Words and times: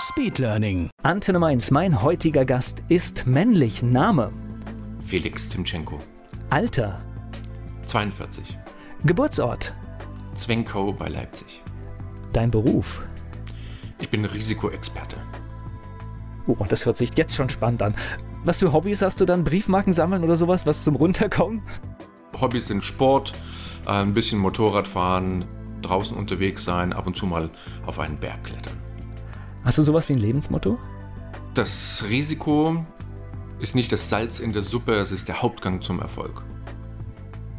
Speedlearning. 0.00 0.88
Antenne 1.02 1.38
Mainz, 1.38 1.70
mein 1.70 2.02
heutiger 2.02 2.44
Gast 2.46 2.82
ist 2.88 3.26
männlich. 3.26 3.82
Name, 3.82 4.30
Felix 5.06 5.48
Timchenko, 5.48 5.98
Alter, 6.48 7.00
42, 7.86 8.58
Geburtsort, 9.04 9.74
Zwenkow 10.34 10.96
bei 10.96 11.08
Leipzig. 11.08 11.62
dein 12.32 12.50
Beruf. 12.50 13.06
Ich 14.00 14.08
bin 14.08 14.24
Risikoexperte. 14.24 15.16
Oh, 16.46 16.56
das 16.68 16.86
hört 16.86 16.96
sich 16.96 17.10
jetzt 17.16 17.34
schon 17.34 17.50
spannend 17.50 17.82
an. 17.82 17.94
Was 18.44 18.60
für 18.60 18.72
Hobbys 18.72 19.02
hast 19.02 19.20
du 19.20 19.26
dann? 19.26 19.44
Briefmarken 19.44 19.92
sammeln 19.92 20.24
oder 20.24 20.38
sowas? 20.38 20.64
Was 20.64 20.82
zum 20.84 20.96
Runterkommen? 20.96 21.62
Hobbys 22.40 22.68
sind 22.68 22.82
Sport, 22.82 23.34
äh, 23.86 23.90
ein 23.90 24.14
bisschen 24.14 24.38
Motorradfahren, 24.38 25.44
draußen 25.82 26.16
unterwegs 26.16 26.64
sein, 26.64 26.94
ab 26.94 27.06
und 27.06 27.16
zu 27.16 27.26
mal 27.26 27.50
auf 27.84 27.98
einen 27.98 28.16
Berg 28.16 28.44
klettern. 28.44 28.78
Hast 29.64 29.78
du 29.78 29.82
sowas 29.82 30.08
wie 30.08 30.14
ein 30.14 30.18
Lebensmotto? 30.18 30.78
Das 31.54 32.04
Risiko 32.08 32.84
ist 33.58 33.74
nicht 33.74 33.92
das 33.92 34.08
Salz 34.08 34.40
in 34.40 34.52
der 34.52 34.62
Suppe, 34.62 34.94
es 34.94 35.12
ist 35.12 35.28
der 35.28 35.42
Hauptgang 35.42 35.82
zum 35.82 36.00
Erfolg. 36.00 36.42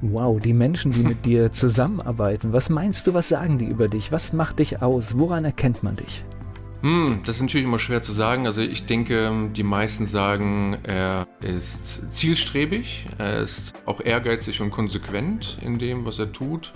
Wow, 0.02 0.40
die 0.40 0.53
Menschen, 0.53 0.92
die 0.92 1.03
mit 1.03 1.25
dir 1.25 1.52
zusammenarbeiten, 1.52 2.53
was 2.53 2.70
meinst 2.70 3.06
du, 3.06 3.14
was 3.14 3.30
sagen 3.30 3.59
die 3.59 3.66
über 3.66 3.88
dich? 3.88 4.12
Was 4.12 4.34
macht 4.34 4.59
dich 4.59 4.81
aus? 4.81 5.17
Woran 5.17 5.45
erkennt 5.45 5.84
man 5.84 5.95
dich? 5.95 6.23
Hm, 6.81 7.22
das 7.25 7.36
ist 7.36 7.44
natürlich 7.44 7.67
immer 7.67 7.78
schwer 7.78 8.02
zu 8.02 8.12
sagen. 8.12 8.47
Also 8.47 8.62
ich 8.62 8.88
denke, 8.88 9.50
die 9.56 9.64
meisten 9.64 10.08
sagen, 10.08 10.78
er 10.81 11.28
ist 11.42 12.14
zielstrebig, 12.14 13.06
er 13.20 13.42
ist 13.42 13.73
auch 13.86 14.02
ehrgeizig 14.02 14.62
und 14.62 14.72
konsequent 14.72 15.59
in 15.62 15.78
dem, 15.78 16.06
was 16.06 16.18
er 16.18 16.31
tut. 16.31 16.73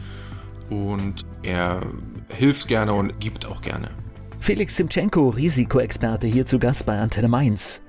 Und 0.69 1.25
er 1.41 1.81
hilft 2.29 2.67
gerne 2.67 2.93
und 2.93 3.19
gibt 3.19 3.47
auch 3.47 3.61
gerne. 3.61 3.89
Felix 4.45 4.75
Timchenko, 4.75 5.29
Risikoexperte, 5.29 6.27
hier 6.27 6.45
zu 6.45 6.59
Gast 6.59 6.85
bei 6.85 6.99
Antenne 6.99 7.27
Mainz. 7.27 7.81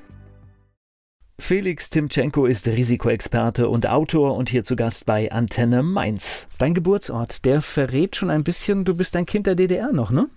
Felix 1.38 1.90
Timchenko 1.90 2.46
ist 2.46 2.66
Risikoexperte 2.66 3.68
und 3.68 3.86
Autor 3.86 4.34
und 4.34 4.48
hier 4.48 4.64
zu 4.64 4.74
Gast 4.74 5.04
bei 5.04 5.30
Antenne 5.30 5.82
Mainz. 5.82 6.48
Dein 6.56 6.72
Geburtsort, 6.72 7.44
der 7.44 7.60
verrät 7.60 8.16
schon 8.16 8.30
ein 8.30 8.42
bisschen, 8.42 8.86
du 8.86 8.94
bist 8.94 9.16
ein 9.16 9.26
Kind 9.26 9.46
der 9.46 9.54
DDR 9.54 9.92
noch, 9.92 10.10
ne? 10.10 10.30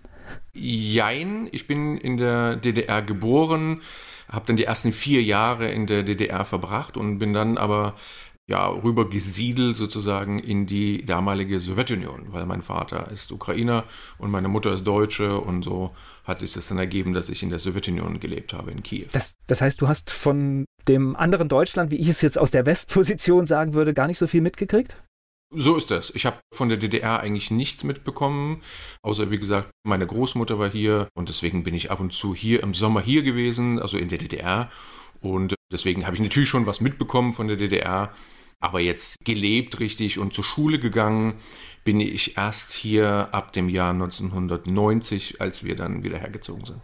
Jein, 0.52 1.48
ich 1.53 1.67
bin 1.67 1.95
in 1.95 2.17
der 2.17 2.58
DDR 2.58 3.02
geboren, 3.02 3.80
habe 4.28 4.45
dann 4.45 4.58
die 4.58 4.66
ersten 4.66 4.92
vier 4.92 5.23
Jahre 5.23 5.70
in 5.70 5.88
der 5.88 6.04
DDR 6.04 6.44
verbracht 6.44 6.98
und 6.98 7.20
bin 7.20 7.33
dann 7.33 7.58
aber 7.58 7.95
ja, 8.50 8.67
rüber 8.67 9.08
gesiedelt 9.08 9.78
sozusagen 9.78 10.39
in 10.39 10.66
die 10.66 11.05
damalige 11.05 11.59
Sowjetunion, 11.59 12.33
weil 12.33 12.47
mein 12.47 12.64
Vater 12.64 13.11
ist 13.11 13.31
Ukrainer 13.31 13.83
und 14.17 14.31
meine 14.31 14.47
Mutter 14.47 14.73
ist 14.73 14.86
Deutsche 14.86 15.39
und 15.39 15.64
so 15.64 15.92
hat 16.23 16.39
sich 16.39 16.53
das 16.53 16.67
dann 16.67 16.80
ergeben, 16.80 17.14
dass 17.14 17.30
ich 17.30 17.44
in 17.44 17.52
der 17.52 17.59
Sowjetunion 17.59 18.20
gelebt 18.20 18.53
habe, 18.53 18.72
in 18.72 18.81
Kiew. 18.81 19.05
Das, 19.11 19.36
das 19.45 19.61
heißt, 19.61 19.80
du 19.80 19.88
hast 19.88 20.09
von 20.09 20.66
dem 20.88 21.16
anderen 21.16 21.47
Deutschland, 21.47 21.92
wie 21.92 21.97
ich 21.97 22.08
es 22.08 22.22
jetzt 22.22 22.39
aus 22.39 22.50
der 22.50 22.66
Westposition 22.66 23.45
sagen 23.45 23.73
würde, 23.73 23.94
gar 23.94 24.08
nicht 24.08 24.17
so 24.17 24.25
viel 24.25 24.42
mitgekriegt? 24.42 24.97
So 25.55 25.76
ist 25.76 25.92
das. 25.92 26.11
Ich 26.15 26.26
habe 26.26 26.39
von 26.52 26.70
der 26.70 26.77
DDR 26.80 27.20
eigentlich 27.20 27.52
nichts 27.52 27.83
mitbekommen, 27.83 28.61
außer 29.04 29.30
wie 29.30 29.38
gesagt, 29.38 29.70
meine 29.83 30.08
Großmutter 30.08 30.58
war 30.58 30.71
hier 30.71 31.08
und 31.15 31.30
deswegen 31.30 31.64
bin 31.64 31.76
ich 31.76 31.92
ab 31.92 31.99
und 31.99 32.14
zu 32.14 32.33
hier 32.33 32.64
im 32.64 32.73
Sommer 32.73 33.02
hier 33.02 33.21
gewesen, 33.21 33.80
also 33.80 33.98
in 33.98 34.09
der 34.09 34.17
DDR. 34.17 34.71
Und 35.21 35.54
deswegen 35.71 36.08
habe 36.08 36.15
ich 36.15 36.21
natürlich 36.21 36.49
schon 36.49 36.65
was 36.65 36.82
mitbekommen 36.82 37.33
von 37.33 37.48
der 37.48 37.58
DDR, 37.58 38.11
aber 38.59 38.80
jetzt 38.80 39.15
gelebt 39.23 39.80
richtig 39.80 40.20
und 40.20 40.33
zur 40.33 40.43
Schule 40.43 40.80
gegangen 40.80 41.36
bin 41.83 41.99
ich 42.02 42.37
erst 42.37 42.73
hier 42.73 43.30
ab 43.31 43.53
dem 43.53 43.70
Jahr 43.70 43.92
1990, 43.92 45.42
als 45.42 45.64
wir 45.64 45.75
dann 45.75 46.03
wieder 46.03 46.20
hergezogen 46.20 46.65
sind. 46.65 46.81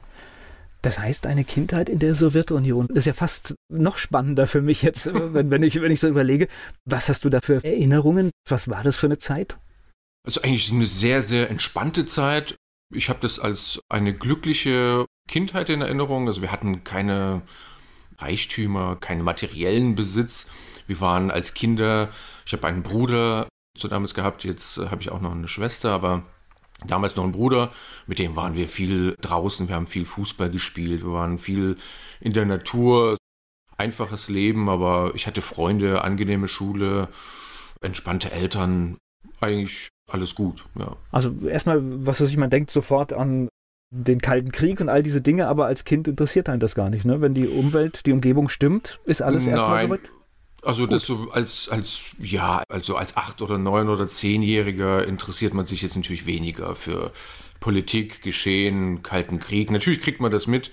Das 0.81 0.99
heißt, 0.99 1.25
eine 1.25 1.43
Kindheit 1.43 1.89
in 1.89 1.97
der 1.97 2.13
Sowjetunion. 2.13 2.87
Das 2.89 2.99
ist 2.99 3.05
ja 3.07 3.13
fast 3.13 3.55
noch 3.69 3.97
spannender 3.97 4.45
für 4.45 4.61
mich 4.61 4.83
jetzt, 4.83 5.07
wenn, 5.13 5.49
wenn, 5.49 5.63
ich, 5.63 5.81
wenn 5.81 5.91
ich 5.91 5.99
so 5.99 6.07
überlege. 6.07 6.47
Was 6.85 7.09
hast 7.09 7.25
du 7.25 7.29
da 7.29 7.41
für 7.41 7.63
Erinnerungen? 7.63 8.29
Was 8.47 8.69
war 8.69 8.83
das 8.83 8.95
für 8.95 9.07
eine 9.07 9.17
Zeit? 9.17 9.57
Also 10.25 10.41
eigentlich 10.41 10.71
eine 10.71 10.87
sehr, 10.87 11.21
sehr 11.21 11.49
entspannte 11.49 12.05
Zeit. 12.05 12.55
Ich 12.93 13.09
habe 13.09 13.19
das 13.19 13.39
als 13.39 13.79
eine 13.89 14.13
glückliche 14.13 15.05
Kindheit 15.27 15.69
in 15.69 15.81
Erinnerung. 15.81 16.27
Also 16.27 16.43
wir 16.43 16.51
hatten 16.51 16.83
keine 16.83 17.41
Reichtümer, 18.19 18.95
keinen 18.95 19.23
materiellen 19.23 19.95
Besitz. 19.95 20.47
Wir 20.87 21.01
waren 21.01 21.31
als 21.31 21.53
Kinder, 21.53 22.09
ich 22.45 22.53
habe 22.53 22.67
einen 22.67 22.83
Bruder 22.83 23.47
so 23.77 23.87
damals 23.87 24.13
gehabt, 24.13 24.43
jetzt 24.43 24.77
habe 24.77 25.01
ich 25.01 25.11
auch 25.11 25.21
noch 25.21 25.31
eine 25.31 25.47
Schwester, 25.47 25.91
aber 25.91 26.23
damals 26.87 27.15
noch 27.15 27.23
einen 27.23 27.33
Bruder, 27.33 27.71
mit 28.07 28.19
dem 28.19 28.35
waren 28.35 28.55
wir 28.55 28.67
viel 28.67 29.15
draußen, 29.21 29.67
wir 29.67 29.75
haben 29.75 29.87
viel 29.87 30.05
Fußball 30.05 30.49
gespielt, 30.49 31.03
wir 31.03 31.13
waren 31.13 31.39
viel 31.39 31.77
in 32.19 32.33
der 32.33 32.45
Natur. 32.45 33.17
Einfaches 33.77 34.29
Leben, 34.29 34.69
aber 34.69 35.11
ich 35.15 35.27
hatte 35.27 35.41
Freunde, 35.41 36.01
angenehme 36.01 36.47
Schule, 36.47 37.09
entspannte 37.81 38.31
Eltern, 38.31 38.97
eigentlich 39.41 39.89
alles 40.09 40.33
gut, 40.33 40.63
ja. 40.79 40.95
Also 41.11 41.35
erstmal, 41.45 41.81
was 42.05 42.21
weiß 42.21 42.29
ich, 42.29 42.37
man 42.37 42.49
denkt 42.49 42.71
sofort 42.71 43.11
an 43.11 43.49
den 43.91 44.21
Kalten 44.21 44.53
Krieg 44.53 44.79
und 44.79 44.87
all 44.87 45.03
diese 45.03 45.21
Dinge, 45.21 45.49
aber 45.49 45.65
als 45.65 45.83
Kind 45.83 46.07
interessiert 46.07 46.47
einen 46.47 46.61
das 46.61 46.73
gar 46.73 46.89
nicht, 46.89 47.03
ne? 47.03 47.19
Wenn 47.19 47.33
die 47.33 47.49
Umwelt, 47.49 48.05
die 48.05 48.13
Umgebung 48.13 48.47
stimmt, 48.47 49.01
ist 49.03 49.21
alles 49.21 49.45
erstmal 49.45 49.83
soweit. 49.83 49.99
Also 50.65 50.83
Gut. 50.83 50.93
das 50.93 51.05
so 51.05 51.29
als, 51.31 51.69
als, 51.69 52.15
ja, 52.19 52.63
also 52.69 52.97
als 52.97 53.15
acht 53.15 53.41
oder 53.43 53.59
neun 53.59 53.87
oder 53.87 54.07
zehnjähriger 54.07 55.05
interessiert 55.07 55.53
man 55.53 55.67
sich 55.67 55.83
jetzt 55.83 55.95
natürlich 55.95 56.25
weniger 56.25 56.75
für 56.75 57.11
Politik, 57.59 58.23
Geschehen, 58.23 59.03
Kalten 59.03 59.39
Krieg. 59.39 59.69
Natürlich 59.69 60.01
kriegt 60.01 60.19
man 60.21 60.31
das 60.31 60.47
mit. 60.47 60.71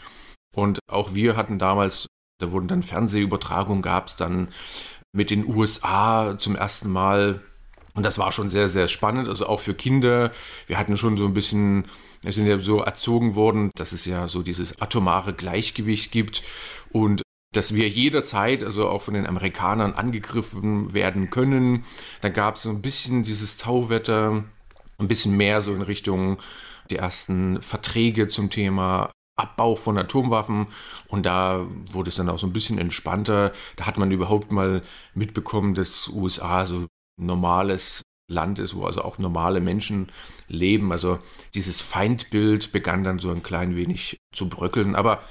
Und 0.55 0.79
auch 0.91 1.15
wir 1.15 1.37
hatten 1.37 1.59
damals, 1.59 2.07
da 2.39 2.53
wurden 2.53 2.69
dann 2.69 2.83
Fernsehübertragungen, 2.83 3.83
gab 3.83 4.07
es 4.09 4.17
dann 4.17 4.49
mit 5.13 5.31
den 5.31 5.47
USA 5.47 6.39
zum 6.39 6.57
ersten 6.57 6.91
Mal. 6.91 7.43
Und 7.95 8.05
das 8.05 8.19
war 8.19 8.33
schon 8.33 8.49
sehr, 8.49 8.71
sehr 8.71 8.89
spannend, 8.89 9.29
also 9.29 9.47
auch 9.47 9.61
für 9.61 9.75
Kinder. 9.75 10.33
Wir 10.67 10.79
hatten 10.79 10.97
schon 10.97 11.19
so 11.19 11.27
ein 11.27 11.35
bisschen, 11.35 11.85
wir 12.23 12.33
sind 12.33 12.47
ja 12.47 12.59
so 12.59 12.81
erzogen 12.81 13.35
worden, 13.35 13.71
dass 13.75 13.93
es 13.93 14.07
ja 14.07 14.27
so 14.27 14.43
dieses 14.43 14.81
atomare 14.81 15.35
Gleichgewicht 15.35 16.13
gibt 16.13 16.43
und 16.91 17.23
dass 17.53 17.75
wir 17.75 17.89
jederzeit, 17.89 18.65
also 18.65 18.89
auch 18.89 19.03
von 19.03 19.15
den 19.15 19.27
Amerikanern, 19.27 19.93
angegriffen 19.93 20.93
werden 20.93 21.31
können. 21.31 21.85
Dann 22.21 22.33
gab 22.33 22.57
es 22.57 22.63
so 22.63 22.71
ein 22.71 22.83
bisschen 22.83 23.25
dieses 23.25 23.59
Tauwetter, 23.59 24.45
ein 24.99 25.09
bisschen 25.09 25.37
mehr 25.37 25.63
so 25.63 25.73
in 25.73 25.83
Richtung 25.83 26.39
die 26.91 26.97
ersten 26.97 27.61
Verträge 27.63 28.29
zum 28.29 28.51
Thema 28.51 29.11
Abbau 29.37 29.77
von 29.77 29.97
Atomwaffen 29.97 30.67
und 31.09 31.25
da 31.25 31.67
wurde 31.91 32.11
es 32.11 32.17
dann 32.17 32.29
auch 32.29 32.39
so 32.39 32.47
ein 32.47 32.53
bisschen 32.53 32.79
entspannter. 32.79 33.53
Da 33.77 33.87
hat 33.87 33.97
man 33.97 34.11
überhaupt 34.11 34.53
mal 34.53 34.83
mitbekommen, 35.15 35.75
dass 35.75 36.09
USA 36.09 36.67
so 36.67 36.81
ein 36.81 36.87
normales 37.17 38.03
Land 38.29 38.59
ist, 38.59 38.75
wo 38.75 38.85
also 38.85 39.03
auch 39.03 39.19
normale 39.19 39.61
Menschen 39.61 40.11
leben. 40.49 40.93
Also 40.93 41.19
dieses 41.55 41.81
Feindbild 41.81 42.73
begann 42.73 43.05
dann 43.05 43.19
so 43.19 43.31
ein 43.31 43.43
klein 43.43 43.75
wenig 43.75 44.19
zu 44.35 44.49
bröckeln, 44.49 44.95
aber 44.95 45.23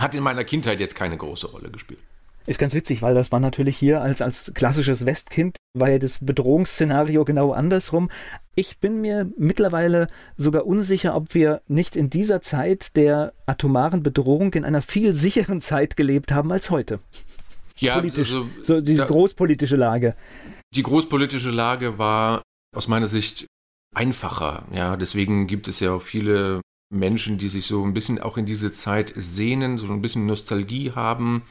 hat 0.00 0.14
in 0.14 0.22
meiner 0.22 0.44
Kindheit 0.44 0.80
jetzt 0.80 0.94
keine 0.94 1.16
große 1.16 1.46
Rolle 1.48 1.70
gespielt. 1.70 2.00
Ist 2.46 2.58
ganz 2.58 2.74
witzig, 2.74 3.02
weil 3.02 3.14
das 3.14 3.30
war 3.32 3.38
natürlich 3.38 3.76
hier 3.76 4.00
als, 4.00 4.22
als 4.22 4.52
klassisches 4.54 5.04
Westkind, 5.04 5.56
war 5.74 5.90
ja 5.90 5.98
das 5.98 6.18
Bedrohungsszenario 6.20 7.24
genau 7.24 7.52
andersrum. 7.52 8.10
Ich 8.56 8.78
bin 8.78 9.00
mir 9.02 9.30
mittlerweile 9.36 10.06
sogar 10.36 10.66
unsicher, 10.66 11.14
ob 11.14 11.34
wir 11.34 11.60
nicht 11.68 11.96
in 11.96 12.08
dieser 12.08 12.40
Zeit 12.40 12.96
der 12.96 13.34
atomaren 13.46 14.02
Bedrohung 14.02 14.54
in 14.54 14.64
einer 14.64 14.82
viel 14.82 15.12
sicheren 15.12 15.60
Zeit 15.60 15.96
gelebt 15.96 16.32
haben 16.32 16.50
als 16.50 16.70
heute. 16.70 17.00
Ja, 17.78 17.94
Politisch, 17.98 18.32
also, 18.32 18.48
so 18.62 18.80
diese 18.80 19.02
da- 19.02 19.06
großpolitische 19.06 19.76
Lage. 19.76 20.16
Die 20.74 20.82
großpolitische 20.82 21.50
Lage 21.50 21.98
war 21.98 22.42
aus 22.74 22.88
meiner 22.88 23.06
Sicht 23.06 23.46
einfacher. 23.94 24.64
Ja, 24.72 24.96
deswegen 24.96 25.46
gibt 25.46 25.68
es 25.68 25.80
ja 25.80 25.92
auch 25.92 26.02
viele 26.02 26.60
Menschen, 26.90 27.38
die 27.38 27.48
sich 27.48 27.66
so 27.66 27.84
ein 27.84 27.94
bisschen 27.94 28.20
auch 28.20 28.36
in 28.36 28.46
diese 28.46 28.72
Zeit 28.72 29.12
sehnen, 29.16 29.78
so 29.78 29.86
ein 29.86 30.02
bisschen 30.02 30.26
Nostalgie 30.26 30.92
haben, 30.92 31.42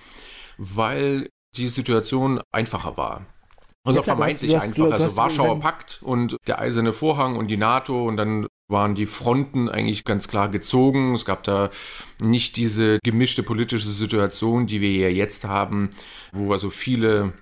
weil 0.58 1.30
die 1.56 1.68
Situation 1.70 2.42
einfacher 2.52 2.98
war. 2.98 3.26
Ja, 3.86 3.94
klar, 3.94 3.94
du 3.94 4.00
hast- 4.00 4.06
vermeintlich 4.06 4.52
du 4.52 4.58
hast- 4.58 4.64
einfach. 4.64 4.92
Also 4.92 5.16
Warschauer 5.16 5.60
Pakt 5.62 6.00
und 6.04 6.36
der 6.48 6.60
eiserne 6.60 6.94
Vorhang 6.94 7.38
und 7.38 7.48
die 7.48 7.58
NATO 7.58 8.06
und 8.08 8.18
dann 8.18 8.48
waren 8.68 8.94
die 8.94 9.08
Fronten 9.08 9.68
eigentlich 9.70 10.04
ganz 10.04 10.28
klar 10.28 10.50
gezogen. 10.50 11.16
Es 11.16 11.26
gab 11.26 11.44
da 11.44 11.70
nicht 12.22 12.56
diese 12.58 13.00
gemischte 13.04 13.42
politische 13.42 13.90
Situation, 13.90 14.68
die 14.68 14.82
wir 14.82 14.92
ja 14.92 15.08
jetzt 15.10 15.46
haben, 15.46 15.90
wo 16.34 16.52
also 16.54 16.70
viele 16.70 17.34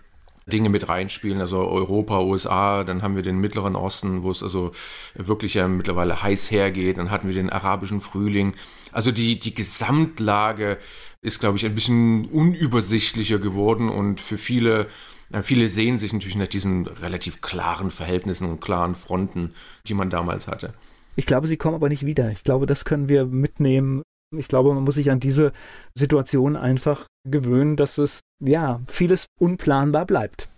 Dinge 0.48 0.70
mit 0.70 0.88
reinspielen, 0.90 1.42
also 1.42 1.58
Europa, 1.68 2.22
USA, 2.22 2.84
dann 2.84 3.04
haben 3.04 3.16
wir 3.16 3.24
den 3.24 3.38
Mittleren 3.38 3.76
Osten, 3.76 4.24
wo 4.24 4.32
es 4.32 4.42
also 4.42 4.72
wirklich 5.14 5.56
ja 5.56 5.68
mittlerweile 5.68 6.24
heiß 6.24 6.52
hergeht, 6.52 6.98
dann 6.98 7.12
hatten 7.12 7.28
wir 7.28 7.36
den 7.36 7.50
arabischen 7.50 8.02
Frühling. 8.02 8.54
Also 8.92 9.12
die, 9.12 9.40
die 9.40 9.54
Gesamtlage 9.54 10.78
ist, 11.22 11.40
glaube 11.40 11.58
ich, 11.58 11.66
ein 11.66 11.76
bisschen 11.76 12.26
unübersichtlicher 12.26 13.40
geworden 13.40 13.90
und 13.90 14.22
für 14.22 14.38
viele 14.38 14.88
Viele 15.42 15.68
sehen 15.68 16.00
sich 16.00 16.14
natürlich 16.14 16.38
nach 16.38 16.48
diesen 16.48 16.88
relativ 16.88 17.42
klaren 17.42 17.92
Verhältnissen 17.92 18.50
und 18.50 18.62
klaren 18.62 18.96
Fronten, 18.96 19.54
die 19.86 19.94
man 19.94 20.10
damals 20.10 20.48
hatte. 20.48 20.74
Ich 21.18 21.26
glaube, 21.26 21.48
sie 21.48 21.58
kommen 21.58 21.76
aber 21.76 21.90
nicht 21.90 22.06
wieder. 22.06 22.32
Ich 22.32 22.44
glaube, 22.44 22.66
das 22.66 22.86
können 22.86 23.10
wir 23.10 23.26
mitnehmen. 23.26 24.04
Ich 24.36 24.48
glaube, 24.48 24.74
man 24.74 24.84
muss 24.84 24.96
sich 24.96 25.10
an 25.12 25.20
diese 25.20 25.54
Situation 25.96 26.56
einfach 26.56 27.08
gewöhnen, 27.24 27.76
dass 27.76 27.98
es, 27.98 28.22
ja, 28.44 28.82
vieles 28.88 29.28
unplanbar 29.40 30.06
bleibt. 30.06 30.50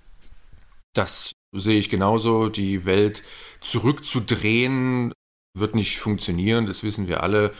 Das 0.94 1.34
sehe 1.56 1.78
ich 1.78 1.90
genauso. 1.90 2.50
Die 2.50 2.86
Welt 2.86 3.24
zurückzudrehen 3.62 5.14
wird 5.58 5.76
nicht 5.76 6.00
funktionieren. 6.00 6.66
Das 6.66 6.84
wissen 6.84 7.08
wir 7.08 7.24
alle. 7.24 7.54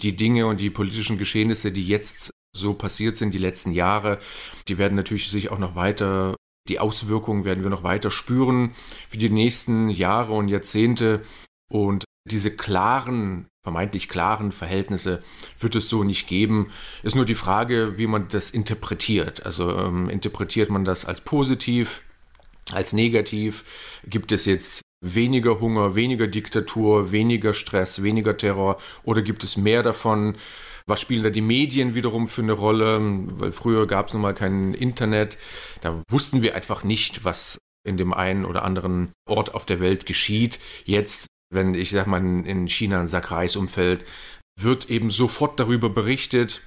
Die 0.00 0.16
Dinge 0.16 0.46
und 0.46 0.60
die 0.60 0.70
politischen 0.70 1.18
Geschehnisse, 1.18 1.72
die 1.72 1.86
jetzt 1.86 2.30
so 2.56 2.74
passiert 2.74 3.16
sind, 3.16 3.34
die 3.34 3.38
letzten 3.38 3.72
Jahre, 3.72 4.18
die 4.66 4.78
werden 4.78 4.96
natürlich 4.96 5.30
sich 5.30 5.50
auch 5.50 5.58
noch 5.58 5.76
weiter 5.76 6.34
die 6.70 6.78
Auswirkungen 6.78 7.44
werden 7.44 7.62
wir 7.62 7.70
noch 7.70 7.82
weiter 7.82 8.10
spüren 8.10 8.72
für 9.08 9.18
die 9.18 9.28
nächsten 9.28 9.88
Jahre 9.88 10.32
und 10.32 10.48
Jahrzehnte. 10.48 11.22
Und 11.68 12.04
diese 12.28 12.54
klaren, 12.54 13.48
vermeintlich 13.62 14.08
klaren 14.08 14.52
Verhältnisse 14.52 15.22
wird 15.58 15.74
es 15.74 15.88
so 15.88 16.04
nicht 16.04 16.26
geben. 16.26 16.70
Ist 17.02 17.16
nur 17.16 17.24
die 17.24 17.34
Frage, 17.34 17.98
wie 17.98 18.06
man 18.06 18.28
das 18.28 18.50
interpretiert. 18.50 19.44
Also 19.44 19.76
ähm, 19.76 20.08
interpretiert 20.08 20.70
man 20.70 20.84
das 20.84 21.04
als 21.04 21.20
positiv, 21.20 22.02
als 22.72 22.92
negativ? 22.92 23.64
Gibt 24.04 24.32
es 24.32 24.46
jetzt 24.46 24.82
weniger 25.02 25.60
Hunger, 25.60 25.94
weniger 25.94 26.26
Diktatur, 26.26 27.10
weniger 27.10 27.54
Stress, 27.54 28.02
weniger 28.02 28.36
Terror 28.36 28.78
oder 29.02 29.22
gibt 29.22 29.44
es 29.44 29.56
mehr 29.56 29.82
davon? 29.82 30.36
Was 30.86 31.00
spielen 31.00 31.22
da 31.22 31.30
die 31.30 31.40
Medien 31.40 31.94
wiederum 31.94 32.28
für 32.28 32.42
eine 32.42 32.52
Rolle? 32.52 32.98
Weil 33.00 33.52
früher 33.52 33.86
gab 33.86 34.08
es 34.08 34.12
nun 34.12 34.22
mal 34.22 34.34
kein 34.34 34.74
Internet. 34.74 35.38
Da 35.82 36.02
wussten 36.10 36.42
wir 36.42 36.54
einfach 36.54 36.82
nicht, 36.82 37.24
was 37.24 37.58
in 37.86 37.96
dem 37.96 38.12
einen 38.12 38.44
oder 38.44 38.64
anderen 38.64 39.12
Ort 39.28 39.54
auf 39.54 39.66
der 39.66 39.80
Welt 39.80 40.06
geschieht. 40.06 40.58
Jetzt 40.84 41.26
wenn 41.50 41.74
ich 41.74 41.90
sag 41.90 42.06
mal 42.06 42.24
in 42.24 42.68
China 42.68 43.00
ein 43.00 43.08
Sack 43.08 43.30
Reis 43.30 43.56
umfällt, 43.56 44.04
wird 44.58 44.90
eben 44.90 45.10
sofort 45.10 45.58
darüber 45.58 45.90
berichtet, 45.90 46.62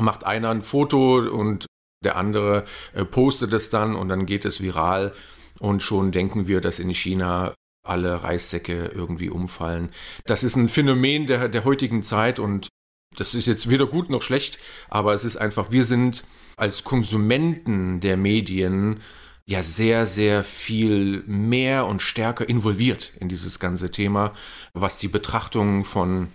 macht 0.00 0.24
einer 0.24 0.50
ein 0.50 0.62
Foto 0.62 1.18
und 1.18 1.66
der 2.04 2.16
andere 2.16 2.64
äh, 2.94 3.04
postet 3.04 3.52
es 3.52 3.68
dann 3.68 3.94
und 3.94 4.08
dann 4.08 4.26
geht 4.26 4.44
es 4.44 4.60
viral 4.60 5.12
und 5.58 5.82
schon 5.82 6.12
denken 6.12 6.48
wir, 6.48 6.60
dass 6.60 6.78
in 6.78 6.94
China 6.94 7.54
alle 7.86 8.22
Reissäcke 8.22 8.92
irgendwie 8.94 9.30
umfallen. 9.30 9.90
Das 10.24 10.42
ist 10.42 10.56
ein 10.56 10.68
Phänomen 10.68 11.26
der, 11.26 11.48
der 11.48 11.64
heutigen 11.64 12.02
Zeit 12.02 12.38
und 12.38 12.68
das 13.16 13.34
ist 13.34 13.46
jetzt 13.46 13.68
weder 13.68 13.86
gut 13.86 14.08
noch 14.08 14.22
schlecht, 14.22 14.58
aber 14.88 15.12
es 15.14 15.24
ist 15.24 15.36
einfach, 15.36 15.70
wir 15.70 15.84
sind 15.84 16.24
als 16.56 16.84
Konsumenten 16.84 18.00
der 18.00 18.16
Medien 18.16 19.00
ja 19.50 19.64
sehr, 19.64 20.06
sehr 20.06 20.44
viel 20.44 21.24
mehr 21.26 21.86
und 21.86 22.02
stärker 22.02 22.48
involviert 22.48 23.12
in 23.18 23.28
dieses 23.28 23.58
ganze 23.58 23.90
Thema, 23.90 24.32
was 24.74 24.96
die 24.96 25.08
Betrachtung 25.08 25.84
von 25.84 26.28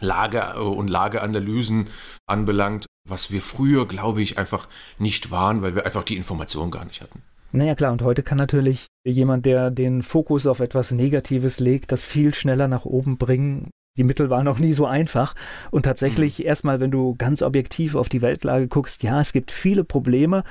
Lage 0.00 0.60
und 0.62 0.88
Lageanalysen 0.88 1.88
anbelangt, 2.26 2.86
was 3.06 3.30
wir 3.30 3.42
früher, 3.42 3.86
glaube 3.86 4.22
ich, 4.22 4.38
einfach 4.38 4.66
nicht 4.98 5.30
waren, 5.30 5.60
weil 5.60 5.74
wir 5.74 5.84
einfach 5.84 6.04
die 6.04 6.16
Information 6.16 6.70
gar 6.70 6.86
nicht 6.86 7.02
hatten. 7.02 7.22
Naja 7.52 7.74
klar, 7.74 7.92
und 7.92 8.02
heute 8.02 8.22
kann 8.22 8.38
natürlich 8.38 8.86
jemand, 9.06 9.44
der 9.44 9.70
den 9.70 10.02
Fokus 10.02 10.46
auf 10.46 10.60
etwas 10.60 10.90
Negatives 10.90 11.60
legt, 11.60 11.92
das 11.92 12.02
viel 12.02 12.32
schneller 12.32 12.66
nach 12.66 12.86
oben 12.86 13.18
bringen. 13.18 13.70
Die 13.96 14.04
Mittel 14.04 14.30
waren 14.30 14.46
noch 14.46 14.58
nie 14.58 14.72
so 14.72 14.86
einfach. 14.86 15.34
Und 15.70 15.84
tatsächlich 15.84 16.38
mhm. 16.40 16.46
erstmal, 16.46 16.80
wenn 16.80 16.90
du 16.90 17.14
ganz 17.16 17.42
objektiv 17.42 17.94
auf 17.94 18.08
die 18.08 18.22
Weltlage 18.22 18.68
guckst, 18.68 19.02
ja, 19.02 19.20
es 19.20 19.32
gibt 19.32 19.52
viele 19.52 19.84
Probleme, 19.84 20.42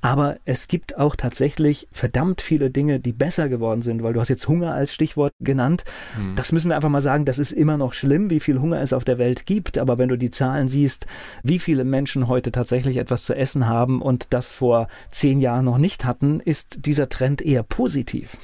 aber 0.00 0.36
es 0.44 0.68
gibt 0.68 0.96
auch 0.96 1.16
tatsächlich 1.16 1.88
verdammt 1.90 2.40
viele 2.40 2.70
Dinge, 2.70 3.00
die 3.00 3.12
besser 3.12 3.48
geworden 3.48 3.82
sind, 3.82 4.02
weil 4.02 4.12
du 4.12 4.20
hast 4.20 4.28
jetzt 4.28 4.46
Hunger 4.46 4.72
als 4.72 4.94
Stichwort 4.94 5.32
genannt. 5.40 5.84
Mhm. 6.16 6.36
Das 6.36 6.52
müssen 6.52 6.68
wir 6.68 6.76
einfach 6.76 6.88
mal 6.88 7.00
sagen, 7.00 7.24
das 7.24 7.38
ist 7.38 7.52
immer 7.52 7.76
noch 7.76 7.92
schlimm, 7.92 8.30
wie 8.30 8.40
viel 8.40 8.60
Hunger 8.60 8.80
es 8.80 8.92
auf 8.92 9.04
der 9.04 9.18
Welt 9.18 9.44
gibt. 9.46 9.76
Aber 9.76 9.98
wenn 9.98 10.08
du 10.08 10.16
die 10.16 10.30
Zahlen 10.30 10.68
siehst, 10.68 11.06
wie 11.42 11.58
viele 11.58 11.84
Menschen 11.84 12.28
heute 12.28 12.52
tatsächlich 12.52 12.96
etwas 12.96 13.24
zu 13.24 13.34
essen 13.34 13.66
haben 13.66 14.00
und 14.00 14.28
das 14.30 14.50
vor 14.50 14.86
zehn 15.10 15.40
Jahren 15.40 15.64
noch 15.64 15.78
nicht 15.78 16.04
hatten, 16.04 16.40
ist 16.40 16.86
dieser 16.86 17.08
Trend 17.08 17.42
eher 17.42 17.64
positiv. 17.64 18.36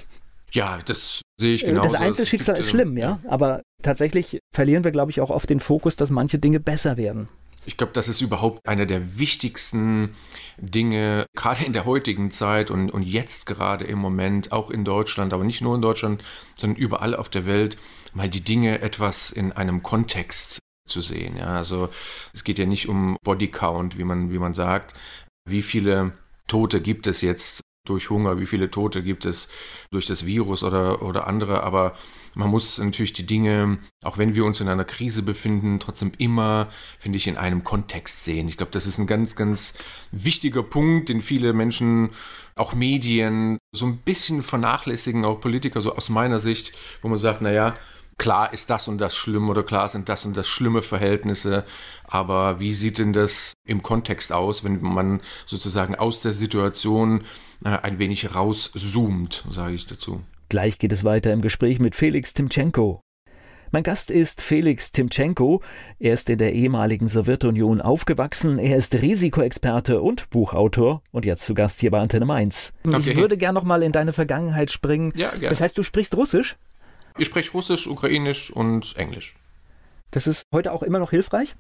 Ja, 0.50 0.78
das 0.84 1.22
sehe 1.38 1.54
ich 1.54 1.64
genau. 1.64 1.82
Das 1.82 1.94
Einzelschicksal 1.94 2.58
ist 2.58 2.70
schlimm, 2.70 2.96
ja. 2.96 3.18
Aber 3.28 3.62
tatsächlich 3.82 4.38
verlieren 4.52 4.84
wir, 4.84 4.92
glaube 4.92 5.10
ich, 5.10 5.20
auch 5.20 5.30
oft 5.30 5.50
den 5.50 5.60
Fokus, 5.60 5.96
dass 5.96 6.10
manche 6.10 6.38
Dinge 6.38 6.60
besser 6.60 6.96
werden. 6.96 7.28
Ich 7.66 7.76
glaube, 7.76 7.92
das 7.92 8.08
ist 8.08 8.20
überhaupt 8.20 8.66
einer 8.68 8.86
der 8.86 9.18
wichtigsten 9.18 10.14
Dinge, 10.58 11.26
gerade 11.34 11.64
in 11.64 11.72
der 11.72 11.84
heutigen 11.84 12.30
Zeit 12.30 12.70
und, 12.70 12.90
und 12.90 13.02
jetzt 13.02 13.46
gerade 13.46 13.84
im 13.84 13.98
Moment, 13.98 14.52
auch 14.52 14.70
in 14.70 14.84
Deutschland, 14.84 15.32
aber 15.32 15.44
nicht 15.44 15.60
nur 15.60 15.74
in 15.74 15.82
Deutschland, 15.82 16.22
sondern 16.58 16.78
überall 16.78 17.16
auf 17.16 17.28
der 17.28 17.46
Welt, 17.46 17.76
mal 18.12 18.28
die 18.28 18.42
Dinge 18.42 18.80
etwas 18.80 19.30
in 19.30 19.52
einem 19.52 19.82
Kontext 19.82 20.58
zu 20.86 21.00
sehen. 21.00 21.36
Ja, 21.36 21.56
also 21.56 21.88
es 22.32 22.44
geht 22.44 22.58
ja 22.58 22.66
nicht 22.66 22.88
um 22.88 23.16
Bodycount, 23.22 23.98
wie 23.98 24.04
man, 24.04 24.30
wie 24.30 24.38
man 24.38 24.54
sagt. 24.54 24.94
Wie 25.48 25.62
viele 25.62 26.12
Tote 26.46 26.80
gibt 26.80 27.06
es 27.06 27.20
jetzt 27.20 27.60
durch 27.86 28.10
Hunger, 28.10 28.38
wie 28.40 28.46
viele 28.46 28.70
Tote 28.70 29.02
gibt 29.02 29.24
es 29.24 29.48
durch 29.90 30.06
das 30.06 30.24
Virus 30.24 30.62
oder, 30.62 31.02
oder 31.02 31.26
andere, 31.26 31.62
aber 31.62 31.96
man 32.34 32.50
muss 32.50 32.78
natürlich 32.78 33.12
die 33.12 33.26
Dinge, 33.26 33.78
auch 34.02 34.18
wenn 34.18 34.34
wir 34.34 34.44
uns 34.44 34.60
in 34.60 34.68
einer 34.68 34.84
Krise 34.84 35.22
befinden, 35.22 35.78
trotzdem 35.80 36.12
immer, 36.18 36.68
finde 36.98 37.16
ich, 37.16 37.26
in 37.26 37.36
einem 37.36 37.64
Kontext 37.64 38.24
sehen. 38.24 38.48
Ich 38.48 38.56
glaube, 38.56 38.72
das 38.72 38.86
ist 38.86 38.98
ein 38.98 39.06
ganz, 39.06 39.36
ganz 39.36 39.74
wichtiger 40.10 40.62
Punkt, 40.62 41.08
den 41.08 41.22
viele 41.22 41.52
Menschen, 41.52 42.10
auch 42.56 42.74
Medien, 42.74 43.58
so 43.72 43.86
ein 43.86 43.98
bisschen 43.98 44.42
vernachlässigen, 44.42 45.24
auch 45.24 45.40
Politiker, 45.40 45.80
so 45.80 45.94
aus 45.94 46.08
meiner 46.08 46.38
Sicht, 46.38 46.72
wo 47.02 47.08
man 47.08 47.18
sagt, 47.18 47.40
naja, 47.40 47.74
klar 48.18 48.52
ist 48.52 48.70
das 48.70 48.88
und 48.88 48.98
das 48.98 49.16
schlimm 49.16 49.48
oder 49.48 49.62
klar 49.62 49.88
sind 49.88 50.08
das 50.08 50.24
und 50.24 50.36
das 50.36 50.46
schlimme 50.46 50.82
Verhältnisse, 50.82 51.64
aber 52.04 52.60
wie 52.60 52.74
sieht 52.74 52.98
denn 52.98 53.12
das 53.12 53.54
im 53.66 53.82
Kontext 53.82 54.32
aus, 54.32 54.62
wenn 54.64 54.80
man 54.82 55.20
sozusagen 55.46 55.96
aus 55.96 56.20
der 56.20 56.32
Situation 56.32 57.22
äh, 57.64 57.70
ein 57.70 57.98
wenig 57.98 58.34
rauszoomt, 58.34 59.44
sage 59.50 59.74
ich 59.74 59.86
dazu. 59.86 60.22
Gleich 60.48 60.78
geht 60.78 60.92
es 60.92 61.04
weiter 61.04 61.32
im 61.32 61.40
Gespräch 61.40 61.78
mit 61.78 61.94
Felix 61.94 62.34
Timchenko. 62.34 63.00
Mein 63.70 63.82
Gast 63.82 64.10
ist 64.10 64.40
Felix 64.40 64.92
Timchenko. 64.92 65.60
Er 65.98 66.14
ist 66.14 66.30
in 66.30 66.38
der 66.38 66.52
ehemaligen 66.52 67.08
Sowjetunion 67.08 67.80
aufgewachsen. 67.80 68.60
Er 68.60 68.76
ist 68.76 68.94
Risikoexperte 68.94 70.00
und 70.00 70.30
Buchautor 70.30 71.02
und 71.10 71.24
jetzt 71.24 71.44
zu 71.44 71.54
Gast 71.54 71.80
hier 71.80 71.90
bei 71.90 71.98
Antenne 71.98 72.24
Mainz. 72.24 72.72
Okay. 72.86 73.10
Ich 73.10 73.16
würde 73.16 73.36
gerne 73.36 73.58
noch 73.58 73.64
mal 73.64 73.82
in 73.82 73.90
deine 73.90 74.12
Vergangenheit 74.12 74.70
springen. 74.70 75.12
Ja, 75.16 75.30
gerne. 75.30 75.48
Das 75.48 75.60
heißt, 75.60 75.76
du 75.76 75.82
sprichst 75.82 76.16
Russisch? 76.16 76.56
Ich 77.18 77.26
spreche 77.26 77.50
Russisch, 77.50 77.88
Ukrainisch 77.88 78.52
und 78.52 78.96
Englisch. 78.96 79.34
Das 80.12 80.28
ist 80.28 80.44
heute 80.52 80.70
auch 80.70 80.84
immer 80.84 81.00
noch 81.00 81.10
hilfreich? 81.10 81.56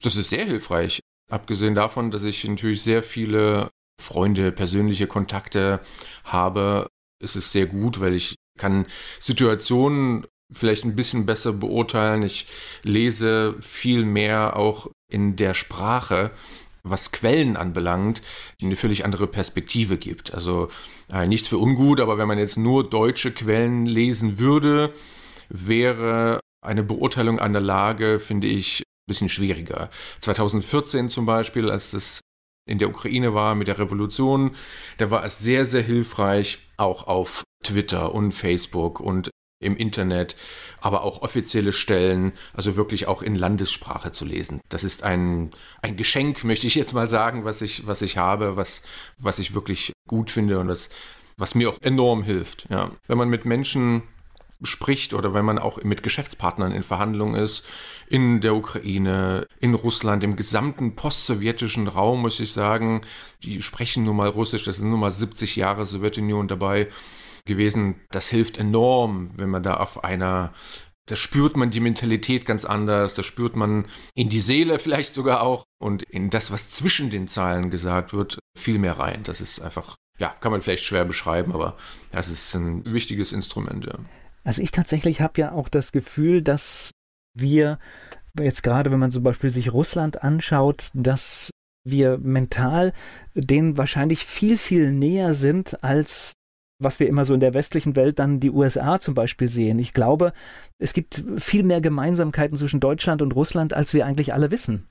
Das 0.00 0.16
ist 0.16 0.30
sehr 0.30 0.46
hilfreich. 0.46 1.00
Abgesehen 1.30 1.74
davon, 1.74 2.10
dass 2.10 2.22
ich 2.22 2.44
natürlich 2.44 2.82
sehr 2.82 3.02
viele 3.02 3.68
Freunde, 4.00 4.52
persönliche 4.52 5.06
Kontakte 5.06 5.80
habe, 6.24 6.88
ist 7.22 7.36
es 7.36 7.52
sehr 7.52 7.66
gut, 7.66 8.00
weil 8.00 8.14
ich 8.14 8.36
kann 8.58 8.86
Situationen 9.18 10.26
vielleicht 10.50 10.84
ein 10.84 10.96
bisschen 10.96 11.26
besser 11.26 11.52
beurteilen. 11.52 12.22
Ich 12.22 12.46
lese 12.82 13.56
viel 13.60 14.04
mehr 14.04 14.56
auch 14.56 14.90
in 15.10 15.36
der 15.36 15.54
Sprache, 15.54 16.30
was 16.82 17.12
Quellen 17.12 17.56
anbelangt, 17.56 18.22
die 18.60 18.66
eine 18.66 18.76
völlig 18.76 19.04
andere 19.04 19.26
Perspektive 19.26 19.96
gibt. 19.96 20.34
Also 20.34 20.68
äh, 21.12 21.26
nichts 21.26 21.48
für 21.48 21.58
ungut, 21.58 22.00
aber 22.00 22.18
wenn 22.18 22.28
man 22.28 22.38
jetzt 22.38 22.58
nur 22.58 22.88
deutsche 22.88 23.32
Quellen 23.32 23.86
lesen 23.86 24.38
würde, 24.38 24.92
wäre 25.48 26.40
eine 26.64 26.82
Beurteilung 26.82 27.38
einer 27.38 27.60
Lage, 27.60 28.20
finde 28.20 28.46
ich, 28.46 28.80
ein 28.80 29.08
bisschen 29.08 29.28
schwieriger. 29.28 29.90
2014 30.20 31.10
zum 31.10 31.26
Beispiel, 31.26 31.70
als 31.70 31.90
das 31.90 32.20
in 32.66 32.78
der 32.78 32.88
Ukraine 32.88 33.34
war 33.34 33.54
mit 33.54 33.68
der 33.68 33.78
Revolution, 33.78 34.54
da 34.98 35.10
war 35.10 35.24
es 35.24 35.38
sehr, 35.38 35.66
sehr 35.66 35.82
hilfreich, 35.82 36.58
auch 36.76 37.06
auf 37.06 37.44
Twitter 37.62 38.14
und 38.14 38.32
Facebook 38.32 39.00
und 39.00 39.30
im 39.60 39.76
Internet, 39.76 40.36
aber 40.80 41.02
auch 41.02 41.22
offizielle 41.22 41.72
Stellen, 41.72 42.32
also 42.52 42.76
wirklich 42.76 43.06
auch 43.08 43.22
in 43.22 43.34
Landessprache 43.34 44.12
zu 44.12 44.24
lesen. 44.24 44.60
Das 44.68 44.84
ist 44.84 45.02
ein, 45.02 45.50
ein 45.80 45.96
Geschenk, 45.96 46.44
möchte 46.44 46.66
ich 46.66 46.74
jetzt 46.74 46.92
mal 46.92 47.08
sagen, 47.08 47.44
was 47.44 47.62
ich, 47.62 47.86
was 47.86 48.02
ich 48.02 48.18
habe, 48.18 48.56
was, 48.56 48.82
was 49.18 49.38
ich 49.38 49.54
wirklich 49.54 49.92
gut 50.06 50.30
finde 50.30 50.58
und 50.58 50.68
das, 50.68 50.90
was 51.38 51.54
mir 51.54 51.70
auch 51.70 51.78
enorm 51.80 52.22
hilft. 52.22 52.66
Ja. 52.68 52.90
Wenn 53.06 53.18
man 53.18 53.28
mit 53.28 53.44
Menschen 53.44 54.02
spricht 54.64 55.14
oder 55.14 55.34
wenn 55.34 55.44
man 55.44 55.58
auch 55.58 55.82
mit 55.82 56.02
Geschäftspartnern 56.02 56.72
in 56.72 56.82
Verhandlungen 56.82 57.34
ist, 57.34 57.64
in 58.08 58.40
der 58.40 58.54
Ukraine, 58.54 59.46
in 59.60 59.74
Russland, 59.74 60.22
im 60.24 60.36
gesamten 60.36 60.94
postsowjetischen 60.94 61.88
Raum, 61.88 62.22
muss 62.22 62.40
ich 62.40 62.52
sagen, 62.52 63.00
die 63.42 63.62
sprechen 63.62 64.04
nun 64.04 64.16
mal 64.16 64.28
Russisch, 64.28 64.64
das 64.64 64.76
sind 64.76 64.90
nun 64.90 65.00
mal 65.00 65.10
70 65.10 65.56
Jahre 65.56 65.86
Sowjetunion 65.86 66.48
dabei 66.48 66.88
gewesen. 67.46 67.96
Das 68.10 68.28
hilft 68.28 68.58
enorm, 68.58 69.30
wenn 69.36 69.50
man 69.50 69.62
da 69.62 69.76
auf 69.78 70.04
einer 70.04 70.52
da 71.06 71.16
spürt 71.16 71.56
man 71.56 71.70
die 71.70 71.80
Mentalität 71.80 72.46
ganz 72.46 72.64
anders, 72.64 73.14
da 73.14 73.22
spürt 73.22 73.56
man 73.56 73.86
in 74.14 74.30
die 74.30 74.40
Seele 74.40 74.78
vielleicht 74.78 75.14
sogar 75.14 75.42
auch 75.42 75.64
und 75.78 76.02
in 76.02 76.30
das, 76.30 76.50
was 76.50 76.70
zwischen 76.70 77.10
den 77.10 77.28
Zeilen 77.28 77.70
gesagt 77.70 78.14
wird, 78.14 78.38
viel 78.56 78.78
mehr 78.78 78.98
rein. 78.98 79.22
Das 79.24 79.40
ist 79.40 79.60
einfach, 79.60 79.96
ja, 80.18 80.28
kann 80.40 80.50
man 80.50 80.62
vielleicht 80.62 80.84
schwer 80.84 81.04
beschreiben, 81.04 81.52
aber 81.52 81.76
das 82.10 82.28
ist 82.28 82.54
ein 82.54 82.90
wichtiges 82.90 83.32
Instrument, 83.32 83.84
ja. 83.84 83.98
Also 84.44 84.62
ich 84.62 84.70
tatsächlich 84.70 85.20
habe 85.20 85.40
ja 85.40 85.52
auch 85.52 85.68
das 85.68 85.90
Gefühl, 85.92 86.42
dass 86.42 86.90
wir 87.34 87.78
jetzt 88.38 88.62
gerade, 88.62 88.90
wenn 88.90 88.98
man 88.98 89.10
zum 89.10 89.22
Beispiel 89.22 89.50
sich 89.50 89.72
Russland 89.72 90.22
anschaut, 90.22 90.88
dass 90.94 91.50
wir 91.84 92.18
mental 92.18 92.92
denen 93.34 93.76
wahrscheinlich 93.76 94.24
viel, 94.24 94.56
viel 94.56 94.92
näher 94.92 95.34
sind, 95.34 95.82
als 95.82 96.32
was 96.82 96.98
wir 97.00 97.08
immer 97.08 97.24
so 97.24 97.34
in 97.34 97.40
der 97.40 97.54
westlichen 97.54 97.96
Welt 97.96 98.18
dann 98.18 98.40
die 98.40 98.50
USA 98.50 98.98
zum 98.98 99.14
Beispiel 99.14 99.48
sehen. 99.48 99.78
Ich 99.78 99.94
glaube, 99.94 100.32
es 100.78 100.92
gibt 100.92 101.22
viel 101.38 101.62
mehr 101.62 101.80
Gemeinsamkeiten 101.80 102.56
zwischen 102.56 102.80
Deutschland 102.80 103.22
und 103.22 103.32
Russland, 103.32 103.72
als 103.72 103.94
wir 103.94 104.04
eigentlich 104.04 104.34
alle 104.34 104.50
wissen. 104.50 104.88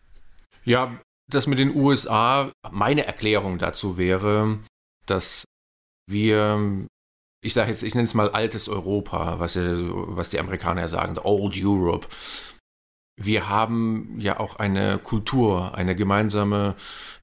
Ja, 0.63 0.99
das 1.29 1.45
mit 1.47 1.59
den 1.59 1.75
USA, 1.75 2.51
meine 2.71 3.05
Erklärung 3.05 3.57
dazu 3.57 3.97
wäre, 3.97 4.59
dass 5.05 5.43
wir 6.07 6.87
ich 7.43 7.53
sage 7.53 7.71
jetzt, 7.71 7.83
ich 7.83 7.93
nenne 7.93 8.05
es 8.05 8.13
mal 8.13 8.29
altes 8.29 8.69
Europa, 8.69 9.35
was, 9.37 9.57
was 9.57 10.29
die 10.29 10.39
Amerikaner 10.39 10.87
sagen, 10.87 11.15
the 11.15 11.21
Old 11.23 11.55
Europe. 11.57 12.07
Wir 13.21 13.47
haben 13.47 14.17
ja 14.19 14.39
auch 14.39 14.55
eine 14.55 14.97
Kultur, 14.97 15.75
eine 15.75 15.95
gemeinsame 15.95 16.75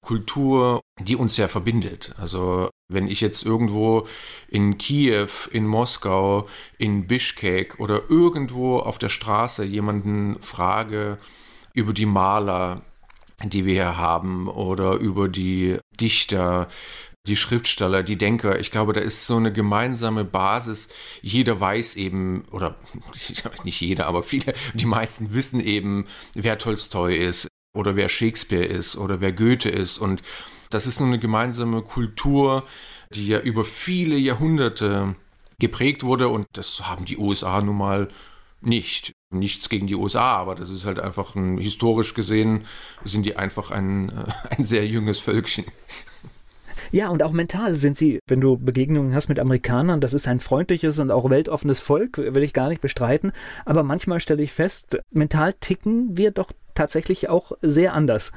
Kultur, 0.03 0.81
die 1.01 1.17
uns 1.17 1.37
ja 1.37 1.49
verbindet. 1.49 2.15
Also 2.19 2.71
wenn 2.89 3.09
ich 3.09 3.21
jetzt 3.21 3.45
irgendwo 3.45 4.07
in 4.49 4.79
Kiew, 4.79 5.29
in 5.51 5.67
Moskau, 5.67 6.47
in 6.79 7.07
Bischkek 7.07 7.81
oder 7.81 8.03
irgendwo 8.09 8.79
auf 8.79 8.99
der 8.99 9.09
Straße 9.09 9.65
jemanden 9.65 10.41
frage 10.41 11.19
über 11.73 11.93
die 11.93 12.07
Maler, 12.07 12.83
die 13.43 13.65
wir 13.65 13.73
hier 13.73 13.97
haben 13.97 14.49
oder 14.49 14.95
über 14.95 15.29
die 15.29 15.79
Dichter, 15.99 16.69
die 17.27 17.37
Schriftsteller, 17.37 18.03
die 18.03 18.17
Denker. 18.17 18.59
Ich 18.59 18.71
glaube, 18.71 18.93
da 18.93 19.01
ist 19.01 19.27
so 19.27 19.37
eine 19.37 19.53
gemeinsame 19.53 20.25
Basis. 20.25 20.89
Jeder 21.23 21.61
weiß 21.61 21.97
eben, 21.97 22.45
oder 22.51 22.77
nicht 23.65 23.81
jeder, 23.81 24.07
aber 24.07 24.23
viele, 24.23 24.55
die 24.75 24.87
meisten 24.87 25.35
wissen 25.35 25.61
eben, 25.61 26.07
wer 26.35 26.59
Tolstoi 26.59 27.17
ist 27.17 27.49
oder 27.75 27.95
wer 27.97 28.09
Shakespeare 28.09 28.65
ist 28.65 28.97
oder 28.97 29.21
wer 29.21 29.33
Goethe 29.33 29.69
ist. 29.69 29.99
Und 29.99 30.23
das 30.71 30.87
ist 30.87 30.97
so 30.97 31.05
eine 31.05 31.19
gemeinsame 31.19 31.83
Kultur, 31.83 32.65
die 33.13 33.27
ja 33.27 33.41
über 33.41 33.65
viele 33.65 34.17
Jahrhunderte 34.17 35.15
geprägt 35.59 36.03
wurde. 36.03 36.29
Und 36.29 36.47
das 36.53 36.89
haben 36.89 37.05
die 37.05 37.19
USA 37.19 37.61
nun 37.61 37.77
mal 37.77 38.09
nicht. 38.61 39.13
Nichts 39.33 39.69
gegen 39.69 39.87
die 39.87 39.95
USA, 39.95 40.33
aber 40.37 40.55
das 40.57 40.71
ist 40.71 40.85
halt 40.85 40.99
einfach 40.99 41.37
ein, 41.37 41.59
historisch 41.59 42.15
gesehen, 42.15 42.65
sind 43.05 43.25
die 43.25 43.37
einfach 43.37 43.71
ein, 43.71 44.11
ein 44.51 44.65
sehr 44.65 44.87
junges 44.87 45.21
Völkchen. 45.21 45.67
Ja, 46.93 47.09
und 47.09 47.23
auch 47.23 47.33
mental 47.33 47.77
sind 47.77 47.97
sie, 47.97 48.19
wenn 48.27 48.41
du 48.41 48.57
Begegnungen 48.57 49.15
hast 49.15 49.29
mit 49.29 49.39
Amerikanern, 49.39 50.01
das 50.01 50.13
ist 50.13 50.27
ein 50.27 50.41
freundliches 50.41 50.99
und 50.99 51.13
auch 51.13 51.31
weltoffenes 51.31 51.79
Volk, 51.79 52.19
will 52.19 52.43
ich 52.43 52.53
gar 52.53 52.69
nicht 52.69 52.81
bestreiten. 52.81 53.33
Aber 53.65 53.83
manchmal 53.83 54.21
stelle 54.21 54.43
ich 54.43 54.53
fest, 54.53 54.99
mental 55.11 55.53
ticken 55.53 56.17
wir 56.17 56.33
doch 56.33 56.53
tatsächlich 56.75 57.29
auch 57.29 57.53
sehr 57.63 57.95
anders. 57.95 58.33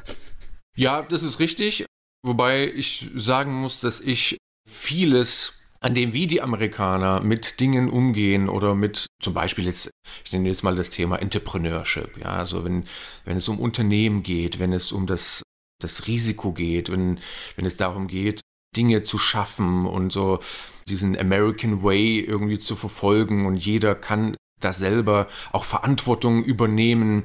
Ja, 0.76 1.02
das 1.02 1.24
ist 1.24 1.40
richtig. 1.40 1.86
Wobei 2.26 2.72
ich 2.74 3.10
sagen 3.16 3.54
muss, 3.54 3.80
dass 3.82 4.00
ich 4.00 4.38
vieles 4.70 5.60
an 5.82 5.94
dem, 5.94 6.14
wie 6.14 6.28
die 6.28 6.42
Amerikaner 6.42 7.22
mit 7.22 7.60
Dingen 7.60 7.90
umgehen 7.90 8.48
oder 8.48 8.74
mit 8.74 9.08
zum 9.22 9.34
Beispiel 9.34 9.66
jetzt, 9.66 9.92
ich 10.24 10.32
nenne 10.32 10.48
jetzt 10.48 10.64
mal 10.64 10.76
das 10.76 10.90
Thema 10.90 11.18
Entrepreneurship, 11.18 12.18
ja, 12.18 12.28
also 12.28 12.64
wenn, 12.64 12.86
wenn 13.26 13.36
es 13.36 13.50
um 13.50 13.60
Unternehmen 13.60 14.24
geht, 14.24 14.60
wenn 14.60 14.72
es 14.72 14.94
um 14.94 15.06
das 15.08 15.44
das 15.84 16.08
Risiko 16.08 16.52
geht, 16.52 16.90
wenn, 16.92 17.20
wenn 17.56 17.66
es 17.66 17.78
darum 17.78 18.08
geht, 18.08 18.42
Dinge 18.76 19.04
zu 19.04 19.18
schaffen 19.18 19.86
und 19.86 20.12
so 20.12 20.40
diesen 20.88 21.18
American 21.18 21.84
Way 21.84 22.20
irgendwie 22.20 22.60
zu 22.60 22.76
verfolgen 22.76 23.46
und 23.46 23.58
jeder 23.58 23.96
kann 23.96 24.36
da 24.60 24.74
selber 24.74 25.28
auch 25.52 25.64
Verantwortung 25.64 26.44
übernehmen. 26.44 27.24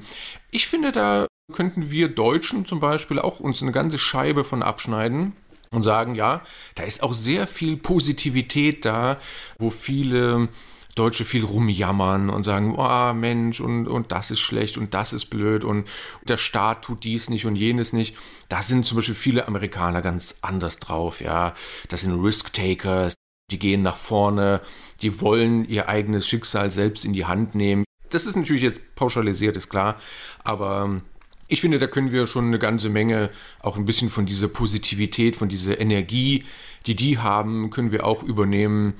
Ich 0.50 0.66
finde, 0.66 0.92
da 0.92 1.26
könnten 1.52 1.90
wir 1.90 2.08
Deutschen 2.08 2.66
zum 2.66 2.80
Beispiel 2.80 3.18
auch 3.18 3.40
uns 3.40 3.62
eine 3.62 3.72
ganze 3.72 3.98
Scheibe 3.98 4.44
von 4.44 4.62
abschneiden 4.62 5.32
und 5.70 5.82
sagen, 5.82 6.14
ja, 6.14 6.42
da 6.74 6.82
ist 6.82 7.02
auch 7.02 7.14
sehr 7.14 7.46
viel 7.46 7.76
Positivität 7.76 8.84
da, 8.84 9.18
wo 9.58 9.70
viele 9.70 10.48
Deutsche 10.94 11.24
viel 11.24 11.44
rumjammern 11.44 12.28
und 12.28 12.44
sagen, 12.44 12.74
oh 12.76 13.12
Mensch, 13.14 13.60
und, 13.60 13.86
und 13.86 14.10
das 14.10 14.30
ist 14.30 14.40
schlecht 14.40 14.76
und 14.76 14.94
das 14.94 15.12
ist 15.12 15.26
blöd 15.26 15.62
und 15.62 15.88
der 16.26 16.38
Staat 16.38 16.82
tut 16.82 17.04
dies 17.04 17.30
nicht 17.30 17.46
und 17.46 17.54
jenes 17.54 17.92
nicht. 17.92 18.16
Da 18.48 18.62
sind 18.62 18.86
zum 18.86 18.96
Beispiel 18.96 19.14
viele 19.14 19.46
Amerikaner 19.46 20.02
ganz 20.02 20.36
anders 20.40 20.78
drauf, 20.78 21.20
ja. 21.20 21.54
Das 21.88 22.02
sind 22.02 22.12
Risk-Takers, 22.22 23.14
die 23.50 23.58
gehen 23.58 23.82
nach 23.82 23.96
vorne, 23.96 24.60
die 25.02 25.20
wollen 25.20 25.64
ihr 25.66 25.88
eigenes 25.88 26.26
Schicksal 26.26 26.70
selbst 26.70 27.04
in 27.04 27.12
die 27.12 27.26
Hand 27.26 27.54
nehmen. 27.54 27.84
Das 28.10 28.26
ist 28.26 28.36
natürlich 28.36 28.62
jetzt 28.62 28.80
pauschalisiert, 28.94 29.56
ist 29.56 29.68
klar, 29.68 29.96
aber 30.42 31.02
ich 31.46 31.60
finde, 31.60 31.78
da 31.78 31.86
können 31.86 32.12
wir 32.12 32.26
schon 32.26 32.46
eine 32.46 32.58
ganze 32.58 32.88
Menge, 32.88 33.30
auch 33.60 33.76
ein 33.76 33.84
bisschen 33.84 34.10
von 34.10 34.26
dieser 34.26 34.48
Positivität, 34.48 35.36
von 35.36 35.48
dieser 35.48 35.80
Energie, 35.80 36.44
die 36.86 36.96
die 36.96 37.18
haben, 37.18 37.70
können 37.70 37.92
wir 37.92 38.06
auch 38.06 38.22
übernehmen 38.22 38.94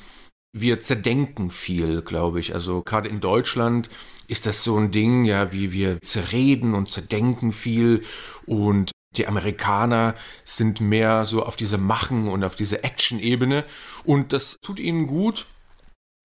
wir 0.52 0.80
zerdenken 0.80 1.50
viel, 1.50 2.02
glaube 2.02 2.40
ich. 2.40 2.54
Also 2.54 2.82
gerade 2.82 3.08
in 3.08 3.20
Deutschland 3.20 3.88
ist 4.26 4.46
das 4.46 4.64
so 4.64 4.76
ein 4.76 4.90
Ding, 4.90 5.24
ja, 5.24 5.52
wie 5.52 5.72
wir 5.72 6.00
zerreden 6.02 6.74
und 6.74 6.90
zerdenken 6.90 7.52
viel 7.52 8.02
und 8.46 8.90
die 9.16 9.26
Amerikaner 9.26 10.14
sind 10.44 10.80
mehr 10.80 11.24
so 11.24 11.42
auf 11.42 11.56
diese 11.56 11.78
Machen 11.78 12.28
und 12.28 12.44
auf 12.44 12.54
diese 12.54 12.84
Action-Ebene 12.84 13.64
und 14.04 14.32
das 14.32 14.58
tut 14.62 14.78
ihnen 14.78 15.06
gut. 15.06 15.46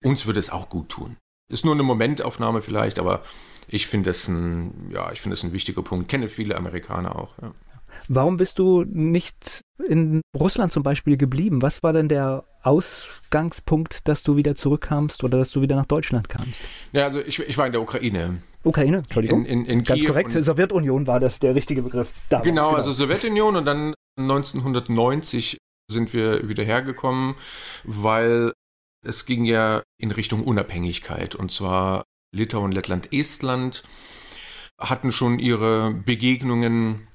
Uns 0.04 0.26
würde 0.26 0.40
es 0.40 0.50
auch 0.50 0.68
gut 0.68 0.90
tun. 0.90 1.16
Ist 1.50 1.64
nur 1.64 1.74
eine 1.74 1.82
Momentaufnahme 1.82 2.62
vielleicht, 2.62 2.98
aber 2.98 3.22
ich 3.68 3.86
finde 3.86 4.10
das 4.10 4.28
ein, 4.28 4.90
ja, 4.92 5.10
ich 5.12 5.20
finde 5.20 5.36
das 5.36 5.44
ein 5.44 5.52
wichtiger 5.52 5.82
Punkt. 5.82 6.08
Kenne 6.08 6.28
viele 6.28 6.56
Amerikaner 6.56 7.16
auch. 7.16 7.34
Ja. 7.40 7.52
Warum 8.08 8.36
bist 8.36 8.58
du 8.58 8.84
nicht 8.84 9.62
in 9.88 10.20
Russland 10.36 10.72
zum 10.72 10.82
Beispiel 10.82 11.16
geblieben? 11.16 11.62
Was 11.62 11.82
war 11.82 11.92
denn 11.92 12.08
der 12.08 12.44
Ausgangspunkt, 12.62 14.06
dass 14.08 14.22
du 14.22 14.36
wieder 14.36 14.56
zurückkamst 14.56 15.24
oder 15.24 15.38
dass 15.38 15.50
du 15.50 15.62
wieder 15.62 15.76
nach 15.76 15.86
Deutschland 15.86 16.28
kamst? 16.28 16.62
Ja, 16.92 17.04
also 17.04 17.20
ich, 17.20 17.38
ich 17.38 17.56
war 17.56 17.66
in 17.66 17.72
der 17.72 17.82
Ukraine. 17.82 18.42
Ukraine, 18.64 18.98
Entschuldigung. 18.98 19.44
In, 19.44 19.60
in, 19.60 19.66
in 19.66 19.84
Ganz 19.84 20.00
Kiew 20.00 20.08
korrekt. 20.08 20.32
Sowjetunion 20.32 21.06
war 21.06 21.20
das 21.20 21.38
der 21.38 21.54
richtige 21.54 21.82
Begriff. 21.82 22.10
Damals, 22.28 22.46
genau, 22.46 22.64
genau, 22.66 22.76
also 22.76 22.92
Sowjetunion 22.92 23.56
und 23.56 23.64
dann 23.64 23.94
1990 24.18 25.58
sind 25.90 26.14
wir 26.14 26.48
wieder 26.48 26.64
hergekommen, 26.64 27.34
weil 27.84 28.52
es 29.06 29.26
ging 29.26 29.44
ja 29.44 29.82
in 30.00 30.10
Richtung 30.10 30.42
Unabhängigkeit 30.44 31.34
und 31.34 31.50
zwar 31.52 32.04
Litauen, 32.34 32.72
Lettland, 32.72 33.12
Estland 33.12 33.84
hatten 34.78 35.12
schon 35.12 35.38
ihre 35.38 35.94
Begegnungen 35.94 37.06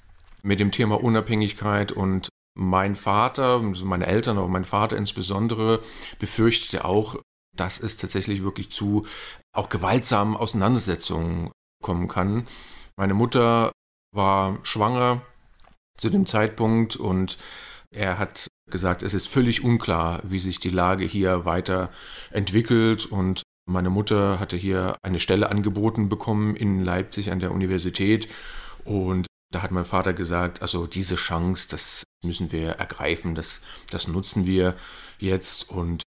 mit 0.41 0.59
dem 0.59 0.71
Thema 0.71 1.03
Unabhängigkeit 1.03 1.91
und 1.91 2.29
mein 2.55 2.95
Vater, 2.95 3.61
also 3.61 3.85
meine 3.85 4.07
Eltern, 4.07 4.37
aber 4.37 4.47
mein 4.47 4.65
Vater 4.65 4.97
insbesondere, 4.97 5.81
befürchtete 6.19 6.85
auch, 6.85 7.15
dass 7.59 7.79
es 7.79 7.97
tatsächlich 7.97 8.43
wirklich 8.43 8.71
zu 8.71 9.05
auch 9.53 9.69
gewaltsamen 9.69 10.35
Auseinandersetzungen 10.35 11.51
kommen 11.83 12.07
kann. 12.07 12.47
Meine 12.97 13.13
Mutter 13.13 13.71
war 14.15 14.57
schwanger 14.63 15.21
zu 15.97 16.09
dem 16.09 16.25
Zeitpunkt 16.25 16.95
und 16.95 17.37
er 17.91 18.17
hat 18.17 18.47
gesagt, 18.69 19.03
es 19.03 19.13
ist 19.13 19.27
völlig 19.27 19.63
unklar, 19.63 20.21
wie 20.23 20.39
sich 20.39 20.59
die 20.59 20.69
Lage 20.69 21.05
hier 21.05 21.45
weiter 21.45 21.89
entwickelt 22.31 23.05
und 23.05 23.43
meine 23.67 23.89
Mutter 23.89 24.39
hatte 24.39 24.57
hier 24.57 24.95
eine 25.03 25.19
Stelle 25.19 25.49
angeboten 25.49 26.09
bekommen 26.09 26.55
in 26.55 26.83
Leipzig 26.83 27.31
an 27.31 27.39
der 27.39 27.51
Universität 27.51 28.27
und 28.83 29.27
da 29.51 29.63
hat 29.63 29.71
mein 29.71 29.85
Vater 29.85 30.13
gesagt, 30.13 30.61
also 30.61 30.85
diese 30.85 31.15
Chance, 31.15 31.67
das 31.69 32.03
müssen 32.23 32.51
wir 32.51 32.71
ergreifen, 32.73 33.33
das, 33.33 33.61
das 33.89 34.07
nutzen 34.07 34.45
wir 34.45 34.75
jetzt. 35.17 35.69
Und 35.69 36.03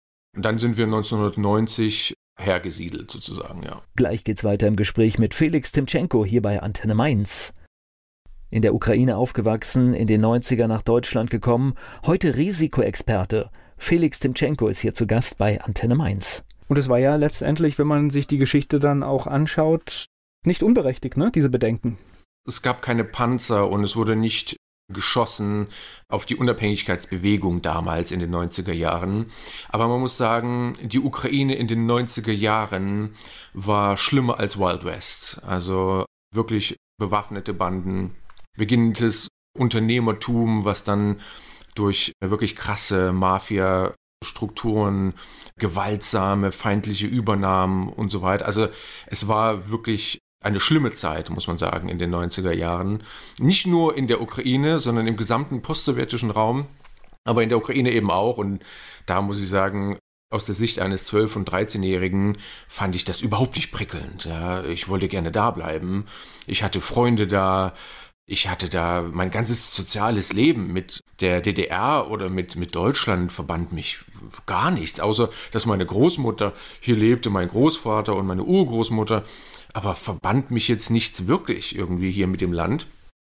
dann 0.46 0.60
sind 0.60 0.77
wir 0.77 0.86
1990 0.86 2.13
hergesiedelt 2.39 3.10
sozusagen, 3.10 3.63
ja. 3.63 3.82
Gleich 3.96 4.24
geht's 4.24 4.44
weiter 4.44 4.67
im 4.67 4.75
Gespräch 4.75 5.17
mit 5.17 5.34
Felix 5.34 5.72
Timchenko 5.72 6.24
hier 6.24 6.41
bei 6.41 6.62
Antenne 6.62 6.96
Mainz. 6.96 7.53
In 8.50 8.62
der 8.62 8.74
Ukraine 8.74 9.17
aufgewachsen, 9.17 9.94
in 9.94 10.08
den 10.08 10.24
90er 10.24 10.67
nach 10.67 10.82
Deutschland 10.82 11.29
gekommen, 11.29 11.74
heute 12.06 12.36
Risikoexperte. 12.36 13.50
Felix 13.77 14.20
Timchenko 14.20 14.67
ist 14.67 14.79
hier 14.79 14.94
zu 14.94 15.06
Gast 15.06 15.38
bei 15.38 15.62
Antenne 15.62 15.96
Mainz. 15.96 16.46
Und 16.67 16.77
es 16.77 16.89
war 16.89 17.00
ja 17.00 17.15
letztendlich, 17.15 17.77
wenn 17.79 17.88
man 17.88 18.10
sich 18.10 18.27
die 18.27 18.38
Geschichte 18.38 18.79
dann 18.79 19.03
auch 19.03 19.27
anschaut, 19.27 20.06
nicht 20.46 20.63
unberechtigt, 20.63 21.17
ne, 21.17 21.32
diese 21.34 21.50
Bedenken. 21.50 21.98
Es 22.48 22.62
gab 22.62 22.82
keine 22.82 23.03
Panzer 23.03 23.70
und 23.70 23.84
es 23.84 23.96
wurde 23.96 24.15
nicht 24.15 24.58
geschossen 24.94 25.67
auf 26.08 26.25
die 26.25 26.36
Unabhängigkeitsbewegung 26.36 27.62
damals 27.62 28.12
in 28.12 28.20
den 28.20 28.34
90er 28.34 28.72
Jahren. 28.72 29.27
Aber 29.70 29.88
man 29.88 30.00
muss 30.00 30.17
sagen, 30.17 30.74
die 30.82 31.00
Ukraine 31.00 31.56
in 31.56 31.67
den 31.67 31.89
90er 31.89 32.32
Jahren 32.32 33.15
war 33.53 33.98
schlimmer 33.98 34.39
als 34.39 34.58
Wild 34.58 34.86
West. 34.86 35.41
Also 35.46 36.06
wirklich 36.34 36.77
bewaffnete 36.98 37.53
Banden, 37.53 38.15
beginnendes 38.58 39.27
Unternehmertum, 39.58 40.65
was 40.65 40.84
dann 40.84 41.20
durch 41.75 42.13
wirklich 42.24 42.56
krasse 42.56 43.12
Mafia-Strukturen, 43.12 45.13
gewaltsame, 45.60 46.51
feindliche 46.51 47.08
Übernahmen 47.08 47.89
und 47.89 48.12
so 48.12 48.22
weiter. 48.22 48.46
Also 48.46 48.70
es 49.08 49.27
war 49.27 49.70
wirklich 49.70 50.20
eine 50.44 50.60
schlimme 50.60 50.91
Zeit, 50.91 51.29
muss 51.29 51.48
man 51.48 51.58
sagen, 51.58 51.89
in 51.89 52.00
den 52.00 52.13
90er 52.13 52.53
Jahren. 52.53 53.03
Nicht 53.39 53.67
nur 53.67 53.98
in 53.98 54.08
der 54.08 54.22
Ukraine, 54.22 54.79
sondern 54.79 55.08
im 55.08 55.17
gesamten 55.17 55.62
postsowjetischen 55.62 56.32
Raum, 56.32 56.67
aber 57.24 57.44
in 57.44 57.50
der 57.50 57.58
Ukraine 57.58 57.91
eben 57.91 58.12
auch. 58.12 58.38
Und 58.38 58.63
da 59.06 59.22
muss 59.22 59.41
ich 59.41 59.50
sagen, 59.50 59.98
aus 60.29 60.46
der 60.46 60.56
Sicht 60.56 60.79
eines 60.79 61.12
12- 61.12 61.38
und 61.38 61.50
13-Jährigen 61.50 62.38
fand 62.67 62.96
ich 62.96 63.06
das 63.06 63.22
überhaupt 63.22 63.56
nicht 63.56 63.72
prickelnd. 63.72 64.25
Ja, 64.25 64.63
ich 64.63 64.89
wollte 64.89 65.08
gerne 65.08 65.32
da 65.32 65.51
bleiben. 65.51 66.06
Ich 66.46 66.63
hatte 66.63 66.82
Freunde 66.82 67.27
da. 67.27 67.74
Ich 68.29 68.50
hatte 68.50 68.67
da 68.67 69.06
mein 69.10 69.32
ganzes 69.32 69.74
soziales 69.74 70.34
Leben 70.34 70.74
mit 70.74 71.00
der 71.22 71.39
DDR 71.39 72.12
oder 72.12 72.29
mit, 72.29 72.58
mit 72.58 72.75
Deutschland 72.75 73.32
verband 73.32 73.72
mich 73.72 74.00
gar 74.46 74.70
nichts, 74.70 75.00
außer 75.00 75.29
dass 75.53 75.65
meine 75.65 75.86
Großmutter 75.86 76.51
hier 76.82 76.98
lebte, 76.98 77.29
mein 77.29 77.48
Großvater 77.48 78.17
und 78.17 78.27
meine 78.27 78.44
Urgroßmutter 78.44 79.24
aber 79.77 79.93
verband 79.93 80.50
mich 80.50 80.67
jetzt 80.67 80.89
nichts 80.89 81.27
wirklich 81.27 81.75
irgendwie 81.75 82.10
hier 82.10 82.25
mit 82.25 82.41
dem 82.41 82.51
Land. 82.51 82.88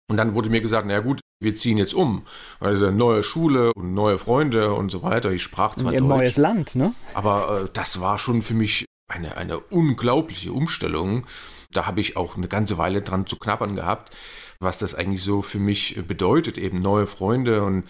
Und 0.08 0.18
dann 0.18 0.36
wurde 0.36 0.50
mir 0.50 0.60
gesagt, 0.60 0.86
na 0.86 1.00
gut, 1.00 1.18
wir 1.40 1.56
ziehen 1.56 1.78
jetzt 1.78 1.94
um. 1.94 2.22
Also 2.60 2.92
neue 2.92 3.24
Schule 3.24 3.72
und 3.74 3.92
neue 3.92 4.18
Freunde 4.18 4.72
und 4.72 4.90
so 4.90 5.02
weiter. 5.02 5.32
Ich 5.32 5.42
sprach 5.42 5.74
zwar 5.74 5.90
Ein 5.90 6.06
Deutsch. 6.06 6.08
neues 6.08 6.36
Land, 6.36 6.76
ne? 6.76 6.94
Aber 7.12 7.62
äh, 7.64 7.68
das 7.72 8.00
war 8.00 8.20
schon 8.20 8.42
für 8.42 8.54
mich 8.54 8.84
eine, 9.08 9.36
eine 9.36 9.58
unglaubliche 9.58 10.52
Umstellung. 10.52 11.26
Da 11.72 11.86
habe 11.86 12.00
ich 12.00 12.16
auch 12.16 12.36
eine 12.36 12.46
ganze 12.46 12.78
Weile 12.78 13.02
dran 13.02 13.26
zu 13.26 13.34
knabbern 13.34 13.74
gehabt, 13.74 14.14
was 14.60 14.78
das 14.78 14.94
eigentlich 14.94 15.24
so 15.24 15.42
für 15.42 15.58
mich 15.58 16.00
bedeutet, 16.06 16.56
eben 16.56 16.78
neue 16.78 17.08
Freunde 17.08 17.64
und 17.64 17.82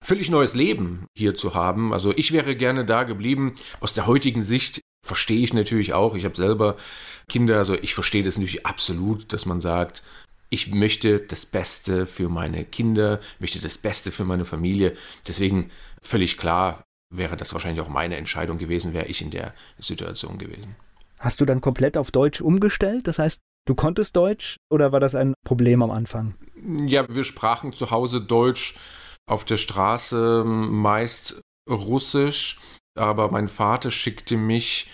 völlig 0.00 0.30
neues 0.30 0.54
Leben 0.54 1.06
hier 1.16 1.34
zu 1.34 1.52
haben. 1.54 1.92
Also 1.92 2.12
ich 2.16 2.30
wäre 2.30 2.54
gerne 2.54 2.84
da 2.84 3.02
geblieben. 3.02 3.56
Aus 3.80 3.92
der 3.92 4.06
heutigen 4.06 4.44
Sicht 4.44 4.82
verstehe 5.04 5.42
ich 5.42 5.52
natürlich 5.52 5.94
auch. 5.94 6.14
Ich 6.14 6.24
habe 6.24 6.36
selber 6.36 6.76
Kinder, 7.28 7.58
also 7.58 7.74
ich 7.74 7.94
verstehe 7.94 8.22
das 8.22 8.36
natürlich 8.36 8.66
absolut, 8.66 9.32
dass 9.32 9.46
man 9.46 9.60
sagt, 9.60 10.02
ich 10.50 10.72
möchte 10.72 11.20
das 11.20 11.44
Beste 11.44 12.06
für 12.06 12.28
meine 12.28 12.64
Kinder, 12.64 13.20
möchte 13.38 13.60
das 13.60 13.78
Beste 13.78 14.10
für 14.10 14.24
meine 14.24 14.44
Familie. 14.44 14.96
Deswegen 15.26 15.70
völlig 16.00 16.38
klar 16.38 16.84
wäre 17.14 17.36
das 17.36 17.52
wahrscheinlich 17.52 17.84
auch 17.84 17.88
meine 17.88 18.16
Entscheidung 18.16 18.58
gewesen, 18.58 18.92
wäre 18.92 19.06
ich 19.06 19.22
in 19.22 19.30
der 19.30 19.54
Situation 19.78 20.38
gewesen. 20.38 20.76
Hast 21.18 21.40
du 21.40 21.44
dann 21.44 21.60
komplett 21.60 21.96
auf 21.96 22.10
Deutsch 22.10 22.40
umgestellt? 22.40 23.08
Das 23.08 23.18
heißt, 23.18 23.40
du 23.66 23.74
konntest 23.74 24.14
Deutsch 24.16 24.56
oder 24.70 24.92
war 24.92 25.00
das 25.00 25.14
ein 25.14 25.34
Problem 25.44 25.82
am 25.82 25.90
Anfang? 25.90 26.34
Ja, 26.86 27.06
wir 27.08 27.24
sprachen 27.24 27.72
zu 27.72 27.90
Hause 27.90 28.20
Deutsch, 28.20 28.76
auf 29.26 29.44
der 29.44 29.56
Straße 29.58 30.44
meist 30.44 31.40
Russisch, 31.68 32.58
aber 32.96 33.30
mein 33.30 33.48
Vater 33.48 33.90
schickte 33.90 34.36
mich 34.36 34.88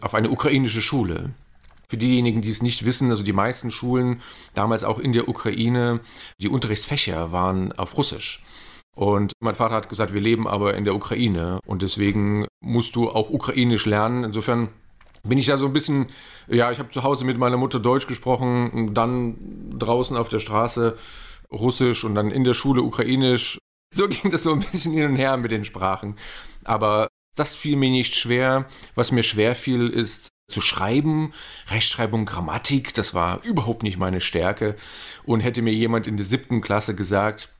auf 0.00 0.14
eine 0.14 0.30
ukrainische 0.30 0.80
Schule. 0.80 1.34
Für 1.94 1.98
diejenigen, 1.98 2.42
die 2.42 2.50
es 2.50 2.60
nicht 2.60 2.84
wissen, 2.84 3.12
also 3.12 3.22
die 3.22 3.32
meisten 3.32 3.70
Schulen, 3.70 4.20
damals 4.52 4.82
auch 4.82 4.98
in 4.98 5.12
der 5.12 5.28
Ukraine, 5.28 6.00
die 6.40 6.48
Unterrichtsfächer 6.48 7.30
waren 7.30 7.70
auf 7.70 7.96
Russisch. 7.96 8.42
Und 8.96 9.32
mein 9.38 9.54
Vater 9.54 9.76
hat 9.76 9.88
gesagt, 9.88 10.12
wir 10.12 10.20
leben 10.20 10.48
aber 10.48 10.74
in 10.74 10.84
der 10.84 10.96
Ukraine 10.96 11.60
und 11.64 11.82
deswegen 11.82 12.48
musst 12.60 12.96
du 12.96 13.08
auch 13.08 13.30
ukrainisch 13.30 13.86
lernen. 13.86 14.24
Insofern 14.24 14.70
bin 15.22 15.38
ich 15.38 15.46
da 15.46 15.56
so 15.56 15.66
ein 15.66 15.72
bisschen, 15.72 16.06
ja, 16.48 16.72
ich 16.72 16.80
habe 16.80 16.90
zu 16.90 17.04
Hause 17.04 17.24
mit 17.24 17.38
meiner 17.38 17.58
Mutter 17.58 17.78
Deutsch 17.78 18.08
gesprochen, 18.08 18.92
dann 18.92 19.36
draußen 19.78 20.16
auf 20.16 20.28
der 20.28 20.40
Straße 20.40 20.96
Russisch 21.52 22.02
und 22.02 22.16
dann 22.16 22.32
in 22.32 22.42
der 22.42 22.54
Schule 22.54 22.82
Ukrainisch. 22.82 23.58
So 23.94 24.08
ging 24.08 24.32
das 24.32 24.42
so 24.42 24.52
ein 24.52 24.58
bisschen 24.68 24.94
hin 24.94 25.04
und 25.04 25.14
her 25.14 25.36
mit 25.36 25.52
den 25.52 25.64
Sprachen. 25.64 26.16
Aber 26.64 27.06
das 27.36 27.54
fiel 27.54 27.76
mir 27.76 27.90
nicht 27.90 28.16
schwer. 28.16 28.66
Was 28.96 29.12
mir 29.12 29.22
schwer 29.22 29.54
fiel, 29.54 29.90
ist 29.90 30.33
zu 30.48 30.60
schreiben. 30.60 31.32
Rechtschreibung, 31.68 32.26
Grammatik, 32.26 32.94
das 32.94 33.14
war 33.14 33.42
überhaupt 33.44 33.82
nicht 33.82 33.98
meine 33.98 34.20
Stärke. 34.20 34.76
Und 35.24 35.40
hätte 35.40 35.62
mir 35.62 35.72
jemand 35.72 36.06
in 36.06 36.16
der 36.16 36.26
siebten 36.26 36.60
Klasse 36.60 36.94
gesagt, 36.94 37.50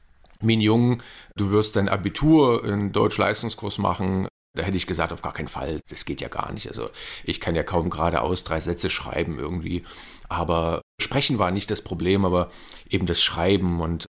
Min 0.41 0.61
Jung, 0.61 1.03
du 1.37 1.51
wirst 1.51 1.77
dein 1.77 1.89
Abitur 1.89 2.65
in 2.65 2.93
Deutsch-Leistungskurs 2.93 3.79
machen, 3.79 4.29
da 4.57 4.63
hätte 4.63 4.77
ich 4.77 4.87
gesagt, 4.87 5.13
auf 5.13 5.23
gar 5.23 5.33
keinen 5.33 5.49
Fall, 5.49 5.81
das 5.89 6.05
geht 6.05 6.21
ja 6.21 6.29
gar 6.29 6.53
nicht. 6.53 6.69
Also 6.69 6.91
ich 7.25 7.41
kann 7.41 7.57
ja 7.57 7.65
kaum 7.65 7.91
geradeaus 7.91 8.45
drei 8.45 8.61
Sätze 8.61 8.89
schreiben 8.89 9.39
irgendwie. 9.39 9.85
Aber 10.29 10.83
Sprechen 11.01 11.39
war 11.39 11.51
nicht 11.51 11.71
das 11.71 11.83
Problem, 11.83 12.25
aber 12.25 12.51
eben 12.89 13.07
das 13.07 13.21
Schreiben 13.21 13.81
und 13.81 14.07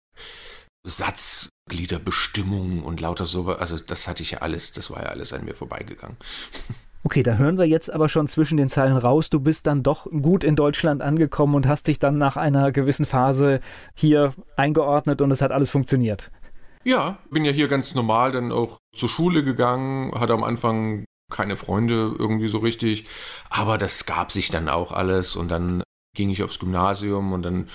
Satzgliederbestimmung 0.88 2.84
und 2.84 3.02
lauter 3.02 3.26
sowas, 3.26 3.60
also 3.60 3.78
das 3.78 4.08
hatte 4.08 4.24
ich 4.24 4.32
ja 4.32 4.40
alles, 4.40 4.72
das 4.72 4.90
war 4.90 5.04
ja 5.04 5.10
alles 5.10 5.34
an 5.34 5.44
mir 5.44 5.56
vorbeigegangen. 5.56 6.18
Okay, 7.04 7.24
da 7.24 7.36
hören 7.36 7.58
wir 7.58 7.66
jetzt 7.66 7.92
aber 7.92 8.10
schon 8.10 8.28
zwischen 8.28 8.58
den 8.58 8.68
Zeilen 8.68 8.98
raus. 8.98 9.30
Du 9.30 9.40
bist 9.40 9.68
dann 9.68 9.84
doch 9.84 10.06
gut 10.06 10.44
in 10.44 10.58
Deutschland 10.58 11.02
angekommen 11.02 11.56
und 11.56 11.66
hast 11.66 11.88
dich 11.88 11.98
dann 11.98 12.18
nach 12.18 12.36
einer 12.36 12.74
gewissen 12.74 13.06
Phase 13.06 13.62
hier 13.96 14.34
eingeordnet 14.58 15.22
und 15.22 15.32
es 15.32 15.42
hat 15.42 15.52
alles 15.52 15.70
funktioniert. 15.70 16.30
Ja, 16.84 17.18
bin 17.30 17.46
ja 17.46 17.52
hier 17.52 17.68
ganz 17.68 17.96
normal 17.96 18.32
dann 18.32 18.52
auch 18.52 18.78
zur 18.96 19.10
Schule 19.10 19.44
gegangen, 19.44 20.12
hatte 20.20 20.34
am 20.34 20.44
Anfang 20.44 21.06
keine 21.32 21.58
Freunde 21.58 22.16
irgendwie 22.18 22.48
so 22.48 22.58
richtig, 22.58 23.06
aber 23.50 23.78
das 23.78 24.06
gab 24.06 24.32
sich 24.32 24.50
dann 24.50 24.68
auch 24.68 24.92
alles 24.92 25.36
und 25.36 25.50
dann 25.50 25.84
ging 26.16 26.30
ich 26.30 26.44
aufs 26.44 26.60
Gymnasium 26.60 27.34
und 27.34 27.44
dann 27.44 27.70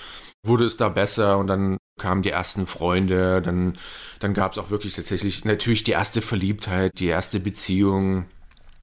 wurde 0.45 0.65
es 0.65 0.77
da 0.77 0.89
besser 0.89 1.37
und 1.37 1.47
dann 1.47 1.77
kamen 1.99 2.21
die 2.21 2.29
ersten 2.29 2.67
Freunde, 2.67 3.41
dann, 3.41 3.77
dann 4.19 4.33
gab 4.33 4.51
es 4.51 4.57
auch 4.57 4.69
wirklich 4.69 4.95
tatsächlich 4.95 5.45
natürlich 5.45 5.83
die 5.83 5.91
erste 5.91 6.21
Verliebtheit, 6.21 6.99
die 6.99 7.07
erste 7.07 7.39
Beziehung 7.39 8.25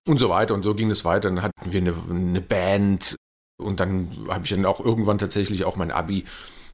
und 0.07 0.19
so 0.19 0.29
weiter. 0.29 0.55
Und 0.55 0.62
so 0.62 0.75
ging 0.75 0.91
es 0.91 1.05
weiter. 1.05 1.29
Dann 1.29 1.43
hatten 1.43 1.73
wir 1.73 1.81
eine, 1.81 1.95
eine 2.11 2.41
Band 2.41 3.17
und 3.61 3.81
dann 3.81 4.27
habe 4.29 4.45
ich 4.45 4.51
dann 4.51 4.67
auch 4.67 4.81
irgendwann 4.81 5.19
tatsächlich 5.19 5.65
auch 5.65 5.77
mein 5.77 5.91
Abi 5.91 6.25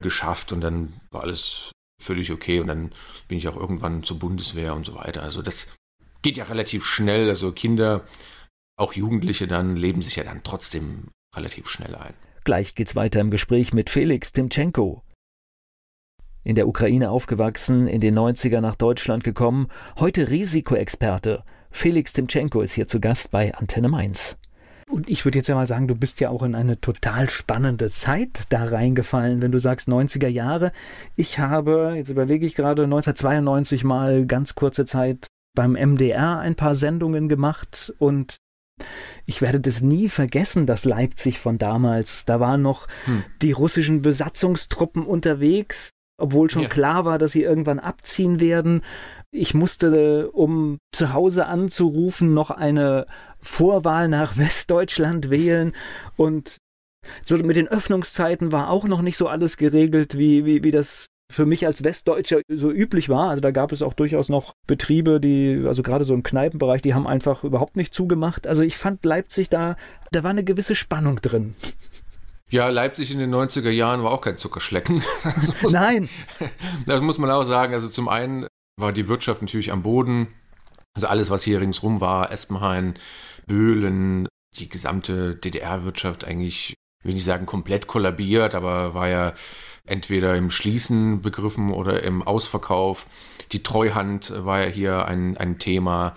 geschafft 0.01 0.53
und 0.53 0.61
dann 0.61 0.93
war 1.11 1.23
alles 1.23 1.73
völlig 2.01 2.31
okay 2.31 2.61
und 2.61 2.69
dann 2.69 2.93
bin 3.27 3.39
ich 3.39 3.49
auch 3.49 3.57
irgendwann 3.57 4.05
zur 4.05 4.19
Bundeswehr 4.19 4.75
und 4.75 4.87
so 4.87 4.95
weiter. 4.95 5.23
Also 5.23 5.43
das 5.43 5.75
geht 6.23 6.37
ja 6.37 6.45
relativ 6.45 6.85
schnell. 6.85 7.29
Also 7.29 7.53
Kinder, 7.53 8.05
auch 8.77 8.93
Jugendliche 8.93 9.49
dann 9.49 9.77
leben 9.77 10.03
sich 10.03 10.17
ja 10.17 10.25
dann 10.25 10.43
trotzdem 10.45 11.09
relativ 11.37 11.69
schnell 11.69 11.95
ein. 11.97 12.15
Gleich 12.45 12.75
geht's 12.75 12.97
weiter 12.97 13.21
im 13.21 13.31
Gespräch 13.31 13.73
mit 13.73 13.91
Felix 13.91 14.33
Timchenko. 14.33 15.03
In 16.45 16.55
der 16.55 16.69
Ukraine 16.69 17.11
aufgewachsen, 17.11 17.87
in 17.87 18.01
den 18.01 18.17
90er 18.17 18.61
nach 18.61 18.77
Deutschland 18.77 19.25
gekommen, 19.25 19.69
heute 19.99 20.31
Risikoexperte– 20.31 21.45
Felix 21.71 22.13
Timchenko 22.13 22.61
ist 22.63 22.73
hier 22.73 22.89
zu 22.89 23.01
Gast 23.01 23.31
bei 23.31 23.55
Antenne 23.55 23.89
Mainz. 23.89 24.39
Und 24.91 25.11
ich 25.11 25.25
würde 25.25 25.39
jetzt 25.39 25.49
ja 25.49 25.55
mal 25.55 25.67
sagen, 25.67 25.87
du 25.87 25.95
bist 25.95 26.21
ja 26.21 26.31
auch 26.31 26.43
in 26.43 26.55
eine 26.55 26.81
total 26.81 27.29
spannende 27.29 27.91
Zeit 27.91 28.45
da 28.49 28.65
reingefallen, 28.65 29.43
wenn 29.43 29.53
du 29.53 29.61
sagst 29.61 29.89
90er 29.89 30.29
Jahre. 30.29 30.73
Ich 31.15 31.39
habe, 31.39 31.93
jetzt 31.97 32.09
überlege 32.09 32.47
ich 32.47 32.55
gerade, 32.55 32.85
1992 32.85 33.85
mal 33.85 34.25
ganz 34.25 34.55
kurze 34.55 34.87
Zeit 34.87 35.27
beim 35.55 35.73
MDR 35.73 36.39
ein 36.39 36.55
paar 36.55 36.75
Sendungen 36.75 37.29
gemacht 37.29 37.93
und 37.99 38.39
ich 39.27 39.43
werde 39.43 39.61
das 39.61 39.83
nie 39.83 40.09
vergessen, 40.09 40.67
das 40.67 40.85
Leipzig 40.85 41.39
von 41.39 41.59
damals. 41.59 42.25
Da 42.25 42.41
waren 42.41 42.63
noch 42.63 42.87
hm. 43.05 43.25
die 43.43 43.53
russischen 43.53 44.03
Besatzungstruppen 44.03 45.05
unterwegs, 45.05 45.91
obwohl 46.17 46.49
schon 46.49 46.63
ja. 46.63 46.69
klar 46.69 47.05
war, 47.05 47.19
dass 47.19 47.33
sie 47.33 47.43
irgendwann 47.43 47.79
abziehen 47.79 48.41
werden. 48.41 48.83
Ich 49.31 49.55
musste, 49.55 50.31
um 50.31 50.79
zu 50.93 51.13
Hause 51.13 51.47
anzurufen, 51.47 52.35
noch 52.35 52.51
eine 52.51 53.07
Vorwahl 53.41 54.09
nach 54.09 54.37
Westdeutschland 54.37 55.31
wählen 55.31 55.75
und 56.17 56.57
so 57.25 57.37
mit 57.37 57.57
den 57.57 57.69
Öffnungszeiten 57.69 58.53
war 58.53 58.71
auch 58.71 58.85
noch 58.85 59.03
nicht 59.03 59.17
so 59.17 59.29
alles 59.29 59.57
geregelt, 59.57 60.19
wie, 60.19 60.45
wie, 60.45 60.65
wie 60.65 60.71
das 60.71 61.07
für 61.31 61.47
mich 61.47 61.67
als 61.67 61.85
Westdeutscher 61.85 62.41
so 62.49 62.71
üblich 62.71 63.09
war. 63.09 63.29
Also 63.29 63.41
da 63.41 63.51
gab 63.51 63.73
es 63.73 63.83
auch 63.83 63.93
durchaus 63.93 64.29
noch 64.29 64.55
Betriebe, 64.67 65.21
die, 65.21 65.63
also 65.67 65.83
gerade 65.83 66.05
so 66.05 66.15
im 66.15 66.23
Kneipenbereich, 66.23 66.83
die 66.83 66.95
haben 66.95 67.07
einfach 67.07 67.45
überhaupt 67.45 67.77
nicht 67.77 67.95
zugemacht. 67.95 68.47
Also 68.47 68.63
ich 68.63 68.77
fand 68.77 69.05
Leipzig 69.05 69.49
da, 69.51 69.77
da 70.11 70.23
war 70.23 70.31
eine 70.31 70.45
gewisse 70.45 70.75
Spannung 70.75 71.21
drin. 71.21 71.55
Ja, 72.51 72.69
Leipzig 72.71 73.11
in 73.11 73.19
den 73.19 73.35
90er 73.35 73.69
Jahren 73.69 74.03
war 74.03 74.11
auch 74.11 74.23
kein 74.23 74.39
Zuckerschlecken. 74.39 75.03
Das 75.23 75.55
Nein. 75.71 76.09
Das 76.87 77.03
muss 77.03 77.19
man 77.19 77.31
auch 77.31 77.45
sagen. 77.45 77.75
Also 77.75 77.89
zum 77.89 78.09
einen 78.09 78.47
war 78.79 78.93
die 78.93 79.09
Wirtschaft 79.09 79.43
natürlich 79.43 79.73
am 79.73 79.83
Boden. 79.83 80.29
Also 80.95 81.09
alles, 81.09 81.31
was 81.31 81.43
hier 81.43 81.61
ringsrum 81.61 82.01
war, 82.01 82.33
Espenhain, 82.33 82.95
Böhlen, 83.47 84.29
die 84.57 84.69
gesamte 84.69 85.37
DDR-Wirtschaft 85.37 86.25
eigentlich, 86.25 86.75
will 87.05 87.17
ich 87.17 87.25
sagen, 87.25 87.47
komplett 87.47 87.87
kollabiert, 87.87 88.55
aber 88.55 88.95
war 88.95 89.09
ja 89.09 89.35
entweder 89.85 90.37
im 90.37 90.51
Schließen 90.51 91.23
begriffen 91.23 91.71
oder 91.71 92.03
im 92.03 92.23
Ausverkauf. 92.23 93.07
Die 93.53 93.63
Treuhand 93.63 94.33
war 94.45 94.63
ja 94.63 94.69
hier 94.69 95.07
ein, 95.07 95.37
ein 95.37 95.59
Thema. 95.59 96.15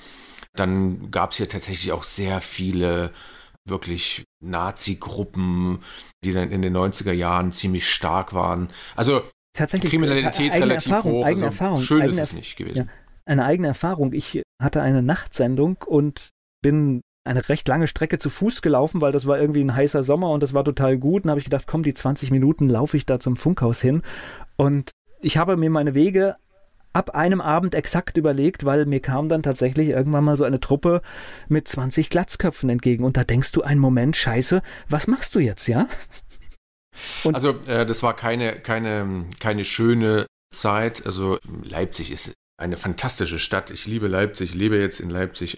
Dann 0.53 1.11
gab 1.11 1.31
es 1.31 1.37
hier 1.37 1.49
tatsächlich 1.49 1.91
auch 1.91 2.03
sehr 2.03 2.41
viele 2.41 3.11
wirklich 3.67 4.23
Nazi-Gruppen, 4.43 5.79
die 6.23 6.33
dann 6.33 6.51
in 6.51 6.61
den 6.61 6.75
90er 6.75 7.13
Jahren 7.13 7.51
ziemlich 7.51 7.89
stark 7.89 8.33
waren. 8.33 8.69
Also 8.95 9.23
tatsächlich 9.53 9.91
Kriminalität 9.91 10.53
relativ 10.53 10.91
Erfahrung, 10.91 11.11
hoch. 11.13 11.25
Eigene 11.25 11.45
also 11.45 11.45
Erfahrung, 11.45 11.81
schön 11.81 12.01
eigene 12.01 12.21
ist 12.21 12.29
es 12.29 12.33
nicht 12.33 12.55
gewesen. 12.55 12.77
Ja, 12.77 12.85
eine 13.25 13.45
eigene 13.45 13.67
Erfahrung. 13.67 14.13
Ich 14.13 14.41
hatte 14.61 14.81
eine 14.81 15.01
Nachtsendung 15.01 15.77
und 15.85 16.29
bin 16.61 17.01
eine 17.23 17.47
recht 17.49 17.67
lange 17.67 17.87
Strecke 17.87 18.17
zu 18.17 18.29
Fuß 18.29 18.61
gelaufen, 18.61 19.01
weil 19.01 19.11
das 19.11 19.27
war 19.27 19.39
irgendwie 19.39 19.63
ein 19.63 19.75
heißer 19.75 20.03
Sommer 20.03 20.31
und 20.31 20.41
das 20.41 20.53
war 20.53 20.63
total 20.63 20.97
gut. 20.97 21.23
Und 21.23 21.29
habe 21.29 21.39
ich 21.39 21.45
gedacht, 21.45 21.65
komm, 21.67 21.83
die 21.83 21.93
20 21.93 22.31
Minuten 22.31 22.67
laufe 22.67 22.97
ich 22.97 23.05
da 23.05 23.19
zum 23.19 23.35
Funkhaus 23.35 23.79
hin. 23.81 24.01
Und 24.57 24.91
ich 25.21 25.37
habe 25.37 25.57
mir 25.57 25.69
meine 25.69 25.93
Wege 25.93 26.35
ab 26.93 27.11
einem 27.11 27.39
Abend 27.39 27.75
exakt 27.75 28.17
überlegt, 28.17 28.65
weil 28.65 28.85
mir 28.85 28.99
kam 28.99 29.29
dann 29.29 29.43
tatsächlich 29.43 29.89
irgendwann 29.89 30.23
mal 30.23 30.35
so 30.35 30.43
eine 30.43 30.59
Truppe 30.59 31.01
mit 31.47 31.67
20 31.67 32.09
Glatzköpfen 32.09 32.69
entgegen. 32.69 33.03
Und 33.03 33.17
da 33.17 33.23
denkst 33.23 33.51
du 33.51 33.61
einen 33.61 33.79
Moment, 33.79 34.17
scheiße, 34.17 34.61
was 34.89 35.07
machst 35.07 35.35
du 35.35 35.39
jetzt, 35.39 35.67
ja? 35.67 35.87
Und 37.23 37.35
also 37.35 37.51
äh, 37.67 37.85
das 37.85 38.03
war 38.03 38.15
keine, 38.15 38.59
keine, 38.59 39.25
keine 39.39 39.65
schöne 39.65 40.25
Zeit. 40.53 41.05
Also 41.05 41.39
Leipzig 41.63 42.11
ist 42.11 42.33
eine 42.57 42.77
fantastische 42.77 43.39
Stadt. 43.39 43.71
Ich 43.71 43.87
liebe 43.87 44.07
Leipzig, 44.07 44.53
lebe 44.53 44.77
jetzt 44.77 44.99
in 44.99 45.09
Leipzig. 45.09 45.57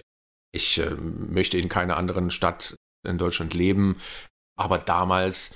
Ich 0.52 0.78
äh, 0.78 0.90
möchte 0.90 1.58
in 1.58 1.68
keiner 1.68 1.96
anderen 1.96 2.30
Stadt 2.30 2.76
in 3.06 3.18
Deutschland 3.18 3.54
leben. 3.54 3.96
Aber 4.56 4.78
damals 4.78 5.54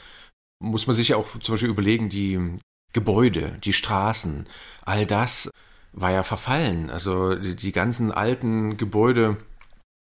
muss 0.61 0.87
man 0.87 0.97
sich 0.97 1.09
ja 1.09 1.17
auch 1.17 1.39
zum 1.39 1.55
Beispiel 1.55 1.71
überlegen, 1.71 2.09
die 2.09 2.59
Gebäude, 2.93 3.59
die 3.63 3.73
Straßen, 3.73 4.49
all 4.83 5.07
das 5.07 5.51
war 5.93 6.11
ja 6.11 6.23
verfallen. 6.23 6.91
Also 6.91 7.35
die, 7.35 7.55
die 7.55 7.73
ganzen 7.73 8.13
alten 8.13 8.77
Gebäude, 8.77 9.37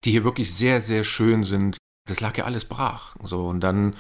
die 0.05 0.13
hier 0.13 0.25
wirklich 0.25 0.55
sehr, 0.55 0.81
sehr 0.81 1.05
schön 1.05 1.45
sind, 1.45 1.77
das 2.07 2.21
lag 2.21 2.37
ja 2.37 2.45
alles 2.45 2.67
brach. 2.67 3.17
So, 3.23 3.47
und 3.47 3.61
dann 3.61 3.97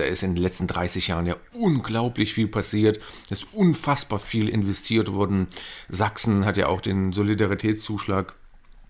da 0.00 0.06
ist 0.06 0.22
in 0.22 0.34
den 0.34 0.42
letzten 0.42 0.66
30 0.66 1.08
Jahren 1.08 1.26
ja 1.26 1.36
unglaublich 1.52 2.32
viel 2.32 2.48
passiert. 2.48 3.00
Es 3.28 3.40
ist 3.40 3.48
unfassbar 3.52 4.18
viel 4.18 4.48
investiert 4.48 5.12
worden. 5.12 5.46
Sachsen 5.88 6.46
hat 6.46 6.56
ja 6.56 6.68
auch 6.68 6.80
den 6.80 7.12
Solidaritätszuschlag 7.12 8.34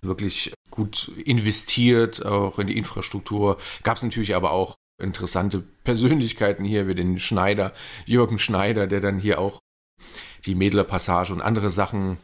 wirklich 0.02 0.52
gut 0.70 1.10
investiert, 1.24 2.24
auch 2.24 2.58
in 2.60 2.68
die 2.68 2.78
Infrastruktur. 2.78 3.58
Gab 3.82 3.96
es 3.96 4.04
natürlich 4.04 4.36
aber 4.36 4.52
auch 4.52 4.76
interessante 5.02 5.64
Persönlichkeiten 5.82 6.64
hier, 6.64 6.86
wie 6.86 6.94
den 6.94 7.18
Schneider, 7.18 7.72
Jürgen 8.06 8.38
Schneider, 8.38 8.86
der 8.86 9.00
dann 9.00 9.18
hier 9.18 9.40
auch 9.40 9.58
die 10.46 10.54
Mädler 10.54 10.84
Passage 10.84 11.32
und 11.32 11.42
andere 11.42 11.70
Sachen, 11.70 12.18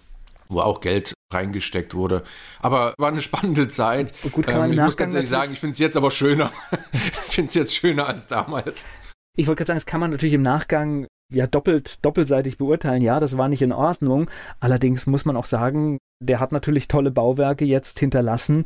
wo 0.48 0.60
auch 0.60 0.80
Geld 0.80 1.15
reingesteckt 1.32 1.94
wurde. 1.94 2.22
Aber 2.60 2.94
war 2.98 3.08
eine 3.08 3.22
spannende 3.22 3.68
Zeit. 3.68 4.12
Gut, 4.32 4.46
ähm, 4.48 4.72
ich 4.72 4.80
muss 4.80 4.96
ganz 4.96 5.14
ehrlich 5.14 5.28
sagen, 5.28 5.52
ich 5.52 5.60
finde 5.60 5.72
es 5.72 5.78
jetzt 5.78 5.96
aber 5.96 6.10
schöner. 6.10 6.52
ich 6.92 7.34
finde 7.34 7.48
es 7.48 7.54
jetzt 7.54 7.74
schöner 7.74 8.06
als 8.06 8.26
damals. 8.26 8.86
Ich 9.36 9.46
wollte 9.46 9.60
gerade 9.60 9.68
sagen, 9.68 9.76
das 9.76 9.86
kann 9.86 10.00
man 10.00 10.10
natürlich 10.10 10.34
im 10.34 10.42
Nachgang 10.42 11.06
ja 11.32 11.46
doppelt, 11.46 12.04
doppelseitig 12.04 12.58
beurteilen. 12.58 13.02
Ja, 13.02 13.20
das 13.20 13.36
war 13.36 13.48
nicht 13.48 13.62
in 13.62 13.72
Ordnung. 13.72 14.30
Allerdings 14.60 15.06
muss 15.06 15.24
man 15.24 15.36
auch 15.36 15.46
sagen, 15.46 15.98
der 16.20 16.40
hat 16.40 16.52
natürlich 16.52 16.88
tolle 16.88 17.10
Bauwerke 17.10 17.64
jetzt 17.64 17.98
hinterlassen, 17.98 18.64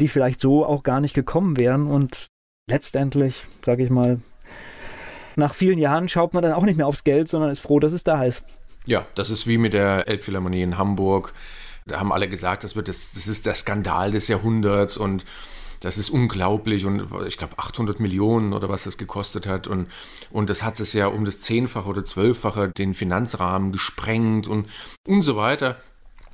die 0.00 0.08
vielleicht 0.08 0.40
so 0.40 0.64
auch 0.64 0.82
gar 0.82 1.00
nicht 1.00 1.14
gekommen 1.14 1.56
wären. 1.56 1.86
Und 1.86 2.28
letztendlich, 2.68 3.46
sage 3.64 3.82
ich 3.82 3.90
mal, 3.90 4.20
nach 5.36 5.54
vielen 5.54 5.78
Jahren 5.78 6.08
schaut 6.08 6.34
man 6.34 6.42
dann 6.42 6.52
auch 6.52 6.64
nicht 6.64 6.76
mehr 6.76 6.86
aufs 6.86 7.04
Geld, 7.04 7.28
sondern 7.28 7.50
ist 7.50 7.60
froh, 7.60 7.80
dass 7.80 7.92
es 7.92 8.04
da 8.04 8.24
ist. 8.24 8.44
Ja, 8.86 9.06
das 9.14 9.30
ist 9.30 9.46
wie 9.46 9.58
mit 9.58 9.72
der 9.72 10.06
Elbphilharmonie 10.06 10.62
in 10.62 10.78
Hamburg. 10.78 11.32
Da 11.86 12.00
haben 12.00 12.12
alle 12.12 12.28
gesagt, 12.28 12.64
das, 12.64 12.76
wird 12.76 12.88
das, 12.88 13.12
das 13.12 13.26
ist 13.26 13.46
der 13.46 13.54
Skandal 13.54 14.10
des 14.10 14.28
Jahrhunderts 14.28 14.96
und 14.96 15.24
das 15.80 15.98
ist 15.98 16.08
unglaublich 16.08 16.86
und 16.86 17.06
ich 17.26 17.36
glaube 17.36 17.58
800 17.58 18.00
Millionen 18.00 18.54
oder 18.54 18.70
was 18.70 18.84
das 18.84 18.96
gekostet 18.96 19.46
hat 19.46 19.66
und, 19.66 19.90
und 20.30 20.48
das 20.48 20.62
hat 20.62 20.80
es 20.80 20.94
ja 20.94 21.08
um 21.08 21.26
das 21.26 21.40
Zehnfache 21.40 21.88
oder 21.88 22.04
Zwölffache 22.04 22.70
den 22.70 22.94
Finanzrahmen 22.94 23.70
gesprengt 23.70 24.48
und, 24.48 24.68
und 25.06 25.22
so 25.22 25.36
weiter. 25.36 25.76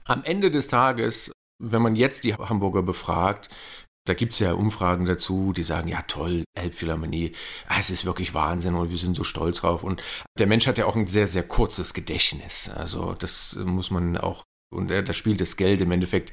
Am 0.05 0.23
Ende 0.23 0.53
des 0.53 0.69
Tages, 0.69 1.33
wenn 1.61 1.83
man 1.83 1.97
jetzt 1.97 2.23
die 2.23 2.35
Hamburger 2.35 2.83
befragt, 2.83 3.49
da 4.07 4.15
gibt 4.15 4.33
es 4.33 4.39
ja 4.39 4.55
Umfragen 4.55 5.05
dazu, 5.05 5.53
die 5.53 5.63
sagen, 5.63 5.89
ja 5.89 6.03
toll, 6.03 6.45
Elbphilharmonie, 6.55 7.33
ah, 7.69 7.77
es 7.79 7.91
ist 7.91 8.05
wirklich 8.05 8.35
Wahnsinn 8.35 8.75
und 8.75 8.91
wir 8.91 8.97
sind 8.97 9.17
so 9.17 9.25
stolz 9.25 9.61
drauf. 9.61 9.85
Und 9.85 10.03
der 10.39 10.47
Mensch 10.47 10.67
hat 10.67 10.79
ja 10.79 10.87
auch 10.87 10.97
ein 10.97 11.07
sehr, 11.07 11.27
sehr 11.27 11.43
kurzes 11.43 11.93
Gedächtnis. 11.93 12.71
Also 12.71 13.15
das 13.15 13.57
muss 13.65 13.91
man 13.91 14.17
auch, 14.17 14.43
und 14.71 14.91
da 14.91 15.13
spielt 15.13 15.41
das 15.41 15.57
Geld 15.57 15.81
im 15.81 15.91
Endeffekt 15.91 16.33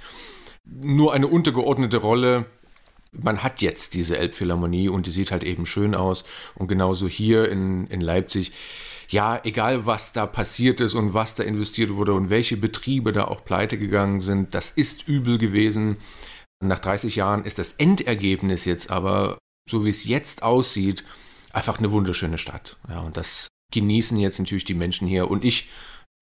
nur 0.65 1.13
eine 1.13 1.27
untergeordnete 1.27 1.97
Rolle. 1.97 2.45
Man 3.11 3.41
hat 3.41 3.61
jetzt 3.61 3.93
diese 3.93 4.17
Elbphilharmonie 4.17 4.89
und 4.89 5.07
die 5.07 5.11
sieht 5.11 5.31
halt 5.31 5.43
eben 5.43 5.65
schön 5.65 5.95
aus. 5.95 6.23
Und 6.55 6.67
genauso 6.67 7.07
hier 7.07 7.49
in, 7.49 7.87
in 7.87 8.01
Leipzig, 8.01 8.51
ja, 9.09 9.39
egal 9.43 9.85
was 9.85 10.13
da 10.13 10.25
passiert 10.25 10.81
ist 10.81 10.93
und 10.93 11.13
was 11.13 11.35
da 11.35 11.43
investiert 11.43 11.95
wurde 11.95 12.13
und 12.13 12.29
welche 12.29 12.57
Betriebe 12.57 13.13
da 13.13 13.25
auch 13.25 13.45
pleite 13.45 13.77
gegangen 13.77 14.19
sind, 14.19 14.53
das 14.53 14.71
ist 14.71 15.07
übel 15.07 15.37
gewesen. 15.37 15.97
Nach 16.61 16.79
30 16.79 17.15
Jahren 17.15 17.45
ist 17.45 17.59
das 17.59 17.73
Endergebnis 17.73 18.65
jetzt 18.65 18.91
aber, 18.91 19.37
so 19.69 19.85
wie 19.85 19.89
es 19.89 20.03
jetzt 20.05 20.43
aussieht, 20.43 21.05
einfach 21.53 21.79
eine 21.79 21.91
wunderschöne 21.91 22.37
Stadt. 22.37 22.77
Ja, 22.89 22.99
und 22.99 23.15
das 23.15 23.47
genießen 23.71 24.17
jetzt 24.17 24.39
natürlich 24.39 24.65
die 24.65 24.73
Menschen 24.73 25.07
hier. 25.07 25.29
Und 25.31 25.45
ich 25.45 25.69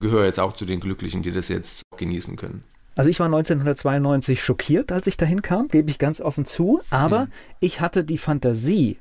gehöre 0.06 0.26
jetzt 0.26 0.40
auch 0.40 0.54
zu 0.54 0.66
den 0.66 0.80
Glücklichen, 0.80 1.24
die 1.24 1.32
das 1.32 1.48
jetzt 1.48 1.82
genießen 1.98 2.36
können. 2.36 2.64
Also 2.96 3.10
ich 3.10 3.20
war 3.20 3.26
1992 3.26 4.42
schockiert, 4.44 4.92
als 4.92 5.08
ich 5.08 5.18
dahin 5.18 5.42
kam, 5.42 5.68
gebe 5.68 5.90
ich 5.90 5.98
ganz 5.98 6.22
offen 6.22 6.46
zu. 6.46 6.82
Aber 6.92 7.22
hm. 7.22 7.28
ich 7.60 7.82
hatte 7.82 8.04
die 8.04 8.20
Fantasie, 8.20 8.98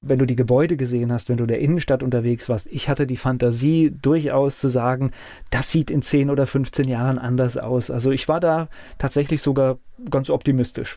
wenn 0.00 0.18
du 0.18 0.26
die 0.26 0.36
Gebäude 0.36 0.76
gesehen 0.76 1.12
hast, 1.12 1.28
wenn 1.28 1.36
du 1.36 1.44
in 1.44 1.48
der 1.48 1.60
Innenstadt 1.60 2.02
unterwegs 2.02 2.48
warst, 2.48 2.66
ich 2.66 2.88
hatte 2.88 3.06
die 3.06 3.16
Fantasie 3.16 3.94
durchaus 4.02 4.58
zu 4.58 4.68
sagen, 4.68 5.12
das 5.50 5.70
sieht 5.70 5.90
in 5.90 6.02
10 6.02 6.28
oder 6.28 6.46
15 6.46 6.88
Jahren 6.88 7.18
anders 7.18 7.56
aus. 7.56 7.90
Also 7.90 8.10
ich 8.10 8.28
war 8.28 8.40
da 8.40 8.68
tatsächlich 8.98 9.40
sogar 9.40 9.78
ganz 10.10 10.28
optimistisch. 10.28 10.96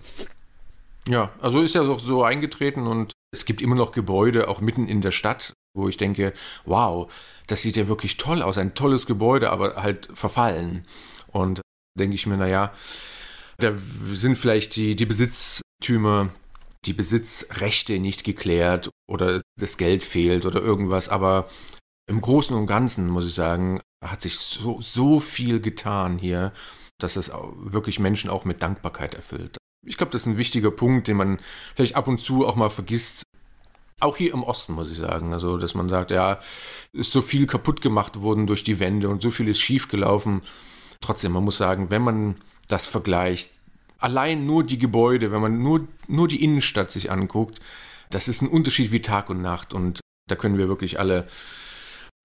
Ja, 1.08 1.30
also 1.40 1.62
ist 1.62 1.76
ja 1.76 1.82
auch 1.84 2.00
so 2.00 2.24
eingetreten 2.24 2.86
und 2.88 3.14
es 3.32 3.46
gibt 3.46 3.62
immer 3.62 3.76
noch 3.76 3.92
Gebäude, 3.92 4.50
auch 4.50 4.60
mitten 4.60 4.88
in 4.88 5.02
der 5.02 5.12
Stadt, 5.12 5.54
wo 5.74 5.88
ich 5.88 5.98
denke, 5.98 6.34
wow, 6.66 7.12
das 7.48 7.62
sieht 7.62 7.76
ja 7.76 7.88
wirklich 7.88 8.18
toll 8.18 8.42
aus, 8.42 8.58
ein 8.58 8.74
tolles 8.74 9.06
Gebäude, 9.06 9.50
aber 9.50 9.82
halt 9.82 10.10
verfallen. 10.14 10.86
Und 11.28 11.62
denke 11.98 12.16
ich 12.16 12.26
mir, 12.26 12.38
naja, 12.38 12.74
da 13.58 13.74
sind 14.12 14.38
vielleicht 14.38 14.76
die, 14.76 14.96
die 14.96 15.06
Besitztümer 15.06 16.30
die 16.86 16.94
Besitzrechte 16.94 18.00
nicht 18.00 18.24
geklärt 18.24 18.90
oder 19.08 19.42
das 19.60 19.78
Geld 19.78 20.04
fehlt 20.04 20.46
oder 20.46 20.62
irgendwas, 20.62 21.10
aber 21.10 21.48
im 22.08 22.22
Großen 22.22 22.56
und 22.56 22.68
Ganzen, 22.68 23.08
muss 23.08 23.28
ich 23.28 23.36
sagen, 23.36 23.82
hat 24.04 24.22
sich 24.22 24.38
so, 24.38 24.82
so 24.82 25.20
viel 25.20 25.62
getan 25.62 26.18
hier, 26.18 26.52
dass 27.00 27.16
es 27.16 27.32
wirklich 27.56 28.00
Menschen 28.00 28.30
auch 28.30 28.46
mit 28.46 28.62
Dankbarkeit 28.62 29.16
erfüllt. 29.16 29.58
Ich 29.86 29.98
glaube, 29.98 30.12
das 30.12 30.24
ist 30.24 30.28
ein 30.28 30.38
wichtiger 30.38 30.72
Punkt, 30.72 31.08
den 31.08 31.18
man 31.18 31.40
vielleicht 31.76 31.96
ab 31.96 32.08
und 32.08 32.20
zu 32.20 32.46
auch 32.48 32.56
mal 32.56 32.70
vergisst. 32.70 33.24
Auch 34.02 34.18
hier 34.18 34.34
im 34.34 34.44
Osten, 34.44 34.74
muss 34.74 34.92
ich 34.92 34.98
sagen. 34.98 35.34
Also, 35.34 35.58
dass 35.58 35.76
man 35.76 35.88
sagt, 35.88 36.12
ja, 36.12 36.40
ist 36.92 37.12
so 37.12 37.22
viel 37.22 37.48
kaputt 37.48 37.82
gemacht 37.82 38.22
worden 38.22 38.48
durch 38.48 38.64
die 38.64 38.80
Wände 38.80 39.10
und 39.10 39.22
so 39.22 39.32
viel 39.32 39.48
ist 39.48 39.62
schiefgelaufen. 39.62 40.42
Trotzdem, 41.00 41.32
man 41.32 41.44
muss 41.44 41.58
sagen, 41.58 41.90
wenn 41.90 42.02
man 42.02 42.36
das 42.68 42.88
vergleicht, 42.88 43.52
allein 44.00 44.46
nur 44.46 44.64
die 44.64 44.80
Gebäude, 44.80 45.32
wenn 45.32 45.42
man 45.42 45.62
nur, 45.62 45.88
nur 46.08 46.28
die 46.28 46.44
Innenstadt 46.44 46.92
sich 46.92 47.12
anguckt, 47.12 47.60
das 48.10 48.28
ist 48.28 48.42
ein 48.42 48.50
Unterschied 48.50 48.92
wie 48.92 49.02
Tag 49.02 49.30
und 49.30 49.42
Nacht. 49.42 49.74
Und 49.74 50.02
da 50.28 50.36
können 50.36 50.58
wir 50.58 50.68
wirklich 50.68 51.00
alle 51.00 51.28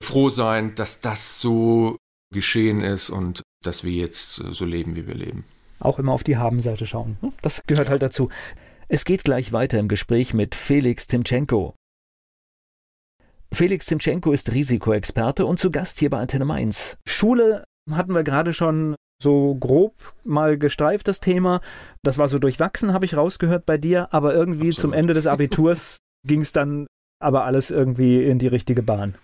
froh 0.02 0.28
sein, 0.28 0.74
dass 0.74 1.00
das 1.00 1.40
so 1.40 1.96
geschehen 2.32 2.80
ist 2.80 3.10
und 3.10 3.42
dass 3.62 3.84
wir 3.84 3.92
jetzt 3.92 4.34
so 4.34 4.64
leben, 4.64 4.96
wie 4.96 5.06
wir 5.06 5.14
leben. 5.14 5.44
Auch 5.78 5.98
immer 5.98 6.12
auf 6.12 6.24
die 6.24 6.36
Habenseite 6.36 6.86
schauen. 6.86 7.18
Ne? 7.20 7.32
Das 7.42 7.62
gehört 7.66 7.88
ja. 7.88 7.92
halt 7.92 8.02
dazu. 8.02 8.30
Es 8.88 9.04
geht 9.04 9.24
gleich 9.24 9.52
weiter 9.52 9.80
im 9.80 9.88
Gespräch 9.88 10.32
mit 10.32 10.54
Felix 10.54 11.08
Timchenko. 11.08 11.74
Felix 13.52 13.86
Timchenko 13.86 14.30
ist 14.30 14.52
Risikoexperte 14.52 15.44
und 15.44 15.58
zu 15.58 15.72
Gast 15.72 15.98
hier 15.98 16.08
bei 16.08 16.20
Antenne 16.20 16.44
Mainz. 16.44 16.96
Schule 17.04 17.64
hatten 17.90 18.14
wir 18.14 18.22
gerade 18.22 18.52
schon 18.52 18.94
so 19.20 19.56
grob 19.56 20.14
mal 20.22 20.56
gestreift, 20.56 21.08
das 21.08 21.18
Thema. 21.18 21.60
Das 22.04 22.16
war 22.18 22.28
so 22.28 22.38
durchwachsen, 22.38 22.92
habe 22.92 23.04
ich 23.04 23.16
rausgehört 23.16 23.66
bei 23.66 23.76
dir, 23.76 24.14
aber 24.14 24.34
irgendwie 24.34 24.68
Absolut. 24.68 24.80
zum 24.80 24.92
Ende 24.92 25.14
des 25.14 25.26
Abiturs 25.26 25.98
ging 26.26 26.42
es 26.42 26.52
dann 26.52 26.86
aber 27.20 27.44
alles 27.44 27.72
irgendwie 27.72 28.22
in 28.22 28.38
die 28.38 28.46
richtige 28.46 28.82
Bahn. 28.82 29.16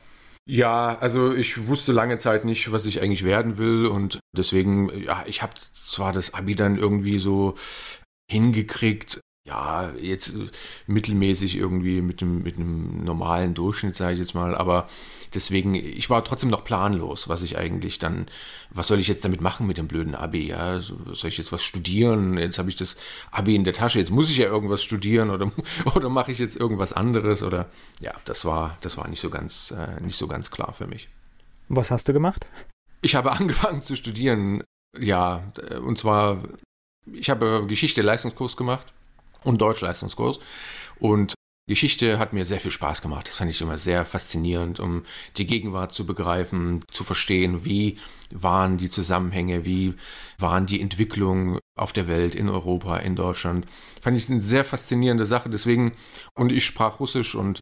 Ja, 0.45 0.99
also 0.99 1.35
ich 1.35 1.69
wusste 1.69 1.93
lange 1.93 2.19
Zeit 2.19 2.45
nicht, 2.45 2.73
was 2.73 2.85
ich 2.85 3.01
eigentlich 3.01 3.23
werden 3.23 3.59
will 3.59 3.87
und 3.87 4.19
deswegen, 4.37 4.91
ja, 5.05 5.23
ich 5.27 5.41
habe 5.41 5.53
zwar 5.55 6.13
das 6.13 6.35
Abi 6.35 6.57
dann 6.57 6.79
irgendwie 6.79 7.19
so 7.19 7.55
hingekriegt, 8.29 9.21
ja, 9.45 9.91
jetzt 10.01 10.35
mittelmäßig 10.87 11.57
irgendwie 11.57 12.01
mit 12.01 12.23
einem, 12.23 12.43
mit 12.43 12.57
einem 12.57 13.03
normalen 13.03 13.55
Durchschnitt, 13.55 13.97
sage 13.97 14.13
ich 14.13 14.21
jetzt 14.21 14.35
mal, 14.35 14.55
aber 14.55 14.89
deswegen, 15.35 15.75
ich 15.75 16.09
war 16.11 16.25
trotzdem 16.25 16.49
noch 16.49 16.63
planlos, 16.63 17.29
was 17.29 17.43
ich 17.43 17.59
eigentlich 17.59 17.99
dann, 17.99 18.27
was 18.71 18.87
soll 18.87 19.01
ich 19.01 19.09
jetzt 19.09 19.25
damit 19.25 19.41
machen 19.41 19.67
mit 19.67 19.79
dem 19.79 19.89
blöden 19.89 20.15
Abi, 20.15 20.47
ja, 20.47 20.81
soll 20.81 21.29
ich 21.29 21.39
jetzt 21.39 21.51
was 21.51 21.65
studieren, 21.65 22.39
jetzt 22.39 22.59
habe 22.59 22.71
ich 22.71 22.77
das 22.77 22.97
Abi 23.33 23.57
in 23.57 23.65
der 23.65 23.75
Tasche, 23.75 23.99
jetzt 23.99 24.13
muss 24.13 24.31
ich 24.31 24.37
ja 24.37 24.47
irgendwas 24.47 24.83
studieren 24.83 25.31
oder, 25.31 25.51
oder 25.97 26.09
mache 26.09 26.31
ich 26.31 26.39
jetzt 26.39 26.57
irgendwas 26.57 26.93
anderes 26.93 27.43
oder, 27.43 27.69
ja, 27.99 28.13
das 28.25 28.45
war, 28.45 28.77
das 28.81 28.97
war 28.97 29.09
nicht 29.09 29.21
so 29.21 29.31
ganz, 29.31 29.73
äh, 29.73 30.01
nicht 30.01 30.19
so 30.19 30.29
ganz 30.29 30.53
klar 30.53 30.73
für 30.73 30.87
mich. 30.87 31.09
Was 31.69 31.91
hast 31.91 32.07
du 32.07 32.13
gemacht? 32.13 32.47
Ich 33.01 33.17
habe 33.17 33.33
angefangen 33.39 33.83
zu 33.83 33.97
studieren, 33.97 34.63
ja, 34.97 35.53
und 35.83 35.99
zwar, 35.99 36.45
ich 37.13 37.29
habe 37.29 37.67
Geschichte-Leistungskurs 37.67 38.57
gemacht 38.57 38.93
und 39.45 39.61
Deutschleistungskurs 39.61 40.39
und 40.99 41.35
Geschichte 41.69 42.19
hat 42.19 42.33
mir 42.33 42.45
sehr 42.45 42.59
viel 42.59 42.73
Spaß 42.73 43.03
gemacht. 43.03 43.29
Das 43.29 43.37
fand 43.37 43.51
ich 43.51 43.61
immer 43.61 43.79
sehr 43.79 44.05
faszinierend, 44.05 44.81
um 44.81 45.05
die 45.37 45.47
Gegenwart 45.47 45.95
zu 45.95 46.05
begreifen, 46.05 46.81
zu 46.91 47.05
verstehen, 47.05 47.65
wie 47.65 47.99
waren 48.31 48.79
die 48.79 48.91
Zusammenhänge, 48.91 49.65
wie 49.65 49.95
waren 50.39 50.67
die 50.67 50.81
Entwicklungen 50.81 51.61
auf 51.79 51.93
der 51.93 52.09
Welt, 52.09 52.35
in 52.35 52.49
Europa, 52.49 52.97
in 52.97 53.15
Deutschland. 53.15 53.67
Fand 54.01 54.19
ich 54.19 54.29
eine 54.29 54.41
sehr 54.41 54.65
faszinierende 54.65 55.25
Sache. 55.25 55.49
Deswegen, 55.51 55.93
und 56.35 56.51
ich 56.51 56.67
sprach 56.67 56.99
Russisch 56.99 57.37
und 57.37 57.61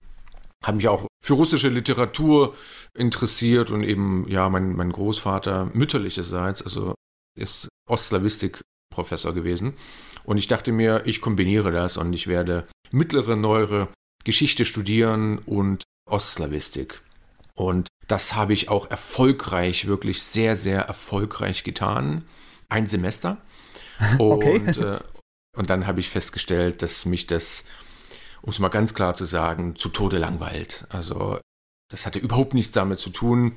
habe 0.65 0.79
mich 0.79 0.89
auch 0.89 1.07
für 1.23 1.35
russische 1.35 1.69
Literatur 1.69 2.55
interessiert 2.97 3.71
und 3.71 3.83
eben, 3.83 4.27
ja, 4.29 4.49
mein, 4.49 4.75
mein 4.75 4.93
Großvater 4.93 5.71
mütterlicherseits, 5.75 6.63
also 6.63 6.95
ist 7.39 7.69
Ostslawistik-Professor 7.89 9.35
gewesen. 9.35 9.75
Und 10.25 10.39
ich 10.39 10.49
dachte 10.49 10.73
mir, 10.73 11.03
ich 11.07 11.21
kombiniere 11.21 11.73
das 11.73 11.97
und 11.97 12.13
ich 12.13 12.27
werde 12.27 12.67
mittlere, 12.91 13.37
neuere 13.37 13.89
Geschichte 14.25 14.65
studieren 14.65 15.39
und 15.39 15.83
Ostslawistik. 16.09 17.03
Und 17.55 17.89
das 18.09 18.35
habe 18.35 18.53
ich 18.53 18.69
auch 18.69 18.91
erfolgreich, 18.91 19.87
wirklich 19.87 20.23
sehr, 20.23 20.57
sehr 20.57 20.83
erfolgreich 20.83 21.65
getan. 21.65 22.25
Ein 22.69 22.87
Semester. 22.87 23.39
Okay. 24.19 24.59
Und, 24.61 24.79
äh, 24.79 24.99
und 25.55 25.69
dann 25.69 25.87
habe 25.87 26.01
ich 26.01 26.09
festgestellt, 26.09 26.81
dass 26.81 27.05
mich 27.05 27.27
das, 27.27 27.65
um 28.41 28.51
es 28.51 28.59
mal 28.59 28.71
ganz 28.71 28.95
klar 28.95 29.15
zu 29.15 29.27
sagen, 29.27 29.77
zu 29.77 29.91
Tode 29.91 30.17
langweilt. 30.17 30.87
Also 30.89 31.39
das 31.91 32.07
hatte 32.07 32.19
überhaupt 32.19 32.55
nichts 32.55 32.73
damit 32.73 32.99
zu 32.99 33.11
tun, 33.11 33.57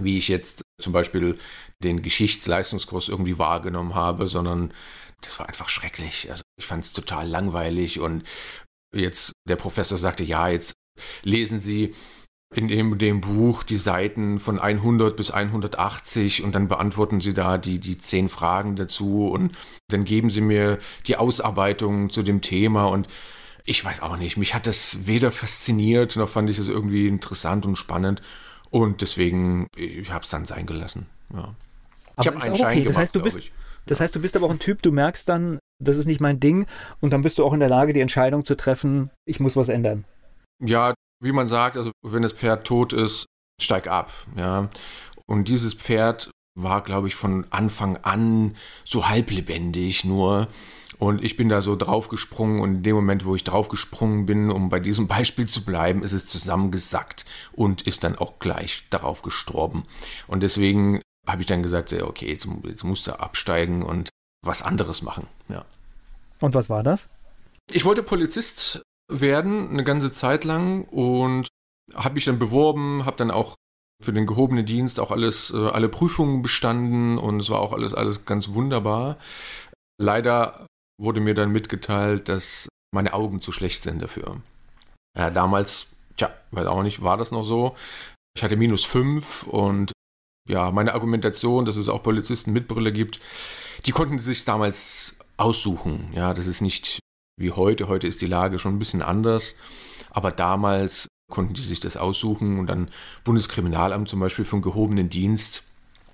wie 0.00 0.16
ich 0.16 0.28
jetzt 0.28 0.62
zum 0.80 0.92
Beispiel 0.92 1.38
den 1.82 2.02
Geschichtsleistungskurs 2.02 3.08
irgendwie 3.08 3.38
wahrgenommen 3.38 3.94
habe, 3.94 4.28
sondern 4.28 4.72
das 5.22 5.38
war 5.38 5.48
einfach 5.48 5.68
schrecklich. 5.68 6.30
Also 6.30 6.42
ich 6.58 6.66
fand 6.66 6.84
es 6.84 6.92
total 6.92 7.26
langweilig. 7.26 8.00
Und 8.00 8.24
jetzt 8.94 9.32
der 9.48 9.56
Professor 9.56 9.98
sagte, 9.98 10.24
ja, 10.24 10.48
jetzt 10.48 10.74
lesen 11.22 11.60
Sie 11.60 11.94
in 12.54 12.68
dem, 12.68 12.96
dem 12.98 13.20
Buch 13.20 13.64
die 13.64 13.76
Seiten 13.76 14.38
von 14.38 14.58
100 14.60 15.16
bis 15.16 15.30
180 15.30 16.44
und 16.44 16.54
dann 16.54 16.68
beantworten 16.68 17.20
Sie 17.20 17.34
da 17.34 17.58
die, 17.58 17.80
die 17.80 17.98
zehn 17.98 18.28
Fragen 18.28 18.76
dazu 18.76 19.28
und 19.28 19.56
dann 19.88 20.04
geben 20.04 20.30
Sie 20.30 20.40
mir 20.40 20.78
die 21.06 21.16
Ausarbeitung 21.16 22.10
zu 22.10 22.22
dem 22.22 22.42
Thema. 22.42 22.86
Und 22.86 23.08
ich 23.64 23.84
weiß 23.84 24.00
auch 24.00 24.16
nicht, 24.16 24.36
mich 24.36 24.54
hat 24.54 24.66
das 24.66 25.06
weder 25.06 25.32
fasziniert 25.32 26.16
noch 26.16 26.28
fand 26.28 26.48
ich 26.48 26.58
es 26.58 26.68
irgendwie 26.68 27.08
interessant 27.08 27.66
und 27.66 27.76
spannend 27.76 28.22
und 28.70 29.00
deswegen, 29.00 29.66
ich 29.76 30.10
habe 30.10 30.24
es 30.24 30.30
dann 30.30 30.44
sein 30.44 30.66
gelassen. 30.66 31.06
Ja. 31.32 31.54
Ich 32.20 32.26
habe 32.26 32.40
einen 32.40 32.54
Schein 32.54 32.66
okay. 32.66 32.74
gemacht, 32.80 32.88
das 32.88 32.96
heißt, 32.98 33.14
du 33.14 33.22
bist, 33.22 33.38
ich. 33.38 33.52
Das 33.86 34.00
heißt, 34.00 34.14
du 34.14 34.20
bist 34.20 34.36
aber 34.36 34.46
auch 34.46 34.50
ein 34.50 34.58
Typ, 34.58 34.82
du 34.82 34.90
merkst 34.90 35.28
dann, 35.28 35.58
das 35.82 35.96
ist 35.96 36.06
nicht 36.06 36.20
mein 36.20 36.40
Ding 36.40 36.66
und 37.00 37.12
dann 37.12 37.22
bist 37.22 37.38
du 37.38 37.44
auch 37.44 37.52
in 37.52 37.60
der 37.60 37.68
Lage, 37.68 37.92
die 37.92 38.00
Entscheidung 38.00 38.44
zu 38.44 38.56
treffen, 38.56 39.10
ich 39.26 39.38
muss 39.38 39.56
was 39.56 39.68
ändern. 39.68 40.04
Ja, 40.64 40.94
wie 41.22 41.32
man 41.32 41.48
sagt, 41.48 41.76
also 41.76 41.92
wenn 42.02 42.22
das 42.22 42.32
Pferd 42.32 42.66
tot 42.66 42.92
ist, 42.92 43.26
steig 43.60 43.86
ab, 43.86 44.12
ja. 44.36 44.68
Und 45.26 45.48
dieses 45.48 45.74
Pferd 45.74 46.30
war, 46.58 46.82
glaube 46.82 47.08
ich, 47.08 47.14
von 47.14 47.46
Anfang 47.50 47.98
an 47.98 48.56
so 48.84 49.08
halblebendig 49.08 50.04
nur. 50.04 50.48
Und 50.98 51.22
ich 51.22 51.36
bin 51.36 51.48
da 51.48 51.62
so 51.62 51.76
draufgesprungen 51.76 52.60
und 52.60 52.76
in 52.76 52.82
dem 52.82 52.96
Moment, 52.96 53.24
wo 53.24 53.34
ich 53.34 53.44
draufgesprungen 53.44 54.26
bin, 54.26 54.50
um 54.50 54.68
bei 54.68 54.80
diesem 54.80 55.06
Beispiel 55.08 55.46
zu 55.46 55.64
bleiben, 55.64 56.02
ist 56.02 56.12
es 56.12 56.26
zusammengesackt 56.26 57.24
und 57.52 57.82
ist 57.82 58.04
dann 58.04 58.16
auch 58.16 58.38
gleich 58.38 58.84
darauf 58.90 59.22
gestorben. 59.22 59.84
Und 60.26 60.42
deswegen 60.42 61.00
habe 61.26 61.42
ich 61.42 61.46
dann 61.46 61.62
gesagt, 61.62 61.92
okay, 61.92 62.28
jetzt, 62.28 62.46
jetzt 62.64 62.84
musst 62.84 63.06
du 63.06 63.18
absteigen 63.18 63.82
und 63.82 64.08
was 64.44 64.62
anderes 64.62 65.02
machen. 65.02 65.26
Ja. 65.48 65.64
Und 66.40 66.54
was 66.54 66.70
war 66.70 66.82
das? 66.82 67.08
Ich 67.72 67.84
wollte 67.84 68.02
Polizist 68.02 68.82
werden 69.10 69.70
eine 69.70 69.84
ganze 69.84 70.12
Zeit 70.12 70.44
lang 70.44 70.84
und 70.84 71.48
habe 71.94 72.14
mich 72.14 72.24
dann 72.24 72.38
beworben, 72.38 73.04
habe 73.04 73.16
dann 73.16 73.30
auch 73.30 73.54
für 74.02 74.12
den 74.12 74.26
gehobenen 74.26 74.66
Dienst 74.66 75.00
auch 75.00 75.10
alles, 75.10 75.50
äh, 75.50 75.68
alle 75.68 75.88
Prüfungen 75.88 76.42
bestanden 76.42 77.18
und 77.18 77.40
es 77.40 77.50
war 77.50 77.60
auch 77.60 77.72
alles, 77.72 77.94
alles 77.94 78.24
ganz 78.24 78.48
wunderbar. 78.48 79.16
Leider 79.98 80.66
wurde 81.00 81.20
mir 81.20 81.34
dann 81.34 81.52
mitgeteilt, 81.52 82.28
dass 82.28 82.68
meine 82.94 83.12
Augen 83.12 83.40
zu 83.40 83.52
schlecht 83.52 83.82
sind 83.82 84.02
dafür. 84.02 84.40
Ja, 85.16 85.30
damals, 85.30 85.88
tja, 86.16 86.32
weiß 86.50 86.66
auch 86.66 86.82
nicht, 86.82 87.02
war 87.02 87.16
das 87.16 87.30
noch 87.30 87.44
so. 87.44 87.76
Ich 88.36 88.42
hatte 88.42 88.56
minus 88.56 88.84
fünf 88.84 89.44
und 89.44 89.92
ja, 90.48 90.70
meine 90.70 90.94
Argumentation, 90.94 91.64
dass 91.64 91.76
es 91.76 91.88
auch 91.88 92.02
Polizisten 92.02 92.52
mit 92.52 92.68
Brille 92.68 92.92
gibt, 92.92 93.20
die 93.84 93.92
konnten 93.92 94.18
sich 94.18 94.44
damals 94.44 95.16
aussuchen. 95.36 96.10
Ja, 96.12 96.34
das 96.34 96.46
ist 96.46 96.60
nicht 96.60 97.00
wie 97.36 97.50
heute. 97.50 97.88
Heute 97.88 98.06
ist 98.06 98.20
die 98.20 98.26
Lage 98.26 98.58
schon 98.58 98.76
ein 98.76 98.78
bisschen 98.78 99.02
anders. 99.02 99.56
Aber 100.10 100.30
damals 100.30 101.08
konnten 101.30 101.54
die 101.54 101.62
sich 101.62 101.80
das 101.80 101.96
aussuchen 101.96 102.58
und 102.58 102.68
dann 102.68 102.90
Bundeskriminalamt 103.24 104.08
zum 104.08 104.20
Beispiel 104.20 104.44
für 104.44 104.56
einen 104.56 104.62
gehobenen 104.62 105.10
Dienst 105.10 105.64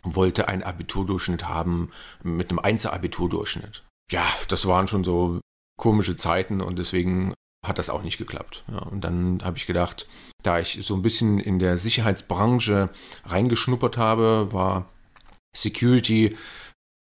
wollte 0.03 0.49
einen 0.49 0.63
Abiturdurchschnitt 0.63 1.49
haben 1.49 1.91
mit 2.23 2.51
einem 2.51 2.59
Einzel-Abiturdurchschnitt. 2.59 3.83
Ja, 4.13 4.29
das 4.49 4.67
waren 4.67 4.89
schon 4.89 5.05
so 5.05 5.41
komische 5.79 6.17
Zeiten 6.19 6.61
und 6.61 6.79
deswegen 6.79 7.33
hat 7.67 7.79
das 7.79 7.91
auch 7.91 8.03
nicht 8.03 8.19
geklappt. 8.19 8.63
Ja, 8.71 8.81
und 8.81 9.03
dann 9.03 9.43
habe 9.43 9.57
ich 9.57 9.67
gedacht, 9.67 10.07
da 10.43 10.59
ich 10.59 10.81
so 10.83 10.95
ein 10.95 11.03
bisschen 11.03 11.39
in 11.39 11.59
der 11.59 11.79
Sicherheitsbranche 11.79 12.91
reingeschnuppert 13.25 13.97
habe, 13.97 14.53
war 14.53 14.89
Security 15.57 16.37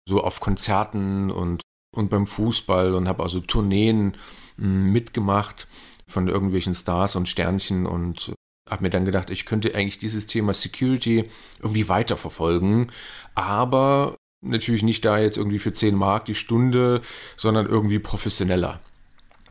so 0.09 0.23
auf 0.23 0.41
Konzerten 0.41 1.31
und, 1.31 1.61
und 1.95 2.09
beim 2.09 2.27
Fußball 2.27 2.95
und 2.95 3.09
habe 3.09 3.23
also 3.23 3.41
Tourneen 3.41 4.17
hm, 4.57 4.91
mitgemacht 4.93 5.67
von 6.07 6.29
irgendwelchen 6.29 6.75
Stars 6.75 7.15
und 7.15 7.29
Sternchen 7.29 7.87
und 7.87 8.33
habe 8.71 8.85
mir 8.85 8.91
dann 8.91 9.05
gedacht, 9.05 9.31
ich 9.31 9.45
könnte 9.45 9.75
eigentlich 9.75 9.99
dieses 9.99 10.27
Thema 10.27 10.55
Security 10.55 11.29
irgendwie 11.61 11.89
weiterverfolgen, 11.89 12.91
aber 13.35 14.17
natürlich 14.43 14.83
nicht 14.83 15.05
da 15.05 15.19
jetzt 15.19 15.37
irgendwie 15.37 15.59
für 15.59 15.73
10 15.73 15.95
Mark 15.95 16.27
die 16.27 16.35
Stunde, 16.35 17.01
sondern 17.37 17.67
irgendwie 17.67 17.99
professioneller 17.99 18.81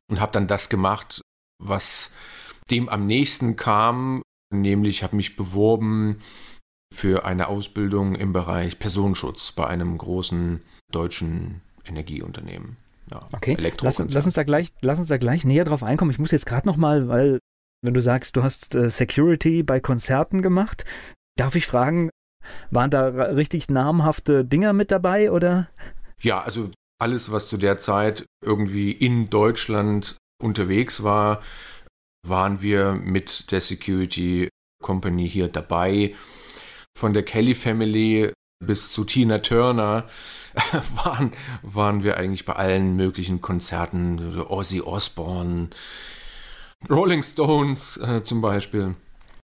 und 0.10 0.20
habe 0.20 0.34
dann 0.34 0.48
das 0.48 0.70
gemacht, 0.70 1.22
was 1.64 2.12
dem 2.70 2.90
am 2.90 3.08
nächsten 3.08 3.56
kam, 3.56 4.22
nämlich 4.54 5.04
habe 5.04 5.16
mich 5.16 5.36
beworben 5.36 6.18
für 6.94 7.26
eine 7.26 7.48
Ausbildung 7.48 8.16
im 8.16 8.34
Bereich 8.34 8.78
Personenschutz 8.78 9.54
bei 9.54 9.66
einem 9.66 9.98
großen 9.98 10.60
deutschen 10.92 11.62
Energieunternehmen. 11.86 12.78
Ja, 13.10 13.26
okay, 13.32 13.56
lass, 13.60 14.00
lass, 14.00 14.26
uns 14.26 14.34
da 14.36 14.44
gleich, 14.44 14.72
lass 14.82 15.00
uns 15.00 15.08
da 15.08 15.18
gleich 15.18 15.44
näher 15.44 15.64
drauf 15.64 15.84
einkommen. 15.84 16.12
Ich 16.12 16.20
muss 16.20 16.32
jetzt 16.32 16.46
gerade 16.46 16.68
noch 16.68 16.78
mal, 16.78 17.08
weil 17.08 17.40
wenn 17.82 17.94
du 17.94 18.02
sagst, 18.02 18.36
du 18.36 18.44
hast 18.44 18.76
äh, 18.76 18.90
Security 18.90 19.64
bei 19.64 19.80
Konzerten 19.80 20.42
gemacht, 20.42 20.86
darf 21.38 21.56
ich 21.56 21.66
fragen, 21.66 22.10
waren 22.70 22.90
da 22.90 23.08
richtig 23.08 23.70
namhafte 23.70 24.46
Dinger 24.46 24.74
mit 24.74 24.92
dabei 24.92 25.32
oder? 25.32 25.70
Ja, 26.22 26.42
also 26.42 26.70
alles, 27.00 27.32
was 27.32 27.50
zu 27.50 27.58
der 27.58 27.78
Zeit 27.80 28.26
irgendwie 28.46 28.92
in 28.92 29.30
Deutschland 29.30 30.18
unterwegs 30.42 31.04
war, 31.04 31.42
waren 32.28 32.62
wir 32.62 32.94
mit 32.94 33.52
der 33.52 33.62
Security 33.62 34.50
Company 34.84 35.30
hier 35.30 35.48
dabei. 35.48 36.14
Von 36.98 37.14
der 37.14 37.24
Kelly 37.24 37.56
Family 37.56 38.32
bis 38.64 38.92
zu 38.92 39.04
Tina 39.04 39.40
Turner 39.40 40.08
waren, 41.04 41.32
waren 41.64 42.04
wir 42.04 42.18
eigentlich 42.18 42.46
bei 42.46 42.54
allen 42.54 42.96
möglichen 42.96 43.42
Konzerten, 43.42 44.40
Ozzy 44.40 44.82
Osbourne, 44.82 45.70
Rolling 46.90 47.24
Stones 47.24 47.98
äh, 47.98 48.24
zum 48.24 48.42
Beispiel. 48.42 48.96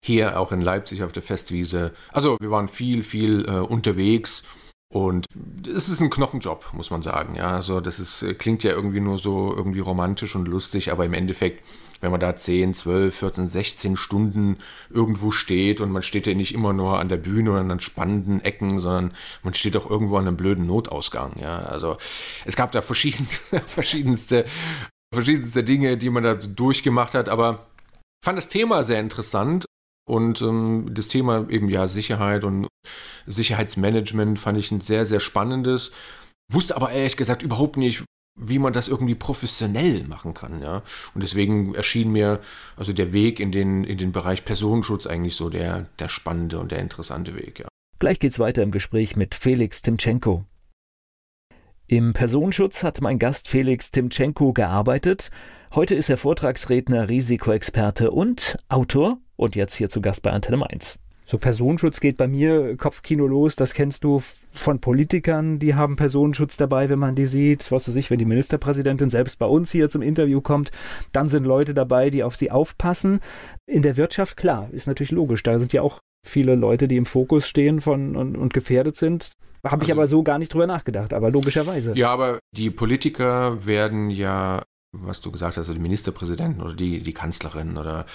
Hier 0.05 0.37
auch 0.37 0.51
in 0.51 0.59
Leipzig 0.61 1.01
auf 1.01 1.13
der 1.13 1.23
Festwiese. 1.23 1.93
Also 2.11 2.37
wir 2.41 2.51
waren 2.51 2.67
viel, 2.67 3.03
viel 3.03 3.45
äh, 3.47 3.59
unterwegs 3.59 4.43
Und 4.93 5.25
es 5.65 5.89
ist 5.89 6.01
ein 6.01 6.11
Knochenjob, 6.11 6.71
muss 6.73 6.91
man 6.91 7.01
sagen. 7.01 7.35
Ja, 7.35 7.47
also 7.47 7.81
das 7.81 7.99
ist, 7.99 8.23
klingt 8.37 8.63
ja 8.63 8.71
irgendwie 8.71 8.99
nur 8.99 9.17
so 9.17 9.51
irgendwie 9.55 9.79
romantisch 9.79 10.35
und 10.35 10.47
lustig, 10.47 10.91
aber 10.91 11.03
im 11.03 11.13
Endeffekt, 11.13 11.65
wenn 11.99 12.11
man 12.11 12.19
da 12.19 12.35
10, 12.35 12.75
12, 12.75 13.15
14, 13.15 13.47
16 13.47 13.95
Stunden 13.95 14.57
irgendwo 14.91 15.31
steht 15.31 15.81
und 15.81 15.91
man 15.91 16.03
steht 16.03 16.27
ja 16.27 16.35
nicht 16.35 16.53
immer 16.53 16.73
nur 16.73 16.99
an 16.99 17.09
der 17.09 17.17
Bühne 17.17 17.49
oder 17.49 17.61
an 17.61 17.79
spannenden 17.79 18.39
Ecken, 18.41 18.81
sondern 18.81 19.13
man 19.41 19.55
steht 19.55 19.75
auch 19.77 19.89
irgendwo 19.89 20.17
an 20.17 20.27
einem 20.27 20.37
blöden 20.37 20.67
Notausgang. 20.67 21.39
Ja, 21.39 21.57
also 21.57 21.97
es 22.45 22.55
gab 22.55 22.71
da 22.71 22.83
verschiedenste, 22.83 23.61
verschiedenste, 23.65 24.45
verschiedenste 25.11 25.63
Dinge, 25.63 25.97
die 25.97 26.11
man 26.11 26.23
da 26.23 26.35
durchgemacht 26.35 27.15
hat, 27.15 27.29
aber 27.29 27.65
fand 28.23 28.37
das 28.37 28.47
Thema 28.47 28.83
sehr 28.83 28.99
interessant 28.99 29.65
und 30.05 30.41
ähm, 30.41 30.89
das 30.91 31.07
Thema 31.07 31.49
eben 31.49 31.69
ja 31.69 31.87
Sicherheit 31.87 32.43
und 32.43 32.67
Sicherheitsmanagement 33.25 34.39
fand 34.39 34.57
ich 34.57 34.71
ein 34.71 34.81
sehr, 34.81 35.05
sehr 35.05 35.19
spannendes. 35.19 35.91
Wusste 36.51 36.75
aber 36.75 36.91
ehrlich 36.91 37.17
gesagt 37.17 37.41
überhaupt 37.41 37.77
nicht, 37.77 38.03
wie 38.39 38.59
man 38.59 38.73
das 38.73 38.87
irgendwie 38.87 39.15
professionell 39.15 40.03
machen 40.05 40.33
kann, 40.33 40.61
ja. 40.61 40.81
Und 41.13 41.23
deswegen 41.23 41.75
erschien 41.75 42.11
mir 42.11 42.41
also 42.75 42.91
der 42.91 43.13
Weg 43.13 43.39
in 43.39 43.51
den, 43.51 43.83
in 43.83 43.97
den 43.97 44.11
Bereich 44.11 44.43
Personenschutz 44.43 45.05
eigentlich 45.05 45.35
so 45.35 45.49
der, 45.49 45.87
der 45.99 46.09
spannende 46.09 46.59
und 46.59 46.71
der 46.71 46.79
interessante 46.79 47.35
Weg, 47.35 47.59
ja. 47.59 47.67
Gleich 47.99 48.19
geht's 48.19 48.39
weiter 48.39 48.63
im 48.63 48.71
Gespräch 48.71 49.15
mit 49.15 49.35
Felix 49.35 49.81
Timchenko. 49.81 50.45
Im 51.87 52.13
Personenschutz 52.13 52.83
hat 52.83 53.01
mein 53.01 53.19
Gast 53.19 53.47
Felix 53.47 53.91
Timchenko 53.91 54.51
gearbeitet. 54.51 55.29
Heute 55.75 55.95
ist 55.95 56.07
er 56.07 56.17
Vortragsredner, 56.17 57.09
Risikoexperte 57.09 58.11
und 58.11 58.59
Autor 58.69 59.17
und 59.35 59.55
jetzt 59.55 59.73
hier 59.73 59.89
zu 59.89 60.01
Gast 60.01 60.21
bei 60.21 60.29
Antenne 60.29 60.57
Mainz. 60.57 60.99
So 61.25 61.39
Personenschutz 61.39 61.99
geht 61.99 62.15
bei 62.15 62.27
mir 62.27 62.77
Kopfkino 62.77 63.25
los, 63.25 63.55
das 63.55 63.73
kennst 63.73 64.03
du 64.03 64.21
von 64.53 64.79
Politikern, 64.79 65.57
die 65.57 65.73
haben 65.73 65.95
Personenschutz 65.95 66.57
dabei, 66.57 66.89
wenn 66.89 66.99
man 66.99 67.15
die 67.15 67.25
sieht, 67.25 67.71
was 67.71 67.87
weiß 67.87 67.95
ich, 67.95 68.11
wenn 68.11 68.19
die 68.19 68.25
Ministerpräsidentin 68.25 69.09
selbst 69.09 69.39
bei 69.39 69.47
uns 69.47 69.71
hier 69.71 69.89
zum 69.89 70.03
Interview 70.03 70.41
kommt, 70.41 70.69
dann 71.11 71.27
sind 71.27 71.43
Leute 71.43 71.73
dabei, 71.73 72.11
die 72.11 72.21
auf 72.21 72.35
sie 72.35 72.51
aufpassen. 72.51 73.19
In 73.65 73.81
der 73.81 73.97
Wirtschaft, 73.97 74.37
klar, 74.37 74.69
ist 74.71 74.85
natürlich 74.85 75.11
logisch, 75.11 75.41
da 75.41 75.57
sind 75.57 75.73
ja 75.73 75.81
auch 75.81 76.01
viele 76.23 76.53
Leute, 76.53 76.87
die 76.87 76.97
im 76.97 77.07
Fokus 77.07 77.47
stehen 77.47 77.81
von, 77.81 78.15
und, 78.15 78.37
und 78.37 78.53
gefährdet 78.53 78.95
sind. 78.95 79.31
Habe 79.63 79.73
also, 79.77 79.85
ich 79.85 79.91
aber 79.91 80.05
so 80.05 80.21
gar 80.21 80.37
nicht 80.37 80.53
drüber 80.53 80.67
nachgedacht, 80.67 81.13
aber 81.13 81.31
logischerweise. 81.31 81.93
Ja, 81.95 82.09
aber 82.09 82.37
die 82.55 82.69
Politiker 82.69 83.65
werden 83.65 84.11
ja, 84.11 84.61
was 84.93 85.21
du 85.21 85.31
gesagt 85.31 85.57
hast, 85.57 85.63
also 85.63 85.73
die 85.73 85.79
Ministerpräsidenten 85.79 86.61
oder 86.61 86.75
die, 86.75 87.01
die 87.01 87.13
Kanzlerin 87.13 87.77
oder 87.77 88.05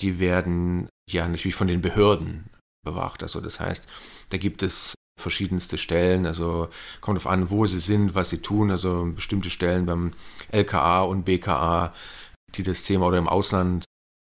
die 0.00 0.18
werden 0.18 0.88
ja 1.10 1.26
natürlich 1.26 1.54
von 1.54 1.68
den 1.68 1.80
Behörden 1.80 2.50
bewacht. 2.84 3.22
Also 3.22 3.40
das 3.40 3.60
heißt, 3.60 3.88
da 4.30 4.36
gibt 4.36 4.62
es 4.62 4.94
verschiedenste 5.18 5.78
Stellen, 5.78 6.26
also 6.26 6.68
kommt 7.00 7.18
auf 7.18 7.26
an, 7.26 7.50
wo 7.50 7.66
sie 7.66 7.80
sind, 7.80 8.14
was 8.14 8.30
sie 8.30 8.38
tun, 8.38 8.70
also 8.70 9.10
bestimmte 9.14 9.50
Stellen 9.50 9.86
beim 9.86 10.12
LKA 10.50 11.02
und 11.02 11.24
BKA, 11.24 11.92
die 12.54 12.62
das 12.62 12.82
Thema 12.82 13.06
oder 13.06 13.18
im 13.18 13.28
Ausland 13.28 13.84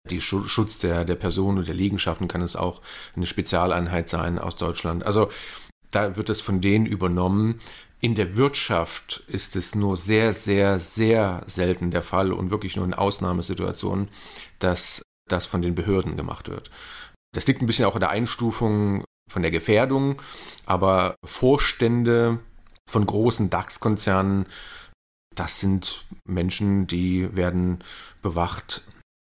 die 0.09 0.21
Schutz 0.21 0.77
der, 0.77 1.03
der 1.03 1.15
Person 1.15 1.57
und 1.57 1.67
der 1.67 1.73
Liegenschaften 1.73 2.27
kann 2.27 2.41
es 2.41 2.55
auch 2.55 2.81
eine 3.15 3.25
Spezialeinheit 3.25 4.07
sein 4.07 4.37
aus 4.37 4.55
Deutschland. 4.55 5.03
Also 5.03 5.29
da 5.89 6.15
wird 6.15 6.29
es 6.29 6.41
von 6.41 6.61
denen 6.61 6.85
übernommen. 6.85 7.59
In 8.01 8.15
der 8.15 8.35
Wirtschaft 8.35 9.23
ist 9.27 9.55
es 9.55 9.73
nur 9.73 9.97
sehr, 9.97 10.33
sehr, 10.33 10.79
sehr 10.79 11.43
selten 11.47 11.91
der 11.91 12.03
Fall 12.03 12.31
und 12.31 12.51
wirklich 12.51 12.75
nur 12.75 12.85
in 12.85 12.93
Ausnahmesituationen, 12.93 14.09
dass 14.59 15.01
das 15.29 15.45
von 15.45 15.61
den 15.61 15.75
Behörden 15.75 16.17
gemacht 16.17 16.49
wird. 16.49 16.69
Das 17.33 17.47
liegt 17.47 17.61
ein 17.61 17.65
bisschen 17.65 17.85
auch 17.85 17.95
in 17.95 18.01
der 18.01 18.09
Einstufung 18.09 19.03
von 19.31 19.41
der 19.41 19.51
Gefährdung, 19.51 20.21
aber 20.65 21.15
Vorstände 21.23 22.39
von 22.89 23.05
großen 23.05 23.49
DAX-Konzernen, 23.49 24.45
das 25.33 25.59
sind 25.59 26.05
Menschen, 26.25 26.87
die 26.87 27.35
werden 27.35 27.83
bewacht 28.21 28.83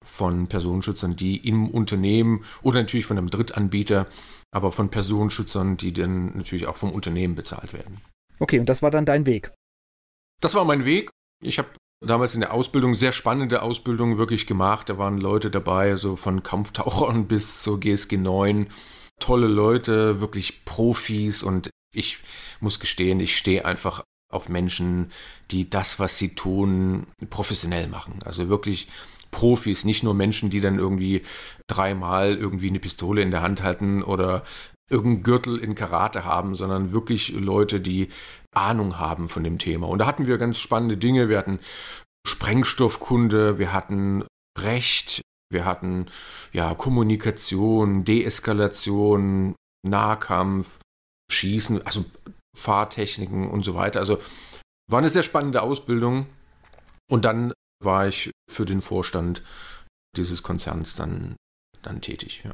von 0.04 0.48
Personenschützern, 0.48 1.16
die 1.16 1.36
im 1.48 1.68
Unternehmen 1.68 2.44
oder 2.62 2.80
natürlich 2.80 3.06
von 3.06 3.18
einem 3.18 3.30
Drittanbieter, 3.30 4.06
aber 4.52 4.72
von 4.72 4.90
Personenschützern, 4.90 5.76
die 5.76 5.92
dann 5.92 6.36
natürlich 6.36 6.66
auch 6.66 6.76
vom 6.76 6.92
Unternehmen 6.92 7.34
bezahlt 7.34 7.72
werden. 7.72 8.00
Okay, 8.38 8.58
und 8.58 8.68
das 8.68 8.82
war 8.82 8.90
dann 8.90 9.06
dein 9.06 9.26
Weg? 9.26 9.52
Das 10.40 10.54
war 10.54 10.64
mein 10.64 10.84
Weg. 10.84 11.10
Ich 11.42 11.58
habe 11.58 11.68
damals 12.04 12.34
in 12.34 12.40
der 12.40 12.52
Ausbildung, 12.52 12.94
sehr 12.94 13.12
spannende 13.12 13.62
Ausbildung 13.62 14.18
wirklich 14.18 14.46
gemacht. 14.46 14.88
Da 14.88 14.98
waren 14.98 15.20
Leute 15.20 15.50
dabei, 15.50 15.96
so 15.96 16.16
von 16.16 16.42
Kampftauchern 16.42 17.26
bis 17.28 17.62
zur 17.62 17.80
GSG 17.80 18.16
9. 18.16 18.66
Tolle 19.20 19.46
Leute, 19.46 20.20
wirklich 20.20 20.64
Profis 20.64 21.42
und 21.42 21.70
ich 21.94 22.18
muss 22.60 22.80
gestehen, 22.80 23.20
ich 23.20 23.36
stehe 23.36 23.64
einfach 23.64 24.02
auf 24.30 24.48
Menschen, 24.48 25.12
die 25.52 25.70
das, 25.70 26.00
was 26.00 26.18
sie 26.18 26.34
tun, 26.34 27.06
professionell 27.30 27.86
machen. 27.86 28.18
Also 28.24 28.48
wirklich 28.48 28.88
Profis, 29.30 29.84
nicht 29.84 30.02
nur 30.02 30.14
Menschen, 30.14 30.50
die 30.50 30.60
dann 30.60 30.78
irgendwie 30.78 31.22
dreimal 31.68 32.34
irgendwie 32.34 32.68
eine 32.68 32.80
Pistole 32.80 33.22
in 33.22 33.30
der 33.30 33.42
Hand 33.42 33.62
halten 33.62 34.02
oder 34.02 34.42
irgendeinen 34.90 35.22
Gürtel 35.22 35.58
in 35.58 35.74
Karate 35.74 36.24
haben, 36.24 36.56
sondern 36.56 36.92
wirklich 36.92 37.30
Leute, 37.30 37.80
die 37.80 38.08
Ahnung 38.52 38.98
haben 38.98 39.28
von 39.28 39.44
dem 39.44 39.58
Thema. 39.58 39.88
Und 39.88 39.98
da 39.98 40.06
hatten 40.06 40.26
wir 40.26 40.38
ganz 40.38 40.58
spannende 40.58 40.96
Dinge. 40.96 41.28
Wir 41.28 41.38
hatten 41.38 41.58
Sprengstoffkunde, 42.26 43.58
wir 43.58 43.72
hatten 43.72 44.24
Recht, 44.58 45.22
wir 45.50 45.64
hatten 45.64 46.06
ja 46.52 46.74
Kommunikation, 46.74 48.04
Deeskalation, 48.04 49.54
Nahkampf, 49.86 50.80
Schießen, 51.30 51.84
also 51.86 52.04
Fahrtechniken 52.56 53.50
und 53.50 53.64
so 53.64 53.74
weiter. 53.74 54.00
Also 54.00 54.18
war 54.90 54.98
eine 54.98 55.10
sehr 55.10 55.22
spannende 55.22 55.62
Ausbildung. 55.62 56.26
Und 57.10 57.24
dann 57.24 57.52
war 57.82 58.06
ich 58.06 58.30
für 58.50 58.64
den 58.64 58.80
Vorstand 58.80 59.42
dieses 60.16 60.42
Konzerns 60.42 60.94
dann, 60.94 61.36
dann 61.82 62.00
tätig. 62.00 62.42
Ja. 62.44 62.52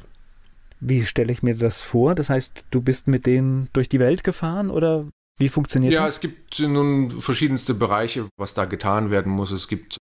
Wie 0.81 1.05
stelle 1.05 1.31
ich 1.31 1.43
mir 1.43 1.55
das 1.55 1.79
vor? 1.79 2.15
Das 2.15 2.29
heißt, 2.29 2.65
du 2.71 2.81
bist 2.81 3.07
mit 3.07 3.25
denen 3.25 3.69
durch 3.71 3.87
die 3.87 3.99
Welt 3.99 4.23
gefahren 4.23 4.71
oder 4.71 5.07
wie 5.37 5.49
funktioniert 5.49 5.93
ja, 5.93 6.01
das? 6.05 6.15
Ja, 6.15 6.15
es 6.15 6.21
gibt 6.21 6.59
nun 6.59 7.21
verschiedenste 7.21 7.73
Bereiche, 7.73 8.27
was 8.37 8.53
da 8.53 8.65
getan 8.65 9.11
werden 9.11 9.31
muss. 9.31 9.51
Es 9.51 9.67
gibt 9.67 9.97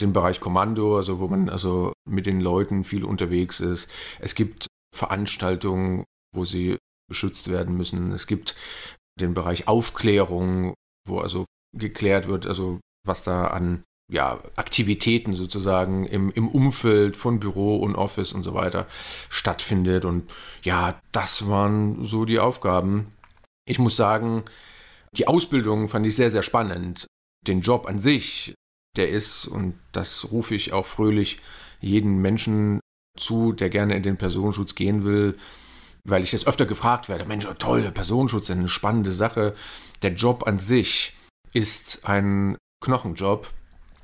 den 0.00 0.12
Bereich 0.12 0.40
Kommando, 0.40 0.96
also 0.96 1.18
wo 1.18 1.28
man 1.28 1.48
also 1.48 1.92
mit 2.08 2.26
den 2.26 2.40
Leuten 2.40 2.84
viel 2.84 3.04
unterwegs 3.04 3.60
ist. 3.60 3.90
Es 4.20 4.34
gibt 4.34 4.66
Veranstaltungen, 4.94 6.04
wo 6.34 6.44
sie 6.44 6.76
beschützt 7.08 7.50
werden 7.50 7.76
müssen. 7.76 8.12
Es 8.12 8.26
gibt 8.26 8.54
den 9.18 9.34
Bereich 9.34 9.66
Aufklärung, 9.66 10.74
wo 11.06 11.20
also 11.20 11.46
geklärt 11.76 12.28
wird, 12.28 12.46
also 12.46 12.80
was 13.06 13.22
da 13.22 13.48
an 13.48 13.82
ja, 14.10 14.42
Aktivitäten 14.56 15.34
sozusagen 15.34 16.06
im, 16.06 16.30
im 16.30 16.48
Umfeld 16.48 17.16
von 17.16 17.40
Büro 17.40 17.76
und 17.76 17.94
Office 17.94 18.32
und 18.32 18.42
so 18.42 18.54
weiter 18.54 18.86
stattfindet. 19.28 20.04
Und 20.04 20.30
ja, 20.62 20.98
das 21.12 21.48
waren 21.48 22.04
so 22.04 22.24
die 22.24 22.38
Aufgaben. 22.38 23.12
Ich 23.66 23.78
muss 23.78 23.96
sagen, 23.96 24.44
die 25.12 25.28
Ausbildung 25.28 25.88
fand 25.88 26.06
ich 26.06 26.16
sehr, 26.16 26.30
sehr 26.30 26.42
spannend. 26.42 27.06
Den 27.46 27.60
Job 27.60 27.86
an 27.86 27.98
sich, 27.98 28.54
der 28.96 29.10
ist, 29.10 29.46
und 29.46 29.78
das 29.92 30.30
rufe 30.32 30.54
ich 30.54 30.72
auch 30.72 30.86
fröhlich 30.86 31.38
jeden 31.80 32.20
Menschen 32.20 32.80
zu, 33.18 33.52
der 33.52 33.68
gerne 33.68 33.94
in 33.94 34.02
den 34.02 34.16
Personenschutz 34.16 34.74
gehen 34.74 35.04
will, 35.04 35.38
weil 36.04 36.22
ich 36.22 36.30
das 36.30 36.46
öfter 36.46 36.64
gefragt 36.64 37.08
werde, 37.08 37.26
Mensch, 37.26 37.46
toll, 37.58 37.82
der 37.82 37.90
Personenschutz 37.90 38.48
ist 38.48 38.56
eine 38.56 38.68
spannende 38.68 39.12
Sache. 39.12 39.54
Der 40.02 40.12
Job 40.12 40.46
an 40.46 40.58
sich 40.58 41.14
ist 41.52 42.06
ein 42.08 42.56
Knochenjob 42.82 43.52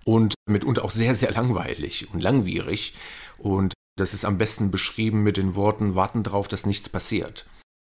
und 0.05 0.35
mitunter 0.47 0.85
auch 0.85 0.91
sehr, 0.91 1.15
sehr 1.15 1.33
langweilig 1.33 2.09
und 2.13 2.21
langwierig. 2.21 2.95
Und 3.39 3.75
das 3.97 4.15
ist 4.15 4.25
am 4.25 4.39
besten 4.39 4.71
beschrieben 4.71 5.23
mit 5.23 5.37
den 5.37 5.55
Worten, 5.55 5.95
warten 5.95 6.23
drauf, 6.23 6.49
dass 6.49 6.67
nichts 6.67 6.89
passiert. 6.89 7.47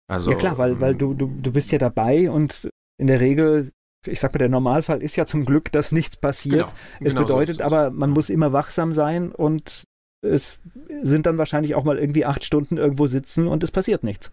Also, 0.08 0.32
ja 0.32 0.38
klar, 0.38 0.58
weil, 0.58 0.80
weil 0.82 0.96
du, 0.96 1.14
du, 1.14 1.28
du 1.28 1.52
bist 1.52 1.72
ja 1.72 1.78
dabei 1.78 2.32
und 2.32 2.70
in 2.98 3.08
der 3.08 3.20
Regel, 3.20 3.72
ich 4.08 4.20
sag 4.20 4.34
mal, 4.34 4.40
der 4.40 4.50
Normalfall 4.50 5.04
ist 5.04 5.16
ja 5.16 5.26
zum 5.26 5.46
Glück, 5.46 5.72
dass 5.72 5.92
nichts 5.92 6.18
passiert. 6.18 6.68
Genau, 6.68 7.08
es 7.08 7.14
genau 7.14 7.26
bedeutet 7.26 7.58
so 7.60 7.64
aber, 7.64 7.92
man 7.92 8.10
muss 8.10 8.30
immer 8.30 8.52
wachsam 8.52 8.92
sein 8.92 9.32
und 9.32 9.84
es 10.22 10.60
sind 11.02 11.26
dann 11.26 11.38
wahrscheinlich 11.38 11.76
auch 11.76 11.84
mal 11.84 11.98
irgendwie 11.98 12.26
acht 12.26 12.44
Stunden 12.44 12.78
irgendwo 12.78 13.08
sitzen 13.08 13.48
und 13.48 13.64
es 13.64 13.72
passiert 13.72 14.04
nichts. 14.04 14.32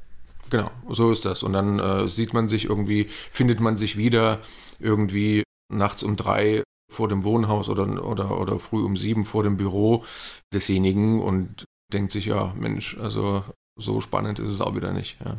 Genau, 0.51 0.71
so 0.89 1.12
ist 1.12 1.25
das. 1.25 1.43
Und 1.43 1.53
dann 1.53 1.79
äh, 1.79 2.09
sieht 2.09 2.33
man 2.33 2.49
sich 2.49 2.65
irgendwie, 2.67 3.07
findet 3.31 3.61
man 3.61 3.77
sich 3.77 3.97
wieder 3.97 4.39
irgendwie 4.79 5.43
nachts 5.73 6.03
um 6.03 6.17
drei 6.17 6.62
vor 6.90 7.09
dem 7.09 7.25
Wohnhaus 7.25 7.68
oder, 7.68 8.05
oder, 8.05 8.40
oder 8.40 8.59
früh 8.59 8.83
um 8.83 8.96
sieben 8.96 9.25
vor 9.25 9.42
dem 9.42 9.57
Büro 9.57 10.05
desjenigen 10.53 11.21
und 11.21 11.65
denkt 11.92 12.13
sich, 12.13 12.27
ja, 12.27 12.52
Mensch, 12.56 12.96
also 12.98 13.44
so 13.79 14.00
spannend 14.00 14.38
ist 14.38 14.48
es 14.48 14.61
auch 14.61 14.75
wieder 14.75 14.92
nicht. 14.92 15.19
Ja. 15.25 15.37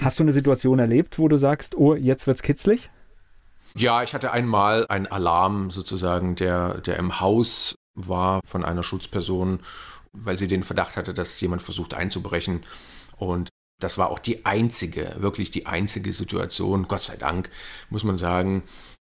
Hast 0.00 0.18
du 0.18 0.24
eine 0.24 0.32
Situation 0.32 0.78
erlebt, 0.78 1.18
wo 1.18 1.28
du 1.28 1.36
sagst, 1.36 1.76
oh, 1.76 1.94
jetzt 1.94 2.26
wird's 2.26 2.42
kitzlig? 2.42 2.90
Ja, 3.74 4.02
ich 4.02 4.14
hatte 4.14 4.32
einmal 4.32 4.86
einen 4.88 5.06
Alarm 5.06 5.70
sozusagen, 5.70 6.34
der, 6.34 6.80
der 6.80 6.96
im 6.96 7.20
Haus 7.20 7.76
war 7.94 8.40
von 8.46 8.64
einer 8.64 8.82
Schutzperson, 8.82 9.60
weil 10.12 10.38
sie 10.38 10.48
den 10.48 10.64
Verdacht 10.64 10.96
hatte, 10.96 11.14
dass 11.14 11.40
jemand 11.40 11.62
versucht 11.62 11.94
einzubrechen. 11.94 12.64
Und 13.16 13.50
das 13.80 13.98
war 13.98 14.10
auch 14.10 14.18
die 14.18 14.44
einzige, 14.44 15.14
wirklich 15.18 15.50
die 15.50 15.66
einzige 15.66 16.12
Situation, 16.12 16.88
Gott 16.88 17.04
sei 17.04 17.16
Dank, 17.16 17.50
muss 17.90 18.04
man 18.04 18.18
sagen, 18.18 18.62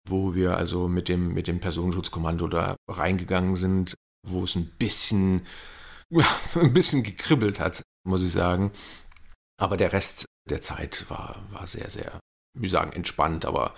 wo 0.08 0.36
wir 0.36 0.58
also 0.58 0.88
mit 0.88 1.10
dem, 1.10 1.34
mit 1.34 1.47
dem 1.47 1.60
Personenschutzkommando 1.60 2.47
da 2.47 2.76
reingegangen 2.89 3.56
sind, 3.56 3.95
wo 4.28 4.43
es 4.43 4.56
ein 4.56 4.66
bisschen, 4.78 5.45
ja, 6.10 6.26
ein 6.56 6.74
bisschen 6.74 7.04
gekribbelt 7.04 7.60
hat, 7.60 7.82
muss 8.08 8.24
ich 8.24 8.34
sagen. 8.34 8.72
Aber 9.60 9.78
der 9.78 9.93
Rest 9.93 10.26
der 10.50 10.62
Zeit 10.62 11.06
war, 11.10 11.43
war 11.52 11.68
sehr, 11.68 11.89
sehr, 11.89 12.20
wie 12.58 12.70
sagen, 12.70 12.93
entspannt, 12.93 13.45
aber 13.45 13.74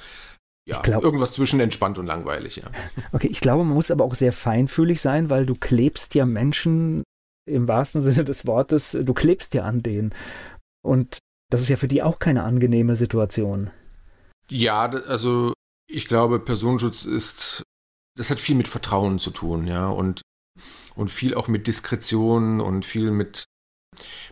ja, 0.67 0.79
glaub, 0.81 1.03
irgendwas 1.03 1.33
zwischen 1.33 1.59
entspannt 1.59 1.97
und 1.97 2.05
langweilig, 2.05 2.57
ja. 2.57 2.69
Okay, 3.11 3.27
ich 3.27 3.41
glaube, 3.41 3.63
man 3.63 3.73
muss 3.73 3.91
aber 3.91 4.05
auch 4.05 4.15
sehr 4.15 4.31
feinfühlig 4.31 5.01
sein, 5.01 5.29
weil 5.29 5.45
du 5.45 5.55
klebst 5.55 6.13
ja 6.15 6.25
Menschen 6.25 7.03
im 7.49 7.67
wahrsten 7.67 8.01
Sinne 8.01 8.23
des 8.23 8.45
Wortes, 8.45 8.91
du 8.91 9.13
klebst 9.13 9.53
ja 9.55 9.63
an 9.63 9.81
denen. 9.81 10.13
Und 10.83 11.17
das 11.49 11.61
ist 11.61 11.69
ja 11.69 11.75
für 11.75 11.87
die 11.87 12.03
auch 12.03 12.19
keine 12.19 12.43
angenehme 12.43 12.95
Situation. 12.95 13.71
Ja, 14.49 14.85
also 14.85 15.53
ich 15.91 16.07
glaube, 16.07 16.39
Personenschutz 16.39 17.05
ist, 17.05 17.63
das 18.17 18.29
hat 18.29 18.39
viel 18.39 18.55
mit 18.55 18.67
Vertrauen 18.67 19.19
zu 19.19 19.31
tun, 19.31 19.67
ja, 19.67 19.89
und, 19.89 20.21
und 20.95 21.11
viel 21.11 21.35
auch 21.35 21.47
mit 21.47 21.67
Diskretion 21.67 22.61
und 22.61 22.85
viel 22.85 23.11
mit, 23.11 23.45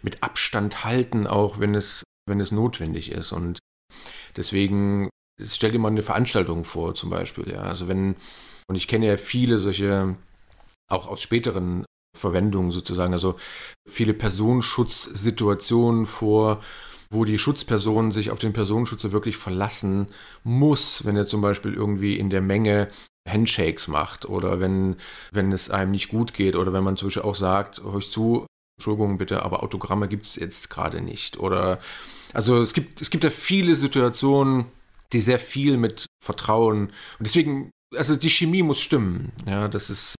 mit 0.02 0.24
Abstand 0.24 0.84
halten, 0.84 1.28
auch 1.28 1.60
wenn 1.60 1.76
es, 1.76 2.04
wenn 2.28 2.40
es 2.40 2.52
notwendig 2.52 3.12
ist. 3.12 3.32
Und 3.32 3.60
deswegen 4.36 5.10
stell 5.42 5.72
dir 5.72 5.80
mal 5.80 5.90
eine 5.90 6.04
Veranstaltung 6.04 6.66
vor, 6.66 6.96
zum 6.96 7.10
Beispiel, 7.10 7.50
ja. 7.52 7.62
Also 7.62 7.88
wenn, 7.88 8.16
und 8.68 8.76
ich 8.76 8.88
kenne 8.88 9.08
ja 9.08 9.18
viele 9.18 9.60
solche, 9.60 10.16
auch 10.90 11.08
aus 11.08 11.22
späteren 11.22 11.86
Verwendungen 12.18 12.72
sozusagen, 12.72 13.14
also 13.14 13.36
viele 13.88 14.14
Personenschutzsituationen 14.14 16.08
vor, 16.08 16.64
wo 17.10 17.26
die 17.26 17.40
Schutzperson 17.40 18.12
sich 18.12 18.32
auf 18.32 18.40
den 18.40 18.54
Personenschützer 18.54 19.12
wirklich 19.12 19.38
verlassen 19.38 20.08
muss, 20.44 21.06
wenn 21.06 21.16
er 21.16 21.28
zum 21.28 21.42
Beispiel 21.42 21.74
irgendwie 21.74 22.18
in 22.18 22.30
der 22.30 22.42
Menge 22.42 22.90
Handshakes 23.28 23.88
macht 23.88 24.28
oder 24.28 24.60
wenn, 24.60 24.96
wenn 25.32 25.52
es 25.52 25.70
einem 25.70 25.92
nicht 25.92 26.10
gut 26.10 26.34
geht 26.34 26.56
oder 26.56 26.74
wenn 26.74 26.84
man 26.84 26.98
zum 26.98 27.08
Beispiel 27.08 27.24
auch 27.24 27.36
sagt, 27.36 27.82
hör 27.84 27.98
ich 27.98 28.12
zu, 28.12 28.46
Entschuldigung 28.78 29.18
bitte, 29.18 29.44
aber 29.44 29.64
Autogramme 29.64 30.08
gibt 30.08 30.26
es 30.26 30.36
jetzt 30.36 30.70
gerade 30.70 31.02
nicht. 31.02 31.38
Oder 31.40 31.80
also 32.34 32.62
es 32.62 32.74
gibt, 32.74 33.02
es 33.02 33.10
gibt 33.10 33.24
ja 33.24 33.30
viele 33.30 33.76
Situationen, 33.76 34.66
die 35.12 35.20
sehr 35.20 35.40
viel 35.40 35.78
mit 35.78 36.06
Vertrauen 36.24 36.88
und 36.88 36.92
deswegen, 37.28 37.72
also 37.96 38.16
die 38.16 38.30
Chemie 38.30 38.64
muss 38.64 38.80
stimmen. 38.80 39.32
Ja, 39.48 39.68
das 39.68 39.90
ist, 39.90 40.16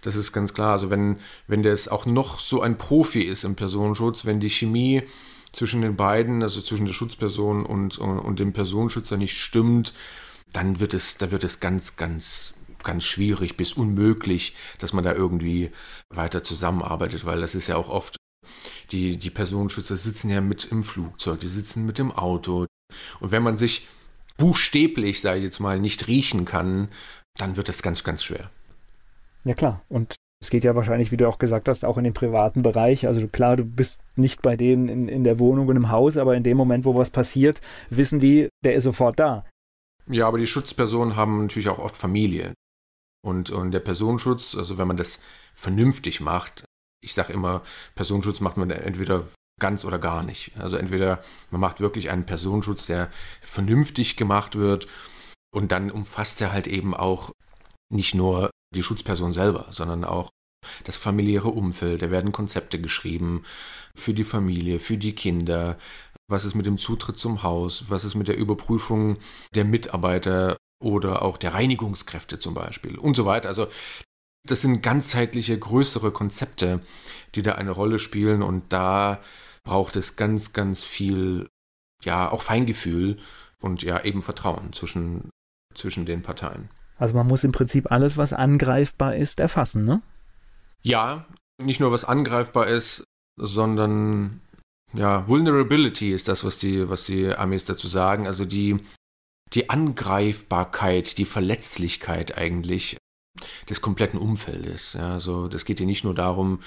das 0.00 0.16
ist 0.16 0.32
ganz 0.32 0.54
klar. 0.54 0.72
Also 0.72 0.90
wenn, 0.90 1.18
wenn 1.46 1.62
das 1.62 1.88
auch 1.88 2.06
noch 2.06 2.40
so 2.40 2.62
ein 2.62 2.78
Profi 2.78 3.20
ist 3.20 3.44
im 3.44 3.54
Personenschutz, 3.54 4.24
wenn 4.24 4.40
die 4.40 4.50
Chemie 4.50 5.02
zwischen 5.52 5.82
den 5.82 5.96
beiden, 5.96 6.42
also 6.42 6.60
zwischen 6.60 6.86
der 6.86 6.92
Schutzperson 6.92 7.66
und, 7.66 7.98
und 7.98 8.38
dem 8.38 8.52
Personenschützer 8.52 9.16
nicht 9.16 9.38
stimmt, 9.38 9.92
dann 10.52 10.80
wird 10.80 10.94
es, 10.94 11.18
da 11.18 11.30
wird 11.30 11.44
es 11.44 11.60
ganz, 11.60 11.96
ganz, 11.96 12.54
ganz 12.82 13.04
schwierig 13.04 13.56
bis 13.56 13.72
unmöglich, 13.72 14.56
dass 14.78 14.92
man 14.92 15.04
da 15.04 15.12
irgendwie 15.12 15.70
weiter 16.10 16.42
zusammenarbeitet, 16.42 17.24
weil 17.24 17.40
das 17.40 17.54
ist 17.54 17.66
ja 17.68 17.76
auch 17.76 17.88
oft, 17.88 18.16
die, 18.90 19.16
die 19.16 19.30
Personenschützer 19.30 19.96
sitzen 19.96 20.30
ja 20.30 20.40
mit 20.40 20.64
im 20.70 20.82
Flugzeug, 20.82 21.40
die 21.40 21.48
sitzen 21.48 21.86
mit 21.86 21.98
im 21.98 22.12
Auto. 22.12 22.66
Und 23.20 23.30
wenn 23.30 23.42
man 23.42 23.56
sich 23.56 23.88
buchstäblich, 24.36 25.20
sage 25.20 25.38
ich 25.38 25.44
jetzt 25.44 25.60
mal, 25.60 25.78
nicht 25.78 26.08
riechen 26.08 26.44
kann, 26.44 26.88
dann 27.38 27.56
wird 27.56 27.68
es 27.68 27.82
ganz, 27.82 28.04
ganz 28.04 28.24
schwer. 28.24 28.50
Ja 29.44 29.54
klar, 29.54 29.82
und 29.88 30.14
es 30.42 30.50
geht 30.50 30.64
ja 30.64 30.74
wahrscheinlich, 30.74 31.12
wie 31.12 31.16
du 31.16 31.28
auch 31.28 31.38
gesagt 31.38 31.68
hast, 31.68 31.84
auch 31.84 31.96
in 31.96 32.04
den 32.04 32.14
privaten 32.14 32.62
Bereich. 32.62 33.06
Also 33.06 33.28
klar, 33.28 33.56
du 33.56 33.64
bist 33.64 34.00
nicht 34.16 34.42
bei 34.42 34.56
denen 34.56 34.88
in, 34.88 35.06
in 35.06 35.22
der 35.22 35.38
Wohnung 35.38 35.68
und 35.68 35.76
im 35.76 35.88
Haus, 35.88 36.16
aber 36.16 36.34
in 36.34 36.42
dem 36.42 36.56
Moment, 36.56 36.84
wo 36.84 36.96
was 36.96 37.12
passiert, 37.12 37.60
wissen 37.90 38.18
die, 38.18 38.48
der 38.64 38.74
ist 38.74 38.82
sofort 38.82 39.20
da. 39.20 39.44
Ja, 40.08 40.26
aber 40.26 40.38
die 40.38 40.48
Schutzpersonen 40.48 41.14
haben 41.14 41.42
natürlich 41.42 41.68
auch 41.68 41.78
oft 41.78 41.96
Familie. 41.96 42.54
Und, 43.24 43.50
und 43.50 43.70
der 43.70 43.78
Personenschutz, 43.78 44.56
also 44.56 44.78
wenn 44.78 44.88
man 44.88 44.96
das 44.96 45.20
vernünftig 45.54 46.20
macht, 46.20 46.64
ich 47.04 47.14
sage 47.14 47.32
immer, 47.32 47.62
Personenschutz 47.94 48.40
macht 48.40 48.56
man 48.56 48.68
entweder 48.70 49.28
ganz 49.60 49.84
oder 49.84 50.00
gar 50.00 50.24
nicht. 50.24 50.50
Also 50.58 50.76
entweder 50.76 51.22
man 51.52 51.60
macht 51.60 51.78
wirklich 51.78 52.10
einen 52.10 52.26
Personenschutz, 52.26 52.86
der 52.86 53.10
vernünftig 53.42 54.16
gemacht 54.16 54.56
wird 54.56 54.88
und 55.54 55.70
dann 55.70 55.92
umfasst 55.92 56.40
er 56.40 56.52
halt 56.52 56.66
eben 56.66 56.94
auch 56.94 57.30
nicht 57.92 58.16
nur 58.16 58.50
die 58.74 58.82
Schutzperson 58.82 59.32
selber, 59.32 59.66
sondern 59.70 60.04
auch 60.04 60.30
das 60.84 60.96
familiäre 60.96 61.48
Umfeld. 61.48 62.02
Da 62.02 62.10
werden 62.10 62.32
Konzepte 62.32 62.80
geschrieben 62.80 63.44
für 63.94 64.14
die 64.14 64.24
Familie, 64.24 64.80
für 64.80 64.96
die 64.96 65.14
Kinder. 65.14 65.78
Was 66.28 66.44
ist 66.44 66.54
mit 66.54 66.66
dem 66.66 66.78
Zutritt 66.78 67.18
zum 67.18 67.42
Haus? 67.42 67.84
Was 67.88 68.04
ist 68.04 68.14
mit 68.14 68.28
der 68.28 68.36
Überprüfung 68.36 69.18
der 69.54 69.64
Mitarbeiter 69.64 70.56
oder 70.82 71.22
auch 71.22 71.38
der 71.38 71.54
Reinigungskräfte 71.54 72.38
zum 72.38 72.54
Beispiel 72.54 72.98
und 72.98 73.16
so 73.16 73.24
weiter. 73.24 73.48
Also 73.48 73.68
das 74.46 74.60
sind 74.60 74.82
ganzheitliche, 74.82 75.56
größere 75.56 76.10
Konzepte, 76.10 76.80
die 77.34 77.42
da 77.42 77.52
eine 77.52 77.70
Rolle 77.70 77.98
spielen 77.98 78.42
und 78.42 78.72
da 78.72 79.20
braucht 79.62 79.94
es 79.94 80.16
ganz, 80.16 80.52
ganz 80.52 80.84
viel, 80.84 81.48
ja, 82.02 82.30
auch 82.30 82.42
Feingefühl 82.42 83.18
und 83.60 83.82
ja, 83.82 84.02
eben 84.02 84.22
Vertrauen 84.22 84.72
zwischen, 84.72 85.30
zwischen 85.74 86.04
den 86.04 86.22
Parteien. 86.22 86.68
Also 87.02 87.16
man 87.16 87.26
muss 87.26 87.42
im 87.42 87.50
Prinzip 87.50 87.90
alles, 87.90 88.16
was 88.16 88.32
angreifbar 88.32 89.16
ist, 89.16 89.40
erfassen, 89.40 89.84
ne? 89.84 90.02
Ja, 90.82 91.26
nicht 91.60 91.80
nur 91.80 91.90
was 91.90 92.04
angreifbar 92.04 92.68
ist, 92.68 93.02
sondern 93.36 94.40
ja, 94.92 95.26
Vulnerability 95.26 96.12
ist 96.12 96.28
das, 96.28 96.44
was 96.44 96.58
die, 96.58 96.88
was 96.88 97.04
die 97.04 97.34
Amis 97.34 97.64
dazu 97.64 97.88
sagen. 97.88 98.28
Also 98.28 98.44
die, 98.44 98.76
die 99.52 99.68
Angreifbarkeit, 99.68 101.18
die 101.18 101.24
Verletzlichkeit 101.24 102.38
eigentlich 102.38 102.98
des 103.68 103.80
kompletten 103.80 104.20
Umfeldes. 104.20 104.92
Ja, 104.92 105.14
also 105.14 105.48
das 105.48 105.64
geht 105.64 105.78
hier 105.78 105.88
nicht 105.88 106.04
nur 106.04 106.14
darum, 106.14 106.60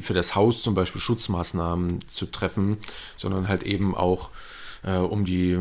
für 0.00 0.14
das 0.14 0.34
Haus 0.34 0.62
zum 0.62 0.72
Beispiel 0.72 1.02
Schutzmaßnahmen 1.02 2.08
zu 2.08 2.24
treffen, 2.24 2.78
sondern 3.18 3.48
halt 3.48 3.64
eben 3.64 3.94
auch 3.94 4.30
äh, 4.82 4.96
um 4.96 5.26
die 5.26 5.58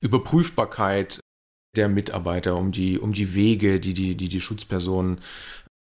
Überprüfbarkeit 0.00 1.19
der 1.76 1.88
Mitarbeiter, 1.88 2.56
um 2.56 2.72
die, 2.72 2.98
um 2.98 3.12
die 3.12 3.34
Wege, 3.34 3.80
die 3.80 3.94
die, 3.94 4.16
die 4.16 4.28
die 4.28 4.40
Schutzperson 4.40 5.18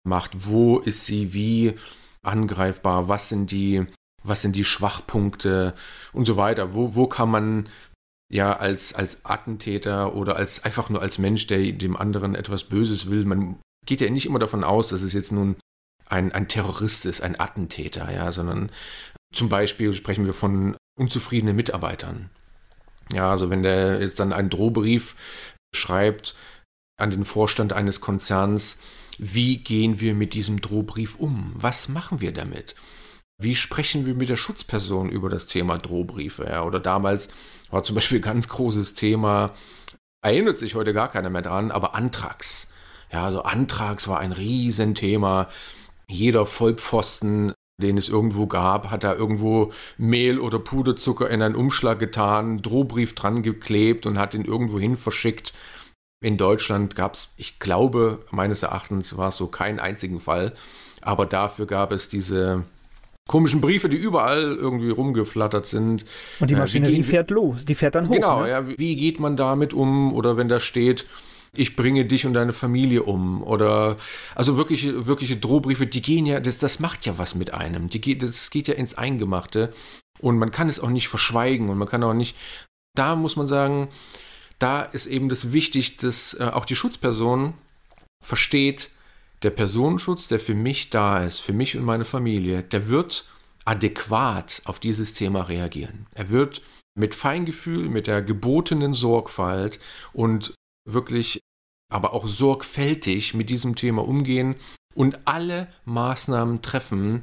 macht. 0.03 0.31
Wo 0.47 0.79
ist 0.79 1.05
sie 1.05 1.33
wie 1.33 1.75
angreifbar? 2.23 3.07
Was 3.07 3.29
sind 3.29 3.51
die, 3.51 3.83
was 4.23 4.41
sind 4.41 4.55
die 4.55 4.65
Schwachpunkte 4.65 5.73
und 6.13 6.25
so 6.25 6.37
weiter? 6.37 6.73
Wo, 6.73 6.95
wo 6.95 7.07
kann 7.07 7.29
man 7.29 7.69
ja 8.29 8.57
als, 8.57 8.93
als 8.93 9.25
Attentäter 9.25 10.15
oder 10.15 10.35
als 10.35 10.63
einfach 10.63 10.89
nur 10.89 11.01
als 11.01 11.17
Mensch, 11.17 11.47
der 11.47 11.71
dem 11.71 11.95
anderen 11.95 12.35
etwas 12.35 12.65
Böses 12.65 13.09
will, 13.09 13.23
man 13.25 13.59
geht 13.85 14.01
ja 14.01 14.09
nicht 14.09 14.25
immer 14.25 14.39
davon 14.39 14.65
aus, 14.65 14.89
dass 14.89 15.01
es 15.01 15.13
jetzt 15.13 15.31
nun 15.31 15.55
ein, 16.09 16.31
ein 16.33 16.47
Terrorist 16.47 17.05
ist, 17.05 17.21
ein 17.21 17.39
Attentäter, 17.39 18.11
ja, 18.11 18.31
sondern 18.31 18.69
zum 19.33 19.49
Beispiel 19.49 19.93
sprechen 19.93 20.25
wir 20.25 20.33
von 20.33 20.75
unzufriedenen 20.99 21.55
Mitarbeitern. 21.55 22.29
Ja, 23.13 23.29
also 23.29 23.49
wenn 23.49 23.63
der 23.63 24.01
jetzt 24.01 24.19
dann 24.19 24.33
einen 24.33 24.49
Drohbrief 24.49 25.15
schreibt 25.77 26.35
an 26.97 27.11
den 27.11 27.25
Vorstand 27.25 27.73
eines 27.73 28.01
Konzerns, 28.01 28.79
wie 29.17 29.57
gehen 29.57 29.99
wir 29.99 30.13
mit 30.13 30.33
diesem 30.33 30.61
Drohbrief 30.61 31.15
um? 31.15 31.51
Was 31.55 31.89
machen 31.89 32.21
wir 32.21 32.33
damit? 32.33 32.75
Wie 33.39 33.55
sprechen 33.55 34.05
wir 34.05 34.15
mit 34.15 34.29
der 34.29 34.35
Schutzperson 34.35 35.09
über 35.09 35.29
das 35.29 35.45
Thema 35.45 35.77
Drohbriefe? 35.77 36.45
Ja, 36.45 36.63
oder 36.63 36.79
damals 36.79 37.29
war 37.69 37.83
zum 37.83 37.95
Beispiel 37.95 38.19
ein 38.19 38.23
ganz 38.23 38.47
großes 38.47 38.95
Thema, 38.95 39.53
erinnert 40.23 40.57
sich 40.57 40.75
heute 40.75 40.93
gar 40.93 41.11
keiner 41.11 41.29
mehr 41.29 41.43
dran, 41.43 41.71
aber 41.71 41.93
Antrax. 41.93 42.69
Ja, 43.11 43.25
also 43.25 43.43
Antrax 43.43 44.07
war 44.07 44.19
ein 44.19 44.31
Riesenthema. 44.31 45.49
Jeder 46.07 46.45
Vollpfosten, 46.45 47.53
den 47.81 47.97
es 47.97 48.09
irgendwo 48.09 48.47
gab, 48.47 48.89
hat 48.89 49.03
da 49.03 49.13
irgendwo 49.13 49.71
Mehl 49.97 50.39
oder 50.39 50.57
Puderzucker 50.57 51.29
in 51.29 51.41
einen 51.41 51.55
Umschlag 51.55 51.99
getan, 51.99 52.61
Drohbrief 52.61 53.13
dran 53.13 53.43
geklebt 53.43 54.05
und 54.05 54.17
hat 54.17 54.33
ihn 54.33 54.45
irgendwo 54.45 54.79
hin 54.79 54.97
verschickt. 54.97 55.53
In 56.19 56.37
Deutschland 56.37 56.95
gab 56.95 57.13
es, 57.13 57.29
ich 57.37 57.59
glaube, 57.59 58.25
meines 58.31 58.63
Erachtens 58.63 59.15
war 59.17 59.27
es 59.27 59.37
so 59.37 59.45
keinen 59.45 59.79
einzigen 59.79 60.19
Fall, 60.19 60.55
aber 61.01 61.27
dafür 61.27 61.67
gab 61.67 61.91
es 61.91 62.09
diese 62.09 62.63
komischen 63.27 63.61
Briefe, 63.61 63.89
die 63.89 63.97
überall 63.97 64.55
irgendwie 64.55 64.89
rumgeflattert 64.89 65.67
sind. 65.67 66.05
Und 66.39 66.49
die 66.49 66.55
äh, 66.55 66.57
Maschinerie 66.57 67.01
äh, 67.01 67.03
fährt 67.03 67.29
los, 67.29 67.63
die 67.63 67.75
fährt 67.75 67.93
dann 67.93 68.09
hoch. 68.09 68.13
Genau, 68.13 68.41
ne? 68.41 68.49
ja, 68.49 68.67
wie 68.67 68.95
geht 68.95 69.19
man 69.19 69.37
damit 69.37 69.75
um? 69.75 70.13
Oder 70.13 70.37
wenn 70.37 70.47
da 70.47 70.59
steht, 70.59 71.05
ich 71.53 71.75
bringe 71.75 72.05
dich 72.05 72.25
und 72.25 72.33
deine 72.33 72.53
Familie 72.53 73.03
um. 73.03 73.43
Oder 73.43 73.97
also 74.35 74.57
wirkliche, 74.57 75.07
wirkliche 75.07 75.37
Drohbriefe, 75.37 75.87
die 75.87 76.01
gehen 76.01 76.25
ja, 76.25 76.39
das, 76.39 76.57
das 76.57 76.79
macht 76.79 77.05
ja 77.05 77.17
was 77.17 77.35
mit 77.35 77.53
einem. 77.53 77.89
Die 77.89 78.01
geht, 78.01 78.23
das 78.23 78.49
geht 78.49 78.67
ja 78.67 78.73
ins 78.73 78.95
Eingemachte. 78.95 79.73
Und 80.19 80.37
man 80.37 80.51
kann 80.51 80.69
es 80.69 80.79
auch 80.79 80.89
nicht 80.89 81.07
verschweigen 81.07 81.69
und 81.69 81.77
man 81.77 81.87
kann 81.87 82.03
auch 82.03 82.13
nicht. 82.13 82.35
Da 82.95 83.15
muss 83.15 83.35
man 83.35 83.47
sagen, 83.47 83.89
da 84.59 84.81
ist 84.81 85.05
eben 85.05 85.29
das 85.29 85.51
wichtig, 85.51 85.97
dass 85.97 86.33
äh, 86.39 86.43
auch 86.45 86.65
die 86.65 86.75
Schutzperson 86.75 87.53
versteht, 88.23 88.89
der 89.43 89.51
Personenschutz, 89.51 90.27
der 90.27 90.39
für 90.39 90.55
mich 90.55 90.89
da 90.89 91.23
ist, 91.23 91.39
für 91.39 91.53
mich 91.53 91.77
und 91.77 91.83
meine 91.83 92.05
Familie, 92.05 92.63
der 92.63 92.87
wird 92.87 93.29
adäquat 93.65 94.61
auf 94.65 94.79
dieses 94.79 95.13
Thema 95.13 95.41
reagieren. 95.41 96.07
Er 96.13 96.29
wird 96.29 96.61
mit 96.97 97.13
Feingefühl, 97.13 97.89
mit 97.89 98.07
der 98.07 98.23
gebotenen 98.23 98.93
Sorgfalt 98.93 99.79
und 100.13 100.53
wirklich 100.87 101.41
aber 101.89 102.13
auch 102.13 102.27
sorgfältig 102.27 103.33
mit 103.33 103.49
diesem 103.49 103.75
Thema 103.75 104.05
umgehen 104.05 104.55
und 104.93 105.27
alle 105.27 105.67
Maßnahmen 105.85 106.61
treffen, 106.61 107.21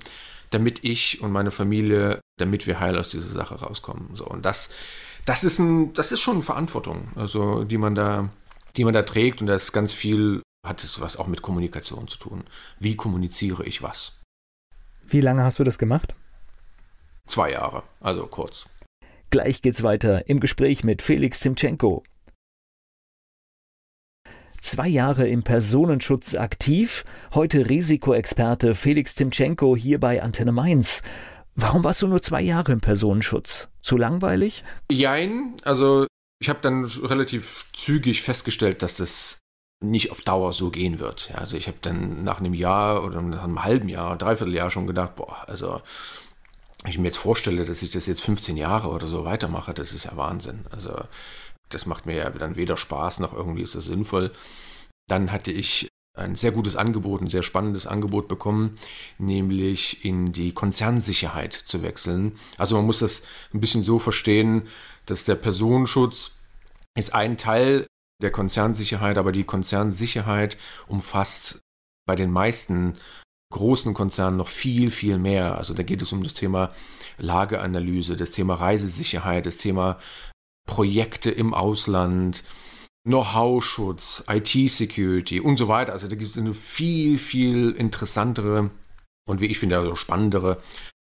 damit 0.51 0.85
ich 0.85 1.21
und 1.21 1.33
meine 1.33 1.51
Familie, 1.51 2.21
damit 2.39 2.67
wir 2.67 2.81
heil 2.81 2.97
aus 2.97 3.09
dieser 3.09 3.29
Sache 3.29 3.57
rauskommen. 3.57 4.15
So, 4.15 4.25
und 4.27 4.45
das, 4.45 4.71
das 5.25 5.45
ist 5.45 5.59
ein, 5.59 5.93
das 5.95 6.13
ist 6.13 6.21
schon 6.21 6.37
eine 6.37 6.45
Verantwortung, 6.45 7.09
also 7.17 7.65
die 7.65 7.79
man 7.79 7.95
da, 7.95 8.31
die 8.77 8.85
man 8.85 8.95
da 8.95 9.03
trägt 9.03 9.41
und 9.41 9.49
da 9.49 9.55
ist 9.55 9.73
ganz 9.73 9.93
viel, 9.93 10.43
hat 10.67 10.83
es 10.83 11.01
was 11.01 11.17
auch 11.17 11.27
mit 11.27 11.43
Kommunikation 11.43 12.09
zu 12.09 12.19
tun. 12.19 12.45
Wie 12.79 12.97
kommuniziere 12.97 13.65
ich 13.65 13.83
was? 13.83 14.21
Wie 15.07 15.21
lange 15.21 15.43
hast 15.43 15.59
du 15.59 15.65
das 15.65 15.79
gemacht? 15.79 16.15
Zwei 17.27 17.53
Jahre, 17.53 17.83
also 18.01 18.27
kurz. 18.27 18.67
Gleich 19.31 19.63
geht's 19.63 19.83
weiter 19.83 20.29
im 20.29 20.41
Gespräch 20.41 20.85
mit 20.85 21.03
Felix 21.03 21.41
Timchenko. 21.41 22.05
Zwei 24.65 24.89
Jahre 24.89 25.29
im 25.29 25.43
Personenschutz 25.43 26.35
aktiv, 26.35 27.05
heute 27.35 27.69
Risikoexperte 27.69 28.75
Felix 28.75 29.15
Timchenko 29.15 29.77
hier 29.77 30.01
bei 30.01 30.23
Antenne 30.23 30.53
Mainz. 30.53 31.03
Warum 31.55 31.85
warst 31.85 32.01
du 32.01 32.07
nur 32.07 32.23
zwei 32.23 32.41
Jahre 32.41 32.73
im 32.73 32.81
Personenschutz? 32.81 33.69
Zu 33.83 33.99
langweilig? 33.99 34.65
Jein, 34.91 35.61
also 35.65 36.07
ich 36.41 36.49
habe 36.49 36.61
dann 36.63 36.87
relativ 36.87 37.67
zügig 37.75 38.23
festgestellt, 38.23 38.81
dass 38.81 38.97
das 38.97 39.37
nicht 39.85 40.11
auf 40.11 40.23
Dauer 40.23 40.55
so 40.55 40.71
gehen 40.71 40.99
wird. 40.99 41.31
also 41.35 41.59
ich 41.59 41.67
habe 41.67 41.77
dann 41.83 42.25
nach 42.25 42.41
einem 42.41 42.55
Jahr 42.55 43.05
oder 43.05 43.21
nach 43.21 43.45
einem 43.45 43.65
halben 43.65 43.91
Jahr, 43.91 44.17
dreiviertel 44.17 44.55
Jahr 44.55 44.71
schon 44.71 44.87
gedacht, 44.87 45.15
boah, 45.17 45.45
also 45.47 45.83
ich 46.87 46.97
mir 46.97 47.09
jetzt 47.09 47.19
vorstelle, 47.19 47.67
dass 47.67 47.83
ich 47.83 47.91
das 47.91 48.07
jetzt 48.07 48.23
15 48.23 48.57
Jahre 48.57 48.89
oder 48.89 49.07
so 49.07 49.27
weitermache, 49.27 49.75
das 49.75 49.93
ist 49.93 50.05
ja 50.05 50.17
Wahnsinn. 50.17 50.65
Also 50.71 51.03
das 51.69 51.87
macht 51.87 52.07
mir 52.07 52.17
ja 52.17 52.31
dann 52.31 52.57
weder 52.57 52.77
Spaß 52.77 53.21
noch 53.21 53.33
irgendwie 53.33 53.63
ist 53.63 53.75
das 53.75 53.87
sinnvoll. 53.87 54.33
Dann 55.09 55.33
hatte 55.33 55.53
ich 55.53 55.89
ein 56.17 56.37
sehr 56.37 56.53
gutes 56.53 56.77
Angebot, 56.77 57.23
ein 57.23 57.31
sehr 57.31 57.43
spannendes 57.43 57.87
Angebot 57.87 58.29
bekommen, 58.29 58.77
nämlich 59.19 60.05
in 60.05 60.33
die 60.33 60.53
Konzernsicherheit 60.53 61.53
zu 61.53 61.83
wechseln. 61.83 62.37
Also 62.57 62.77
man 62.77 62.87
muss 62.87 63.01
das 63.01 63.23
ein 63.53 63.61
bisschen 63.61 63.83
so 63.83 63.99
verstehen, 63.99 64.69
dass 65.07 65.25
der 65.25 65.35
Personenschutz 65.35 66.33
ist 66.97 67.15
ein 67.15 67.37
Teil 67.37 67.87
der 68.23 68.31
Konzernsicherheit, 68.31 69.19
aber 69.19 69.33
die 69.33 69.45
Konzernsicherheit 69.45 70.57
umfasst 70.87 71.61
bei 72.07 72.15
den 72.15 72.31
meisten 72.31 72.97
großen 73.53 73.93
Konzernen 73.93 74.37
noch 74.37 74.49
viel, 74.49 74.91
viel 74.91 75.19
mehr. 75.19 75.57
Also 75.59 75.75
da 75.75 75.83
geht 75.83 76.03
es 76.03 76.13
um 76.13 76.23
das 76.23 76.35
Thema 76.35 76.73
Lageanalyse, 77.19 78.17
das 78.17 78.31
Thema 78.31 78.55
Reisesicherheit, 78.55 79.47
das 79.47 79.57
Thema 79.57 79.99
Projekte 80.67 81.31
im 81.31 81.55
Ausland, 81.55 82.45
Know-how-Schutz, 83.07 84.25
IT-Security 84.29 85.41
und 85.41 85.59
so 85.59 85.69
weiter. 85.69 85.93
Also 85.93 86.09
da 86.09 86.17
gibt 86.17 86.31
es 86.31 86.39
eine 86.39 86.55
viel, 86.55 87.19
viel 87.19 87.73
interessantere 87.73 88.71
und 89.27 89.41
wie 89.41 89.47
ich 89.47 89.59
finde, 89.59 89.79
also 89.79 89.95
spannendere 89.95 90.63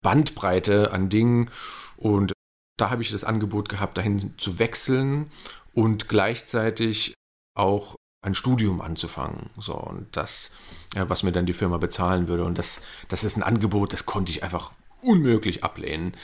Bandbreite 0.03 0.93
an 0.93 1.09
Dingen. 1.09 1.51
Und 1.97 2.33
da 2.79 2.91
habe 2.91 3.03
ich 3.03 3.11
das 3.11 3.25
Angebot 3.25 3.69
gehabt, 3.69 3.99
dahin 3.99 4.35
zu 4.39 4.59
wechseln 4.59 5.31
und 5.75 6.09
gleichzeitig 6.09 7.15
auch 7.57 7.97
ein 8.23 8.35
Studium 8.35 8.81
anzufangen. 8.81 9.51
So, 9.59 9.75
und 9.75 10.17
das, 10.17 10.53
was 10.95 11.23
mir 11.23 11.33
dann 11.33 11.47
die 11.47 11.53
Firma 11.53 11.79
bezahlen 11.79 12.29
würde. 12.29 12.45
Und 12.45 12.59
das, 12.59 12.81
das 13.09 13.25
ist 13.25 13.37
ein 13.37 13.43
Angebot, 13.43 13.93
das 13.93 14.07
konnte 14.07 14.31
ich 14.31 14.43
einfach 14.43 14.73
unmöglich 15.03 15.65
ablehnen. 15.65 16.15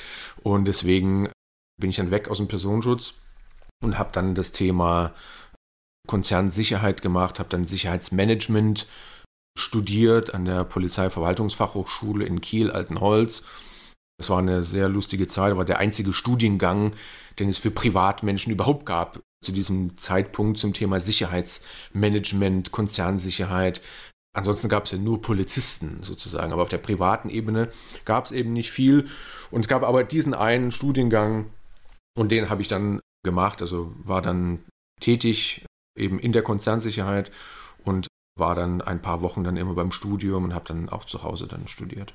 Und 0.43 0.66
deswegen 0.66 1.29
bin 1.81 1.91
ich 1.91 1.97
dann 1.97 2.11
weg 2.11 2.29
aus 2.29 2.39
dem 2.39 2.49
Personenschutz 2.49 3.14
und 3.83 3.99
habe 3.99 4.11
dann 4.12 4.35
das 4.35 4.53
Thema 4.53 5.12
Konzernsicherheit 6.07 7.03
gemacht, 7.03 7.39
habe 7.39 7.49
dann 7.49 7.66
Sicherheitsmanagement 7.66 8.87
studiert 9.59 10.35
an 10.35 10.45
der 10.45 10.64
Polizeiverwaltungsfachhochschule 10.64 12.24
in 12.24 12.41
Kiel 12.41 12.70
Altenholz. 12.70 13.43
Das 14.18 14.31
war 14.31 14.39
eine 14.39 14.62
sehr 14.62 14.89
lustige 14.89 15.29
Zeit, 15.29 15.57
war 15.57 15.64
der 15.64 15.79
einzige 15.79 16.12
Studiengang, 16.12 16.93
den 17.39 17.49
es 17.49 17.59
für 17.59 17.70
Privatmenschen 17.70 18.53
überhaupt 18.53 18.87
gab 18.87 19.20
zu 19.45 19.53
diesem 19.53 19.97
Zeitpunkt 19.99 20.59
zum 20.59 20.72
Thema 20.72 21.01
Sicherheitsmanagement, 21.01 22.72
Konzernsicherheit. 22.72 23.83
Ansonsten 24.35 24.68
gab 24.68 24.85
es 24.85 24.93
ja 24.93 24.99
nur 24.99 25.22
Polizisten 25.22 26.03
sozusagen, 26.03 26.53
aber 26.53 26.62
auf 26.62 26.68
der 26.68 26.79
privaten 26.79 27.31
Ebene 27.31 27.70
gab 28.05 28.27
es 28.27 28.33
eben 28.33 28.53
nicht 28.53 28.70
viel. 28.70 29.07
Und 29.51 29.62
es 29.62 29.68
gab 29.68 29.83
aber 29.83 30.05
diesen 30.05 30.35
einen 30.35 30.72
Studiengang 30.72 31.51
und 32.17 32.33
den 32.33 32.51
habe 32.51 32.62
ich 32.62 32.69
dann 32.69 33.01
gemacht, 33.23 33.62
also 33.62 33.93
war 33.99 34.23
dann 34.23 34.64
tätig 35.01 35.64
eben 35.97 36.19
in 36.19 36.33
der 36.33 36.43
Konzernsicherheit 36.43 37.31
und 37.85 38.09
war 38.39 38.55
dann 38.55 38.81
ein 38.81 39.01
paar 39.01 39.23
Wochen 39.23 39.45
dann 39.45 39.57
immer 39.57 39.75
beim 39.75 39.93
Studium 39.93 40.45
und 40.45 40.55
habe 40.55 40.67
dann 40.67 40.89
auch 40.89 41.05
zu 41.05 41.23
Hause 41.23 41.47
dann 41.47 41.69
studiert. 41.69 42.14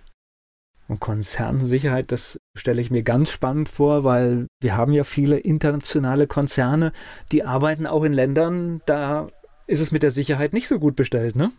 Und 0.87 0.99
Konzernsicherheit, 0.99 2.11
das 2.11 2.37
stelle 2.57 2.81
ich 2.81 2.91
mir 2.91 3.03
ganz 3.03 3.31
spannend 3.31 3.69
vor, 3.69 4.03
weil 4.03 4.47
wir 4.61 4.75
haben 4.75 4.91
ja 4.91 5.03
viele 5.03 5.37
internationale 5.37 6.27
Konzerne, 6.27 6.91
die 7.31 7.43
arbeiten 7.43 7.87
auch 7.87 8.03
in 8.03 8.13
Ländern, 8.13 8.81
da 8.85 9.29
ist 9.67 9.79
es 9.79 9.91
mit 9.91 10.03
der 10.03 10.11
Sicherheit 10.11 10.51
nicht 10.51 10.67
so 10.67 10.79
gut 10.79 10.95
bestellt, 10.95 11.35
ne? 11.35 11.51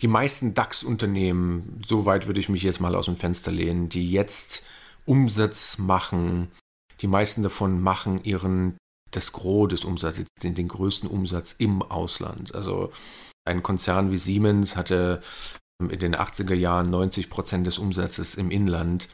Die 0.00 0.08
meisten 0.08 0.52
DAX-Unternehmen, 0.52 1.80
so 1.86 2.04
weit 2.04 2.26
würde 2.26 2.40
ich 2.40 2.48
mich 2.48 2.62
jetzt 2.62 2.80
mal 2.80 2.94
aus 2.94 3.06
dem 3.06 3.16
Fenster 3.16 3.52
lehnen, 3.52 3.88
die 3.88 4.10
jetzt 4.10 4.66
Umsatz 5.06 5.78
machen, 5.78 6.50
die 7.00 7.08
meisten 7.08 7.42
davon 7.42 7.80
machen 7.80 8.22
ihren 8.24 8.76
das 9.10 9.32
Gros 9.32 9.68
des 9.68 9.84
Umsatzes, 9.84 10.26
den, 10.42 10.54
den 10.54 10.68
größten 10.68 11.08
Umsatz 11.08 11.54
im 11.58 11.82
Ausland. 11.82 12.54
Also 12.54 12.92
ein 13.44 13.62
Konzern 13.62 14.10
wie 14.10 14.18
Siemens 14.18 14.76
hatte 14.76 15.22
in 15.80 15.98
den 15.98 16.16
80er 16.16 16.54
Jahren 16.54 16.90
90 16.90 17.30
Prozent 17.30 17.66
des 17.66 17.78
Umsatzes 17.78 18.34
im 18.34 18.50
Inland. 18.50 19.08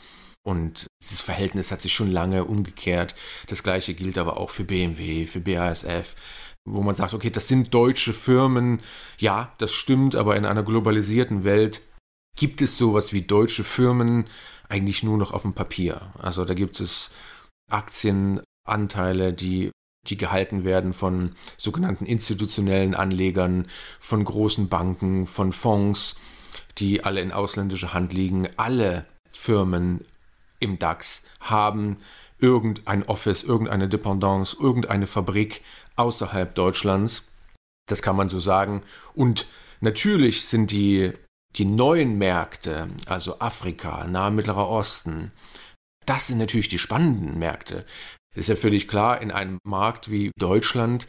Und 0.44 0.86
dieses 1.02 1.20
Verhältnis 1.20 1.70
hat 1.70 1.82
sich 1.82 1.92
schon 1.92 2.10
lange 2.10 2.44
umgekehrt. 2.44 3.14
Das 3.46 3.62
gleiche 3.62 3.94
gilt 3.94 4.18
aber 4.18 4.38
auch 4.38 4.50
für 4.50 4.64
BMW, 4.64 5.26
für 5.26 5.40
BASF, 5.40 6.16
wo 6.64 6.82
man 6.82 6.94
sagt, 6.94 7.14
okay, 7.14 7.30
das 7.30 7.48
sind 7.48 7.72
deutsche 7.74 8.12
Firmen. 8.12 8.80
Ja, 9.18 9.52
das 9.58 9.72
stimmt, 9.72 10.16
aber 10.16 10.36
in 10.36 10.46
einer 10.46 10.62
globalisierten 10.62 11.44
Welt 11.44 11.82
gibt 12.36 12.62
es 12.62 12.76
sowas 12.76 13.12
wie 13.12 13.22
deutsche 13.22 13.62
Firmen 13.62 14.24
eigentlich 14.68 15.02
nur 15.02 15.18
noch 15.18 15.32
auf 15.32 15.42
dem 15.42 15.52
Papier. 15.52 16.12
Also 16.18 16.44
da 16.44 16.54
gibt 16.54 16.80
es 16.80 17.10
Aktienanteile, 17.70 19.32
die 19.32 19.70
die 20.08 20.16
gehalten 20.16 20.64
werden 20.64 20.94
von 20.94 21.30
sogenannten 21.56 22.06
institutionellen 22.06 22.94
Anlegern, 22.94 23.68
von 24.00 24.24
großen 24.24 24.68
Banken, 24.68 25.26
von 25.26 25.52
Fonds, 25.52 26.16
die 26.78 27.04
alle 27.04 27.20
in 27.20 27.32
ausländischer 27.32 27.94
Hand 27.94 28.12
liegen. 28.12 28.48
Alle 28.56 29.06
Firmen 29.30 30.04
im 30.58 30.78
DAX 30.78 31.22
haben 31.40 31.98
irgendein 32.38 33.04
Office, 33.04 33.44
irgendeine 33.44 33.88
Dependance, 33.88 34.56
irgendeine 34.58 35.06
Fabrik 35.06 35.62
außerhalb 35.96 36.54
Deutschlands. 36.54 37.22
Das 37.86 38.02
kann 38.02 38.16
man 38.16 38.28
so 38.28 38.40
sagen. 38.40 38.82
Und 39.14 39.46
natürlich 39.80 40.46
sind 40.46 40.72
die, 40.72 41.12
die 41.56 41.64
neuen 41.64 42.18
Märkte, 42.18 42.88
also 43.06 43.38
Afrika, 43.38 44.06
Nahe 44.06 44.32
Mittlerer 44.32 44.68
Osten, 44.68 45.30
das 46.06 46.26
sind 46.26 46.38
natürlich 46.38 46.68
die 46.68 46.78
spannenden 46.78 47.38
Märkte. 47.38 47.84
Ist 48.34 48.48
ja 48.48 48.56
völlig 48.56 48.88
klar, 48.88 49.20
in 49.20 49.30
einem 49.30 49.58
Markt 49.64 50.10
wie 50.10 50.30
Deutschland, 50.38 51.06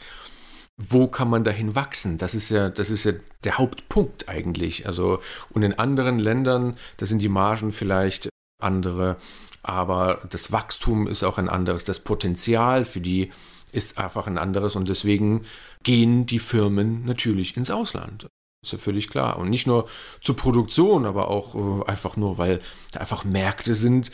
wo 0.78 1.08
kann 1.08 1.30
man 1.30 1.44
dahin 1.44 1.76
wachsen? 1.76 2.18
Das 2.18 2.34
ist 2.34 2.50
ja, 2.50 2.70
das 2.70 2.90
ist 2.90 3.06
ja 3.06 3.14
der 3.44 3.58
Hauptpunkt 3.58 4.28
eigentlich. 4.28 4.88
Also, 4.88 5.20
und 5.52 5.64
in 5.64 5.78
anderen 5.78 6.20
Ländern, 6.20 6.78
da 6.98 7.06
sind 7.06 7.22
die 7.22 7.30
Margen 7.30 7.72
vielleicht 7.72 8.30
andere, 8.62 9.18
aber 9.62 10.22
das 10.30 10.52
Wachstum 10.52 11.08
ist 11.08 11.24
auch 11.24 11.38
ein 11.38 11.50
anderes. 11.50 11.84
Das 11.84 12.00
Potenzial 12.00 12.86
für 12.86 13.02
die 13.02 13.32
ist 13.72 13.98
einfach 13.98 14.28
ein 14.28 14.38
anderes 14.38 14.76
und 14.76 14.90
deswegen 14.90 15.46
gehen 15.84 16.26
die 16.26 16.40
Firmen 16.40 17.06
natürlich 17.06 17.56
ins 17.58 17.72
Ausland. 17.72 18.28
Ist 18.64 18.74
ja 18.74 18.78
völlig 18.78 19.10
klar. 19.10 19.38
Und 19.38 19.50
nicht 19.50 19.68
nur 19.68 19.88
zur 20.22 20.36
Produktion, 20.36 21.06
aber 21.06 21.28
auch 21.28 21.56
äh, 21.56 21.90
einfach 21.90 22.16
nur, 22.16 22.38
weil 22.38 22.60
da 22.92 23.00
einfach 23.02 23.26
Märkte 23.26 23.76
sind, 23.76 24.12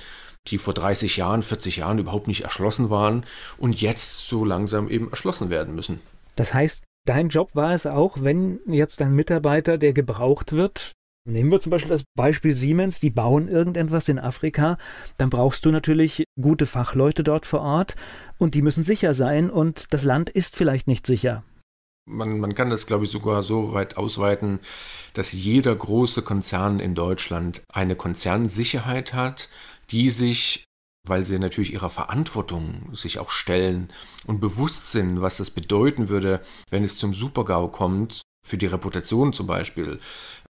die 0.48 0.58
vor 0.58 0.74
30 0.74 1.18
Jahren, 1.18 1.44
40 1.44 1.78
Jahren 1.78 2.00
überhaupt 2.00 2.28
nicht 2.28 2.44
erschlossen 2.44 2.90
waren 2.90 3.26
und 3.58 3.82
jetzt 3.82 4.28
so 4.28 4.46
langsam 4.46 4.90
eben 4.90 5.10
erschlossen 5.10 5.50
werden 5.50 5.76
müssen. 5.76 6.02
Das 6.36 6.54
heißt, 6.54 6.84
dein 7.06 7.30
Job 7.30 7.56
war 7.56 7.74
es 7.74 7.86
auch, 7.86 8.18
wenn 8.22 8.60
jetzt 8.68 9.02
ein 9.02 9.14
Mitarbeiter, 9.14 9.78
der 9.78 9.94
gebraucht 9.94 10.54
wird, 10.54 10.94
Nehmen 11.26 11.52
wir 11.52 11.62
zum 11.62 11.70
Beispiel 11.70 11.92
das 11.92 12.04
Beispiel 12.16 12.56
Siemens, 12.56 13.00
die 13.00 13.12
bauen 13.12 13.48
irgendetwas 13.50 14.10
in 14.10 14.18
Afrika, 14.18 14.78
dann 15.18 15.30
brauchst 15.30 15.64
du 15.64 15.70
natürlich 15.70 16.24
gute 16.42 16.66
Fachleute 16.66 17.24
dort 17.24 17.46
vor 17.46 17.62
Ort 17.62 17.96
und 18.40 18.56
die 18.56 18.64
müssen 18.64 18.84
sicher 18.84 19.14
sein 19.14 19.52
und 19.52 19.86
das 19.92 20.04
Land 20.04 20.30
ist 20.30 20.56
vielleicht 20.56 20.88
nicht 20.88 21.06
sicher. 21.06 21.44
Man, 22.08 22.40
man 22.40 22.56
kann 22.56 22.72
das, 22.72 22.88
glaube 22.88 23.06
ich, 23.06 23.12
sogar 23.12 23.44
so 23.44 23.74
weit 23.74 23.98
ausweiten, 23.98 24.60
dass 25.14 25.32
jeder 25.32 25.76
große 25.76 26.24
Konzern 26.24 26.80
in 26.80 26.96
Deutschland 26.96 27.62
eine 27.72 27.96
Konzernsicherheit 27.96 29.14
hat, 29.14 29.50
die 29.92 30.10
sich, 30.10 30.66
weil 31.08 31.26
sie 31.26 31.40
natürlich 31.40 31.74
ihrer 31.74 31.90
Verantwortung 31.90 32.96
sich 32.96 33.20
auch 33.20 33.30
stellen 33.30 33.90
und 34.26 34.40
bewusst 34.40 34.92
sind, 34.92 35.22
was 35.22 35.38
das 35.38 35.50
bedeuten 35.50 36.10
würde, 36.10 36.42
wenn 36.70 36.84
es 36.84 36.98
zum 36.98 37.14
Supergau 37.14 37.68
kommt, 37.68 38.22
für 38.46 38.58
die 38.58 38.68
Reputation 38.68 39.34
zum 39.34 39.48
Beispiel 39.48 40.00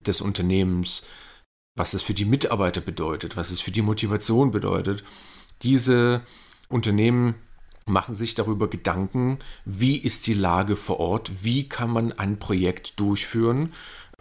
des 0.05 0.21
Unternehmens, 0.21 1.03
was 1.75 1.93
es 1.93 2.03
für 2.03 2.13
die 2.13 2.25
Mitarbeiter 2.25 2.81
bedeutet, 2.81 3.37
was 3.37 3.51
es 3.51 3.61
für 3.61 3.71
die 3.71 3.81
Motivation 3.81 4.51
bedeutet. 4.51 5.03
Diese 5.61 6.21
Unternehmen 6.69 7.35
machen 7.85 8.15
sich 8.15 8.35
darüber 8.35 8.69
Gedanken, 8.69 9.39
wie 9.65 9.97
ist 9.97 10.27
die 10.27 10.33
Lage 10.33 10.75
vor 10.75 10.99
Ort, 10.99 11.43
wie 11.43 11.67
kann 11.67 11.89
man 11.91 12.11
ein 12.13 12.39
Projekt 12.39 12.99
durchführen 12.99 13.73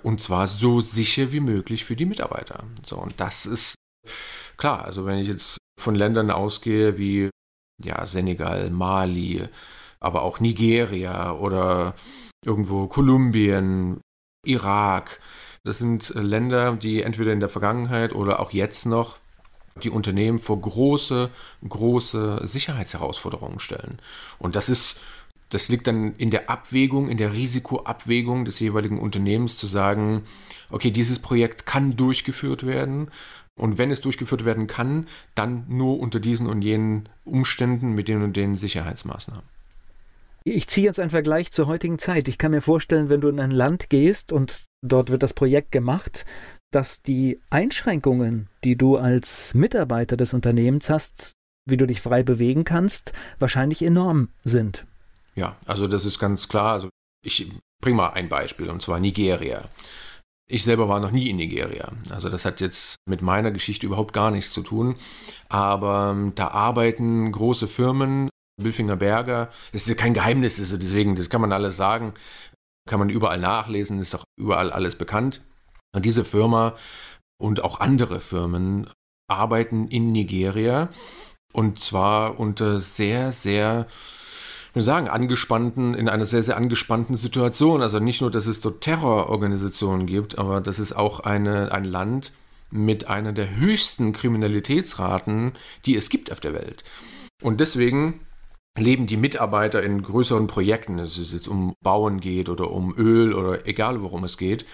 und 0.03 0.23
zwar 0.23 0.47
so 0.47 0.81
sicher 0.81 1.33
wie 1.33 1.41
möglich 1.41 1.85
für 1.85 1.97
die 1.97 2.07
Mitarbeiter. 2.07 2.65
So, 2.85 2.97
und 2.97 3.15
das 3.19 3.47
ist 3.47 3.75
klar, 4.61 4.85
also 4.85 5.07
wenn 5.07 5.19
ich 5.19 5.29
jetzt 5.29 5.59
von 5.81 5.95
Ländern 5.95 6.31
ausgehe 6.31 6.99
wie 6.99 7.31
ja, 7.83 8.05
Senegal, 8.07 8.71
Mali, 8.71 9.49
aber 9.99 10.23
auch 10.23 10.39
Nigeria 10.39 11.33
oder 11.33 11.95
irgendwo 12.45 12.87
Kolumbien, 12.87 14.01
Irak, 14.47 15.21
das 15.65 15.79
sind 15.79 16.11
Länder, 16.15 16.77
die 16.77 17.03
entweder 17.03 17.33
in 17.33 17.41
der 17.41 17.49
Vergangenheit 17.49 18.15
oder 18.15 18.41
auch 18.41 18.53
jetzt 18.53 18.87
noch 18.87 19.17
die 19.83 19.91
Unternehmen 19.91 20.39
vor 20.39 20.61
große, 20.61 21.31
große 21.67 22.41
Sicherheitsherausforderungen 22.45 23.61
stellen. 23.61 23.99
Und 24.39 24.57
das 24.57 24.69
ist, 24.69 25.01
das 25.49 25.69
liegt 25.69 25.87
dann 25.87 26.15
in 26.17 26.31
der 26.31 26.51
Abwägung, 26.51 27.09
in 27.09 27.19
der 27.19 27.33
Risikoabwägung 27.33 28.45
des 28.45 28.59
jeweiligen 28.59 28.99
Unternehmens 28.99 29.57
zu 29.57 29.67
sagen, 29.67 30.23
okay, 30.71 30.91
dieses 30.91 31.19
Projekt 31.19 31.67
kann 31.67 31.97
durchgeführt 31.97 32.67
werden. 32.67 33.11
Und 33.61 33.77
wenn 33.77 33.91
es 33.91 34.01
durchgeführt 34.01 34.47
werden 34.47 34.67
kann, 34.67 35.07
dann 35.35 35.67
nur 35.69 36.01
unter 36.01 36.19
diesen 36.19 36.47
und 36.47 36.63
jenen 36.63 37.11
Umständen 37.25 37.93
mit 37.93 38.09
den 38.09 38.23
und 38.23 38.35
den 38.35 38.57
Sicherheitsmaßnahmen. 38.57 39.45
Ich 40.45 40.67
ziehe 40.67 40.87
jetzt 40.87 40.99
einen 40.99 41.11
Vergleich 41.11 41.53
zur 41.53 41.67
heutigen 41.67 41.99
Zeit. 41.99 42.27
Ich 42.27 42.39
kann 42.39 42.53
mir 42.53 42.63
vorstellen, 42.63 43.11
wenn 43.11 43.21
du 43.21 43.29
in 43.29 43.39
ein 43.39 43.51
Land 43.51 43.91
gehst 43.91 44.33
und 44.33 44.65
dort 44.81 45.11
wird 45.11 45.23
das 45.23 45.35
Projekt 45.35 45.73
gemacht, 45.73 46.25
dass 46.73 47.03
die 47.03 47.39
Einschränkungen, 47.51 48.49
die 48.65 48.77
du 48.77 48.97
als 48.97 49.53
Mitarbeiter 49.53 50.17
des 50.17 50.33
Unternehmens 50.33 50.89
hast, 50.89 51.33
wie 51.69 51.77
du 51.77 51.87
dich 51.87 52.01
frei 52.01 52.23
bewegen 52.23 52.65
kannst, 52.65 53.13
wahrscheinlich 53.39 53.83
enorm 53.83 54.29
sind. 54.43 54.87
Ja, 55.35 55.59
also 55.67 55.87
das 55.87 56.07
ist 56.07 56.19
ganz 56.19 56.49
klar. 56.49 56.73
Also 56.73 56.89
ich 57.23 57.53
bringe 57.83 57.99
mal 57.99 58.11
ein 58.15 58.31
Beispiel, 58.31 58.71
und 58.71 58.81
zwar 58.81 59.01
Nigeria. 59.01 59.69
Ich 60.53 60.65
selber 60.65 60.89
war 60.89 60.99
noch 60.99 61.13
nie 61.13 61.31
in 61.31 61.37
Nigeria. 61.37 61.93
Also 62.11 62.29
das 62.29 62.45
hat 62.45 62.61
jetzt 62.61 62.97
mit 63.09 63.23
meiner 63.23 63.53
Geschichte 63.53 63.87
überhaupt 63.87 64.13
gar 64.13 64.33
nichts 64.33 64.53
zu 64.53 64.63
tun. 64.63 64.97
Aber 65.49 66.11
ähm, 66.11 66.35
da 66.35 66.49
arbeiten 66.49 67.31
große 67.31 67.69
Firmen, 67.69 68.29
Bilfinger 68.61 68.97
Berger. 68.97 69.51
Das 69.73 69.87
ist 69.87 69.97
kein 69.97 70.13
Geheimnis, 70.13 70.59
also 70.59 70.77
deswegen, 70.77 71.15
das 71.15 71.31
kann 71.31 71.41
man 71.41 71.53
alles 71.53 71.77
sagen. 71.77 72.15
Kann 72.89 72.99
man 72.99 73.11
überall 73.11 73.39
nachlesen, 73.39 74.01
ist 74.01 74.17
auch 74.17 74.25
überall 74.37 74.73
alles 74.73 74.97
bekannt. 74.97 75.41
Und 75.95 76.05
diese 76.05 76.25
Firma 76.25 76.75
und 77.41 77.63
auch 77.63 77.79
andere 77.79 78.21
Firmen 78.21 78.89
arbeiten 79.29 79.87
in 79.87 80.11
Nigeria 80.11 80.89
und 81.53 81.79
zwar 81.79 82.41
unter 82.41 82.81
sehr, 82.81 83.31
sehr, 83.31 83.87
ich 84.71 84.77
würde 84.77 84.85
sagen, 84.85 85.09
angespannten, 85.09 85.95
in 85.95 86.09
einer 86.09 86.25
sehr, 86.25 86.45
sehr 86.45 86.57
angespannten 86.57 87.17
Situation. 87.17 87.83
Also 87.83 87.99
nicht 87.99 88.21
nur, 88.21 88.31
dass 88.31 88.47
es 88.47 88.61
dort 88.61 88.83
Terrororganisationen 88.83 90.07
gibt, 90.07 90.39
aber 90.39 90.61
das 90.61 90.79
ist 90.79 90.93
auch 90.93 91.21
eine, 91.21 91.73
ein 91.73 91.85
Land 91.85 92.33
mit 92.71 93.09
einer 93.09 93.33
der 93.33 93.57
höchsten 93.57 94.13
Kriminalitätsraten, 94.13 95.53
die 95.87 95.97
es 95.97 96.09
gibt 96.09 96.31
auf 96.31 96.39
der 96.39 96.55
Welt. 96.55 96.85
Und 97.43 97.59
deswegen 97.59 98.21
leben 98.79 99.09
die 99.09 99.17
Mitarbeiter 99.17 99.83
in 99.83 100.03
größeren 100.03 100.47
Projekten, 100.47 101.01
es 101.01 101.17
jetzt 101.17 101.49
um 101.49 101.75
Bauen 101.83 102.21
geht 102.21 102.49
oder 102.49 102.71
um 102.71 102.95
Öl 102.97 103.35
oder 103.35 103.67
egal 103.67 104.03
worum 104.03 104.23
es 104.23 104.39
geht, 104.39 104.65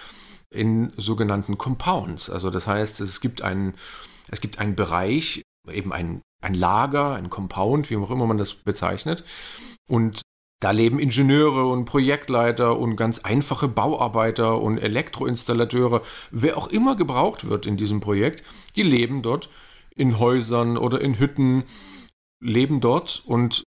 in 0.51 0.93
sogenannten 0.95 1.57
Compounds. 1.57 2.29
Also 2.29 2.51
das 2.51 2.67
heißt, 2.67 3.01
es 3.01 3.19
gibt 3.19 3.41
einen, 3.41 3.73
es 4.29 4.41
gibt 4.41 4.59
einen 4.59 4.75
Bereich, 4.75 5.41
eben 5.71 5.91
ein, 5.91 6.21
ein 6.41 6.53
Lager, 6.53 7.15
ein 7.15 7.31
Compound, 7.31 7.89
wie 7.89 7.97
auch 7.97 8.11
immer 8.11 8.27
man 8.27 8.37
das 8.37 8.53
bezeichnet. 8.53 9.23
Und 9.87 10.21
da 10.59 10.71
leben 10.71 10.99
Ingenieure 10.99 11.67
und 11.67 11.85
Projektleiter 11.85 12.77
und 12.79 12.95
ganz 12.95 13.19
einfache 13.19 13.67
Bauarbeiter 13.67 14.59
und 14.59 14.79
Elektroinstallateure, 14.79 16.01
wer 16.31 16.57
auch 16.57 16.67
immer 16.67 16.95
gebraucht 16.95 17.47
wird 17.47 17.65
in 17.65 17.77
diesem 17.77 17.99
Projekt, 17.99 18.43
die 18.75 18.83
leben 18.83 19.21
dort 19.21 19.49
in 19.95 20.17
Häusern 20.19 20.77
oder 20.77 21.01
in 21.01 21.19
Hütten, 21.19 21.63
leben 22.39 22.81
dort 22.81 23.23
und 23.25 23.63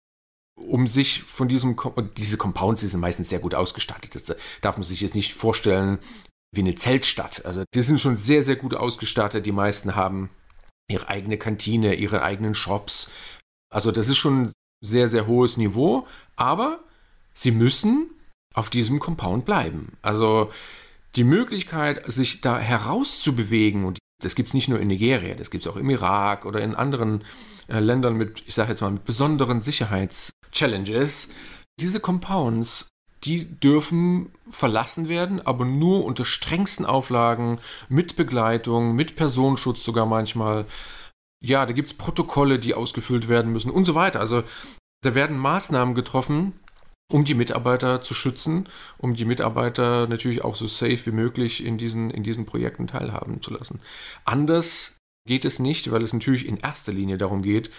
um 0.57 0.87
sich 0.87 1.23
von 1.23 1.49
diesem, 1.49 1.77
diese 2.17 2.39
Compounds 2.39 2.81
die 2.81 2.87
sind 2.87 3.01
meistens 3.01 3.29
sehr 3.29 3.41
gut 3.41 3.55
ausgestattet. 3.55 4.15
Das 4.15 4.37
darf 4.63 4.77
man 4.77 4.85
sich 4.85 5.01
jetzt 5.01 5.15
nicht 5.15 5.35
vorstellen, 5.35 5.99
wie 6.53 6.61
eine 6.61 6.75
Zeltstadt. 6.77 7.45
Also 7.45 7.65
die 7.75 7.83
sind 7.83 8.01
schon 8.01 8.17
sehr, 8.17 8.43
sehr 8.43 8.57
gut 8.57 8.75
ausgestattet. 8.75 9.45
Die 9.45 9.53
meisten 9.53 9.97
haben 9.97 10.31
ihre 10.89 11.09
eigene 11.09 11.37
Kantine, 11.37 11.95
ihre 11.95 12.23
eigenen 12.23 12.55
Shops. 12.55 13.11
Also 13.71 13.93
das 13.93 14.09
ist 14.09 14.17
schon 14.17 14.53
sehr, 14.81 15.09
sehr 15.09 15.27
hohes 15.27 15.57
Niveau, 15.57 16.07
aber 16.37 16.81
sie 17.35 17.51
müssen 17.51 18.11
auf 18.55 18.71
diesem 18.71 18.99
Compound 18.99 19.45
bleiben. 19.45 19.93
Also 20.03 20.51
die 21.15 21.25
Möglichkeit, 21.25 22.05
sich 22.11 22.41
da 22.41 22.59
herauszubewegen, 22.59 23.85
und 23.85 23.99
das 24.23 24.35
gibt 24.35 24.49
es 24.49 24.55
nicht 24.55 24.69
nur 24.69 24.81
in 24.81 24.89
Nigeria, 24.89 25.35
das 25.35 25.51
gibt 25.51 25.67
es 25.67 25.73
auch 25.73 25.77
im 25.77 25.91
Irak 25.91 26.45
oder 26.45 26.61
in 26.61 26.75
anderen 26.75 27.25
äh, 27.69 27.81
Ländern 27.81 28.17
mit, 28.17 28.43
ich 28.47 28.55
sage 28.55 28.71
jetzt 28.71 28.81
mal, 28.81 28.91
mit 28.91 29.05
besonderen 29.05 29.63
Sicherheitschallenges. 29.63 31.29
Diese 31.81 32.01
Compounds 32.01 32.89
die 33.27 33.45
dürfen 33.45 34.31
verlassen 34.49 35.09
werden, 35.09 35.45
aber 35.45 35.65
nur 35.65 36.05
unter 36.05 36.25
strengsten 36.25 36.87
Auflagen, 36.87 37.59
mit 37.89 38.17
Begleitung, 38.17 38.95
mit 38.95 39.17
Personenschutz 39.17 39.83
sogar 39.83 40.07
manchmal. 40.07 40.65
Ja, 41.47 41.65
da 41.65 41.73
gibt 41.73 41.91
es 41.91 41.97
Protokolle, 41.97 42.59
die 42.59 42.75
ausgefüllt 42.75 43.29
werden 43.29 43.53
müssen 43.53 43.71
und 43.71 43.85
so 43.85 43.95
weiter. 43.95 44.19
Also 44.19 44.43
da 45.05 45.15
werden 45.15 45.39
Maßnahmen 45.39 45.95
getroffen, 45.95 46.59
um 47.13 47.25
die 47.25 47.35
Mitarbeiter 47.35 48.03
zu 48.03 48.15
schützen, 48.15 48.69
um 48.99 49.15
die 49.15 49.25
Mitarbeiter 49.25 50.09
natürlich 50.09 50.43
auch 50.43 50.57
so 50.57 50.67
safe 50.67 51.07
wie 51.07 51.13
möglich 51.13 51.65
in 51.65 51.79
diesen, 51.79 52.11
in 52.11 52.25
diesen 52.25 52.47
Projekten 52.47 52.89
teilhaben 52.89 53.43
zu 53.43 53.53
lassen. 53.53 53.81
Anders 54.25 54.99
geht 55.29 55.45
es 55.45 55.61
nicht, 55.61 55.93
weil 55.93 56.03
es 56.03 56.13
natürlich 56.13 56.47
in 56.47 56.57
erster 56.57 56.93
Linie 56.93 57.17
darum 57.17 57.43
geht, 57.43 57.71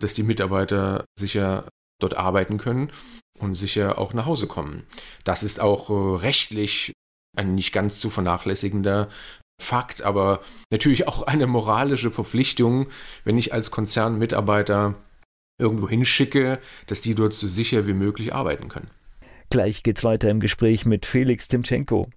dass 0.00 0.14
die 0.14 0.22
Mitarbeiter 0.22 1.04
sicher 1.18 1.68
dort 2.00 2.16
arbeiten 2.16 2.56
können 2.56 2.90
und 3.38 3.54
sicher 3.54 3.98
auch 3.98 4.14
nach 4.14 4.24
Hause 4.24 4.46
kommen. 4.46 4.86
Das 5.24 5.42
ist 5.42 5.60
auch 5.60 5.90
äh, 5.90 6.16
rechtlich 6.22 6.92
ein 7.36 7.54
nicht 7.54 7.72
ganz 7.72 8.00
zu 8.00 8.08
vernachlässigender 8.08 9.08
Fakt, 9.60 10.02
aber 10.02 10.40
natürlich 10.70 11.08
auch 11.08 11.22
eine 11.22 11.46
moralische 11.46 12.10
Verpflichtung, 12.10 12.88
wenn 13.24 13.38
ich 13.38 13.52
als 13.52 13.70
Konzernmitarbeiter 13.70 14.94
irgendwo 15.58 15.88
hinschicke, 15.88 16.58
dass 16.86 17.00
die 17.00 17.14
dort 17.14 17.32
so 17.32 17.46
sicher 17.46 17.86
wie 17.86 17.94
möglich 17.94 18.34
arbeiten 18.34 18.68
können. 18.68 18.90
Gleich 19.50 19.82
geht's 19.82 20.02
weiter 20.02 20.28
im 20.30 20.40
Gespräch 20.40 20.84
mit 20.84 21.06
Felix 21.06 21.48
Timchenko. 21.48 22.10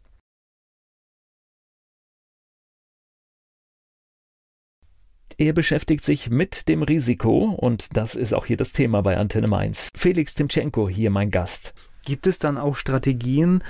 Er 5.40 5.54
beschäftigt 5.54 6.04
sich 6.04 6.32
mit 6.32 6.68
dem 6.68 6.82
Risiko 6.82 7.52
und 7.52 7.96
das 7.96 8.16
ist 8.16 8.34
auch 8.34 8.48
hier 8.48 8.58
das 8.58 8.74
Thema 8.74 9.04
bei 9.04 9.18
Antenne 9.18 9.48
Mainz. 9.48 9.90
Felix 9.96 10.34
Timchenko 10.34 10.90
hier 10.90 11.12
mein 11.12 11.30
Gast. 11.30 11.76
Gibt 12.06 12.26
es 12.26 12.40
dann 12.40 12.58
auch 12.58 12.76
Strategien, 12.76 13.64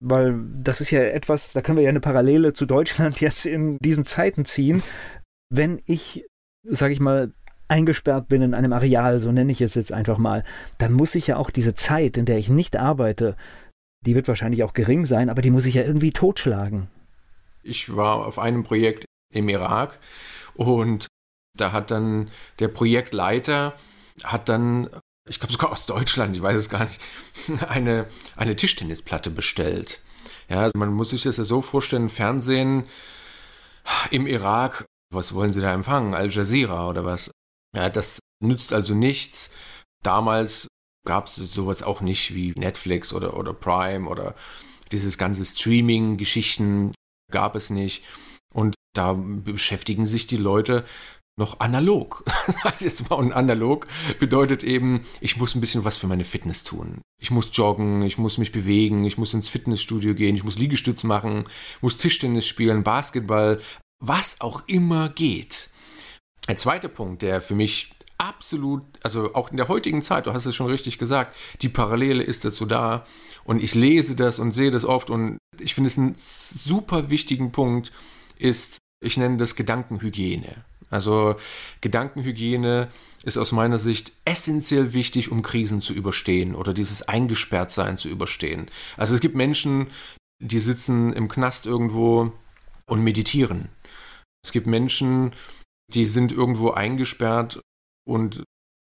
weil 0.00 0.40
das 0.62 0.80
ist 0.80 0.90
ja 0.90 1.00
etwas, 1.00 1.52
da 1.52 1.62
können 1.62 1.76
wir 1.76 1.84
ja 1.84 1.90
eine 1.90 2.00
Parallele 2.00 2.52
zu 2.52 2.66
Deutschland 2.66 3.20
jetzt 3.20 3.46
in 3.46 3.78
diesen 3.78 4.04
Zeiten 4.04 4.44
ziehen. 4.44 4.82
Wenn 5.50 5.80
ich, 5.84 6.26
sage 6.64 6.92
ich 6.92 7.00
mal, 7.00 7.32
eingesperrt 7.68 8.28
bin 8.28 8.42
in 8.42 8.54
einem 8.54 8.72
Areal, 8.72 9.20
so 9.20 9.30
nenne 9.30 9.52
ich 9.52 9.60
es 9.60 9.74
jetzt 9.74 9.92
einfach 9.92 10.18
mal, 10.18 10.44
dann 10.78 10.92
muss 10.92 11.14
ich 11.14 11.28
ja 11.28 11.36
auch 11.36 11.50
diese 11.50 11.74
Zeit, 11.74 12.16
in 12.16 12.24
der 12.24 12.38
ich 12.38 12.48
nicht 12.48 12.76
arbeite, 12.76 13.36
die 14.04 14.14
wird 14.14 14.28
wahrscheinlich 14.28 14.64
auch 14.64 14.72
gering 14.72 15.04
sein, 15.04 15.30
aber 15.30 15.42
die 15.42 15.50
muss 15.50 15.66
ich 15.66 15.74
ja 15.74 15.82
irgendwie 15.82 16.12
totschlagen. 16.12 16.88
Ich 17.62 17.94
war 17.94 18.26
auf 18.26 18.38
einem 18.38 18.64
Projekt 18.64 19.04
im 19.32 19.48
Irak 19.48 20.00
und 20.54 21.06
da 21.56 21.72
hat 21.72 21.90
dann 21.90 22.30
der 22.58 22.68
Projektleiter 22.68 23.74
hat 24.24 24.48
dann, 24.48 24.88
ich 25.30 25.38
glaube 25.38 25.52
sogar 25.52 25.70
aus 25.70 25.86
Deutschland, 25.86 26.34
ich 26.34 26.42
weiß 26.42 26.56
es 26.56 26.68
gar 26.68 26.84
nicht, 26.84 27.00
eine, 27.68 28.06
eine 28.36 28.56
Tischtennisplatte 28.56 29.30
bestellt. 29.30 30.02
Ja, 30.48 30.60
also 30.60 30.76
man 30.76 30.92
muss 30.92 31.10
sich 31.10 31.22
das 31.22 31.36
ja 31.36 31.44
so 31.44 31.62
vorstellen, 31.62 32.10
Fernsehen 32.10 32.84
im 34.10 34.26
Irak, 34.26 34.84
was 35.12 35.32
wollen 35.32 35.52
sie 35.52 35.60
da 35.60 35.72
empfangen? 35.72 36.14
Al 36.14 36.30
Jazeera 36.30 36.88
oder 36.88 37.04
was? 37.04 37.30
Ja, 37.74 37.88
das 37.88 38.18
nützt 38.42 38.72
also 38.72 38.94
nichts. 38.94 39.54
Damals 40.02 40.66
gab 41.06 41.28
es 41.28 41.36
sowas 41.36 41.84
auch 41.84 42.00
nicht 42.00 42.34
wie 42.34 42.52
Netflix 42.56 43.12
oder, 43.12 43.36
oder 43.36 43.54
Prime 43.54 44.08
oder 44.08 44.34
dieses 44.90 45.16
ganze 45.16 45.44
Streaming-Geschichten 45.44 46.92
gab 47.30 47.54
es 47.54 47.70
nicht. 47.70 48.04
Und 48.52 48.74
da 48.94 49.12
beschäftigen 49.12 50.06
sich 50.06 50.26
die 50.26 50.36
Leute 50.36 50.84
noch 51.40 51.58
analog. 51.58 52.22
Jetzt 52.78 53.10
mal 53.10 53.16
und 53.16 53.32
analog 53.32 53.88
bedeutet 54.20 54.62
eben, 54.62 55.00
ich 55.20 55.36
muss 55.36 55.56
ein 55.56 55.60
bisschen 55.60 55.84
was 55.84 55.96
für 55.96 56.06
meine 56.06 56.24
Fitness 56.24 56.62
tun. 56.62 57.00
Ich 57.20 57.32
muss 57.32 57.50
joggen, 57.52 58.02
ich 58.02 58.18
muss 58.18 58.38
mich 58.38 58.52
bewegen, 58.52 59.04
ich 59.04 59.18
muss 59.18 59.34
ins 59.34 59.48
Fitnessstudio 59.48 60.14
gehen, 60.14 60.36
ich 60.36 60.44
muss 60.44 60.58
Liegestütz 60.58 61.02
machen, 61.02 61.44
muss 61.80 61.96
Tischtennis 61.96 62.46
spielen, 62.46 62.84
Basketball, 62.84 63.60
was 64.00 64.40
auch 64.40 64.62
immer 64.68 65.08
geht. 65.08 65.70
Ein 66.46 66.56
zweiter 66.56 66.88
Punkt, 66.88 67.22
der 67.22 67.40
für 67.40 67.54
mich 67.54 67.90
absolut, 68.16 68.82
also 69.02 69.34
auch 69.34 69.50
in 69.50 69.56
der 69.56 69.68
heutigen 69.68 70.02
Zeit, 70.02 70.26
du 70.26 70.32
hast 70.32 70.46
es 70.46 70.54
schon 70.54 70.70
richtig 70.70 70.98
gesagt, 70.98 71.34
die 71.62 71.68
Parallele 71.68 72.22
ist 72.22 72.44
dazu 72.44 72.66
da 72.66 73.06
und 73.44 73.62
ich 73.62 73.74
lese 73.74 74.14
das 74.14 74.38
und 74.38 74.52
sehe 74.52 74.70
das 74.70 74.84
oft 74.84 75.10
und 75.10 75.38
ich 75.58 75.74
finde 75.74 75.88
es 75.88 75.98
einen 75.98 76.14
super 76.16 77.08
wichtigen 77.08 77.50
Punkt 77.50 77.92
ist, 78.36 78.78
ich 79.02 79.16
nenne 79.16 79.38
das 79.38 79.54
Gedankenhygiene. 79.54 80.64
Also 80.90 81.36
Gedankenhygiene 81.80 82.88
ist 83.22 83.38
aus 83.38 83.52
meiner 83.52 83.78
Sicht 83.78 84.12
essentiell 84.24 84.92
wichtig, 84.92 85.30
um 85.30 85.42
Krisen 85.42 85.80
zu 85.80 85.92
überstehen 85.92 86.54
oder 86.54 86.74
dieses 86.74 87.06
Eingesperrtsein 87.08 87.96
zu 87.96 88.08
überstehen. 88.08 88.70
Also 88.96 89.14
es 89.14 89.20
gibt 89.20 89.36
Menschen, 89.36 89.88
die 90.42 90.58
sitzen 90.58 91.12
im 91.12 91.28
Knast 91.28 91.66
irgendwo 91.66 92.32
und 92.86 93.02
meditieren. 93.04 93.68
Es 94.44 94.52
gibt 94.52 94.66
Menschen, 94.66 95.32
die 95.94 96.06
sind 96.06 96.32
irgendwo 96.32 96.70
eingesperrt 96.70 97.60
und 98.06 98.42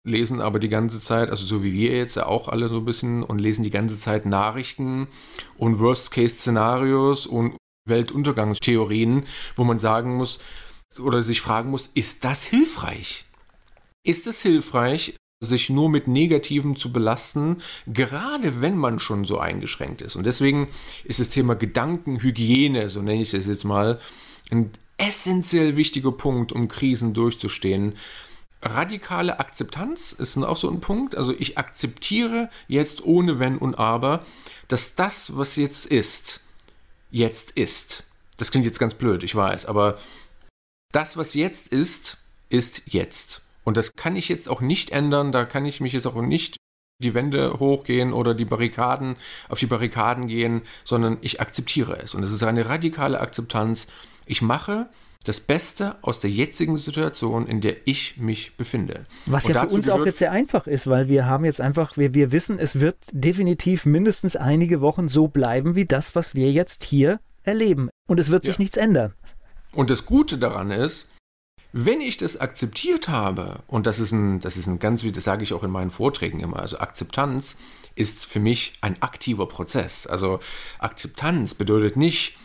lesen 0.06 0.40
aber 0.42 0.60
die 0.60 0.70
ganze 0.70 1.00
Zeit, 1.00 1.32
also 1.32 1.46
so 1.46 1.64
wie 1.64 1.74
wir 1.74 1.96
jetzt 1.96 2.16
ja 2.16 2.26
auch 2.26 2.48
alle 2.48 2.70
so 2.70 2.78
ein 2.78 2.86
bisschen 2.86 3.24
und 3.24 3.40
lesen 3.40 3.64
die 3.64 3.70
ganze 3.70 3.98
Zeit 3.98 4.26
Nachrichten 4.26 5.08
und 5.58 5.80
Worst-Case-Szenarios 5.80 7.26
und 7.26 7.58
Weltuntergangstheorien, 7.88 9.26
wo 9.56 9.64
man 9.64 9.80
sagen 9.80 10.16
muss 10.16 10.40
oder 11.00 11.22
sich 11.22 11.42
fragen 11.42 11.70
muss, 11.70 11.88
ist 11.94 12.24
das 12.24 12.44
hilfreich? 12.44 13.26
Ist 14.04 14.28
es 14.28 14.42
hilfreich, 14.42 15.16
sich 15.40 15.70
nur 15.70 15.90
mit 15.90 16.08
Negativem 16.08 16.76
zu 16.76 16.92
belasten, 16.92 17.62
gerade 17.86 18.62
wenn 18.62 18.78
man 18.78 19.00
schon 19.00 19.26
so 19.26 19.38
eingeschränkt 19.38 20.02
ist? 20.02 20.16
Und 20.16 20.26
deswegen 20.26 20.68
ist 21.04 21.20
das 21.20 21.30
Thema 21.30 21.56
Gedankenhygiene, 21.56 22.90
so 22.90 23.02
nenne 23.02 23.22
ich 23.22 23.32
das 23.32 23.48
jetzt 23.48 23.66
mal, 23.66 24.00
ein 24.50 24.72
essentiell 24.98 25.76
wichtiger 25.76 26.12
Punkt, 26.12 26.52
um 26.52 26.68
Krisen 26.68 27.14
durchzustehen. 27.14 27.96
Radikale 28.64 29.40
Akzeptanz 29.40 30.14
ist 30.14 30.38
auch 30.38 30.58
so 30.58 30.70
ein 30.70 30.80
Punkt. 30.80 31.16
Also 31.16 31.34
ich 31.38 31.58
akzeptiere 31.58 32.50
jetzt 32.68 33.04
ohne 33.06 33.40
Wenn 33.40 33.58
und 33.58 33.78
Aber, 33.78 34.26
dass 34.68 34.96
das, 34.96 35.38
was 35.38 35.56
jetzt 35.56 35.86
ist, 35.86 36.42
jetzt 37.12 37.52
ist. 37.52 38.04
Das 38.38 38.52
klingt 38.52 38.66
jetzt 38.66 38.80
ganz 38.80 38.96
blöd, 38.96 39.24
ich 39.24 39.36
weiß, 39.36 39.66
aber 39.66 39.98
das, 40.92 41.18
was 41.18 41.34
jetzt 41.34 41.68
ist, 41.70 42.18
ist 42.50 42.84
jetzt. 42.86 43.42
Und 43.64 43.78
das 43.78 43.96
kann 43.96 44.16
ich 44.16 44.30
jetzt 44.30 44.48
auch 44.48 44.62
nicht 44.62 44.92
ändern, 44.92 45.32
da 45.32 45.46
kann 45.46 45.66
ich 45.66 45.82
mich 45.82 45.94
jetzt 45.94 46.08
auch 46.08 46.22
nicht 46.22 46.58
die 47.00 47.14
Wände 47.14 47.60
hochgehen 47.60 48.14
oder 48.14 48.34
die 48.34 48.46
Barrikaden 48.46 49.18
auf 49.50 49.60
die 49.60 49.68
Barrikaden 49.68 50.28
gehen, 50.28 50.62
sondern 50.84 51.18
ich 51.22 51.42
akzeptiere 51.42 52.00
es. 52.02 52.16
Und 52.16 52.24
es 52.24 52.32
ist 52.32 52.44
eine 52.44 52.70
radikale 52.70 53.20
Akzeptanz. 53.20 53.88
Ich 54.26 54.42
mache 54.42 54.88
das 55.24 55.42
Beste 55.42 55.98
aus 56.02 56.20
der 56.20 56.30
jetzigen 56.30 56.78
Situation, 56.78 57.46
in 57.46 57.60
der 57.60 57.76
ich 57.86 58.18
mich 58.18 58.56
befinde. 58.56 59.06
Was 59.26 59.46
und 59.46 59.54
ja 59.54 59.62
für 59.62 59.68
uns 59.68 59.90
auch 59.90 60.06
jetzt 60.06 60.20
sehr 60.20 60.32
einfach 60.32 60.68
ist, 60.68 60.88
weil 60.88 61.10
wir 61.10 61.26
haben 61.26 61.44
jetzt 61.44 61.60
einfach, 61.60 61.98
wir, 61.98 62.14
wir 62.14 62.32
wissen, 62.32 62.58
es 62.60 62.80
wird 62.80 62.98
definitiv 63.12 63.86
mindestens 63.86 64.36
einige 64.36 64.80
Wochen 64.80 65.10
so 65.10 65.28
bleiben 65.28 65.76
wie 65.76 65.86
das, 65.86 66.16
was 66.16 66.34
wir 66.34 66.52
jetzt 66.52 66.84
hier 66.84 67.20
erleben. 67.44 67.90
Und 68.08 68.20
es 68.20 68.32
wird 68.32 68.46
sich 68.46 68.56
ja. 68.56 68.62
nichts 68.62 68.78
ändern. 68.78 69.14
Und 69.78 69.92
das 69.92 70.08
Gute 70.08 70.40
daran 70.40 70.72
ist, 70.72 71.06
wenn 71.72 72.02
ich 72.02 72.18
das 72.18 72.38
akzeptiert 72.38 73.10
habe, 73.10 73.60
und 73.68 73.86
das 73.86 74.00
ist 74.00 74.12
ein, 74.12 74.40
das 74.40 74.58
ist 74.58 74.66
ein 74.66 74.80
ganz, 74.80 75.04
wie 75.04 75.12
das 75.12 75.24
sage 75.24 75.44
ich 75.44 75.54
auch 75.54 75.62
in 75.62 75.70
meinen 75.70 75.92
Vorträgen 75.92 76.40
immer, 76.40 76.58
also 76.58 76.80
Akzeptanz 76.80 77.58
ist 77.94 78.26
für 78.26 78.40
mich 78.40 78.74
ein 78.82 79.00
aktiver 79.04 79.46
Prozess. 79.46 80.08
Also 80.08 80.40
Akzeptanz 80.80 81.54
bedeutet 81.54 81.96
nicht, 81.96 82.40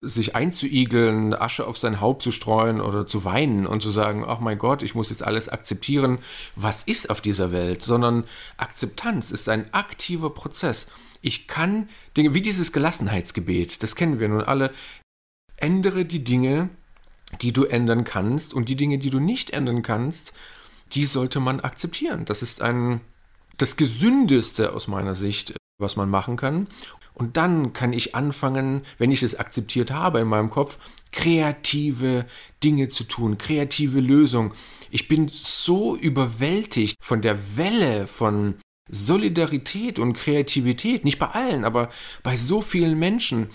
sich 0.00 0.34
einzuigeln, 0.34 1.34
Asche 1.34 1.68
auf 1.68 1.78
sein 1.78 2.00
Haupt 2.00 2.22
zu 2.22 2.32
streuen 2.32 2.80
oder 2.80 3.06
zu 3.06 3.24
weinen 3.24 3.68
und 3.68 3.80
zu 3.80 3.92
sagen, 3.92 4.24
ach 4.26 4.40
mein 4.40 4.58
Gott, 4.58 4.82
ich 4.82 4.96
muss 4.96 5.10
jetzt 5.10 5.22
alles 5.22 5.48
akzeptieren, 5.48 6.18
was 6.56 6.82
ist 6.82 7.10
auf 7.10 7.20
dieser 7.20 7.52
Welt, 7.52 7.84
sondern 7.84 8.24
Akzeptanz 8.56 9.30
ist 9.30 9.48
ein 9.48 9.72
aktiver 9.72 10.30
Prozess. 10.30 10.88
Ich 11.20 11.46
kann 11.46 11.88
Dinge, 12.16 12.34
wie 12.34 12.42
dieses 12.42 12.72
Gelassenheitsgebet, 12.72 13.84
das 13.84 13.94
kennen 13.94 14.18
wir 14.18 14.28
nun 14.28 14.42
alle, 14.42 14.72
ändere 15.62 16.04
die 16.04 16.24
Dinge, 16.24 16.68
die 17.40 17.52
du 17.52 17.64
ändern 17.64 18.04
kannst 18.04 18.52
und 18.52 18.68
die 18.68 18.76
Dinge, 18.76 18.98
die 18.98 19.10
du 19.10 19.20
nicht 19.20 19.50
ändern 19.50 19.82
kannst, 19.82 20.34
die 20.92 21.06
sollte 21.06 21.40
man 21.40 21.60
akzeptieren. 21.60 22.24
Das 22.26 22.42
ist 22.42 22.60
ein, 22.60 23.00
das 23.56 23.76
Gesündeste 23.76 24.74
aus 24.74 24.88
meiner 24.88 25.14
Sicht, 25.14 25.54
was 25.78 25.96
man 25.96 26.10
machen 26.10 26.36
kann. 26.36 26.66
Und 27.14 27.36
dann 27.36 27.72
kann 27.72 27.92
ich 27.92 28.14
anfangen, 28.14 28.82
wenn 28.98 29.10
ich 29.10 29.22
es 29.22 29.38
akzeptiert 29.38 29.90
habe 29.90 30.20
in 30.20 30.28
meinem 30.28 30.50
Kopf, 30.50 30.78
kreative 31.12 32.26
Dinge 32.64 32.88
zu 32.88 33.04
tun, 33.04 33.38
kreative 33.38 34.00
Lösungen. 34.00 34.52
Ich 34.90 35.08
bin 35.08 35.30
so 35.32 35.94
überwältigt 35.96 36.96
von 37.00 37.22
der 37.22 37.56
Welle 37.56 38.06
von 38.06 38.54
Solidarität 38.90 39.98
und 39.98 40.14
Kreativität, 40.14 41.04
nicht 41.04 41.18
bei 41.18 41.28
allen, 41.28 41.64
aber 41.64 41.90
bei 42.22 42.36
so 42.36 42.62
vielen 42.62 42.98
Menschen. 42.98 43.50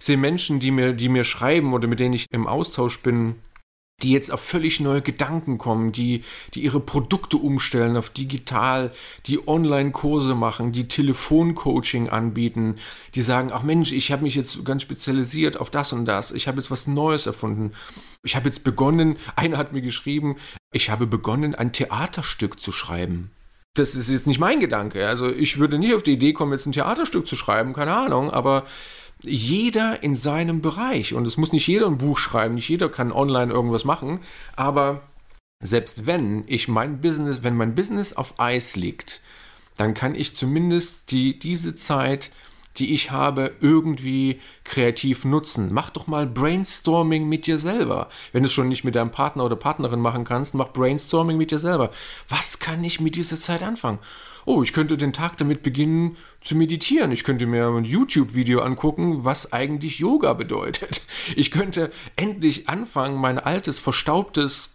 Sehe 0.00 0.16
Menschen, 0.16 0.58
die 0.58 0.70
mir, 0.70 0.94
die 0.94 1.08
mir 1.08 1.24
schreiben 1.24 1.72
oder 1.74 1.86
mit 1.86 2.00
denen 2.00 2.14
ich 2.14 2.26
im 2.32 2.46
Austausch 2.46 3.02
bin, 3.02 3.36
die 4.02 4.12
jetzt 4.12 4.32
auf 4.32 4.40
völlig 4.40 4.80
neue 4.80 5.02
Gedanken 5.02 5.58
kommen, 5.58 5.92
die, 5.92 6.24
die 6.54 6.62
ihre 6.62 6.80
Produkte 6.80 7.36
umstellen 7.36 7.96
auf 7.96 8.08
digital, 8.10 8.92
die 9.26 9.46
Online-Kurse 9.46 10.34
machen, 10.34 10.72
die 10.72 10.88
Telefoncoaching 10.88 12.08
anbieten, 12.08 12.76
die 13.14 13.22
sagen, 13.22 13.50
ach 13.52 13.62
Mensch, 13.62 13.92
ich 13.92 14.10
habe 14.10 14.22
mich 14.22 14.34
jetzt 14.34 14.64
ganz 14.64 14.82
spezialisiert 14.82 15.60
auf 15.60 15.70
das 15.70 15.92
und 15.92 16.06
das, 16.06 16.32
ich 16.32 16.48
habe 16.48 16.58
jetzt 16.58 16.70
was 16.70 16.86
Neues 16.86 17.26
erfunden. 17.26 17.72
Ich 18.22 18.36
habe 18.36 18.48
jetzt 18.48 18.64
begonnen, 18.64 19.16
einer 19.36 19.58
hat 19.58 19.72
mir 19.72 19.82
geschrieben, 19.82 20.36
ich 20.72 20.90
habe 20.90 21.06
begonnen, 21.06 21.54
ein 21.54 21.72
Theaterstück 21.72 22.60
zu 22.60 22.72
schreiben. 22.72 23.30
Das 23.74 23.94
ist 23.94 24.10
jetzt 24.10 24.26
nicht 24.26 24.40
mein 24.40 24.58
Gedanke. 24.58 25.06
Also 25.06 25.28
ich 25.28 25.58
würde 25.58 25.78
nicht 25.78 25.94
auf 25.94 26.02
die 26.02 26.14
Idee 26.14 26.32
kommen, 26.32 26.52
jetzt 26.52 26.66
ein 26.66 26.72
Theaterstück 26.72 27.28
zu 27.28 27.36
schreiben, 27.36 27.72
keine 27.72 27.94
Ahnung, 27.94 28.30
aber 28.30 28.64
jeder 29.22 30.02
in 30.02 30.14
seinem 30.14 30.62
Bereich. 30.62 31.14
Und 31.14 31.26
es 31.26 31.36
muss 31.36 31.52
nicht 31.52 31.66
jeder 31.66 31.86
ein 31.86 31.98
Buch 31.98 32.18
schreiben, 32.18 32.54
nicht 32.54 32.68
jeder 32.68 32.88
kann 32.88 33.12
online 33.12 33.52
irgendwas 33.52 33.84
machen, 33.84 34.20
aber 34.56 35.02
selbst 35.62 36.06
wenn 36.06 36.44
ich 36.46 36.68
mein 36.68 37.00
Business, 37.00 37.42
wenn 37.42 37.56
mein 37.56 37.74
Business 37.74 38.14
auf 38.14 38.38
Eis 38.38 38.76
liegt, 38.76 39.20
dann 39.76 39.94
kann 39.94 40.14
ich 40.14 40.34
zumindest 40.34 41.10
die, 41.10 41.38
diese 41.38 41.74
Zeit, 41.74 42.30
die 42.76 42.94
ich 42.94 43.10
habe, 43.10 43.52
irgendwie 43.60 44.40
kreativ 44.64 45.24
nutzen. 45.24 45.70
Mach 45.72 45.90
doch 45.90 46.06
mal 46.06 46.26
Brainstorming 46.26 47.28
mit 47.28 47.46
dir 47.46 47.58
selber. 47.58 48.08
Wenn 48.32 48.42
du 48.42 48.46
es 48.46 48.52
schon 48.52 48.68
nicht 48.68 48.84
mit 48.84 48.94
deinem 48.94 49.10
Partner 49.10 49.44
oder 49.44 49.56
Partnerin 49.56 50.00
machen 50.00 50.24
kannst, 50.24 50.54
mach 50.54 50.72
Brainstorming 50.72 51.36
mit 51.36 51.50
dir 51.50 51.58
selber. 51.58 51.90
Was 52.28 52.58
kann 52.58 52.82
ich 52.84 53.00
mit 53.00 53.16
dieser 53.16 53.38
Zeit 53.38 53.62
anfangen? 53.62 53.98
Oh, 54.46 54.62
ich 54.62 54.72
könnte 54.72 54.96
den 54.96 55.12
Tag 55.12 55.36
damit 55.36 55.62
beginnen 55.62 56.16
zu 56.40 56.56
meditieren. 56.56 57.12
Ich 57.12 57.24
könnte 57.24 57.46
mir 57.46 57.66
ein 57.68 57.84
YouTube-Video 57.84 58.60
angucken, 58.60 59.24
was 59.24 59.52
eigentlich 59.52 59.98
Yoga 59.98 60.32
bedeutet. 60.32 61.02
Ich 61.36 61.50
könnte 61.50 61.92
endlich 62.16 62.68
anfangen, 62.68 63.20
mein 63.20 63.38
altes, 63.38 63.78
verstaubtes 63.78 64.70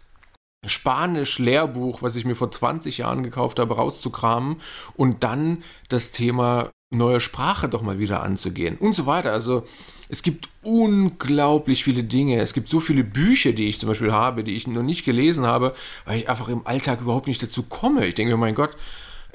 Spanisch-Lehrbuch, 0.64 2.02
was 2.02 2.16
ich 2.16 2.24
mir 2.24 2.34
vor 2.34 2.50
20 2.50 2.98
Jahren 2.98 3.22
gekauft 3.22 3.58
habe, 3.58 3.74
rauszukramen 3.74 4.56
und 4.94 5.22
dann 5.22 5.62
das 5.88 6.12
Thema 6.12 6.70
neue 6.90 7.20
Sprache 7.20 7.68
doch 7.68 7.82
mal 7.82 7.98
wieder 7.98 8.22
anzugehen 8.22 8.76
und 8.76 8.94
so 8.94 9.06
weiter. 9.06 9.32
Also 9.32 9.64
es 10.08 10.22
gibt 10.22 10.48
unglaublich 10.62 11.82
viele 11.82 12.04
Dinge. 12.04 12.40
Es 12.40 12.54
gibt 12.54 12.68
so 12.68 12.80
viele 12.80 13.02
Bücher, 13.02 13.52
die 13.52 13.68
ich 13.68 13.80
zum 13.80 13.88
Beispiel 13.88 14.12
habe, 14.12 14.44
die 14.44 14.56
ich 14.56 14.66
noch 14.66 14.82
nicht 14.82 15.04
gelesen 15.04 15.46
habe, 15.46 15.74
weil 16.04 16.18
ich 16.18 16.28
einfach 16.28 16.48
im 16.48 16.66
Alltag 16.66 17.00
überhaupt 17.00 17.26
nicht 17.26 17.42
dazu 17.42 17.64
komme. 17.64 18.06
Ich 18.06 18.14
denke, 18.14 18.36
mein 18.36 18.54
Gott, 18.54 18.76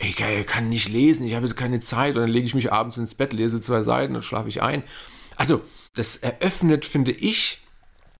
ich 0.04 0.46
kann 0.48 0.70
nicht 0.70 0.90
lesen, 0.90 1.26
ich 1.26 1.36
habe 1.36 1.46
jetzt 1.46 1.58
keine 1.58 1.80
Zeit 1.80 2.16
und 2.16 2.22
dann 2.22 2.32
lege 2.32 2.48
ich 2.48 2.56
mich 2.56 2.72
abends 2.72 2.98
ins 2.98 3.16
Bett, 3.16 3.34
lese 3.34 3.62
zwei 3.62 3.84
Seiten 3.84 4.16
und 4.16 4.24
schlafe 4.24 4.50
ich 4.50 4.62
ein. 4.62 4.84
Also, 5.36 5.62
das 5.94 6.18
eröffnet, 6.18 6.86
finde 6.86 7.12
ich, 7.12 7.62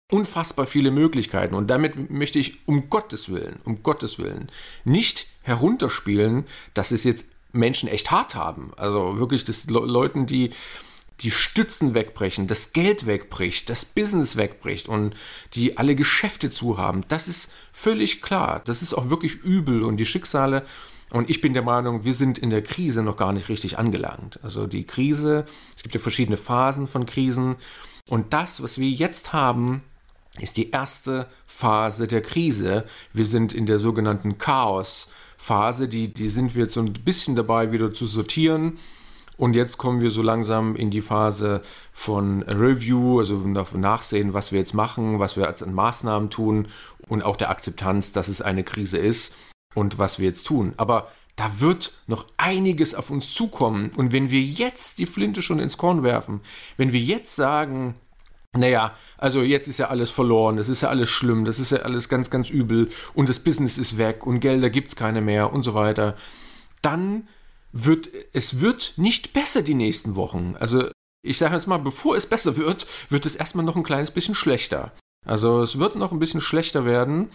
unfassbar 0.10 0.68
viele 0.68 0.92
Möglichkeiten 0.92 1.56
und 1.56 1.70
damit 1.70 2.12
möchte 2.12 2.38
ich 2.38 2.68
um 2.68 2.90
Gottes 2.90 3.30
Willen, 3.30 3.60
um 3.64 3.82
Gottes 3.82 4.20
Willen 4.20 4.52
nicht 4.84 5.28
herunterspielen, 5.42 6.46
dass 6.74 6.92
es 6.92 7.06
jetzt 7.06 7.26
Menschen 7.54 7.88
echt 7.90 8.12
hart 8.12 8.36
haben. 8.36 8.72
Also 8.76 9.18
wirklich, 9.20 9.46
dass 9.46 9.66
Le 9.66 9.80
Leuten, 9.80 10.28
die 10.28 10.52
die 11.22 11.32
Stützen 11.32 11.94
wegbrechen, 11.94 12.48
das 12.48 12.74
Geld 12.74 13.06
wegbricht, 13.06 13.70
das 13.70 13.86
Business 13.86 14.36
wegbricht 14.36 14.88
und 14.88 15.16
die 15.54 15.78
alle 15.78 15.96
Geschäfte 15.96 16.50
zu 16.50 16.78
haben, 16.78 17.06
das 17.08 17.28
ist 17.28 17.52
völlig 17.72 18.22
klar. 18.22 18.62
Das 18.66 18.82
ist 18.82 18.94
auch 18.94 19.10
wirklich 19.10 19.36
übel 19.36 19.84
und 19.84 19.98
die 19.98 20.06
Schicksale 20.06 20.66
und 21.12 21.30
ich 21.30 21.42
bin 21.42 21.54
der 21.54 21.62
Meinung, 21.62 22.06
wir 22.06 22.14
sind 22.14 22.38
in 22.38 22.50
der 22.50 22.64
Krise 22.64 23.04
noch 23.04 23.18
gar 23.18 23.34
nicht 23.34 23.50
richtig 23.50 23.78
angelangt. 23.78 24.40
Also 24.44 24.66
die 24.66 24.86
Krise, 24.86 25.46
es 25.76 25.84
gibt 25.84 25.94
ja 25.94 26.00
verschiedene 26.00 26.38
Phasen 26.38 26.88
von 26.88 27.06
Krisen. 27.06 27.58
Und 28.08 28.34
das, 28.34 28.64
was 28.64 28.80
wir 28.80 28.90
jetzt 28.90 29.34
haben, 29.34 29.84
ist 30.40 30.56
die 30.56 30.72
erste 30.72 31.28
Phase 31.46 32.08
der 32.08 32.22
Krise. 32.22 32.86
Wir 33.12 33.26
sind 33.26 33.52
in 33.52 33.66
der 33.66 33.80
sogenannten 33.80 34.38
Chaos-Phase, 34.38 35.90
die, 35.90 36.14
die 36.14 36.30
sind 36.30 36.56
wir 36.56 36.64
jetzt 36.64 36.74
so 36.74 36.82
ein 36.82 36.94
bisschen 36.94 37.36
dabei, 37.36 37.74
wieder 37.74 37.94
zu 37.94 38.06
sortieren. 38.06 38.78
Und 39.36 39.54
jetzt 39.54 39.78
kommen 39.78 40.00
wir 40.00 40.12
so 40.12 40.22
langsam 40.22 40.78
in 40.78 40.92
die 40.92 41.02
Phase 41.02 41.62
von 41.92 42.44
Review, 42.44 43.20
also 43.20 43.36
nachsehen, 43.36 44.34
was 44.34 44.54
wir 44.54 44.60
jetzt 44.60 44.74
machen, 44.74 45.20
was 45.20 45.36
wir 45.36 45.48
als 45.48 45.66
Maßnahmen 45.66 46.30
tun 46.30 46.68
und 47.08 47.24
auch 47.24 47.36
der 47.36 47.50
Akzeptanz, 47.50 48.14
dass 48.14 48.30
es 48.30 48.42
eine 48.42 48.64
Krise 48.64 48.98
ist 48.98 49.34
und 49.74 49.98
was 49.98 50.20
wir 50.20 50.28
jetzt 50.28 50.46
tun. 50.46 50.74
Aber 50.78 51.12
da 51.36 51.60
wird 51.60 51.94
noch 52.08 52.28
einiges 52.38 52.94
auf 52.94 53.10
uns 53.10 53.34
zukommen. 53.34 53.92
Und 53.96 54.12
wenn 54.12 54.30
wir 54.32 54.42
jetzt 54.42 55.00
die 55.00 55.06
Flinte 55.06 55.42
schon 55.42 55.60
ins 55.60 55.78
Korn 55.78 56.04
werfen, 56.04 56.42
wenn 56.78 56.92
wir 56.92 57.00
jetzt 57.00 57.36
sagen, 57.36 57.96
naja, 58.56 58.94
also 59.18 59.42
jetzt 59.42 59.68
ist 59.68 59.78
ja 59.78 59.88
alles 59.88 60.12
verloren, 60.12 60.58
es 60.58 60.68
ist 60.68 60.82
ja 60.82 60.90
alles 60.90 61.10
schlimm, 61.10 61.46
das 61.46 61.58
ist 61.58 61.72
ja 61.72 61.80
alles 61.80 62.10
ganz, 62.10 62.30
ganz 62.30 62.50
übel 62.50 62.92
und 63.14 63.30
das 63.30 63.40
Business 63.40 63.78
ist 63.78 63.98
weg 63.98 64.26
und 64.26 64.42
Gelder 64.42 64.70
gibt 64.70 64.90
es 64.90 64.96
keine 64.96 65.22
mehr 65.22 65.54
und 65.54 65.64
so 65.64 65.74
weiter, 65.74 66.18
dann 66.82 67.28
wird 67.72 68.10
es 68.34 68.60
wird 68.60 68.94
nicht 68.98 69.32
besser 69.32 69.62
die 69.62 69.74
nächsten 69.74 70.18
Wochen. 70.18 70.56
Also 70.60 70.90
ich 71.24 71.38
sage 71.38 71.56
jetzt 71.56 71.68
mal, 71.68 71.78
bevor 71.78 72.18
es 72.18 72.26
besser 72.26 72.58
wird, 72.58 72.88
wird 73.10 73.26
es 73.26 73.36
erstmal 73.36 73.64
noch 73.64 73.78
ein 73.78 73.84
kleines 73.84 74.12
bisschen 74.12 74.36
schlechter. 74.36 74.92
Also 75.26 75.62
es 75.62 75.80
wird 75.80 75.96
noch 75.96 76.12
ein 76.12 76.20
bisschen 76.20 76.42
schlechter 76.42 76.84
werden 76.84 77.30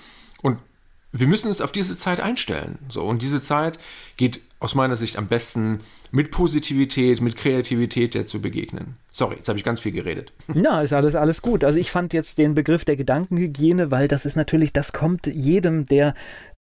wir 1.20 1.26
müssen 1.26 1.48
uns 1.48 1.60
auf 1.60 1.72
diese 1.72 1.96
Zeit 1.96 2.20
einstellen. 2.20 2.78
So, 2.88 3.02
und 3.02 3.22
diese 3.22 3.42
Zeit 3.42 3.78
geht 4.16 4.40
aus 4.58 4.74
meiner 4.74 4.96
Sicht 4.96 5.18
am 5.18 5.26
besten 5.26 5.80
mit 6.10 6.30
Positivität, 6.30 7.20
mit 7.20 7.36
Kreativität 7.36 8.14
der 8.14 8.26
zu 8.26 8.40
begegnen. 8.40 8.96
Sorry, 9.12 9.36
jetzt 9.36 9.48
habe 9.48 9.58
ich 9.58 9.64
ganz 9.64 9.80
viel 9.80 9.92
geredet. 9.92 10.32
Ja, 10.54 10.80
ist 10.80 10.92
alles, 10.92 11.14
alles 11.14 11.42
gut. 11.42 11.64
Also 11.64 11.78
ich 11.78 11.90
fand 11.90 12.12
jetzt 12.12 12.38
den 12.38 12.54
Begriff 12.54 12.84
der 12.84 12.96
Gedankenhygiene, 12.96 13.90
weil 13.90 14.08
das 14.08 14.24
ist 14.26 14.36
natürlich, 14.36 14.72
das 14.72 14.92
kommt 14.92 15.26
jedem, 15.26 15.86
der, 15.86 16.14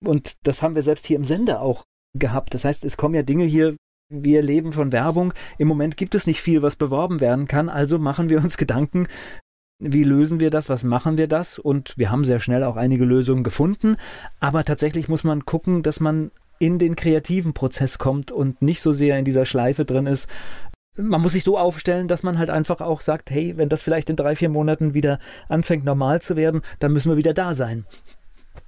und 0.06 0.34
das 0.44 0.62
haben 0.62 0.76
wir 0.76 0.84
selbst 0.84 1.08
hier 1.08 1.18
im 1.18 1.26
Sender 1.26 1.62
auch 1.62 1.84
gehabt. 2.18 2.54
Das 2.54 2.66
heißt, 2.66 2.86
es 2.86 2.98
kommen 2.98 3.16
ja 3.16 3.24
Dinge 3.24 3.46
hier, 3.46 3.76
wir 4.12 4.42
leben 4.42 4.72
von 4.72 4.92
Werbung. 4.92 5.34
Im 5.58 5.68
Moment 5.68 5.98
gibt 5.98 6.16
es 6.16 6.28
nicht 6.28 6.42
viel, 6.42 6.62
was 6.62 6.76
beworben 6.76 7.20
werden 7.20 7.48
kann. 7.48 7.70
Also 7.70 8.00
machen 8.00 8.30
wir 8.30 8.40
uns 8.40 8.58
Gedanken, 8.58 9.08
wie 9.80 10.04
lösen 10.04 10.40
wir 10.40 10.50
das, 10.50 10.70
was 10.70 10.84
machen 10.84 11.18
wir 11.18 11.28
das? 11.28 11.58
Und 11.58 11.98
wir 11.98 12.12
haben 12.12 12.26
sehr 12.26 12.40
schnell 12.40 12.64
auch 12.64 12.76
einige 12.76 13.06
Lösungen 13.06 13.44
gefunden. 13.44 13.96
Aber 14.40 14.64
tatsächlich 14.66 15.08
muss 15.08 15.24
man 15.24 15.46
gucken, 15.46 15.84
dass 15.84 16.00
man 16.00 16.32
in 16.60 16.78
den 16.78 16.98
kreativen 16.98 17.54
Prozess 17.54 17.98
kommt 17.98 18.32
und 18.32 18.62
nicht 18.62 18.82
so 18.82 18.92
sehr 18.92 19.18
in 19.18 19.26
dieser 19.26 19.46
Schleife 19.46 19.86
drin 19.86 20.06
ist. 20.06 20.28
Man 20.98 21.22
muss 21.22 21.32
sich 21.32 21.46
so 21.46 21.58
aufstellen, 21.58 22.10
dass 22.10 22.24
man 22.24 22.38
halt 22.38 22.50
einfach 22.50 22.82
auch 22.82 23.00
sagt, 23.00 23.32
hey, 23.32 23.56
wenn 23.56 23.70
das 23.70 23.82
vielleicht 23.82 24.10
in 24.10 24.18
drei, 24.18 24.36
vier 24.36 24.50
Monaten 24.50 24.94
wieder 24.94 25.20
anfängt 25.48 25.86
normal 25.86 26.22
zu 26.22 26.36
werden, 26.36 26.62
dann 26.80 26.92
müssen 26.92 27.10
wir 27.10 27.18
wieder 27.18 27.34
da 27.34 27.54
sein. 27.54 27.86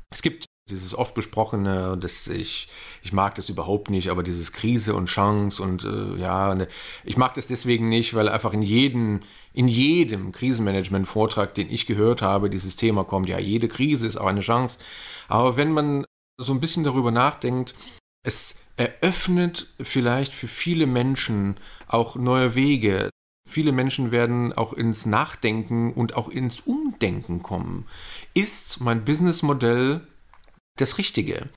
Es 0.09 0.22
gibt 0.22 0.45
dieses 0.72 0.95
oft 0.95 1.13
besprochene, 1.13 1.97
das 1.99 2.28
ich, 2.28 2.69
ich 3.03 3.13
mag 3.13 3.36
das 3.36 3.49
überhaupt 3.49 3.89
nicht, 3.89 4.09
aber 4.09 4.24
dieses 4.24 4.51
Krise 4.51 4.95
und 4.95 5.05
Chance 5.07 5.61
und 5.61 5.84
äh, 5.84 6.19
ja, 6.19 6.55
ne, 6.55 6.67
ich 7.03 7.17
mag 7.17 7.34
das 7.36 7.47
deswegen 7.47 7.89
nicht, 7.89 8.13
weil 8.13 8.30
einfach 8.30 8.53
in 8.53 8.61
jedem, 8.61 9.19
in 9.53 9.67
jedem 9.67 10.32
Krisenmanagement-Vortrag, 10.32 11.53
den 11.53 11.69
ich 11.72 11.86
gehört 11.86 12.22
habe, 12.22 12.49
dieses 12.49 12.76
Thema 12.76 13.03
kommt, 13.03 13.30
ja, 13.30 13.39
jede 13.39 13.67
Krise 13.67 14.07
ist 14.07 14.17
auch 14.17 14.28
eine 14.28 14.41
Chance. 14.41 14.80
Aber 15.28 15.57
wenn 15.57 15.72
man 15.72 16.05
so 16.39 16.53
ein 16.53 16.59
bisschen 16.59 16.84
darüber 16.84 17.11
nachdenkt, 17.11 17.76
es 18.24 18.55
eröffnet 18.78 19.67
vielleicht 19.80 20.34
für 20.34 20.47
viele 20.47 20.88
Menschen 20.88 21.57
auch 21.88 22.15
neue 22.15 22.55
Wege. 22.55 23.09
Viele 23.47 23.72
Menschen 23.72 24.11
werden 24.11 24.53
auch 24.53 24.74
ins 24.74 25.05
Nachdenken 25.05 25.93
und 25.93 26.15
auch 26.15 26.30
ins 26.30 26.61
Umdenken 26.61 27.41
kommen. 27.41 27.86
Ist 28.34 28.80
mein 28.82 29.03
Businessmodell 29.03 30.07
das 30.78 30.97
Richtige? 30.97 31.49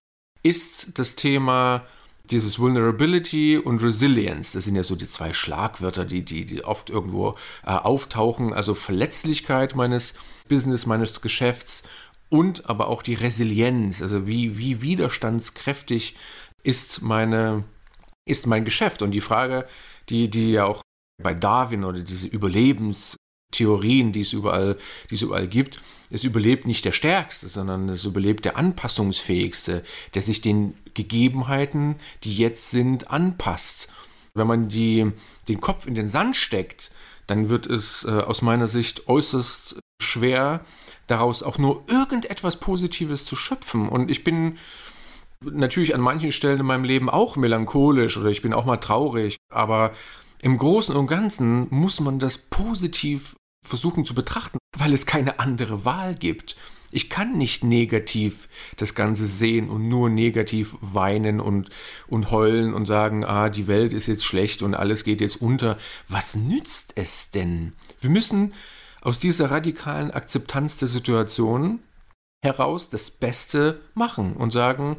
Ist 0.42 0.98
das 0.98 1.16
Thema 1.16 1.86
dieses 2.30 2.58
Vulnerability 2.58 3.58
und 3.58 3.82
Resilience, 3.82 4.52
das 4.52 4.64
sind 4.64 4.76
ja 4.76 4.82
so 4.82 4.96
die 4.96 5.08
zwei 5.08 5.34
Schlagwörter, 5.34 6.04
die, 6.04 6.24
die, 6.24 6.46
die 6.46 6.64
oft 6.64 6.88
irgendwo 6.88 7.36
äh, 7.66 7.70
auftauchen, 7.70 8.54
also 8.54 8.74
Verletzlichkeit 8.74 9.74
meines 9.74 10.14
Business, 10.48 10.86
meines 10.86 11.20
Geschäfts 11.20 11.82
und 12.30 12.68
aber 12.68 12.88
auch 12.88 13.02
die 13.02 13.14
Resilienz, 13.14 14.00
also 14.00 14.26
wie, 14.26 14.56
wie 14.58 14.80
widerstandskräftig 14.80 16.16
ist 16.62 17.02
meine, 17.02 17.64
ist 18.26 18.46
mein 18.46 18.64
Geschäft. 18.64 19.02
Und 19.02 19.10
die 19.10 19.20
Frage, 19.20 19.66
die, 20.08 20.30
die 20.30 20.52
ja 20.52 20.64
auch 20.64 20.80
bei 21.22 21.34
Darwin 21.34 21.84
oder 21.84 22.00
diese 22.00 22.26
Überlebenstheorien, 23.60 24.12
die 24.12 24.22
es 24.22 24.32
überall, 24.32 24.76
die 25.10 25.14
es 25.14 25.22
überall 25.22 25.48
gibt, 25.48 25.80
es 26.10 26.24
überlebt 26.24 26.66
nicht 26.66 26.84
der 26.84 26.92
Stärkste, 26.92 27.48
sondern 27.48 27.88
es 27.88 28.04
überlebt 28.04 28.44
der 28.44 28.56
Anpassungsfähigste, 28.56 29.82
der 30.14 30.22
sich 30.22 30.40
den 30.40 30.74
Gegebenheiten, 30.94 31.96
die 32.22 32.36
jetzt 32.36 32.70
sind, 32.70 33.10
anpasst. 33.10 33.88
Wenn 34.34 34.46
man 34.46 34.68
die, 34.68 35.10
den 35.48 35.60
Kopf 35.60 35.86
in 35.86 35.94
den 35.94 36.08
Sand 36.08 36.36
steckt, 36.36 36.90
dann 37.26 37.48
wird 37.48 37.66
es 37.66 38.04
äh, 38.04 38.10
aus 38.10 38.42
meiner 38.42 38.68
Sicht 38.68 39.08
äußerst 39.08 39.76
schwer, 40.02 40.60
daraus 41.06 41.42
auch 41.42 41.58
nur 41.58 41.84
irgendetwas 41.88 42.60
Positives 42.60 43.24
zu 43.24 43.36
schöpfen. 43.36 43.88
Und 43.88 44.10
ich 44.10 44.24
bin 44.24 44.58
natürlich 45.40 45.94
an 45.94 46.00
manchen 46.00 46.32
Stellen 46.32 46.60
in 46.60 46.66
meinem 46.66 46.84
Leben 46.84 47.10
auch 47.10 47.36
melancholisch 47.36 48.16
oder 48.16 48.30
ich 48.30 48.42
bin 48.42 48.52
auch 48.52 48.64
mal 48.64 48.76
traurig, 48.78 49.36
aber 49.50 49.92
im 50.44 50.58
Großen 50.58 50.94
und 50.94 51.06
Ganzen 51.06 51.68
muss 51.70 52.00
man 52.00 52.18
das 52.18 52.36
positiv 52.36 53.34
versuchen 53.64 54.04
zu 54.04 54.14
betrachten, 54.14 54.58
weil 54.76 54.92
es 54.92 55.06
keine 55.06 55.38
andere 55.38 55.84
Wahl 55.84 56.14
gibt. 56.14 56.56
Ich 56.90 57.10
kann 57.10 57.36
nicht 57.36 57.64
negativ 57.64 58.48
das 58.76 58.94
Ganze 58.94 59.26
sehen 59.26 59.68
und 59.68 59.88
nur 59.88 60.10
negativ 60.10 60.76
weinen 60.80 61.40
und, 61.40 61.70
und 62.06 62.30
heulen 62.30 62.72
und 62.72 62.86
sagen, 62.86 63.24
ah, 63.24 63.48
die 63.48 63.66
Welt 63.66 63.92
ist 63.92 64.06
jetzt 64.06 64.24
schlecht 64.24 64.62
und 64.62 64.74
alles 64.74 65.02
geht 65.02 65.20
jetzt 65.20 65.42
unter. 65.42 65.76
Was 66.08 66.36
nützt 66.36 66.92
es 66.94 67.32
denn? 67.32 67.72
Wir 68.00 68.10
müssen 68.10 68.54
aus 69.00 69.18
dieser 69.18 69.50
radikalen 69.50 70.12
Akzeptanz 70.12 70.76
der 70.76 70.86
Situation 70.86 71.80
heraus 72.44 72.90
das 72.90 73.10
Beste 73.10 73.80
machen 73.94 74.34
und 74.34 74.52
sagen, 74.52 74.98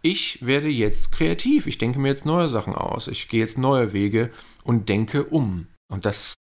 ich 0.00 0.44
werde 0.46 0.68
jetzt 0.68 1.12
kreativ, 1.12 1.66
ich 1.66 1.78
denke 1.78 1.98
mir 1.98 2.08
jetzt 2.08 2.24
neue 2.24 2.48
Sachen 2.48 2.74
aus, 2.74 3.08
ich 3.08 3.28
gehe 3.28 3.40
jetzt 3.40 3.58
neue 3.58 3.92
Wege 3.92 4.30
und 4.64 4.88
denke 4.88 5.24
um. 5.24 5.66
Und 5.88 6.06
das 6.06 6.34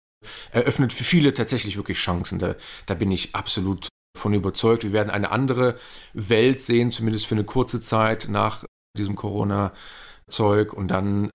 eröffnet 0.50 0.92
für 0.92 1.04
viele 1.04 1.32
tatsächlich 1.32 1.76
wirklich 1.76 1.98
Chancen. 1.98 2.38
Da, 2.38 2.54
da 2.86 2.94
bin 2.94 3.10
ich 3.10 3.34
absolut 3.34 3.88
von 4.16 4.34
überzeugt. 4.34 4.84
Wir 4.84 4.92
werden 4.92 5.10
eine 5.10 5.30
andere 5.30 5.76
Welt 6.12 6.62
sehen, 6.62 6.92
zumindest 6.92 7.26
für 7.26 7.34
eine 7.34 7.44
kurze 7.44 7.80
Zeit 7.80 8.28
nach 8.28 8.64
diesem 8.96 9.16
Corona-Zeug. 9.16 10.72
Und 10.72 10.88
dann 10.88 11.30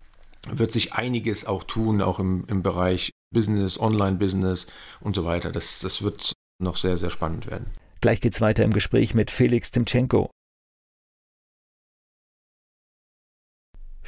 wird 0.48 0.72
sich 0.72 0.94
einiges 0.94 1.46
auch 1.46 1.64
tun, 1.64 2.02
auch 2.02 2.20
im, 2.20 2.46
im 2.48 2.64
Bereich 2.64 3.12
Business, 3.34 3.80
Online-Business 3.80 4.68
und 5.02 5.16
so 5.16 5.26
weiter. 5.26 5.52
Das, 5.52 5.80
das 5.80 6.02
wird 6.02 6.34
noch 6.62 6.78
sehr, 6.78 6.98
sehr 6.98 7.10
spannend 7.10 7.48
werden. 7.48 7.68
Gleich 8.02 8.22
geht's 8.22 8.42
weiter 8.42 8.64
im 8.64 8.72
Gespräch 8.72 9.14
mit 9.14 9.30
Felix 9.30 9.72
Timchenko. 9.72 10.32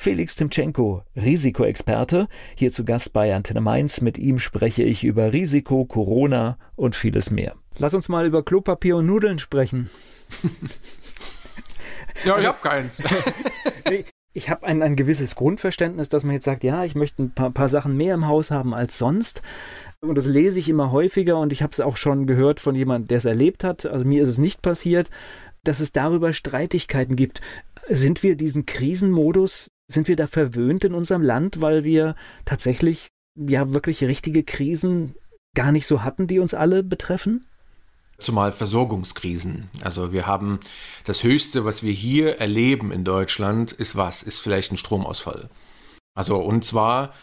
Felix 0.02 0.36
Timchenko, 0.36 1.04
Risikoexperte, 1.16 2.28
hier 2.56 2.72
zu 2.72 2.86
Gast 2.86 3.14
bei 3.14 3.36
Antenne 3.36 3.62
Mainz. 3.62 4.02
Mit 4.02 4.18
ihm 4.18 4.40
spreche 4.40 4.82
ich 4.82 5.04
über 5.04 5.32
Risiko, 5.32 5.86
Corona 5.86 6.58
und 6.76 6.96
vieles 6.96 7.30
mehr. 7.30 7.54
Lass 7.78 7.94
uns 7.94 8.10
mal 8.10 8.26
über 8.26 8.44
Klopapier 8.44 8.98
und 8.98 9.06
Nudeln 9.06 9.38
sprechen. 9.38 9.92
ja, 12.26 12.40
ich 12.40 12.48
habe 12.48 12.58
keins. 12.64 13.00
ich 14.34 14.50
habe 14.50 14.66
ein, 14.66 14.82
ein 14.82 14.96
gewisses 14.96 15.36
Grundverständnis, 15.36 16.10
dass 16.10 16.24
man 16.24 16.34
jetzt 16.34 16.46
sagt, 16.46 16.64
ja, 16.64 16.84
ich 16.84 16.96
möchte 16.96 17.22
ein 17.22 17.36
paar, 17.36 17.52
paar 17.52 17.70
Sachen 17.70 17.96
mehr 17.96 18.16
im 18.16 18.26
Haus 18.26 18.50
haben 18.50 18.74
als 18.74 18.98
sonst. 18.98 19.44
Und 20.00 20.18
das 20.18 20.26
lese 20.26 20.58
ich 20.58 20.68
immer 20.68 20.92
häufiger 20.92 21.38
und 21.38 21.54
ich 21.54 21.62
habe 21.62 21.74
es 21.74 21.80
auch 21.80 21.96
schon 21.96 22.26
gehört 22.26 22.60
von 22.60 22.74
jemandem, 22.74 23.10
der 23.10 23.18
es 23.20 23.26
erlebt 23.26 23.64
hat. 23.64 23.86
Also 23.86 24.04
mir 24.04 24.24
ist 24.24 24.30
es 24.30 24.40
nicht 24.40 24.64
passiert, 24.64 25.12
dass 25.64 25.80
es 25.80 25.92
darüber 25.92 26.34
Streitigkeiten 26.34 27.16
gibt. 27.16 27.40
Sind 27.88 28.24
wir 28.24 28.36
diesen 28.36 28.66
Krisenmodus 28.66 29.70
sind 29.92 30.08
wir 30.08 30.16
da 30.16 30.28
verwöhnt 30.28 30.84
in 30.84 30.94
unserem 30.94 31.22
Land, 31.22 31.62
weil 31.62 31.84
wir 31.84 32.16
tatsächlich 32.46 33.08
ja 33.36 33.74
wirklich 33.74 34.04
richtige 34.04 34.44
Krisen 34.44 35.16
gar 35.56 35.72
nicht 35.72 35.88
so 35.88 36.04
hatten, 36.04 36.28
die 36.28 36.40
uns 36.40 36.54
alle 36.54 36.84
betreffen? 36.84 37.46
Zumal 38.20 38.52
Versorgungskrisen. 38.52 39.70
Also 39.82 40.14
wir 40.14 40.28
haben 40.28 40.60
das 41.06 41.24
Höchste, 41.24 41.66
was 41.66 41.82
wir 41.82 41.92
hier 41.92 42.40
erleben 42.40 42.92
in 42.92 43.04
Deutschland, 43.04 43.72
ist 43.72 43.96
was? 43.96 44.22
Ist 44.22 44.38
vielleicht 44.38 44.72
ein 44.72 44.78
Stromausfall. 44.78 45.50
Also 46.14 46.38
und 46.38 46.64
zwar, 46.64 47.14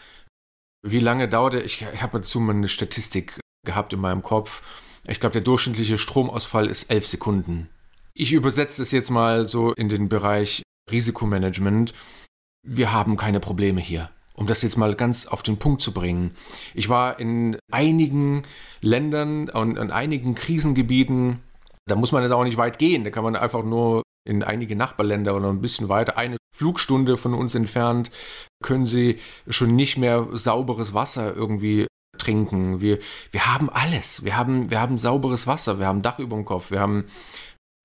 wie 0.85 0.99
lange 0.99 1.29
dauerte, 1.29 1.61
ich, 1.61 1.85
ich 1.93 2.01
habe 2.01 2.19
dazu 2.19 2.39
mal 2.39 2.55
eine 2.55 2.67
Statistik 2.67 3.39
gehabt 3.65 3.93
in 3.93 4.01
meinem 4.01 4.23
Kopf. 4.23 4.61
Ich 5.07 5.19
glaube, 5.19 5.33
der 5.33 5.41
durchschnittliche 5.41 5.97
Stromausfall 5.97 6.67
ist 6.67 6.91
elf 6.91 7.07
Sekunden. 7.07 7.69
Ich 8.13 8.33
übersetze 8.33 8.81
das 8.81 8.91
jetzt 8.91 9.09
mal 9.09 9.47
so 9.47 9.73
in 9.73 9.87
den 9.87 10.09
Bereich 10.09 10.63
Risikomanagement 10.91 11.93
wir 12.63 12.91
haben 12.91 13.17
keine 13.17 13.39
Probleme 13.39 13.81
hier. 13.81 14.09
um 14.39 14.47
das 14.47 14.61
jetzt 14.61 14.77
mal 14.77 14.95
ganz 14.95 15.25
auf 15.25 15.43
den 15.43 15.57
Punkt 15.57 15.81
zu 15.81 15.91
bringen. 15.91 16.31
Ich 16.73 16.87
war 16.87 17.19
in 17.19 17.57
einigen 17.71 18.43
Ländern 18.79 19.49
und 19.49 19.77
in 19.77 19.91
einigen 19.91 20.33
Krisengebieten, 20.33 21.39
da 21.87 21.95
muss 21.95 22.13
man 22.13 22.23
jetzt 22.23 22.31
auch 22.31 22.45
nicht 22.45 22.55
weit 22.55 22.79
gehen, 22.79 23.03
da 23.03 23.09
kann 23.09 23.25
man 23.25 23.35
einfach 23.35 23.63
nur 23.65 24.01
in 24.25 24.41
einige 24.41 24.77
Nachbarländer 24.77 25.35
oder 25.35 25.49
ein 25.49 25.59
bisschen 25.59 25.89
weiter, 25.89 26.17
eine 26.17 26.37
Flugstunde 26.55 27.17
von 27.17 27.33
uns 27.33 27.53
entfernt, 27.53 28.11
können 28.63 28.87
sie 28.87 29.19
schon 29.49 29.75
nicht 29.75 29.97
mehr 29.97 30.27
sauberes 30.31 30.93
Wasser 30.93 31.35
irgendwie 31.35 31.87
trinken. 32.17 32.79
Wir, 32.79 32.99
wir 33.31 33.53
haben 33.53 33.69
alles. 33.69 34.23
Wir 34.23 34.37
haben, 34.37 34.69
wir 34.69 34.79
haben 34.79 34.97
sauberes 34.99 35.47
Wasser, 35.47 35.79
wir 35.79 35.87
haben 35.87 36.01
Dach 36.01 36.19
über 36.19 36.37
dem 36.37 36.45
Kopf, 36.45 36.71
wir 36.71 36.79
haben, 36.79 37.05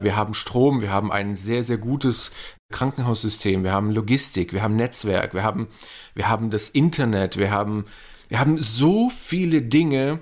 wir 0.01 0.17
haben 0.17 0.35
Strom, 0.35 0.81
wir 0.81 0.91
haben 0.91 1.13
ein 1.13 1.37
sehr, 1.37 1.63
sehr 1.63 1.79
gutes 1.79 2.33
Krankenhaussystem, 2.73 3.65
wir 3.65 3.73
haben 3.73 3.91
Logistik, 3.91 4.53
wir 4.53 4.63
haben 4.63 4.77
Netzwerk, 4.77 5.35
wir 5.35 5.43
haben, 5.43 5.69
wir 6.15 6.29
haben 6.29 6.51
das 6.51 6.69
Internet, 6.69 7.37
wir 7.37 7.51
haben, 7.51 7.87
wir 8.29 8.41
haben 8.41 8.61
so 8.61 9.11
viele 9.11 9.63
Dinge, 9.63 10.21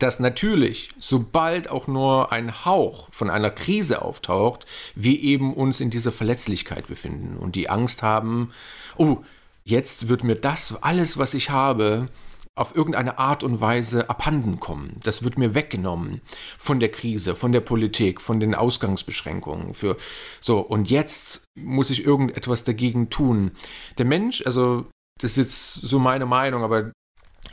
dass 0.00 0.18
natürlich, 0.18 0.90
sobald 0.98 1.70
auch 1.70 1.86
nur 1.86 2.32
ein 2.32 2.64
Hauch 2.64 3.08
von 3.10 3.30
einer 3.30 3.50
Krise 3.50 4.02
auftaucht, 4.02 4.66
wir 4.94 5.20
eben 5.20 5.54
uns 5.54 5.80
in 5.80 5.90
dieser 5.90 6.10
Verletzlichkeit 6.10 6.88
befinden 6.88 7.36
und 7.36 7.54
die 7.54 7.70
Angst 7.70 8.02
haben, 8.02 8.52
oh, 8.96 9.18
jetzt 9.62 10.08
wird 10.08 10.24
mir 10.24 10.36
das, 10.36 10.82
alles, 10.82 11.16
was 11.16 11.34
ich 11.34 11.50
habe, 11.50 12.08
auf 12.56 12.76
irgendeine 12.76 13.18
Art 13.18 13.42
und 13.42 13.60
Weise 13.60 14.08
abhanden 14.08 14.60
kommen. 14.60 15.00
Das 15.02 15.24
wird 15.24 15.38
mir 15.38 15.54
weggenommen 15.54 16.20
von 16.56 16.78
der 16.78 16.90
Krise, 16.90 17.34
von 17.34 17.52
der 17.52 17.60
Politik, 17.60 18.20
von 18.20 18.38
den 18.38 18.54
Ausgangsbeschränkungen. 18.54 19.74
Für 19.74 19.96
so 20.40 20.60
und 20.60 20.88
jetzt 20.88 21.44
muss 21.58 21.90
ich 21.90 22.04
irgendetwas 22.04 22.64
dagegen 22.64 23.10
tun. 23.10 23.52
Der 23.98 24.04
Mensch, 24.04 24.42
also 24.46 24.86
das 25.20 25.32
ist 25.32 25.36
jetzt 25.36 25.74
so 25.74 25.98
meine 25.98 26.26
Meinung, 26.26 26.62
aber 26.62 26.92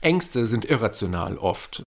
Ängste 0.01 0.45
sind 0.45 0.65
irrational 0.65 1.37
oft 1.37 1.83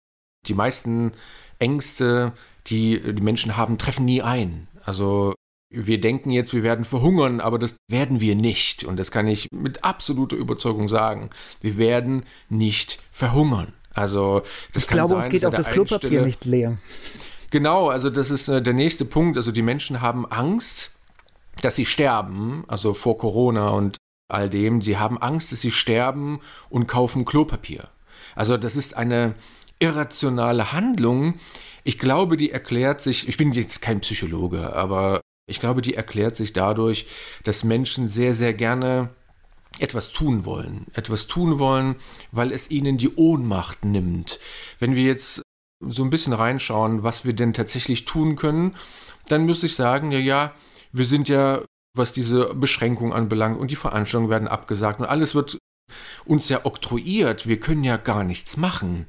die 0.47 0.55
meisten 0.55 1.13
Ängste, 1.59 2.33
die 2.67 3.01
die 3.01 3.23
Menschen 3.23 3.57
haben, 3.57 3.79
treffen 3.79 4.05
nie 4.05 4.23
ein. 4.23 4.69
Also 4.85 5.35
wir 5.77 6.01
denken 6.01 6.31
jetzt, 6.31 6.53
wir 6.53 6.63
werden 6.63 6.85
verhungern, 6.85 7.41
aber 7.41 7.59
das 7.59 7.77
werden 7.89 8.21
wir 8.21 8.35
nicht. 8.35 8.85
Und 8.85 8.99
das 8.99 9.11
kann 9.11 9.27
ich 9.27 9.49
mit 9.53 9.85
absoluter 9.85 10.37
Überzeugung 10.37 10.89
sagen. 10.89 11.31
Wir 11.61 11.77
werden 11.77 12.25
nicht 12.49 12.99
verhungern. 13.11 13.73
Also 13.93 14.43
das 14.73 14.85
ich 14.85 14.89
kann 14.89 14.97
glaube, 14.99 15.15
sein, 15.15 15.19
uns 15.19 15.29
geht 15.29 15.45
auch 15.45 15.53
das 15.53 15.69
Klopapier 15.69 16.09
Stelle, 16.09 16.27
nicht 16.27 16.45
leer. 16.45 16.79
Genau, 17.51 17.89
also 17.89 18.11
das 18.11 18.31
ist 18.31 18.49
äh, 18.49 18.61
der 18.61 18.73
nächste 18.73 19.05
Punkt. 19.05 19.37
Also 19.37 19.53
die 19.53 19.63
Menschen 19.63 20.01
haben 20.01 20.27
Angst, 20.27 20.91
dass 21.63 21.77
sie 21.77 21.87
sterben, 21.87 22.65
also 22.67 22.95
vor 22.95 23.17
Corona 23.17 23.71
und 23.71 23.97
all 24.29 24.51
dem. 24.51 24.83
Sie 24.83 24.99
haben 24.99 25.19
Angst, 25.19 25.53
dass 25.53 25.61
sie 25.61 25.71
sterben 25.71 26.41
und 26.71 26.89
kaufen 26.89 27.25
Klopapier. 27.25 27.89
Also 28.35 28.57
das 28.57 28.75
ist 28.75 28.97
eine 28.97 29.35
irrationale 29.79 30.73
Handlung, 30.73 31.35
ich 31.85 31.99
glaube, 31.99 32.39
die 32.39 32.51
erklärt 32.51 33.03
sich, 33.03 33.29
ich 33.29 33.37
bin 33.37 33.53
jetzt 33.53 33.83
kein 33.83 34.01
Psychologe, 34.01 34.75
aber 34.75 35.21
ich 35.47 35.61
glaube, 35.61 35.83
die 35.83 35.95
erklärt 35.95 36.37
sich 36.37 36.53
dadurch, 36.53 37.07
dass 37.43 37.65
Menschen 37.65 38.09
sehr, 38.09 38.35
sehr 38.35 38.55
gerne 38.55 39.11
etwas 39.79 40.13
tun 40.13 40.45
wollen. 40.45 40.87
Etwas 40.95 41.27
tun 41.27 41.59
wollen, 41.59 41.97
weil 42.33 42.53
es 42.53 42.71
ihnen 42.71 42.97
die 42.97 43.15
Ohnmacht 43.15 43.85
nimmt. 43.85 44.39
Wenn 44.79 44.95
wir 44.95 45.05
jetzt 45.05 45.43
so 45.81 46.03
ein 46.03 46.11
bisschen 46.11 46.33
reinschauen, 46.33 47.03
was 47.03 47.25
wir 47.25 47.35
denn 47.35 47.53
tatsächlich 47.53 48.05
tun 48.05 48.37
können, 48.37 48.75
dann 49.29 49.45
müsste 49.45 49.67
ich 49.67 49.75
sagen, 49.75 50.13
ja, 50.13 50.19
ja, 50.19 50.55
wir 50.93 51.05
sind 51.05 51.29
ja, 51.29 51.63
was 51.97 52.13
diese 52.13 52.55
Beschränkung 52.55 53.13
anbelangt 53.13 53.59
und 53.59 53.71
die 53.71 53.77
Veranstaltungen 53.77 54.31
werden 54.31 54.49
abgesagt 54.49 55.01
und 55.01 55.07
alles 55.07 55.35
wird 55.35 55.59
uns 56.25 56.49
ja 56.49 56.65
oktroyiert. 56.65 57.47
Wir 57.47 57.61
können 57.61 57.85
ja 57.85 57.97
gar 57.97 58.25
nichts 58.25 58.57
machen 58.57 59.07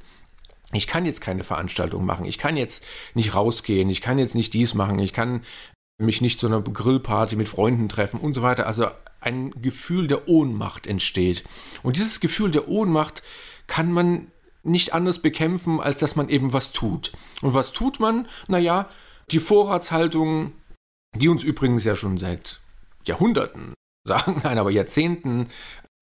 ich 0.72 0.86
kann 0.86 1.06
jetzt 1.06 1.20
keine 1.20 1.44
Veranstaltung 1.44 2.04
machen, 2.04 2.24
ich 2.24 2.38
kann 2.38 2.56
jetzt 2.56 2.84
nicht 3.14 3.34
rausgehen, 3.34 3.88
ich 3.88 4.00
kann 4.00 4.18
jetzt 4.18 4.34
nicht 4.34 4.52
dies 4.52 4.74
machen, 4.74 4.98
ich 4.98 5.12
kann 5.12 5.42
mich 5.98 6.20
nicht 6.20 6.40
zu 6.40 6.46
einer 6.46 6.60
Grillparty 6.60 7.36
mit 7.36 7.48
Freunden 7.48 7.88
treffen 7.88 8.20
und 8.20 8.34
so 8.34 8.42
weiter. 8.42 8.66
Also 8.66 8.86
ein 9.20 9.50
Gefühl 9.62 10.06
der 10.06 10.28
Ohnmacht 10.28 10.86
entsteht. 10.86 11.44
Und 11.82 11.96
dieses 11.96 12.20
Gefühl 12.20 12.50
der 12.50 12.68
Ohnmacht 12.68 13.22
kann 13.66 13.92
man 13.92 14.30
nicht 14.62 14.92
anders 14.92 15.20
bekämpfen, 15.20 15.80
als 15.80 15.98
dass 15.98 16.16
man 16.16 16.28
eben 16.28 16.52
was 16.52 16.72
tut. 16.72 17.12
Und 17.40 17.54
was 17.54 17.72
tut 17.72 18.00
man? 18.00 18.28
Naja, 18.48 18.88
die 19.30 19.40
Vorratshaltung, 19.40 20.52
die 21.14 21.28
uns 21.28 21.42
übrigens 21.42 21.84
ja 21.84 21.94
schon 21.94 22.18
seit 22.18 22.60
Jahrhunderten, 23.04 23.74
sagen 24.06 24.40
nein, 24.44 24.58
aber 24.58 24.70
Jahrzehnten 24.70 25.48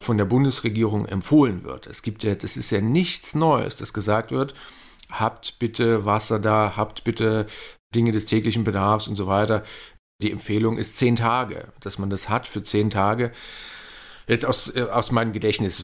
von 0.02 0.18
der 0.18 0.24
Bundesregierung 0.24 1.06
empfohlen 1.06 1.64
wird. 1.64 1.86
Es 1.86 2.02
gibt 2.02 2.24
ja, 2.24 2.34
das 2.34 2.56
ist 2.56 2.70
ja 2.70 2.80
nichts 2.80 3.34
Neues, 3.34 3.76
dass 3.76 3.94
gesagt 3.94 4.32
wird, 4.32 4.54
habt 5.10 5.58
bitte 5.58 6.04
Wasser 6.04 6.38
da, 6.38 6.74
habt 6.76 7.04
bitte 7.04 7.46
Dinge 7.94 8.12
des 8.12 8.26
täglichen 8.26 8.64
Bedarfs 8.64 9.08
und 9.08 9.16
so 9.16 9.26
weiter. 9.26 9.62
Die 10.22 10.30
Empfehlung 10.30 10.78
ist 10.78 10.96
zehn 10.96 11.16
Tage, 11.16 11.68
dass 11.80 11.98
man 11.98 12.10
das 12.10 12.28
hat 12.28 12.46
für 12.46 12.62
zehn 12.62 12.90
Tage. 12.90 13.32
Jetzt 14.26 14.46
aus, 14.46 14.74
äh, 14.74 14.82
aus 14.82 15.10
meinem 15.10 15.32
Gedächtnis, 15.32 15.82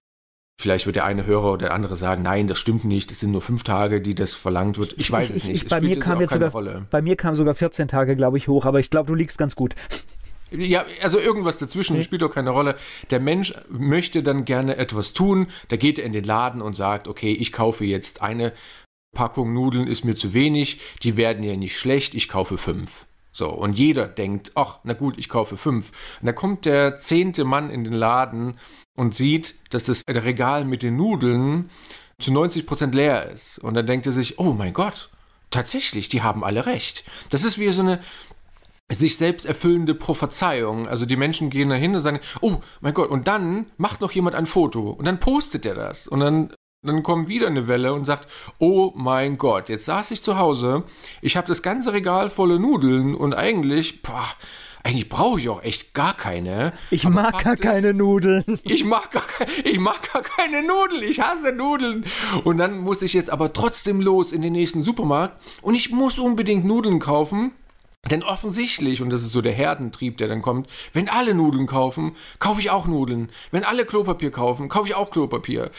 vielleicht 0.61 0.87
wird 0.87 0.97
der 0.97 1.05
eine 1.05 1.27
Hörer 1.27 1.53
oder 1.53 1.67
der 1.67 1.75
andere 1.75 1.97
sagen, 1.97 2.23
nein, 2.23 2.47
das 2.47 2.59
stimmt 2.59 2.85
nicht, 2.85 3.11
es 3.11 3.21
sind 3.21 3.33
nur 3.33 3.43
fünf 3.43 3.65
Tage, 3.65 4.01
die 4.01 4.15
das 4.15 4.35
verlangt 4.35 4.79
wird. 4.79 4.95
Ich 4.99 5.11
weiß 5.11 5.31
es 5.31 5.45
nicht. 5.45 5.65
Ich, 5.65 5.69
bei, 5.69 5.81
mir 5.81 5.99
kam 5.99 6.21
jetzt 6.21 6.33
sogar, 6.33 6.51
bei 6.91 7.03
mir 7.03 7.17
kam 7.17 7.35
sogar 7.35 7.55
14 7.55 7.89
Tage, 7.89 8.17
glaube 8.17 8.37
ich, 8.37 8.49
hoch, 8.49 8.65
aber 8.65 8.79
ich 8.79 8.91
glaube, 8.91 9.09
du 9.09 9.15
liegst 9.15 9.39
ganz 9.39 9.57
gut. 9.57 9.75
Ja, 10.53 10.85
also 11.01 11.19
irgendwas 11.19 11.59
dazwischen 11.59 11.95
okay. 11.95 12.03
spielt 12.03 12.23
doch 12.23 12.35
keine 12.35 12.51
Rolle. 12.51 12.75
Der 13.11 13.21
Mensch 13.21 13.55
möchte 13.69 14.23
dann 14.23 14.45
gerne 14.45 14.77
etwas 14.77 15.13
tun. 15.13 15.47
Da 15.69 15.77
geht 15.77 15.99
er 15.99 16.05
in 16.05 16.13
den 16.13 16.25
Laden 16.25 16.61
und 16.61 16.75
sagt, 16.75 17.07
okay, 17.07 17.33
ich 17.33 17.53
kaufe 17.53 17.85
jetzt 17.85 18.21
eine 18.21 18.53
Packung 19.13 19.53
Nudeln, 19.53 19.87
ist 19.87 20.05
mir 20.05 20.17
zu 20.17 20.33
wenig. 20.33 20.81
Die 21.03 21.17
werden 21.17 21.45
ja 21.45 21.57
nicht 21.57 21.79
schlecht. 21.79 22.15
Ich 22.15 22.29
kaufe 22.29 22.59
fünf. 22.59 23.07
So, 23.33 23.49
und 23.49 23.79
jeder 23.79 24.09
denkt, 24.09 24.53
ach, 24.55 24.79
na 24.83 24.93
gut, 24.93 25.17
ich 25.19 25.29
kaufe 25.29 25.57
fünf. 25.57 25.93
Und 26.21 26.27
da 26.27 26.33
kommt 26.33 26.65
der 26.65 26.99
zehnte 26.99 27.45
Mann 27.45 27.71
in 27.71 27.85
den 27.85 27.93
Laden 27.93 28.55
und 28.97 29.15
sieht, 29.15 29.55
dass 29.71 29.85
das 29.85 30.03
Regal 30.09 30.65
mit 30.65 30.83
den 30.83 30.97
Nudeln 30.97 31.71
zu 32.19 32.33
90 32.33 32.67
Prozent 32.67 32.95
leer 32.95 33.31
ist. 33.31 33.59
Und 33.59 33.75
dann 33.75 33.87
denkt 33.87 34.07
er 34.07 34.13
sich, 34.13 34.39
oh 34.39 34.53
mein 34.53 34.73
Gott, 34.73 35.11
tatsächlich, 35.51 36.09
die 36.09 36.23
haben 36.23 36.45
alle 36.45 36.67
recht. 36.67 37.05
Das 37.31 37.45
ist 37.45 37.59
wie 37.59 37.71
so 37.71 37.83
eine, 37.83 38.01
sich 38.91 39.17
selbst 39.17 39.47
erfüllende 39.47 39.95
Prophezeiung. 39.95 40.89
Also 40.89 41.07
die 41.07 41.17
Menschen 41.17 41.51
gehen 41.51 41.69
dahin 41.69 41.95
und 41.95 42.01
sagen, 42.01 42.21
oh 42.41 42.61
mein 42.81 42.95
Gott, 42.95 43.11
und 43.11 43.27
dann 43.29 43.67
macht 43.77 44.01
noch 44.01 44.13
jemand 44.13 44.35
ein 44.35 44.47
Foto 44.47 44.91
und 44.91 45.07
dann 45.07 45.21
postet 45.21 45.65
er 45.65 45.75
das 45.75 46.09
und 46.09 46.21
dann 46.21 46.53
dann 46.83 47.03
kommt 47.03 47.29
wieder 47.29 47.49
eine 47.49 47.67
Welle 47.67 47.93
und 47.93 48.07
sagt, 48.07 48.27
oh 48.59 48.93
mein 48.95 49.37
Gott, 49.37 49.69
jetzt 49.69 49.85
saß 49.85 50.11
ich 50.13 50.23
zu 50.23 50.39
Hause, 50.39 50.85
ich 51.21 51.37
habe 51.37 51.47
das 51.47 51.63
ganze 51.63 51.93
Regal 51.93 52.31
voller 52.31 52.59
Nudeln 52.59 53.15
und 53.15 53.35
eigentlich, 53.35 54.03
boah, 54.03 54.25
eigentlich 54.83 55.11
brauche 55.11 55.39
ich 55.39 55.51
auch 55.51 55.63
echt 55.63 55.93
gar 55.93 56.17
keine. 56.17 56.73
Ich 56.91 57.07
mag 57.07 57.45
gar 57.45 57.53
ist, 57.53 57.63
keine 57.63 57.93
Nudeln. 57.93 58.45
Ich 58.63 58.85
mag 58.85 59.11
gar, 59.11 59.25
ich 59.63 59.79
mag 59.79 60.11
gar 60.11 60.23
keine 60.23 60.63
Nudeln. 60.63 61.03
Ich 61.07 61.21
hasse 61.21 61.53
Nudeln. 61.53 62.07
Und 62.45 62.57
dann 62.57 62.79
muss 62.79 63.03
ich 63.03 63.13
jetzt 63.13 63.29
aber 63.29 63.53
trotzdem 63.53 64.01
los 64.01 64.33
in 64.33 64.41
den 64.41 64.55
nächsten 64.55 64.81
Supermarkt 64.81 65.37
und 65.61 65.75
ich 65.75 65.91
muss 65.91 66.19
unbedingt 66.19 66.65
Nudeln 66.65 66.99
kaufen. 66.99 67.53
Denn 68.09 68.23
offensichtlich, 68.23 69.03
und 69.03 69.11
das 69.11 69.21
ist 69.21 69.33
so 69.33 69.43
der 69.43 69.53
Herdentrieb, 69.53 70.17
der 70.17 70.29
dann 70.29 70.41
kommt, 70.41 70.69
wenn 70.95 71.11
alle 71.11 71.35
Nudeln 71.35 71.67
kaufen, 71.67 72.17
kaufe 72.39 72.61
ich 72.61 72.71
auch 72.71 72.87
Nudeln. 72.87 73.31
Wenn 73.51 73.63
alle 73.63 73.85
Klopapier 73.85 74.31
kaufen, 74.31 74.71
kaufe 74.71 74.89
ich 74.89 74.95
auch 74.95 75.11
Klopapier. 75.11 75.71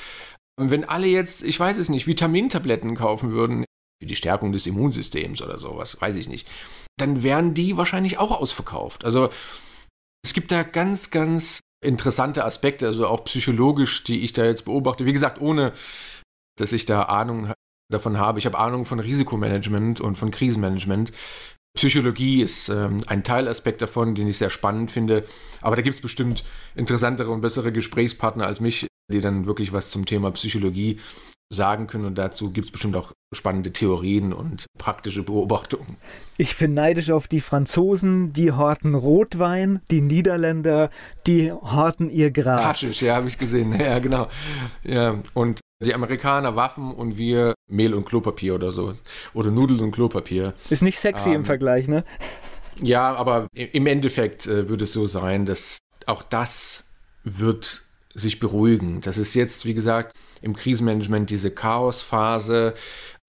Wenn 0.57 0.83
alle 0.83 1.07
jetzt, 1.07 1.43
ich 1.43 1.59
weiß 1.59 1.77
es 1.77 1.89
nicht, 1.89 2.07
Vitamintabletten 2.07 2.95
kaufen 2.95 3.31
würden, 3.31 3.65
für 4.01 4.07
die 4.07 4.15
Stärkung 4.15 4.51
des 4.51 4.65
Immunsystems 4.65 5.41
oder 5.41 5.59
sowas, 5.59 6.01
weiß 6.01 6.15
ich 6.15 6.27
nicht, 6.27 6.47
dann 6.97 7.23
wären 7.23 7.53
die 7.53 7.77
wahrscheinlich 7.77 8.17
auch 8.17 8.31
ausverkauft. 8.31 9.05
Also 9.05 9.29
es 10.23 10.33
gibt 10.33 10.51
da 10.51 10.63
ganz, 10.63 11.11
ganz 11.11 11.59
interessante 11.83 12.43
Aspekte, 12.45 12.87
also 12.87 13.07
auch 13.07 13.23
psychologisch, 13.25 14.03
die 14.03 14.21
ich 14.21 14.33
da 14.33 14.45
jetzt 14.45 14.65
beobachte. 14.65 15.05
Wie 15.05 15.13
gesagt, 15.13 15.39
ohne 15.41 15.73
dass 16.57 16.71
ich 16.71 16.85
da 16.85 17.03
Ahnung 17.03 17.51
davon 17.91 18.17
habe. 18.17 18.39
Ich 18.39 18.45
habe 18.45 18.57
Ahnung 18.57 18.85
von 18.85 18.99
Risikomanagement 18.99 20.01
und 20.01 20.17
von 20.17 20.31
Krisenmanagement. 20.31 21.11
Psychologie 21.75 22.41
ist 22.41 22.69
ähm, 22.69 23.01
ein 23.07 23.23
Teilaspekt 23.23 23.81
davon, 23.81 24.15
den 24.15 24.27
ich 24.27 24.37
sehr 24.37 24.49
spannend 24.49 24.91
finde. 24.91 25.25
Aber 25.61 25.75
da 25.75 25.81
gibt 25.81 25.95
es 25.95 26.01
bestimmt 26.01 26.43
interessantere 26.75 27.31
und 27.31 27.41
bessere 27.41 27.71
Gesprächspartner 27.71 28.45
als 28.45 28.59
mich, 28.59 28.87
die 29.11 29.21
dann 29.21 29.45
wirklich 29.45 29.73
was 29.73 29.89
zum 29.89 30.05
Thema 30.05 30.31
Psychologie 30.31 30.97
sagen 31.51 31.87
können. 31.87 32.05
Und 32.05 32.17
dazu 32.17 32.51
gibt 32.51 32.67
es 32.67 32.71
bestimmt 32.71 32.95
auch 32.95 33.11
spannende 33.33 33.71
Theorien 33.71 34.33
und 34.33 34.65
praktische 34.77 35.23
Beobachtungen. 35.23 35.97
Ich 36.37 36.57
bin 36.57 36.73
neidisch 36.73 37.11
auf 37.11 37.27
die 37.27 37.41
Franzosen, 37.41 38.33
die 38.33 38.51
horten 38.51 38.95
Rotwein, 38.95 39.81
die 39.91 40.01
Niederländer, 40.01 40.89
die 41.27 41.51
horten 41.51 42.09
ihr 42.09 42.31
Gras. 42.31 42.63
Haschisch, 42.63 43.01
ja, 43.01 43.15
habe 43.15 43.27
ich 43.27 43.37
gesehen. 43.37 43.79
Ja, 43.81 43.99
genau. 43.99 44.27
Ja, 44.83 45.19
und 45.33 45.59
die 45.83 45.93
Amerikaner 45.93 46.55
Waffen 46.55 46.93
und 46.93 47.17
wir 47.17 47.55
Mehl 47.67 47.95
und 47.95 48.05
Klopapier 48.05 48.55
oder 48.55 48.71
so. 48.71 48.93
Oder 49.33 49.49
Nudeln 49.49 49.79
und 49.79 49.91
Klopapier. 49.91 50.53
Ist 50.69 50.83
nicht 50.83 50.99
sexy 50.99 51.29
ähm, 51.29 51.37
im 51.37 51.45
Vergleich, 51.45 51.87
ne? 51.87 52.03
Ja, 52.79 53.15
aber 53.15 53.47
im 53.53 53.87
Endeffekt 53.87 54.45
äh, 54.45 54.69
würde 54.69 54.83
es 54.83 54.93
so 54.93 55.07
sein, 55.07 55.45
dass 55.45 55.79
auch 56.05 56.21
das 56.23 56.91
wird 57.23 57.83
sich 58.13 58.39
beruhigen. 58.39 59.01
Das 59.01 59.17
ist 59.17 59.33
jetzt, 59.33 59.65
wie 59.65 59.73
gesagt, 59.73 60.15
im 60.41 60.55
Krisenmanagement 60.55 61.29
diese 61.29 61.51
Chaosphase. 61.51 62.73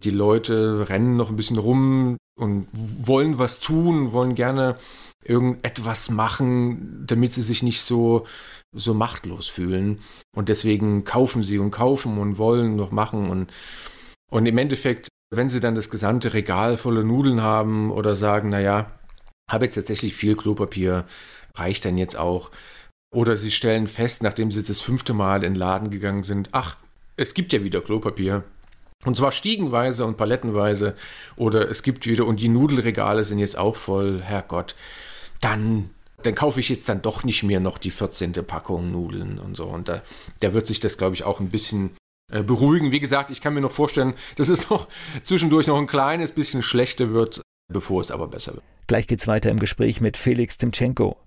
Die 0.03 0.11
Leute 0.11 0.89
rennen 0.89 1.16
noch 1.16 1.30
ein 1.30 1.37
bisschen 1.37 1.59
rum 1.59 2.16
und 2.39 2.66
wollen 2.72 3.39
was 3.39 3.61
tun, 3.61 4.12
wollen 4.12 4.35
gerne 4.35 4.76
irgendetwas 5.24 6.11
machen, 6.11 7.05
damit 7.07 7.33
sie 7.33 7.43
sich 7.43 7.62
nicht 7.62 7.83
so, 7.83 8.26
so 8.74 8.95
machtlos 8.95 9.49
fühlen. 9.49 10.01
Und 10.35 10.49
deswegen 10.49 11.05
kaufen 11.05 11.43
sie 11.43 11.59
und 11.59 11.70
kaufen 11.70 12.18
und 12.18 12.39
wollen 12.39 12.76
noch 12.76 12.91
machen. 12.91 13.30
Und, 13.30 13.53
und 14.30 14.47
im 14.47 14.59
Endeffekt, 14.59 15.09
wenn 15.30 15.49
sie 15.49 15.61
dann 15.61 15.74
das 15.74 15.91
gesamte 15.91 16.33
Regal 16.33 16.76
voller 16.76 17.05
Nudeln 17.05 17.43
haben 17.43 17.91
oder 17.91 18.16
sagen, 18.16 18.49
naja, 18.49 18.93
habe 19.51 19.66
jetzt 19.66 19.74
tatsächlich 19.74 20.14
viel 20.14 20.37
Klopapier, 20.37 21.05
reicht 21.55 21.85
dann 21.85 21.99
jetzt 21.99 22.16
auch. 22.16 22.51
Oder 23.12 23.36
sie 23.36 23.50
stellen 23.50 23.88
fest, 23.88 24.22
nachdem 24.22 24.50
sie 24.50 24.62
das 24.62 24.80
fünfte 24.80 25.12
Mal 25.12 25.44
in 25.44 25.52
den 25.52 25.54
Laden 25.54 25.90
gegangen 25.90 26.22
sind, 26.22 26.48
ach, 26.52 26.76
es 27.16 27.34
gibt 27.34 27.52
ja 27.52 27.62
wieder 27.62 27.82
Klopapier. 27.82 28.42
Und 29.04 29.16
zwar 29.16 29.32
stiegenweise 29.32 30.06
und 30.06 30.16
palettenweise. 30.16 30.94
Oder 31.36 31.68
es 31.68 31.82
gibt 31.82 32.06
wieder, 32.06 32.24
und 32.24 32.40
die 32.40 32.48
Nudelregale 32.48 33.24
sind 33.24 33.38
jetzt 33.38 33.58
auch 33.58 33.76
voll, 33.76 34.22
Herrgott. 34.22 34.74
Dann, 35.40 35.90
dann 36.22 36.34
kaufe 36.34 36.60
ich 36.60 36.68
jetzt 36.68 36.88
dann 36.88 37.02
doch 37.02 37.22
nicht 37.22 37.42
mehr 37.42 37.60
noch 37.60 37.78
die 37.78 37.90
14. 37.90 38.32
Packung 38.46 38.90
Nudeln 38.92 39.38
und 39.38 39.56
so. 39.56 39.64
Und 39.64 39.88
da, 39.88 40.02
da 40.40 40.54
wird 40.54 40.66
sich 40.66 40.80
das, 40.80 40.96
glaube 40.96 41.14
ich, 41.14 41.24
auch 41.24 41.40
ein 41.40 41.50
bisschen 41.50 41.90
äh, 42.32 42.42
beruhigen. 42.42 42.92
Wie 42.92 43.00
gesagt, 43.00 43.30
ich 43.30 43.42
kann 43.42 43.52
mir 43.52 43.60
noch 43.60 43.72
vorstellen, 43.72 44.14
dass 44.36 44.48
es 44.48 44.70
noch 44.70 44.88
zwischendurch 45.22 45.66
noch 45.66 45.78
ein 45.78 45.86
kleines 45.86 46.30
bisschen 46.30 46.62
schlechter 46.62 47.10
wird, 47.10 47.42
bevor 47.70 48.00
es 48.00 48.10
aber 48.10 48.28
besser 48.28 48.54
wird. 48.54 48.64
Gleich 48.86 49.06
geht's 49.06 49.26
weiter 49.26 49.50
im 49.50 49.58
Gespräch 49.58 50.00
mit 50.00 50.16
Felix 50.16 50.56
Timchenko. 50.56 51.18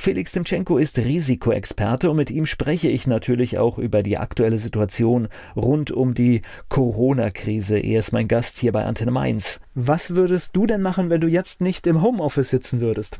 Felix 0.00 0.30
Timchenko 0.30 0.78
ist 0.78 0.96
Risikoexperte 0.96 2.08
und 2.08 2.16
mit 2.16 2.30
ihm 2.30 2.46
spreche 2.46 2.88
ich 2.88 3.08
natürlich 3.08 3.58
auch 3.58 3.78
über 3.78 4.04
die 4.04 4.16
aktuelle 4.16 4.60
Situation 4.60 5.26
rund 5.56 5.90
um 5.90 6.14
die 6.14 6.42
Corona-Krise. 6.68 7.80
Er 7.80 7.98
ist 7.98 8.12
mein 8.12 8.28
Gast 8.28 8.58
hier 8.58 8.70
bei 8.70 8.84
Antenne 8.84 9.10
Mainz. 9.10 9.60
Was 9.74 10.14
würdest 10.14 10.54
du 10.54 10.66
denn 10.66 10.82
machen, 10.82 11.10
wenn 11.10 11.20
du 11.20 11.26
jetzt 11.26 11.60
nicht 11.60 11.84
im 11.88 12.00
Homeoffice 12.00 12.50
sitzen 12.50 12.80
würdest? 12.80 13.18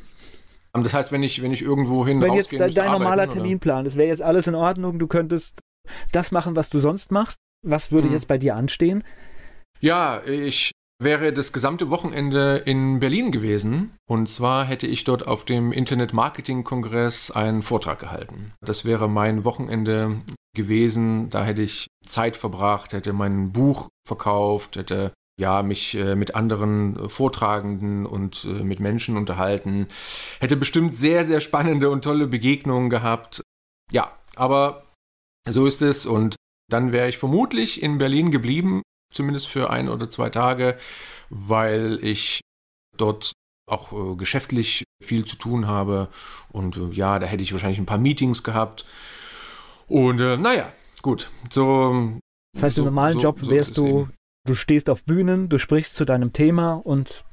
Das 0.72 0.94
heißt, 0.94 1.10
wenn 1.10 1.24
ich, 1.24 1.42
wenn 1.42 1.50
ich 1.50 1.62
irgendwo 1.62 2.06
hin 2.06 2.20
Wenn 2.20 2.34
jetzt 2.34 2.52
dein, 2.52 2.72
dein 2.72 2.92
normaler 2.92 3.22
arbeiten, 3.22 3.40
Terminplan, 3.40 3.84
es 3.84 3.96
wäre 3.96 4.08
jetzt 4.08 4.22
alles 4.22 4.46
in 4.46 4.54
Ordnung, 4.54 5.00
du 5.00 5.08
könntest 5.08 5.60
das 6.12 6.30
machen, 6.30 6.54
was 6.54 6.70
du 6.70 6.78
sonst 6.78 7.10
machst. 7.10 7.38
Was 7.66 7.90
würde 7.90 8.06
hm. 8.06 8.14
jetzt 8.14 8.28
bei 8.28 8.38
dir 8.38 8.54
anstehen? 8.54 9.02
Ja, 9.80 10.22
ich 10.24 10.70
wäre 11.00 11.32
das 11.32 11.52
gesamte 11.52 11.90
Wochenende 11.90 12.62
in 12.64 13.00
Berlin 13.00 13.30
gewesen. 13.30 13.96
Und 14.08 14.28
zwar 14.28 14.64
hätte 14.64 14.86
ich 14.86 15.04
dort 15.04 15.26
auf 15.26 15.44
dem 15.44 15.72
Internet 15.72 16.12
Marketing 16.12 16.64
Kongress 16.64 17.30
einen 17.30 17.62
Vortrag 17.62 18.00
gehalten. 18.00 18.52
Das 18.60 18.84
wäre 18.84 19.08
mein 19.08 19.44
Wochenende 19.44 20.16
gewesen. 20.56 21.30
Da 21.30 21.44
hätte 21.44 21.62
ich 21.62 21.86
Zeit 22.04 22.36
verbracht, 22.36 22.92
hätte 22.92 23.12
mein 23.12 23.52
Buch 23.52 23.88
verkauft, 24.06 24.76
hätte 24.76 25.12
ja, 25.38 25.62
mich 25.62 25.94
äh, 25.94 26.16
mit 26.16 26.34
anderen 26.34 27.08
Vortragenden 27.08 28.06
und 28.06 28.44
äh, 28.44 28.64
mit 28.64 28.80
Menschen 28.80 29.16
unterhalten. 29.16 29.86
Hätte 30.40 30.56
bestimmt 30.56 30.94
sehr, 30.94 31.24
sehr 31.24 31.40
spannende 31.40 31.90
und 31.90 32.02
tolle 32.02 32.26
Begegnungen 32.26 32.90
gehabt. 32.90 33.42
Ja, 33.92 34.18
aber 34.34 34.84
so 35.48 35.66
ist 35.66 35.80
es. 35.80 36.06
Und 36.06 36.34
dann 36.68 36.90
wäre 36.90 37.08
ich 37.08 37.18
vermutlich 37.18 37.82
in 37.84 37.98
Berlin 37.98 38.32
geblieben 38.32 38.82
zumindest 39.12 39.48
für 39.48 39.70
ein 39.70 39.88
oder 39.88 40.10
zwei 40.10 40.30
Tage, 40.30 40.76
weil 41.30 41.98
ich 42.02 42.40
dort 42.96 43.32
auch 43.68 43.92
äh, 43.92 44.16
geschäftlich 44.16 44.84
viel 45.02 45.24
zu 45.24 45.36
tun 45.36 45.66
habe. 45.66 46.08
Und 46.50 46.76
äh, 46.76 46.88
ja, 46.90 47.18
da 47.18 47.26
hätte 47.26 47.42
ich 47.42 47.52
wahrscheinlich 47.52 47.78
ein 47.78 47.86
paar 47.86 47.98
Meetings 47.98 48.42
gehabt. 48.42 48.84
Und 49.86 50.20
äh, 50.20 50.36
naja, 50.36 50.72
gut. 51.02 51.30
So. 51.50 52.18
Das 52.54 52.62
heißt, 52.62 52.76
so, 52.76 52.82
im 52.82 52.86
normalen 52.86 53.14
so, 53.14 53.20
Job 53.20 53.48
wärst 53.48 53.74
so 53.74 53.86
du, 53.86 54.08
du 54.46 54.54
stehst 54.54 54.90
auf 54.90 55.04
Bühnen, 55.04 55.48
du 55.48 55.58
sprichst 55.58 55.94
zu 55.94 56.04
deinem 56.04 56.32
Thema 56.32 56.74
und 56.74 57.24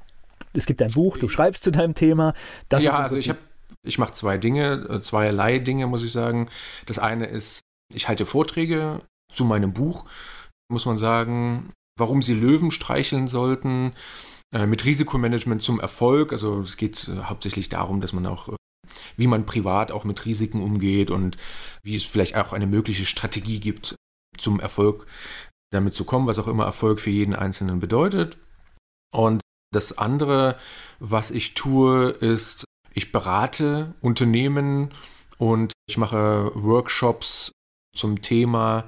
es 0.53 0.65
gibt 0.65 0.82
ein 0.82 0.91
Buch, 0.91 1.17
du 1.17 1.28
schreibst 1.28 1.63
zu 1.63 1.71
deinem 1.71 1.95
Thema. 1.95 2.34
Das 2.69 2.84
ja, 2.84 2.91
also 2.91 3.17
ich 3.17 3.30
habe, 3.30 3.39
ich 3.84 3.97
mache 3.97 4.13
zwei 4.13 4.38
Dinge, 4.38 4.88
äh, 4.89 5.01
zweierlei 5.01 5.59
Dinge, 5.59 5.88
muss 5.88 6.03
ich 6.03 6.11
sagen. 6.11 6.49
Das 6.86 6.99
eine 6.99 7.26
ist, 7.26 7.61
ich 7.93 8.07
halte 8.07 8.26
Vorträge 8.26 8.99
zu 9.34 9.45
meinem 9.45 9.73
Buch 9.73 10.05
muss 10.70 10.86
man 10.86 10.97
sagen, 10.97 11.72
warum 11.97 12.22
sie 12.22 12.34
Löwen 12.34 12.72
streicheln 12.72 13.28
sollten, 13.28 13.93
äh, 14.53 14.66
mit 14.66 14.86
Risikomanagement 14.86 15.61
zum 15.61 15.80
Erfolg. 15.80 16.32
Also 16.32 16.61
es 16.61 16.78
geht 16.78 17.07
äh, 17.07 17.24
hauptsächlich 17.24 17.70
darum, 17.70 18.01
dass 18.01 18.13
man 18.13 18.26
auch, 18.26 18.49
äh, 18.49 18.55
wie 19.18 19.28
man 19.28 19.45
privat 19.45 19.91
auch 19.91 20.03
mit 20.03 20.26
Risiken 20.26 20.61
umgeht 20.61 21.11
und 21.11 21.38
wie 21.84 21.95
es 21.95 22.03
vielleicht 22.03 22.36
auch 22.36 22.53
eine 22.53 22.68
mögliche 22.68 23.05
Strategie 23.05 23.59
gibt, 23.59 23.95
zum 24.38 24.59
Erfolg 24.59 25.07
damit 25.72 25.93
zu 25.93 26.03
kommen, 26.03 26.28
was 26.28 26.39
auch 26.39 26.47
immer 26.47 26.66
Erfolg 26.66 26.99
für 26.99 27.09
jeden 27.09 27.36
Einzelnen 27.36 27.80
bedeutet. 27.80 28.38
Und 29.13 29.41
das 29.74 29.97
andere, 29.97 30.57
was 30.99 31.32
ich 31.32 31.53
tue, 31.53 32.09
ist, 32.09 32.66
ich 32.93 33.11
berate 33.11 33.93
Unternehmen 33.99 34.93
und 35.38 35.74
ich 35.88 35.97
mache 35.97 36.51
Workshops 36.55 37.51
zum 37.93 38.22
Thema 38.22 38.86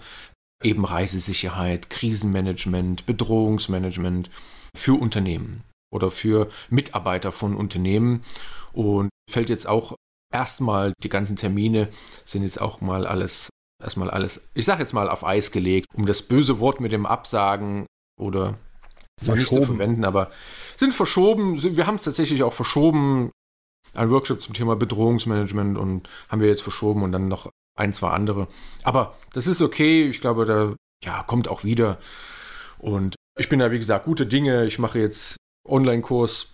eben 0.64 0.86
Reisesicherheit, 0.86 1.90
Krisenmanagement, 1.90 3.06
Bedrohungsmanagement 3.06 4.30
für 4.76 5.00
Unternehmen 5.00 5.64
oder 5.94 6.12
für 6.12 6.50
Mitarbeiter 6.70 7.32
von 7.32 7.56
Unternehmen 7.56 8.24
und 8.74 9.10
fällt 9.30 9.50
jetzt 9.50 9.68
auch 9.68 9.96
erstmal 10.34 10.94
die 11.04 11.10
ganzen 11.10 11.36
Termine 11.36 11.90
sind 12.26 12.44
jetzt 12.44 12.60
auch 12.60 12.82
mal 12.82 13.06
alles 13.06 13.50
erstmal 13.82 14.10
alles, 14.10 14.42
ich 14.54 14.66
sage 14.66 14.82
jetzt 14.82 14.94
mal 14.94 15.10
auf 15.10 15.24
Eis 15.24 15.52
gelegt, 15.52 15.88
um 15.94 16.06
das 16.06 16.22
böse 16.22 16.60
Wort 16.60 16.82
mit 16.82 16.92
dem 16.92 17.06
Absagen 17.06 17.86
oder 18.20 18.58
nicht 19.22 19.48
zu 19.48 19.64
verwenden, 19.64 20.06
aber 20.06 20.30
sind 20.76 20.94
verschoben. 20.94 21.62
Wir 21.62 21.88
haben 21.88 21.96
es 21.96 22.04
tatsächlich 22.04 22.44
auch 22.44 22.54
verschoben. 22.54 23.32
Ein 23.94 24.12
Workshop 24.12 24.42
zum 24.42 24.54
Thema 24.54 24.76
Bedrohungsmanagement 24.76 25.78
und 25.78 26.08
haben 26.30 26.42
wir 26.42 26.50
jetzt 26.50 26.62
verschoben 26.62 27.02
und 27.02 27.12
dann 27.12 27.28
noch 27.28 27.50
ein, 27.78 27.94
zwei 27.94 28.10
andere. 28.10 28.48
Aber 28.84 29.16
das 29.34 29.48
ist 29.48 29.62
okay. 29.62 30.10
Ich 30.10 30.22
glaube, 30.22 30.46
da 30.46 30.76
ja, 31.04 31.24
kommt 31.24 31.48
auch 31.48 31.64
wieder. 31.64 31.98
Und 32.78 33.16
ich 33.38 33.50
bin 33.50 33.60
ja, 33.60 33.72
wie 33.72 33.80
gesagt, 33.80 34.06
gute 34.06 34.26
Dinge. 34.26 34.66
Ich 34.66 34.80
mache 34.80 35.00
jetzt 35.00 35.38
Online-Kurs, 35.68 36.54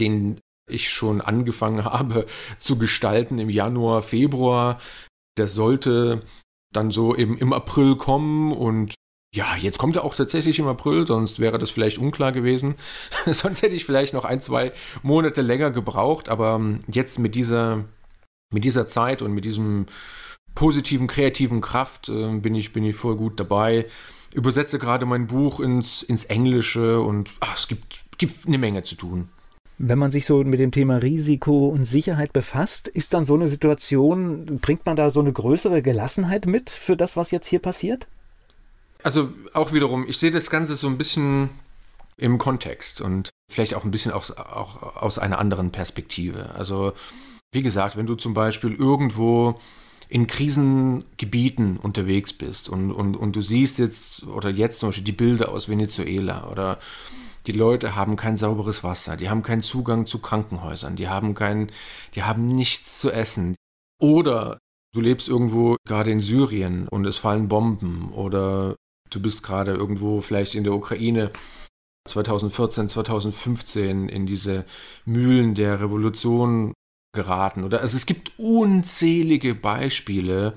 den 0.00 0.40
ich 0.70 0.90
schon 0.90 1.20
angefangen 1.20 1.84
habe 1.84 2.26
zu 2.58 2.76
gestalten 2.78 3.38
im 3.38 3.50
Januar, 3.50 4.02
Februar. 4.02 4.80
Der 5.38 5.46
sollte 5.46 6.22
dann 6.72 6.90
so 6.90 7.14
eben 7.14 7.38
im 7.38 7.52
April 7.52 7.96
kommen 7.96 8.52
und 8.52 8.94
ja, 9.34 9.54
jetzt 9.56 9.78
kommt 9.78 9.96
er 9.96 10.04
auch 10.04 10.14
tatsächlich 10.14 10.58
im 10.58 10.66
April, 10.66 11.06
sonst 11.06 11.40
wäre 11.40 11.58
das 11.58 11.70
vielleicht 11.70 11.98
unklar 11.98 12.32
gewesen. 12.32 12.74
sonst 13.26 13.62
hätte 13.62 13.74
ich 13.74 13.84
vielleicht 13.84 14.14
noch 14.14 14.24
ein, 14.24 14.40
zwei 14.40 14.72
Monate 15.02 15.42
länger 15.42 15.70
gebraucht, 15.70 16.28
aber 16.28 16.60
jetzt 16.90 17.18
mit 17.18 17.34
dieser, 17.34 17.84
mit 18.52 18.64
dieser 18.64 18.88
Zeit 18.88 19.20
und 19.20 19.32
mit 19.32 19.44
diesem 19.44 19.86
positiven, 20.56 21.06
kreativen 21.06 21.60
Kraft 21.60 22.08
äh, 22.08 22.38
bin, 22.40 22.56
ich, 22.56 22.72
bin 22.72 22.82
ich 22.82 22.96
voll 22.96 23.14
gut 23.14 23.38
dabei. 23.38 23.86
Übersetze 24.34 24.80
gerade 24.80 25.06
mein 25.06 25.28
Buch 25.28 25.60
ins, 25.60 26.02
ins 26.02 26.24
Englische 26.24 27.00
und 27.00 27.32
ach, 27.38 27.56
es 27.56 27.68
gibt, 27.68 28.04
gibt 28.18 28.48
eine 28.48 28.58
Menge 28.58 28.82
zu 28.82 28.96
tun. 28.96 29.28
Wenn 29.78 29.98
man 29.98 30.10
sich 30.10 30.24
so 30.24 30.42
mit 30.42 30.58
dem 30.58 30.72
Thema 30.72 30.96
Risiko 30.96 31.68
und 31.68 31.84
Sicherheit 31.84 32.32
befasst, 32.32 32.88
ist 32.88 33.14
dann 33.14 33.26
so 33.26 33.34
eine 33.34 33.46
Situation, 33.46 34.58
bringt 34.60 34.86
man 34.86 34.96
da 34.96 35.10
so 35.10 35.20
eine 35.20 35.32
größere 35.32 35.82
Gelassenheit 35.82 36.46
mit 36.46 36.70
für 36.70 36.96
das, 36.96 37.16
was 37.16 37.30
jetzt 37.30 37.46
hier 37.46 37.58
passiert? 37.58 38.06
Also 39.02 39.28
auch 39.52 39.72
wiederum, 39.72 40.08
ich 40.08 40.18
sehe 40.18 40.30
das 40.30 40.50
Ganze 40.50 40.76
so 40.76 40.88
ein 40.88 40.96
bisschen 40.96 41.50
im 42.16 42.38
Kontext 42.38 43.02
und 43.02 43.28
vielleicht 43.52 43.74
auch 43.74 43.84
ein 43.84 43.90
bisschen 43.90 44.12
aus, 44.12 44.32
auch 44.32 44.96
aus 44.96 45.18
einer 45.18 45.38
anderen 45.38 45.70
Perspektive. 45.70 46.54
Also 46.54 46.94
wie 47.52 47.62
gesagt, 47.62 47.96
wenn 47.96 48.06
du 48.06 48.14
zum 48.14 48.32
Beispiel 48.32 48.72
irgendwo 48.72 49.60
in 50.08 50.26
Krisengebieten 50.26 51.76
unterwegs 51.76 52.32
bist 52.32 52.68
und, 52.68 52.92
und, 52.92 53.16
und 53.16 53.34
du 53.34 53.42
siehst 53.42 53.78
jetzt 53.78 54.24
oder 54.24 54.50
jetzt 54.50 54.80
zum 54.80 54.90
Beispiel 54.90 55.04
die 55.04 55.12
Bilder 55.12 55.50
aus 55.50 55.68
Venezuela 55.68 56.48
oder 56.50 56.78
die 57.46 57.52
Leute 57.52 57.94
haben 57.94 58.16
kein 58.16 58.38
sauberes 58.38 58.82
Wasser, 58.82 59.16
die 59.16 59.28
haben 59.28 59.42
keinen 59.42 59.62
Zugang 59.62 60.06
zu 60.06 60.18
Krankenhäusern, 60.18 60.96
die 60.96 61.08
haben 61.08 61.34
kein, 61.34 61.70
die 62.14 62.22
haben 62.22 62.46
nichts 62.46 63.00
zu 63.00 63.10
essen. 63.10 63.54
Oder 64.00 64.58
du 64.92 65.00
lebst 65.00 65.28
irgendwo 65.28 65.76
gerade 65.86 66.10
in 66.10 66.20
Syrien 66.20 66.88
und 66.88 67.06
es 67.06 67.16
fallen 67.16 67.48
Bomben 67.48 68.12
oder 68.12 68.76
du 69.10 69.20
bist 69.20 69.42
gerade 69.42 69.72
irgendwo 69.72 70.20
vielleicht 70.20 70.54
in 70.54 70.64
der 70.64 70.74
Ukraine 70.74 71.30
2014, 72.08 72.88
2015 72.88 74.08
in 74.08 74.26
diese 74.26 74.64
Mühlen 75.04 75.54
der 75.54 75.80
Revolution 75.80 76.72
geraten. 77.16 77.64
Oder 77.64 77.80
also 77.80 77.96
es 77.96 78.06
gibt 78.06 78.30
unzählige 78.38 79.56
Beispiele, 79.56 80.54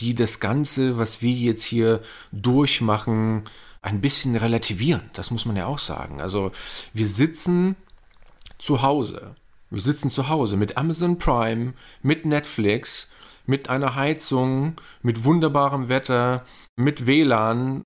die 0.00 0.16
das 0.16 0.40
Ganze, 0.40 0.98
was 0.98 1.22
wir 1.22 1.32
jetzt 1.32 1.62
hier 1.62 2.02
durchmachen, 2.32 3.44
ein 3.82 4.00
bisschen 4.00 4.34
relativieren. 4.34 5.10
Das 5.12 5.30
muss 5.30 5.44
man 5.44 5.54
ja 5.54 5.66
auch 5.66 5.78
sagen. 5.78 6.20
Also 6.20 6.50
wir 6.92 7.06
sitzen 7.06 7.76
zu 8.58 8.82
Hause 8.82 9.36
Wir 9.70 9.80
sitzen 9.80 10.10
zu 10.10 10.28
Hause 10.28 10.56
mit 10.56 10.76
Amazon 10.76 11.18
Prime, 11.18 11.74
mit 12.02 12.24
Netflix, 12.24 13.08
mit 13.46 13.68
einer 13.68 13.94
Heizung, 13.94 14.74
mit 15.02 15.24
wunderbarem 15.24 15.88
Wetter, 15.88 16.44
mit 16.76 17.06
WLAN, 17.06 17.82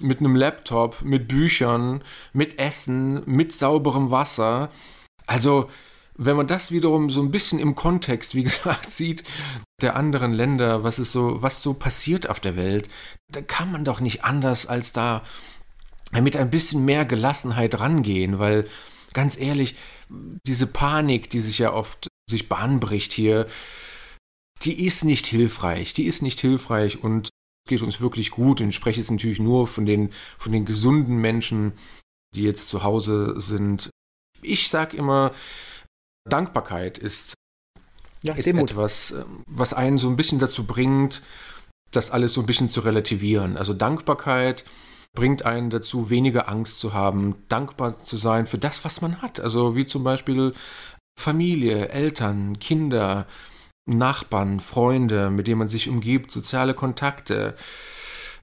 mit 0.00 0.20
einem 0.20 0.36
Laptop, 0.36 1.02
mit 1.02 1.28
Büchern, 1.28 2.02
mit 2.32 2.58
Essen, 2.58 3.22
mit 3.26 3.52
sauberem 3.52 4.10
Wasser. 4.10 4.70
Also, 5.26 5.70
wenn 6.18 6.36
man 6.36 6.46
das 6.46 6.70
wiederum 6.70 7.10
so 7.10 7.20
ein 7.20 7.30
bisschen 7.30 7.58
im 7.58 7.74
Kontext, 7.74 8.34
wie 8.34 8.42
gesagt, 8.44 8.90
sieht, 8.90 9.24
der 9.80 9.96
anderen 9.96 10.32
Länder, 10.32 10.84
was 10.84 10.98
ist 10.98 11.12
so, 11.12 11.42
was 11.42 11.62
so 11.62 11.74
passiert 11.74 12.28
auf 12.28 12.40
der 12.40 12.56
Welt, 12.56 12.88
da 13.30 13.42
kann 13.42 13.70
man 13.70 13.84
doch 13.84 14.00
nicht 14.00 14.24
anders 14.24 14.66
als 14.66 14.92
da 14.92 15.22
mit 16.12 16.36
ein 16.36 16.50
bisschen 16.50 16.84
mehr 16.84 17.04
Gelassenheit 17.04 17.80
rangehen, 17.80 18.38
weil 18.38 18.68
ganz 19.12 19.38
ehrlich, 19.38 19.76
diese 20.46 20.66
Panik, 20.66 21.30
die 21.30 21.40
sich 21.40 21.58
ja 21.58 21.72
oft 21.72 22.08
sich 22.30 22.48
Bahn 22.48 22.80
bricht 22.80 23.12
hier, 23.12 23.46
die 24.62 24.86
ist 24.86 25.04
nicht 25.04 25.26
hilfreich, 25.26 25.94
die 25.94 26.04
ist 26.04 26.22
nicht 26.22 26.40
hilfreich 26.40 27.02
und 27.02 27.28
geht 27.68 27.82
uns 27.82 28.00
wirklich 28.00 28.30
gut. 28.30 28.60
Und 28.60 28.70
ich 28.70 28.74
spreche 28.74 29.00
jetzt 29.00 29.10
natürlich 29.10 29.40
nur 29.40 29.66
von 29.66 29.84
den, 29.84 30.10
von 30.38 30.52
den 30.52 30.64
gesunden 30.64 31.16
Menschen, 31.16 31.72
die 32.34 32.42
jetzt 32.42 32.68
zu 32.68 32.82
Hause 32.82 33.34
sind. 33.38 33.90
Ich 34.42 34.68
sage 34.70 34.96
immer, 34.96 35.32
Dankbarkeit 36.28 36.98
ist, 36.98 37.34
ja, 38.22 38.34
ist 38.34 38.46
etwas, 38.46 39.14
was 39.46 39.72
einen 39.72 39.98
so 39.98 40.08
ein 40.08 40.16
bisschen 40.16 40.38
dazu 40.38 40.66
bringt, 40.66 41.22
das 41.90 42.10
alles 42.10 42.34
so 42.34 42.40
ein 42.40 42.46
bisschen 42.46 42.68
zu 42.68 42.80
relativieren. 42.80 43.56
Also 43.56 43.72
Dankbarkeit 43.72 44.64
bringt 45.14 45.46
einen 45.46 45.70
dazu, 45.70 46.10
weniger 46.10 46.48
Angst 46.48 46.80
zu 46.80 46.92
haben, 46.92 47.36
dankbar 47.48 48.04
zu 48.04 48.16
sein 48.16 48.46
für 48.46 48.58
das, 48.58 48.84
was 48.84 49.00
man 49.00 49.22
hat. 49.22 49.40
Also 49.40 49.74
wie 49.76 49.86
zum 49.86 50.04
Beispiel 50.04 50.52
Familie, 51.18 51.88
Eltern, 51.88 52.58
Kinder, 52.58 53.26
Nachbarn, 53.86 54.60
Freunde, 54.60 55.30
mit 55.30 55.46
denen 55.46 55.58
man 55.58 55.68
sich 55.68 55.88
umgibt, 55.88 56.32
soziale 56.32 56.74
Kontakte, 56.74 57.54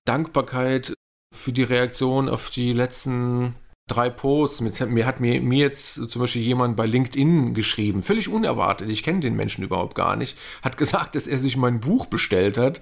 Dankbarkeit 0.05 0.93
für 1.33 1.51
die 1.51 1.63
Reaktion 1.63 2.29
auf 2.29 2.49
die 2.49 2.73
letzten 2.73 3.55
drei 3.87 4.09
Posts. 4.09 4.61
Mir 4.61 5.05
hat 5.05 5.19
mir, 5.19 5.41
mir 5.41 5.59
jetzt 5.59 5.95
zum 6.09 6.19
Beispiel 6.19 6.41
jemand 6.41 6.75
bei 6.77 6.85
LinkedIn 6.85 7.53
geschrieben, 7.53 8.01
völlig 8.01 8.29
unerwartet, 8.29 8.89
ich 8.89 9.03
kenne 9.03 9.19
den 9.19 9.35
Menschen 9.35 9.63
überhaupt 9.63 9.95
gar 9.95 10.15
nicht, 10.15 10.37
hat 10.61 10.77
gesagt, 10.83 11.15
dass 11.15 11.27
er 11.27 11.39
sich 11.39 11.57
mein 11.57 11.79
Buch 11.79 12.05
bestellt 12.05 12.57
hat 12.57 12.81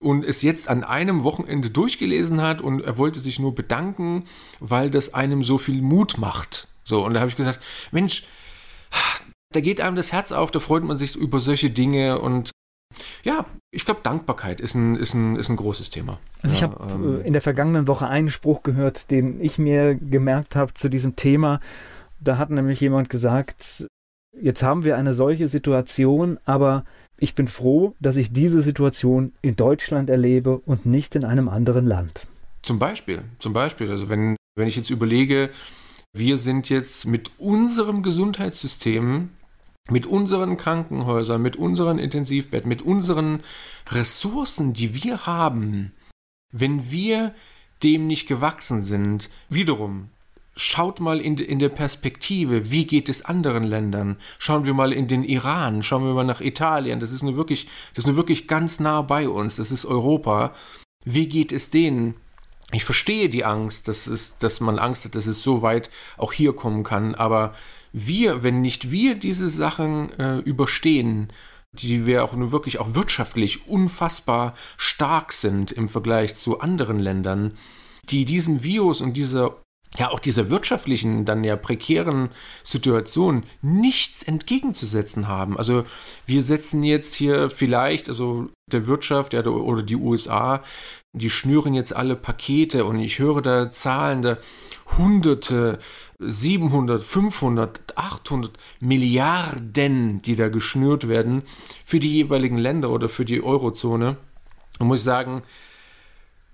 und 0.00 0.24
es 0.24 0.42
jetzt 0.42 0.68
an 0.68 0.84
einem 0.84 1.24
Wochenende 1.24 1.70
durchgelesen 1.70 2.40
hat 2.40 2.60
und 2.60 2.82
er 2.82 2.98
wollte 2.98 3.20
sich 3.20 3.38
nur 3.38 3.54
bedanken, 3.54 4.24
weil 4.60 4.90
das 4.90 5.14
einem 5.14 5.42
so 5.42 5.58
viel 5.58 5.82
Mut 5.82 6.18
macht. 6.18 6.68
So, 6.84 7.04
und 7.04 7.14
da 7.14 7.20
habe 7.20 7.30
ich 7.30 7.36
gesagt, 7.36 7.60
Mensch, 7.90 8.24
da 9.52 9.60
geht 9.60 9.80
einem 9.80 9.96
das 9.96 10.12
Herz 10.12 10.32
auf, 10.32 10.50
da 10.50 10.60
freut 10.60 10.84
man 10.84 10.98
sich 10.98 11.16
über 11.16 11.40
solche 11.40 11.70
Dinge 11.70 12.20
und 12.20 12.50
ja, 13.22 13.44
ich 13.70 13.84
glaube, 13.84 14.00
Dankbarkeit 14.02 14.60
ist 14.60 14.74
ein, 14.74 14.96
ist, 14.96 15.14
ein, 15.14 15.36
ist 15.36 15.48
ein 15.48 15.56
großes 15.56 15.90
Thema. 15.90 16.18
Also 16.42 16.54
ich 16.54 16.60
ja, 16.60 16.70
habe 16.70 16.92
ähm, 16.92 17.22
in 17.24 17.32
der 17.32 17.42
vergangenen 17.42 17.86
Woche 17.86 18.08
einen 18.08 18.30
Spruch 18.30 18.62
gehört, 18.62 19.10
den 19.10 19.40
ich 19.40 19.58
mir 19.58 19.94
gemerkt 19.94 20.56
habe 20.56 20.74
zu 20.74 20.88
diesem 20.88 21.16
Thema. 21.16 21.60
Da 22.20 22.38
hat 22.38 22.50
nämlich 22.50 22.80
jemand 22.80 23.10
gesagt, 23.10 23.86
jetzt 24.40 24.62
haben 24.62 24.84
wir 24.84 24.96
eine 24.96 25.14
solche 25.14 25.48
Situation, 25.48 26.38
aber 26.44 26.84
ich 27.18 27.34
bin 27.34 27.48
froh, 27.48 27.94
dass 28.00 28.16
ich 28.16 28.32
diese 28.32 28.62
Situation 28.62 29.32
in 29.42 29.56
Deutschland 29.56 30.08
erlebe 30.08 30.58
und 30.58 30.86
nicht 30.86 31.14
in 31.14 31.24
einem 31.24 31.48
anderen 31.48 31.86
Land. 31.86 32.26
Zum 32.62 32.78
Beispiel, 32.78 33.22
zum 33.38 33.52
Beispiel, 33.52 33.90
also 33.90 34.08
wenn, 34.08 34.36
wenn 34.56 34.68
ich 34.68 34.76
jetzt 34.76 34.90
überlege, 34.90 35.50
wir 36.16 36.38
sind 36.38 36.68
jetzt 36.68 37.06
mit 37.06 37.30
unserem 37.38 38.02
Gesundheitssystem 38.02 39.30
mit 39.90 40.06
unseren 40.06 40.56
Krankenhäusern, 40.56 41.40
mit 41.40 41.56
unseren 41.56 41.98
Intensivbetten, 41.98 42.68
mit 42.68 42.82
unseren 42.82 43.40
Ressourcen, 43.90 44.72
die 44.72 45.02
wir 45.02 45.26
haben, 45.26 45.92
wenn 46.52 46.90
wir 46.90 47.34
dem 47.82 48.06
nicht 48.06 48.26
gewachsen 48.26 48.82
sind, 48.82 49.30
wiederum, 49.48 50.10
schaut 50.56 50.98
mal 50.98 51.20
in, 51.20 51.38
in 51.38 51.60
der 51.60 51.68
Perspektive, 51.68 52.70
wie 52.70 52.86
geht 52.86 53.08
es 53.08 53.24
anderen 53.24 53.62
Ländern? 53.62 54.16
Schauen 54.38 54.66
wir 54.66 54.74
mal 54.74 54.92
in 54.92 55.06
den 55.06 55.22
Iran, 55.22 55.82
schauen 55.82 56.04
wir 56.04 56.14
mal 56.14 56.24
nach 56.24 56.40
Italien, 56.40 57.00
das 57.00 57.12
ist 57.12 57.22
nur 57.22 57.36
wirklich, 57.36 57.68
das 57.94 58.04
ist 58.04 58.06
nur 58.06 58.16
wirklich 58.16 58.48
ganz 58.48 58.80
nah 58.80 59.02
bei 59.02 59.28
uns, 59.28 59.56
das 59.56 59.70
ist 59.70 59.86
Europa. 59.86 60.52
Wie 61.04 61.28
geht 61.28 61.52
es 61.52 61.70
denen? 61.70 62.14
Ich 62.72 62.84
verstehe 62.84 63.30
die 63.30 63.44
Angst, 63.44 63.88
dass, 63.88 64.06
es, 64.06 64.36
dass 64.38 64.60
man 64.60 64.78
Angst 64.78 65.04
hat, 65.04 65.14
dass 65.14 65.26
es 65.26 65.42
so 65.42 65.62
weit 65.62 65.90
auch 66.18 66.32
hier 66.32 66.52
kommen 66.54 66.82
kann, 66.82 67.14
aber 67.14 67.54
wir, 68.06 68.42
wenn 68.42 68.60
nicht 68.60 68.90
wir 68.90 69.14
diese 69.14 69.48
Sachen 69.48 70.10
äh, 70.18 70.38
überstehen, 70.38 71.32
die 71.72 72.06
wir 72.06 72.24
auch 72.24 72.34
nur 72.34 72.52
wirklich 72.52 72.78
auch 72.78 72.94
wirtschaftlich 72.94 73.68
unfassbar 73.68 74.54
stark 74.76 75.32
sind 75.32 75.72
im 75.72 75.88
Vergleich 75.88 76.36
zu 76.36 76.60
anderen 76.60 76.98
Ländern, 76.98 77.52
die 78.04 78.24
diesem 78.24 78.62
Virus 78.62 79.00
und 79.00 79.16
dieser 79.16 79.56
ja 79.96 80.10
auch 80.10 80.20
dieser 80.20 80.50
wirtschaftlichen, 80.50 81.24
dann 81.24 81.44
ja 81.44 81.56
prekären 81.56 82.28
Situation 82.62 83.44
nichts 83.62 84.22
entgegenzusetzen 84.22 85.28
haben. 85.28 85.56
Also 85.56 85.84
wir 86.26 86.42
setzen 86.42 86.82
jetzt 86.82 87.14
hier 87.14 87.50
vielleicht, 87.50 88.08
also 88.08 88.48
der 88.70 88.86
Wirtschaft 88.86 89.32
ja, 89.32 89.44
oder 89.46 89.82
die 89.82 89.96
USA, 89.96 90.62
die 91.14 91.30
schnüren 91.30 91.74
jetzt 91.74 91.96
alle 91.96 92.16
Pakete 92.16 92.84
und 92.84 92.98
ich 92.98 93.18
höre 93.18 93.40
da 93.40 93.70
Zahlen, 93.72 94.22
da 94.22 94.36
Hunderte, 94.96 95.78
700, 96.18 97.02
500, 97.02 97.96
800 97.96 98.56
Milliarden, 98.80 100.20
die 100.22 100.36
da 100.36 100.48
geschnürt 100.48 101.08
werden 101.08 101.42
für 101.84 102.00
die 102.00 102.12
jeweiligen 102.12 102.58
Länder 102.58 102.90
oder 102.90 103.08
für 103.08 103.24
die 103.24 103.42
Eurozone. 103.42 104.16
Und 104.78 104.88
muss 104.88 105.00
ich 105.00 105.04
sagen, 105.04 105.42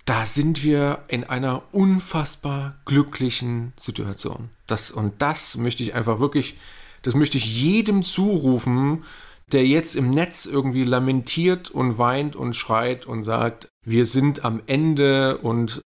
da 0.05 0.27
sind 0.27 0.62
wir 0.62 1.05
in 1.09 1.24
einer 1.24 1.62
unfassbar 1.73 2.77
glücklichen 2.85 3.73
Situation. 3.78 4.51
Das, 4.66 4.91
und 4.91 5.23
das 5.23 5.57
möchte 5.57 5.82
ich 5.82 5.95
einfach 5.95 6.20
wirklich, 6.20 6.59
das 7.03 7.15
möchte 7.15 7.39
ich 7.39 7.61
jedem 7.61 8.03
zurufen, 8.03 9.05
der 9.53 9.66
jetzt 9.66 9.95
im 9.95 10.11
Netz 10.11 10.47
irgendwie 10.47 10.85
lamentiert 10.85 11.70
und 11.70 11.99
weint 11.99 12.36
und 12.36 12.55
schreit 12.55 13.07
und 13.07 13.24
sagt, 13.24 13.69
wir 13.85 14.07
sind 14.07 14.45
am 14.45 14.62
Ende 14.66 15.39
und 15.39 15.81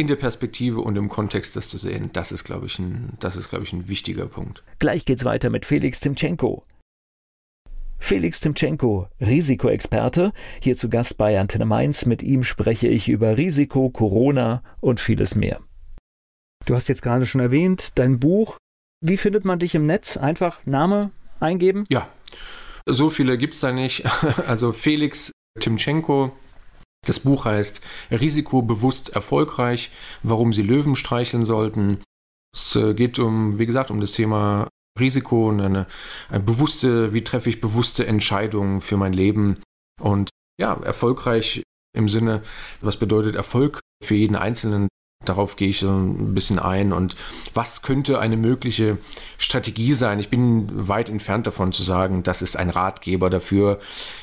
in 0.00 0.06
der 0.06 0.16
Perspektive 0.16 0.80
und 0.80 0.96
im 0.96 1.10
Kontext 1.10 1.56
das 1.56 1.68
zu 1.68 1.76
sehen, 1.76 2.08
das 2.14 2.32
ist, 2.32 2.44
glaube 2.44 2.64
ich, 2.64 2.78
ein, 2.78 3.18
das 3.20 3.36
ist, 3.36 3.50
glaube 3.50 3.64
ich, 3.64 3.74
ein 3.74 3.86
wichtiger 3.86 4.24
Punkt. 4.24 4.64
Gleich 4.78 5.04
geht's 5.04 5.26
weiter 5.26 5.50
mit 5.50 5.66
Felix 5.66 6.00
Timchenko. 6.00 6.64
Felix 7.98 8.40
Timchenko, 8.40 9.08
Risikoexperte, 9.20 10.32
hier 10.62 10.78
zu 10.78 10.88
Gast 10.88 11.18
bei 11.18 11.38
Antenne 11.38 11.66
Mainz. 11.66 12.06
Mit 12.06 12.22
ihm 12.22 12.44
spreche 12.44 12.88
ich 12.88 13.10
über 13.10 13.36
Risiko, 13.36 13.90
Corona 13.90 14.62
und 14.80 15.00
vieles 15.00 15.34
mehr. 15.34 15.60
Du 16.64 16.74
hast 16.74 16.88
jetzt 16.88 17.02
gerade 17.02 17.26
schon 17.26 17.42
erwähnt, 17.42 17.90
dein 17.96 18.18
Buch. 18.18 18.56
Wie 19.02 19.18
findet 19.18 19.44
man 19.44 19.58
dich 19.58 19.74
im 19.74 19.84
Netz? 19.84 20.16
Einfach 20.16 20.64
Name 20.64 21.10
eingeben? 21.40 21.84
Ja, 21.90 22.08
so 22.86 23.10
viele 23.10 23.36
gibt 23.36 23.52
es 23.52 23.60
da 23.60 23.70
nicht. 23.70 24.04
Also 24.46 24.72
Felix 24.72 25.30
Timchenko. 25.58 26.32
Das 27.06 27.20
Buch 27.20 27.44
heißt 27.44 27.80
Risikobewusst 28.10 29.10
erfolgreich, 29.10 29.90
warum 30.22 30.52
Sie 30.52 30.62
Löwen 30.62 30.96
streicheln 30.96 31.44
sollten. 31.44 32.02
Es 32.54 32.76
äh, 32.76 32.94
geht 32.94 33.18
um, 33.18 33.58
wie 33.58 33.66
gesagt, 33.66 33.90
um 33.90 34.00
das 34.00 34.12
Thema 34.12 34.68
Risiko 34.98 35.48
und 35.48 35.60
eine, 35.60 35.86
eine 36.28 36.42
bewusste, 36.42 37.12
wie 37.14 37.24
treffe 37.24 37.48
ich 37.48 37.60
bewusste 37.60 38.06
Entscheidungen 38.06 38.80
für 38.80 38.96
mein 38.96 39.12
Leben. 39.12 39.62
Und 40.00 40.30
ja, 40.60 40.74
erfolgreich 40.74 41.62
im 41.96 42.08
Sinne, 42.08 42.42
was 42.80 42.98
bedeutet 42.98 43.34
Erfolg 43.34 43.80
für 44.04 44.14
jeden 44.14 44.36
Einzelnen, 44.36 44.88
Darauf 45.26 45.56
gehe 45.56 45.68
ich 45.68 45.80
so 45.80 45.90
ein 45.90 46.32
bisschen 46.32 46.58
ein. 46.58 46.94
Und 46.94 47.14
was 47.52 47.82
könnte 47.82 48.20
eine 48.20 48.38
mögliche 48.38 48.96
Strategie 49.36 49.92
sein? 49.92 50.18
Ich 50.18 50.30
bin 50.30 50.88
weit 50.88 51.10
entfernt 51.10 51.46
davon 51.46 51.72
zu 51.72 51.82
sagen, 51.82 52.22
das 52.22 52.40
ist 52.40 52.56
ein 52.56 52.70
Ratgeber 52.70 53.28
dafür, 53.28 53.78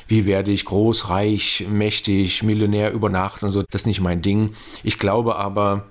wie 0.08 0.26
werde 0.26 0.50
ich 0.50 0.64
groß, 0.64 1.08
reich, 1.08 1.66
mächtig, 1.70 2.42
Millionär 2.42 2.92
über 2.92 3.10
Nacht 3.10 3.44
und 3.44 3.52
so. 3.52 3.62
Das 3.62 3.82
ist 3.82 3.86
nicht 3.86 4.00
mein 4.00 4.22
Ding. 4.22 4.54
Ich 4.82 4.98
glaube 4.98 5.36
aber, 5.36 5.86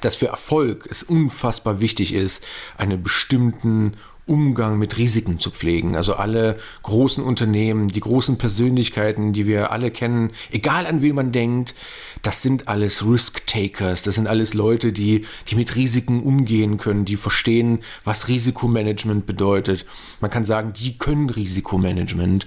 dass 0.00 0.14
für 0.14 0.28
Erfolg 0.28 0.86
es 0.90 1.02
unfassbar 1.02 1.80
wichtig 1.80 2.14
ist, 2.14 2.44
einen 2.76 3.02
bestimmten 3.02 3.94
Umgang 4.26 4.78
mit 4.78 4.96
Risiken 4.98 5.40
zu 5.40 5.50
pflegen. 5.50 5.96
Also 5.96 6.14
alle 6.14 6.58
großen 6.82 7.24
Unternehmen, 7.24 7.88
die 7.88 8.00
großen 8.00 8.38
Persönlichkeiten, 8.38 9.32
die 9.32 9.46
wir 9.46 9.72
alle 9.72 9.90
kennen, 9.90 10.30
egal 10.50 10.86
an 10.86 11.02
wen 11.02 11.16
man 11.16 11.32
denkt, 11.32 11.74
das 12.22 12.42
sind 12.42 12.68
alles 12.68 13.04
Risk-Takers, 13.04 14.02
das 14.02 14.14
sind 14.14 14.28
alles 14.28 14.54
Leute, 14.54 14.92
die, 14.92 15.24
die 15.48 15.56
mit 15.56 15.74
Risiken 15.74 16.22
umgehen 16.22 16.76
können, 16.76 17.04
die 17.04 17.16
verstehen, 17.16 17.80
was 18.04 18.28
Risikomanagement 18.28 19.26
bedeutet. 19.26 19.84
Man 20.20 20.30
kann 20.30 20.44
sagen, 20.44 20.74
die 20.74 20.96
können 20.96 21.30
Risikomanagement. 21.30 22.46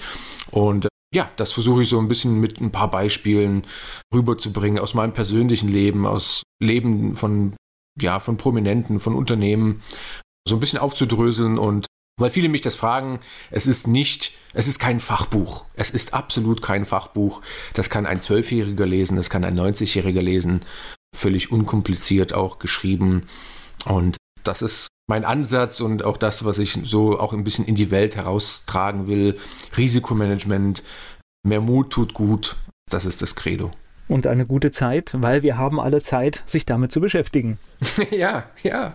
Und 0.52 0.86
äh, 0.86 0.90
ja, 1.14 1.30
das 1.36 1.52
versuche 1.52 1.84
ich 1.84 1.90
so 1.90 2.00
ein 2.00 2.08
bisschen 2.08 2.40
mit 2.40 2.62
ein 2.62 2.72
paar 2.72 2.90
Beispielen 2.90 3.64
rüberzubringen 4.14 4.80
aus 4.80 4.94
meinem 4.94 5.14
persönlichen 5.14 5.70
Leben, 5.70 6.06
aus 6.06 6.44
Leben 6.62 7.14
von 7.14 7.54
ja, 8.00 8.20
von 8.20 8.38
Prominenten, 8.38 9.00
von 9.00 9.16
Unternehmen, 9.16 9.82
so 10.48 10.56
ein 10.56 10.60
bisschen 10.60 10.80
aufzudröseln 10.80 11.58
und 11.58 11.88
Weil 12.20 12.30
viele 12.30 12.50
mich 12.50 12.62
das 12.62 12.76
fragen, 12.76 13.20
es 13.50 13.66
ist 13.66 13.88
nicht, 13.88 14.34
es 14.54 14.68
ist 14.68 14.80
kein 14.80 15.00
Fachbuch. 15.00 15.66
Es 15.74 15.90
ist 15.90 16.14
absolut 16.14 16.62
kein 16.62 16.86
Fachbuch. 16.86 17.42
Das 17.74 17.90
kann 17.90 18.06
ein 18.06 18.22
Zwölfjähriger 18.22 18.86
lesen, 18.86 19.18
das 19.18 19.30
kann 19.30 19.44
ein 19.44 19.58
90-Jähriger 19.60 20.22
lesen. 20.22 20.64
Völlig 21.16 21.52
unkompliziert 21.52 22.34
auch 22.34 22.60
geschrieben. 22.60 23.28
Und 23.86 24.18
das 24.44 24.62
ist 24.62 24.88
mein 25.08 25.26
Ansatz 25.26 25.80
und 25.80 26.04
auch 26.04 26.18
das, 26.18 26.46
was 26.46 26.58
ich 26.60 26.80
so 26.84 27.20
auch 27.20 27.34
ein 27.34 27.44
bisschen 27.44 27.66
in 27.66 27.76
die 27.76 27.92
Welt 27.92 28.16
heraustragen 28.16 29.08
will. 29.08 29.36
Risikomanagement, 29.78 30.84
mehr 31.44 31.62
Mut 31.62 31.92
tut 31.92 32.14
gut. 32.14 32.56
Das 32.90 33.06
ist 33.06 33.22
das 33.22 33.36
Credo 33.36 33.72
und 34.12 34.28
eine 34.28 34.46
gute 34.46 34.72
Zeit, 34.72 35.12
weil 35.16 35.42
wir 35.42 35.58
haben 35.58 35.80
alle 35.80 36.02
Zeit, 36.02 36.44
sich 36.46 36.66
damit 36.66 36.92
zu 36.92 37.00
beschäftigen. 37.00 37.58
ja, 38.12 38.44
ja. 38.62 38.94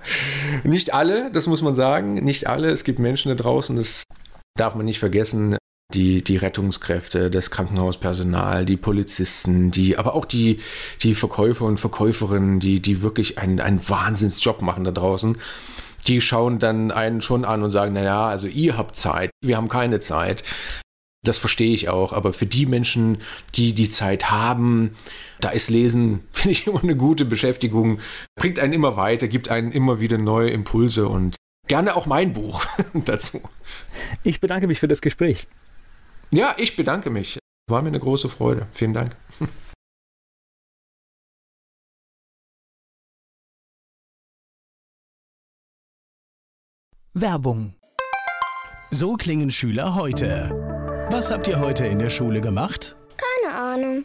Nicht 0.62 0.92
alle, 0.92 1.30
das 1.32 1.46
muss 1.46 1.62
man 1.62 1.74
sagen, 1.74 2.14
nicht 2.16 2.48
alle. 2.48 2.68
Es 2.68 2.84
gibt 2.84 2.98
Menschen 2.98 3.30
da 3.30 3.34
draußen, 3.34 3.76
das 3.76 4.02
darf 4.58 4.74
man 4.74 4.84
nicht 4.84 4.98
vergessen. 4.98 5.56
Die, 5.94 6.22
die 6.24 6.36
Rettungskräfte, 6.36 7.30
das 7.30 7.52
Krankenhauspersonal, 7.52 8.64
die 8.64 8.76
Polizisten, 8.76 9.70
die, 9.70 9.96
aber 9.96 10.14
auch 10.14 10.24
die, 10.24 10.58
die 11.02 11.14
Verkäufer 11.14 11.64
und 11.64 11.78
Verkäuferinnen, 11.78 12.58
die, 12.58 12.80
die 12.80 13.02
wirklich 13.02 13.38
einen, 13.38 13.60
einen 13.60 13.88
Wahnsinnsjob 13.88 14.62
machen 14.62 14.82
da 14.82 14.90
draußen 14.90 15.36
die 16.06 16.20
schauen 16.20 16.58
dann 16.58 16.90
einen 16.90 17.20
schon 17.20 17.44
an 17.44 17.62
und 17.62 17.70
sagen, 17.70 17.94
naja, 17.94 18.26
also 18.26 18.46
ihr 18.46 18.76
habt 18.76 18.96
Zeit, 18.96 19.30
wir 19.42 19.56
haben 19.56 19.68
keine 19.68 20.00
Zeit. 20.00 20.44
Das 21.24 21.38
verstehe 21.38 21.74
ich 21.74 21.88
auch, 21.88 22.12
aber 22.12 22.32
für 22.32 22.46
die 22.46 22.66
Menschen, 22.66 23.18
die 23.56 23.72
die 23.72 23.90
Zeit 23.90 24.30
haben, 24.30 24.94
da 25.40 25.50
ist 25.50 25.70
Lesen, 25.70 26.20
finde 26.32 26.52
ich, 26.52 26.66
immer 26.66 26.82
eine 26.82 26.96
gute 26.96 27.24
Beschäftigung, 27.24 28.00
bringt 28.36 28.58
einen 28.58 28.72
immer 28.72 28.96
weiter, 28.96 29.26
gibt 29.28 29.48
einen 29.48 29.72
immer 29.72 30.00
wieder 30.00 30.18
neue 30.18 30.50
Impulse 30.50 31.08
und 31.08 31.36
gerne 31.66 31.96
auch 31.96 32.06
mein 32.06 32.32
Buch 32.32 32.64
dazu. 32.94 33.40
Ich 34.22 34.40
bedanke 34.40 34.68
mich 34.68 34.78
für 34.78 34.88
das 34.88 35.00
Gespräch. 35.00 35.48
Ja, 36.30 36.54
ich 36.58 36.76
bedanke 36.76 37.10
mich. 37.10 37.38
War 37.68 37.82
mir 37.82 37.88
eine 37.88 38.00
große 38.00 38.28
Freude. 38.28 38.68
Vielen 38.72 38.94
Dank. 38.94 39.16
Werbung. 47.14 47.74
So 48.90 49.14
klingen 49.14 49.50
Schüler 49.50 49.94
heute. 49.94 50.50
Was 51.10 51.30
habt 51.30 51.48
ihr 51.48 51.58
heute 51.60 51.86
in 51.86 51.98
der 51.98 52.10
Schule 52.10 52.40
gemacht? 52.40 52.96
Keine 53.16 53.54
Ahnung. 53.56 54.04